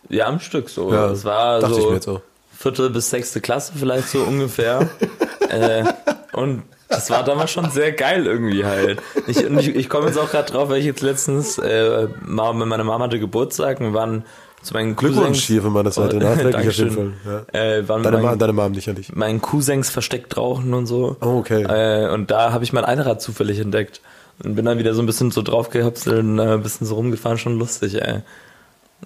Ja, 0.09 0.27
am 0.27 0.39
Stück 0.39 0.69
so. 0.69 0.93
Ja, 0.93 1.09
es 1.09 1.25
war 1.25 1.59
dachte 1.59 1.73
so. 1.73 1.79
ich 1.79 1.87
mir 1.87 1.93
jetzt 1.95 2.07
auch. 2.07 2.21
vierte 2.55 2.91
bis 2.91 3.09
sechste 3.09 3.41
Klasse 3.41 3.73
vielleicht 3.75 4.09
so 4.09 4.21
ungefähr. 4.21 4.87
äh, 5.49 5.85
und 6.33 6.61
das 6.87 7.09
war 7.09 7.23
damals 7.23 7.49
schon 7.49 7.69
sehr 7.71 7.91
geil 7.93 8.27
irgendwie 8.27 8.63
halt. 8.63 9.01
Ich, 9.25 9.43
ich, 9.43 9.75
ich 9.75 9.89
komme 9.89 10.07
jetzt 10.07 10.19
auch 10.19 10.29
gerade 10.29 10.51
drauf, 10.51 10.69
weil 10.69 10.77
ich 10.77 10.85
jetzt 10.85 11.01
letztens, 11.01 11.57
äh, 11.57 12.07
meine 12.21 12.83
Mama 12.83 13.05
hatte 13.05 13.19
Geburtstag 13.19 13.79
und 13.79 13.87
wir 13.87 13.93
waren 13.93 14.23
zu 14.61 14.73
meinen 14.73 14.95
Glückwunsch 14.95 15.43
hier 15.43 15.61
von 15.61 15.71
meiner 15.71 15.91
Seite. 15.91 16.17
Nachträglich 16.17 16.67
auf 16.67 16.75
jeden 16.75 16.91
Fall. 17.23 17.45
Ja. 17.53 17.59
Äh, 17.59 17.87
waren 17.87 18.03
Deine, 18.03 18.17
Ma 18.17 18.23
meinen, 18.23 18.39
deine 18.39 18.53
Mom 18.53 18.73
sicherlich. 18.73 19.15
meinen 19.15 19.41
Cousins 19.41 19.89
versteckt 19.89 20.35
rauchen 20.35 20.73
und 20.73 20.87
so. 20.87 21.15
Oh, 21.21 21.37
okay. 21.39 21.63
Äh, 21.63 22.11
und 22.11 22.31
da 22.31 22.51
habe 22.51 22.63
ich 22.63 22.73
mein 22.73 22.83
Einrad 22.85 23.21
zufällig 23.21 23.59
entdeckt. 23.59 24.01
Und 24.43 24.55
bin 24.55 24.65
dann 24.65 24.77
wieder 24.77 24.93
so 24.93 25.01
ein 25.01 25.05
bisschen 25.07 25.31
so 25.31 25.41
draufgehopselt 25.41 26.19
und 26.19 26.37
äh, 26.37 26.53
ein 26.53 26.61
bisschen 26.61 26.85
so 26.85 26.95
rumgefahren, 26.95 27.37
schon 27.39 27.57
lustig, 27.57 27.99
ey. 28.01 28.21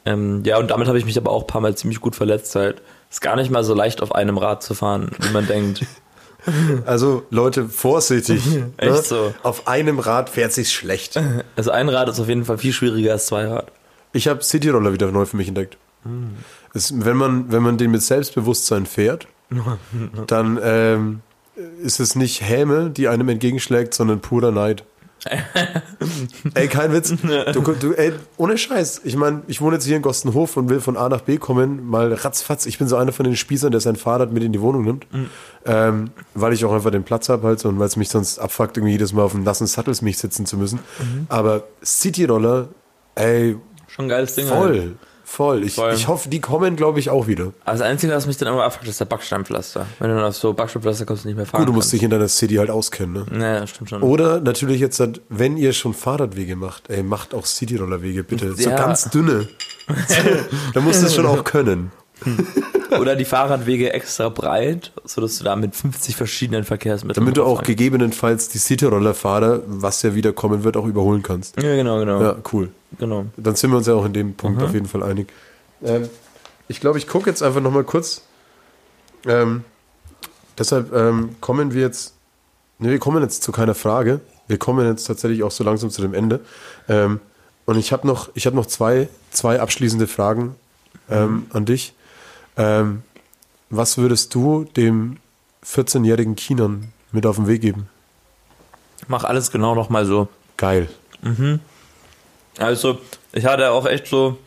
Ähm, 0.06 0.44
ja, 0.46 0.58
und 0.58 0.72
damit 0.72 0.88
habe 0.88 0.98
ich 0.98 1.06
mich 1.06 1.18
aber 1.18 1.32
auch 1.32 1.42
ein 1.42 1.48
paar 1.48 1.62
Mal 1.62 1.76
ziemlich 1.76 2.02
gut 2.02 2.16
verletzt 2.16 2.56
halt. 2.56 2.82
Ist 3.10 3.22
gar 3.22 3.36
nicht 3.36 3.52
mal 3.52 3.64
so 3.64 3.74
leicht 3.74 4.02
auf 4.02 4.14
einem 4.16 4.38
Rad 4.38 4.64
zu 4.64 4.74
fahren, 4.74 5.12
wie 5.20 5.30
man 5.32 5.48
denkt. 5.48 5.86
Also, 6.88 7.22
Leute, 7.30 7.70
vorsichtig. 7.70 8.42
Echt 8.78 8.92
ne? 8.92 9.02
so. 9.04 9.32
Auf 9.44 9.68
einem 9.68 10.00
Rad 10.00 10.28
fährt 10.28 10.52
sich's 10.54 10.74
schlecht. 10.74 11.20
Also 11.56 11.70
ein 11.70 11.88
Rad 11.88 12.10
ist 12.10 12.20
auf 12.20 12.28
jeden 12.28 12.46
Fall 12.46 12.58
viel 12.58 12.74
schwieriger 12.74 13.12
als 13.12 13.28
zwei 13.28 13.46
Rad. 13.46 13.72
Ich 14.14 14.28
habe 14.28 14.42
Cityroller 14.42 14.94
wieder 14.94 15.12
neu 15.12 15.26
für 15.26 15.38
mich 15.38 15.48
entdeckt. 15.48 15.78
Es, 16.74 16.94
wenn, 17.06 17.18
man, 17.18 17.52
wenn 17.52 17.64
man 17.64 17.78
den 17.78 17.92
mit 17.92 18.02
Selbstbewusstsein 18.02 18.86
fährt, 18.86 19.28
dann 20.28 20.60
ähm, 20.62 21.22
ist 21.82 22.00
es 22.00 22.16
nicht 22.16 22.42
Häme, 22.42 22.90
die 22.90 23.08
einem 23.08 23.30
entgegenschlägt, 23.30 23.94
sondern 23.94 24.20
purer 24.20 24.52
Neid. 24.52 24.84
ey, 26.56 26.68
kein 26.68 26.94
Witz. 26.94 27.14
Du, 27.54 27.62
du, 27.62 27.94
ey, 27.94 28.14
ohne 28.38 28.58
Scheiß. 28.58 29.02
Ich 29.04 29.16
meine, 29.16 29.44
ich 29.46 29.62
wohne 29.62 29.76
jetzt 29.76 29.86
hier 29.86 29.96
in 29.96 30.02
Gostenhof 30.02 30.58
und 30.58 30.70
will 30.70 30.80
von 30.80 30.98
A 30.98 31.10
nach 31.10 31.22
B 31.22 31.38
kommen, 31.38 31.88
mal 31.88 32.12
ratzfatz. 32.12 32.66
Ich 32.66 32.80
bin 32.80 32.88
so 32.88 32.96
einer 32.96 33.12
von 33.12 33.26
den 33.26 33.36
Spießern, 33.36 33.72
der 33.72 33.82
sein 33.82 33.96
Fahrrad 33.96 34.32
mit 34.32 34.42
in 34.42 34.52
die 34.52 34.62
Wohnung 34.62 34.84
nimmt, 34.84 35.06
ähm, 35.66 36.10
weil 36.34 36.54
ich 36.54 36.66
auch 36.66 36.74
einfach 36.74 36.90
den 36.90 37.04
Platz 37.04 37.30
habe 37.30 37.46
halt 37.46 37.64
und 37.66 37.78
weil 37.78 37.86
es 37.86 37.98
mich 37.98 38.10
sonst 38.10 38.40
abfuckt, 38.40 38.78
irgendwie 38.78 38.94
jedes 38.94 39.14
Mal 39.14 39.22
auf 39.22 39.34
dem 39.34 39.44
nassen 39.44 39.68
Sattels 39.68 40.02
mich 40.02 40.18
sitzen 40.18 40.48
zu 40.48 40.58
müssen. 40.58 40.80
Aber 41.30 41.66
Cityroller, 41.84 42.70
ey, 43.14 43.58
Schon 43.94 44.06
ein 44.06 44.10
geiles 44.10 44.36
Ding. 44.36 44.50
Halt. 44.50 44.58
Voll, 44.60 44.92
voll. 45.24 45.64
Ich, 45.66 45.76
Voll. 45.76 45.94
ich 45.94 46.08
hoffe, 46.08 46.30
die 46.30 46.40
kommen, 46.42 46.76
glaube 46.76 47.00
ich, 47.00 47.10
auch 47.10 47.28
wieder. 47.28 47.54
Aber 47.66 47.72
das 47.78 47.82
Einzige, 47.82 48.14
was 48.14 48.26
mich 48.26 48.38
dann 48.38 48.48
immer 48.50 48.64
abfuckt, 48.64 48.88
ist 48.88 49.00
der 49.00 49.06
Backsteinpflaster. 49.06 49.86
Wenn 50.00 50.10
du 50.10 50.16
dann 50.16 50.26
auf 50.26 50.36
so 50.36 50.54
Backsteinpflaster 50.54 51.06
kommst, 51.06 51.24
du 51.24 51.28
nicht 51.30 51.38
mehr 51.38 51.46
fahren 51.46 51.62
Gut, 51.62 51.70
du 51.70 51.74
musst 51.74 51.86
kannst. 51.86 51.94
dich 51.94 52.04
in 52.04 52.10
deiner 52.10 52.28
City 52.28 52.56
halt 52.56 52.70
auskennen, 52.70 53.14
ne? 53.14 53.26
Naja, 53.38 53.68
stimmt 53.68 53.90
schon. 53.90 54.02
Oder 54.02 54.40
natürlich 54.42 54.80
jetzt, 54.80 55.02
wenn 55.30 55.58
ihr 55.58 55.74
schon 55.74 55.94
Fahrradwege 55.94 56.56
macht, 56.56 56.90
ey, 56.90 57.04
macht 57.04 57.34
auch 57.34 57.46
Cityrollerwege, 57.46 58.24
bitte. 58.24 58.54
So 58.56 58.70
Ja. 58.70 58.76
ganz 58.78 59.10
dünne. 59.10 59.48
da 60.74 60.82
musst 60.82 61.02
du 61.02 61.08
es 61.08 61.16
schon 61.16 61.26
auch 61.26 61.44
können. 61.44 61.92
Oder 63.00 63.16
die 63.16 63.26
Fahrradwege 63.26 63.94
extra 63.94 64.30
breit, 64.30 64.92
sodass 65.06 65.38
du 65.38 65.44
da 65.46 65.56
mit 65.56 65.76
50 65.76 66.16
verschiedenen 66.16 66.66
Verkehrsmitteln 66.66 67.24
Damit 67.24 67.38
du 67.38 67.44
auch 67.44 67.64
gegebenenfalls 67.64 68.50
die 68.50 68.58
Cityrollerfahrer, 68.58 69.62
was 69.66 70.02
ja 70.02 70.14
wieder 70.14 70.34
kommen 70.34 70.64
wird, 70.66 70.76
auch 70.76 70.86
überholen 70.86 71.24
kannst. 71.24 71.62
Ja, 71.62 71.76
genau, 71.76 72.00
genau. 72.00 72.22
Ja, 72.22 72.36
cool. 72.52 72.70
genau. 73.00 73.26
Dann 73.38 73.56
sind 73.56 73.72
wir 73.72 73.78
uns 73.78 73.88
ja 73.88 73.94
auch 73.94 74.06
in 74.06 74.14
dem 74.14 74.34
Punkt 74.34 74.60
Mhm. 74.60 74.66
auf 74.66 74.74
jeden 74.74 74.88
Fall 74.88 75.04
einig. 75.04 75.30
Ähm, 75.84 76.10
ich 76.68 76.80
glaube, 76.82 76.98
ich 76.98 77.08
gucke 77.08 77.30
jetzt 77.30 77.42
einfach 77.42 77.62
nochmal 77.62 77.86
kurz. 77.86 78.24
Ähm, 79.26 79.64
deshalb 80.58 80.94
ähm, 80.94 81.36
kommen 81.40 81.74
wir 81.74 81.82
jetzt. 81.82 82.14
Ne, 82.80 82.90
wir 82.90 83.00
kommen 83.00 83.22
jetzt 83.24 83.44
zu 83.44 83.52
keiner 83.52 83.76
Frage. 83.76 84.20
Wir 84.48 84.58
kommen 84.58 84.86
jetzt 84.86 85.06
tatsächlich 85.06 85.44
auch 85.44 85.52
so 85.52 85.64
langsam 85.64 85.90
zu 85.92 86.02
dem 86.02 86.14
Ende. 86.14 86.42
Ähm, 86.90 87.20
und 87.66 87.78
ich 87.78 87.94
habe 87.94 88.06
noch, 88.06 88.30
ich 88.34 88.48
hab 88.48 88.54
noch 88.54 88.66
zwei, 88.66 89.08
zwei 89.30 89.60
abschließende 89.62 90.08
Fragen 90.08 90.56
ähm, 91.10 91.46
an 91.54 91.66
dich. 91.66 91.94
Ähm, 92.58 93.04
was 93.70 93.98
würdest 93.98 94.34
du 94.36 94.66
dem 94.76 95.18
14-jährigen 95.66 96.36
Kinan 96.36 96.92
mit 97.12 97.26
auf 97.26 97.38
den 97.38 97.48
Weg 97.48 97.62
geben? 97.62 97.88
Mach 99.08 99.24
alles 99.24 99.52
genau 99.52 99.76
nochmal 99.76 100.06
so. 100.06 100.28
Geil. 100.58 100.90
Also, 102.58 103.00
ich 103.32 103.46
hatte 103.46 103.72
auch 103.72 103.86
echt 103.86 104.08
so 104.08 104.38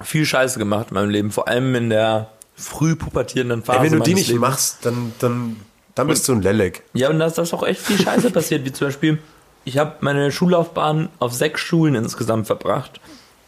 viel 0.00 0.24
Scheiße 0.24 0.58
gemacht 0.58 0.86
in 0.90 0.94
meinem 0.94 1.10
Leben, 1.10 1.30
vor 1.30 1.48
allem 1.48 1.74
in 1.74 1.90
der 1.90 2.30
früh 2.54 2.96
pubertierenden 2.96 3.62
Phase. 3.62 3.78
Ey, 3.78 3.90
wenn 3.90 3.98
du 3.98 4.04
die 4.04 4.14
nicht 4.14 4.28
Lebens. 4.28 4.40
machst, 4.40 4.78
dann, 4.86 5.12
dann, 5.18 5.56
dann 5.94 6.06
bist 6.06 6.28
du 6.28 6.32
ein 6.32 6.42
Lelek. 6.42 6.82
Ja, 6.92 7.10
und 7.10 7.18
da 7.18 7.26
ist 7.26 7.38
das 7.38 7.52
auch 7.54 7.62
echt 7.62 7.80
viel 7.80 7.98
Scheiße 8.00 8.30
passiert, 8.30 8.64
wie 8.64 8.72
zum 8.72 8.88
Beispiel, 8.88 9.18
ich 9.64 9.78
habe 9.78 9.96
meine 10.00 10.30
Schullaufbahn 10.32 11.08
auf 11.18 11.32
sechs 11.32 11.60
Schulen 11.60 11.94
insgesamt 11.94 12.46
verbracht, 12.46 13.00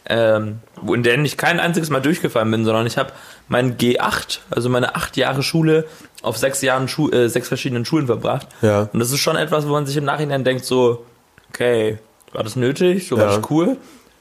ähm, 0.07 0.59
in 0.87 1.03
denen 1.03 1.25
ich 1.25 1.37
kein 1.37 1.59
einziges 1.59 1.89
Mal 1.89 1.99
durchgefallen 2.01 2.49
bin, 2.51 2.65
sondern 2.65 2.87
ich 2.87 2.97
habe 2.97 3.11
mein 3.47 3.77
G8, 3.77 4.39
also 4.49 4.69
meine 4.69 4.95
acht 4.95 5.17
Jahre 5.17 5.43
Schule, 5.43 5.85
auf 6.23 6.37
sechs 6.37 6.61
Jahren 6.61 6.87
Schu 6.87 7.09
äh, 7.09 7.29
sechs 7.29 7.47
verschiedenen 7.47 7.85
Schulen 7.85 8.07
verbracht. 8.07 8.47
Ja. 8.61 8.89
Und 8.93 8.99
das 8.99 9.11
ist 9.11 9.19
schon 9.19 9.35
etwas, 9.35 9.67
wo 9.67 9.71
man 9.71 9.85
sich 9.85 9.97
im 9.97 10.05
Nachhinein 10.05 10.43
denkt, 10.43 10.65
so, 10.65 11.05
okay, 11.49 11.97
war 12.33 12.43
das 12.43 12.55
nötig, 12.55 13.07
so 13.07 13.17
war 13.17 13.25
Ja. 13.29 13.37
das 13.37 13.49
cool, 13.49 13.77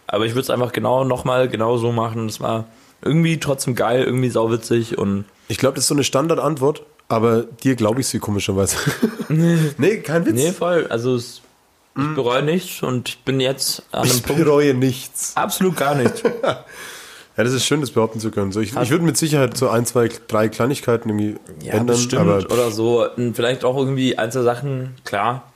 aber 0.06 0.26
ich 0.26 0.32
würde 0.32 0.42
es 0.42 0.50
einfach 0.50 0.72
genau 0.72 1.04
nochmal 1.04 1.48
genau 1.48 1.76
so 1.78 1.92
machen. 1.92 2.26
Das 2.28 2.40
war 2.40 2.64
irgendwie 3.02 3.38
trotzdem 3.40 3.74
geil, 3.74 4.02
irgendwie 4.04 4.28
sauwitzig 4.30 4.98
und 4.98 5.24
Ich 5.48 5.58
glaube, 5.58 5.74
das 5.76 5.84
ist 5.84 5.88
so 5.88 5.94
eine 5.94 6.04
Standardantwort, 6.04 6.82
aber 7.08 7.42
dir 7.62 7.74
glaube 7.76 8.00
ich 8.00 8.08
sie 8.08 8.18
komischerweise. 8.18 8.76
nee, 9.28 9.98
kein 9.98 10.26
Witz. 10.26 10.34
nee, 10.34 10.52
voll, 10.52 10.86
also 10.90 11.14
es, 11.14 11.40
ich 11.96 12.14
bereue 12.14 12.42
nichts 12.42 12.82
und 12.82 13.08
ich 13.08 13.18
bin 13.24 13.40
jetzt 13.40 13.82
an 13.92 14.02
einem 14.02 14.10
ich 14.10 14.22
Punkt, 14.22 14.42
bereue 14.44 14.74
nichts. 14.74 15.36
Absolut 15.36 15.76
gar 15.76 15.94
nicht. 15.94 16.22
Ja, 17.36 17.44
das 17.44 17.54
ist 17.54 17.64
schön, 17.64 17.80
das 17.80 17.92
behaupten 17.92 18.20
zu 18.20 18.30
können. 18.30 18.52
So, 18.52 18.60
ich, 18.60 18.76
ich 18.76 18.90
würde 18.90 19.02
mit 19.02 19.16
Sicherheit 19.16 19.56
so 19.56 19.70
ein, 19.70 19.86
zwei, 19.86 20.10
drei 20.28 20.50
Kleinigkeiten 20.50 21.08
irgendwie 21.08 21.36
Ja, 21.64 21.72
ändern. 21.72 21.96
bestimmt. 21.96 22.20
aber 22.20 22.36
oder 22.50 22.70
so. 22.70 23.08
Und 23.16 23.34
vielleicht 23.34 23.64
auch 23.64 23.78
irgendwie 23.78 24.18
einzelne 24.18 24.44
Sachen, 24.44 24.94
klar. 25.04 25.50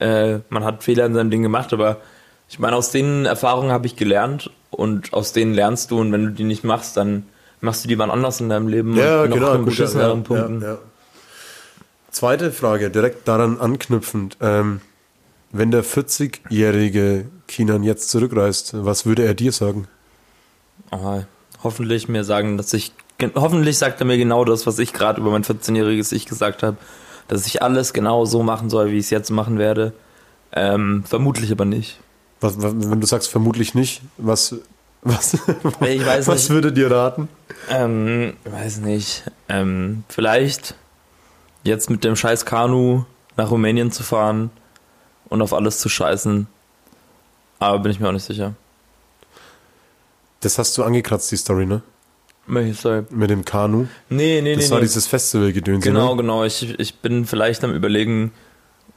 Äh, 0.00 0.40
man 0.50 0.64
hat 0.64 0.84
Fehler 0.84 1.06
in 1.06 1.14
seinem 1.14 1.30
Ding 1.30 1.42
gemacht, 1.42 1.72
aber 1.72 1.96
ich 2.50 2.58
meine, 2.58 2.76
aus 2.76 2.90
den 2.90 3.24
Erfahrungen 3.24 3.72
habe 3.72 3.86
ich 3.86 3.96
gelernt 3.96 4.50
und 4.70 5.14
aus 5.14 5.32
denen 5.32 5.54
lernst 5.54 5.90
du 5.90 6.00
und 6.00 6.12
wenn 6.12 6.24
du 6.26 6.30
die 6.32 6.44
nicht 6.44 6.62
machst, 6.62 6.98
dann 6.98 7.24
machst 7.60 7.84
du 7.84 7.88
die 7.88 7.98
wann 7.98 8.10
anders 8.10 8.40
in 8.40 8.48
deinem 8.48 8.68
Leben 8.68 8.94
ja, 8.96 9.22
und 9.22 9.30
noch 9.30 9.36
genau. 9.36 9.52
ja, 9.54 9.58
beschisseneren 9.58 10.18
ja, 10.18 10.24
Punkten. 10.24 10.60
Ja, 10.60 10.68
ja. 10.72 10.78
Zweite 12.10 12.50
Frage, 12.50 12.90
direkt 12.90 13.26
daran 13.28 13.58
anknüpfend. 13.60 14.36
Ähm, 14.40 14.80
wenn 15.52 15.70
der 15.70 15.84
40-jährige 15.84 17.26
Kinan 17.48 17.82
jetzt 17.82 18.10
zurückreist, 18.10 18.72
was 18.84 19.06
würde 19.06 19.24
er 19.24 19.34
dir 19.34 19.52
sagen? 19.52 19.88
Aber 20.90 21.26
hoffentlich 21.62 22.08
mir 22.08 22.24
sagen, 22.24 22.56
dass 22.56 22.72
ich, 22.72 22.92
hoffentlich 23.34 23.78
sagt 23.78 24.00
er 24.00 24.06
mir 24.06 24.16
genau 24.16 24.44
das, 24.44 24.66
was 24.66 24.78
ich 24.78 24.92
gerade 24.92 25.20
über 25.20 25.30
mein 25.30 25.44
14-jähriges 25.44 26.12
Ich 26.12 26.26
gesagt 26.26 26.62
habe, 26.62 26.76
dass 27.28 27.46
ich 27.46 27.62
alles 27.62 27.92
genau 27.92 28.24
so 28.24 28.42
machen 28.42 28.70
soll, 28.70 28.90
wie 28.90 28.98
ich 28.98 29.06
es 29.06 29.10
jetzt 29.10 29.30
machen 29.30 29.58
werde. 29.58 29.92
Ähm, 30.52 31.04
vermutlich 31.06 31.50
aber 31.52 31.64
nicht. 31.64 31.98
Was, 32.40 32.60
was, 32.62 32.72
wenn 32.76 33.00
du 33.00 33.06
sagst 33.06 33.28
vermutlich 33.28 33.74
nicht, 33.74 34.02
was, 34.16 34.56
was, 35.02 35.36
was 35.62 36.26
nicht. 36.26 36.50
würde 36.50 36.72
dir 36.72 36.90
raten? 36.90 37.28
Ähm, 37.68 38.34
weiß 38.44 38.78
nicht. 38.78 39.24
Ähm, 39.48 40.04
vielleicht 40.08 40.74
jetzt 41.62 41.90
mit 41.90 42.04
dem 42.04 42.16
scheiß 42.16 42.46
Kanu 42.46 43.04
nach 43.36 43.50
Rumänien 43.50 43.92
zu 43.92 44.02
fahren 44.02 44.50
und 45.30 45.40
auf 45.40 45.54
alles 45.54 45.78
zu 45.78 45.88
scheißen. 45.88 46.46
Aber 47.58 47.78
bin 47.78 47.90
ich 47.92 48.00
mir 48.00 48.08
auch 48.08 48.12
nicht 48.12 48.26
sicher. 48.26 48.54
Das 50.40 50.58
hast 50.58 50.76
du 50.76 50.82
angekratzt, 50.84 51.30
die 51.32 51.36
Story, 51.36 51.66
ne? 51.66 51.82
Welche 52.46 52.74
Story? 52.74 53.02
Mit 53.10 53.30
dem 53.30 53.44
Kanu. 53.44 53.86
Nee, 54.08 54.40
nee, 54.42 54.56
Das 54.56 54.66
nee. 54.66 54.70
war 54.70 54.78
nee. 54.78 54.84
dieses 54.84 55.06
Festival-Gedöns, 55.06 55.84
Genau, 55.84 56.10
ne? 56.14 56.22
genau. 56.22 56.44
Ich, 56.44 56.78
ich 56.78 56.96
bin 56.96 57.26
vielleicht 57.26 57.62
am 57.64 57.72
überlegen, 57.74 58.32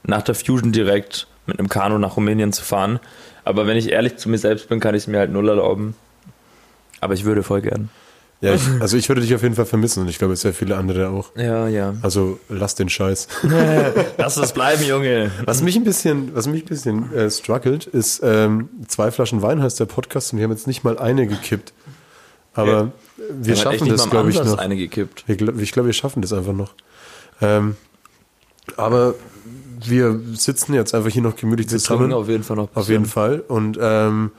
nach 0.02 0.22
der 0.22 0.34
Fusion 0.34 0.72
direkt 0.72 1.26
mit 1.46 1.58
einem 1.58 1.68
Kanu 1.68 1.98
nach 1.98 2.16
Rumänien 2.16 2.52
zu 2.52 2.64
fahren. 2.64 2.98
Aber 3.44 3.66
wenn 3.66 3.76
ich 3.76 3.90
ehrlich 3.90 4.16
zu 4.16 4.28
mir 4.28 4.38
selbst 4.38 4.68
bin, 4.68 4.80
kann 4.80 4.94
ich 4.94 5.02
es 5.02 5.06
mir 5.06 5.18
halt 5.18 5.30
null 5.30 5.48
erlauben. 5.48 5.94
Aber 7.00 7.12
ich 7.14 7.24
würde 7.24 7.42
voll 7.42 7.60
gern. 7.60 7.90
Ja, 8.44 8.54
ich, 8.54 8.62
also 8.80 8.96
ich 8.96 9.08
würde 9.08 9.22
dich 9.22 9.34
auf 9.34 9.42
jeden 9.42 9.54
Fall 9.54 9.64
vermissen 9.64 10.02
und 10.02 10.08
ich 10.08 10.18
glaube, 10.18 10.36
sehr 10.36 10.52
viele 10.52 10.76
andere 10.76 11.08
auch. 11.08 11.30
Ja, 11.34 11.66
ja. 11.66 11.94
Also 12.02 12.38
lass 12.50 12.74
den 12.74 12.90
Scheiß. 12.90 13.28
Lass 14.18 14.36
es 14.36 14.52
bleiben, 14.52 14.84
Junge. 14.84 15.30
Was 15.44 15.62
mich 15.62 15.76
ein 15.76 15.84
bisschen, 15.84 16.34
was 16.34 16.46
mich 16.46 16.64
ein 16.64 16.68
bisschen 16.68 17.12
äh, 17.14 17.30
struggelt, 17.30 17.86
ist 17.86 18.20
ähm, 18.22 18.68
zwei 18.86 19.10
Flaschen 19.10 19.40
Wein 19.40 19.62
heißt 19.62 19.80
der 19.80 19.86
Podcast 19.86 20.32
und 20.32 20.38
wir 20.38 20.44
haben 20.44 20.50
jetzt 20.50 20.66
nicht 20.66 20.84
mal 20.84 20.98
eine 20.98 21.26
gekippt. 21.26 21.72
Aber 22.52 22.92
wir 23.30 23.56
schaffen 23.56 23.88
das, 23.88 24.10
glaube 24.10 24.30
ich, 24.30 24.36
noch. 24.36 24.58
eine 24.58 24.76
gekippt. 24.76 25.24
Ich 25.26 25.72
glaube, 25.72 25.86
wir 25.86 25.92
schaffen 25.92 26.20
das 26.22 26.32
einfach 26.32 26.52
noch. 26.52 26.74
Ähm, 27.40 27.76
aber 28.76 29.14
wir 29.86 30.20
sitzen 30.34 30.74
jetzt 30.74 30.94
einfach 30.94 31.10
hier 31.10 31.22
noch 31.22 31.36
gemütlich 31.36 31.70
Wir 31.70 31.78
zusammen. 31.78 32.12
auf 32.12 32.28
jeden 32.28 32.44
Fall 32.44 32.56
noch. 32.56 32.68
Auf 32.74 32.88
jeden 32.88 33.06
Fall. 33.06 33.40
Und 33.40 33.78
ähm, 33.80 34.30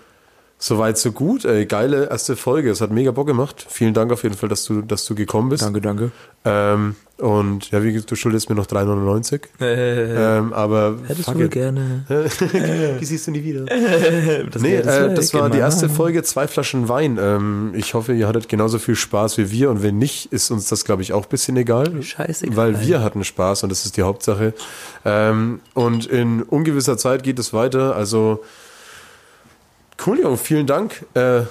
soweit 0.58 0.98
so 0.98 1.12
gut. 1.12 1.46
Ey, 1.46 1.66
geile 1.66 2.10
erste 2.10 2.36
Folge. 2.36 2.70
Es 2.72 2.82
hat 2.82 2.92
mega 2.92 3.12
Bock 3.12 3.28
gemacht. 3.28 3.66
Vielen 3.70 3.94
Dank 3.94 4.12
auf 4.12 4.24
jeden 4.24 4.36
Fall, 4.36 4.50
dass 4.50 4.66
du, 4.66 4.82
dass 4.82 5.06
du 5.06 5.16
gekommen 5.16 5.50
bist. 5.50 5.64
Danke, 5.64 5.82
danke. 5.82 6.12
Ähm, 6.46 6.96
und 7.18 7.72
ja, 7.72 7.82
wie 7.82 7.94
gesagt, 7.94 8.12
du 8.12 8.16
schuldest 8.16 8.50
mir 8.50 8.56
noch 8.56 8.68
3,99. 8.68 9.42
Ähm, 9.62 10.54
aber 10.54 10.98
Hättest 11.08 11.30
du 11.30 11.40
it. 11.40 11.52
gerne. 11.52 12.06
Die 13.00 13.06
siehst 13.06 13.28
du 13.28 13.32
nie 13.32 13.44
wieder. 13.44 13.66
Das 14.52 14.62
Nee, 14.62 14.76
äh, 14.76 15.14
das 15.14 15.34
war 15.34 15.50
die 15.50 15.58
erste. 15.58 15.90
Folge, 15.90 16.24
zwei 16.24 16.48
Flaschen 16.48 16.90
Wein. 16.90 17.18
Ähm, 17.20 17.74
ich 17.76 17.94
hoffe, 17.94 18.14
ihr 18.14 18.28
hattet 18.28 18.50
genauso 18.50 18.80
viel 18.80 18.96
Spaß 18.96 19.38
wie 19.38 19.52
wir 19.52 19.70
und 19.70 19.82
wenn 19.82 19.98
nicht, 19.98 20.32
ist 20.34 20.52
uns 20.52 20.68
das, 20.68 20.84
glaube 20.84 21.02
ich, 21.02 21.14
auch 21.14 21.24
ein 21.24 21.30
bisschen 21.30 21.56
egal. 21.58 22.02
Scheißegal. 22.02 22.56
Weil 22.56 22.82
wir 22.82 23.02
hatten 23.02 23.24
Spaß 23.24 23.64
und 23.64 23.70
das 23.70 23.86
ist 23.86 23.98
die 23.98 24.02
Hauptsache. 24.04 24.54
Ähm, 25.06 25.62
und 25.74 26.06
in 26.06 26.44
ungewisser 26.44 26.98
Zeit 26.98 27.24
geht 27.24 27.40
es 27.40 27.54
weiter. 27.54 27.96
Also 27.96 28.44
cool, 30.06 30.20
Junge, 30.20 30.38
vielen 30.38 30.68
Dank. 30.68 31.06
Äh, 31.14 31.42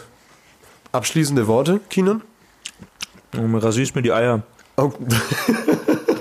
abschließende 0.93 1.47
Worte, 1.47 1.81
Kinan? 1.91 2.23
Mir 3.33 3.63
rasierst 3.63 3.95
mir 3.97 4.03
die 4.03 4.13
Eier. 4.13 4.43
Oh. 4.77 4.93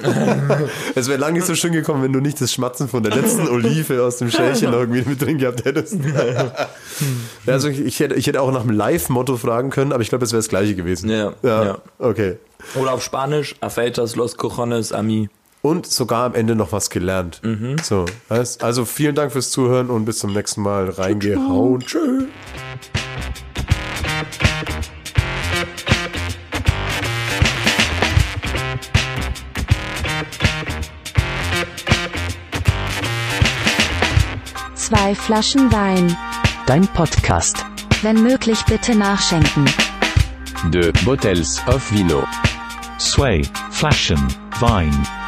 es 0.95 1.07
wäre 1.07 1.19
lange 1.19 1.33
nicht 1.39 1.45
so 1.45 1.55
schön 1.55 1.71
gekommen, 1.71 2.03
wenn 2.03 2.13
du 2.13 2.19
nicht 2.19 2.39
das 2.41 2.51
Schmatzen 2.51 2.87
von 2.87 3.03
der 3.03 3.15
letzten 3.15 3.47
Olive 3.47 4.03
aus 4.03 4.17
dem 4.17 4.29
Schälchen 4.29 4.73
irgendwie 4.73 5.03
mit 5.07 5.21
drin 5.21 5.37
gehabt 5.37 5.65
hättest. 5.65 5.97
Also 7.47 7.67
ich, 7.67 7.79
ich, 7.79 7.99
hätte, 7.99 8.15
ich 8.15 8.27
hätte 8.27 8.41
auch 8.41 8.51
nach 8.51 8.61
dem 8.61 8.69
Live-Motto 8.69 9.37
fragen 9.37 9.69
können, 9.69 9.91
aber 9.91 10.01
ich 10.03 10.09
glaube, 10.09 10.23
es 10.23 10.31
wäre 10.31 10.39
das 10.39 10.47
gleiche 10.47 10.75
gewesen. 10.75 11.09
Ja, 11.09 11.33
ja. 11.41 11.65
ja. 11.65 11.77
Okay. 11.97 12.37
Oder 12.75 12.93
auf 12.93 13.03
Spanisch, 13.03 13.55
Afeitas 13.61 14.15
los 14.15 14.37
cojones 14.37 14.93
a 14.93 15.01
mí. 15.01 15.27
Und 15.65 15.85
sogar 15.85 16.25
am 16.25 16.35
Ende 16.35 16.55
noch 16.55 16.73
was 16.73 16.89
gelernt. 16.89 17.41
So, 17.83 18.03
weißt? 18.27 18.61
also 18.61 18.83
vielen 18.83 19.15
Dank 19.15 19.31
fürs 19.31 19.49
Zuhören 19.49 19.89
und 19.89 20.03
bis 20.03 20.19
zum 20.19 20.33
nächsten 20.33 20.61
Mal. 20.61 20.89
Reingehauen. 20.89 21.79
Tschüss. 21.79 22.25
Zwei 34.75 35.15
Flaschen 35.15 35.71
Wein. 35.71 36.17
Dein 36.67 36.85
Podcast. 36.89 37.65
Wenn 38.01 38.21
möglich 38.21 38.61
bitte 38.65 38.95
nachschenken. 38.95 39.63
De 40.71 40.91
Bottles 41.05 41.61
of 41.67 41.89
Vino. 41.89 42.27
Sway, 42.99 43.43
Flaschen, 43.71 44.27
Vine. 44.59 45.22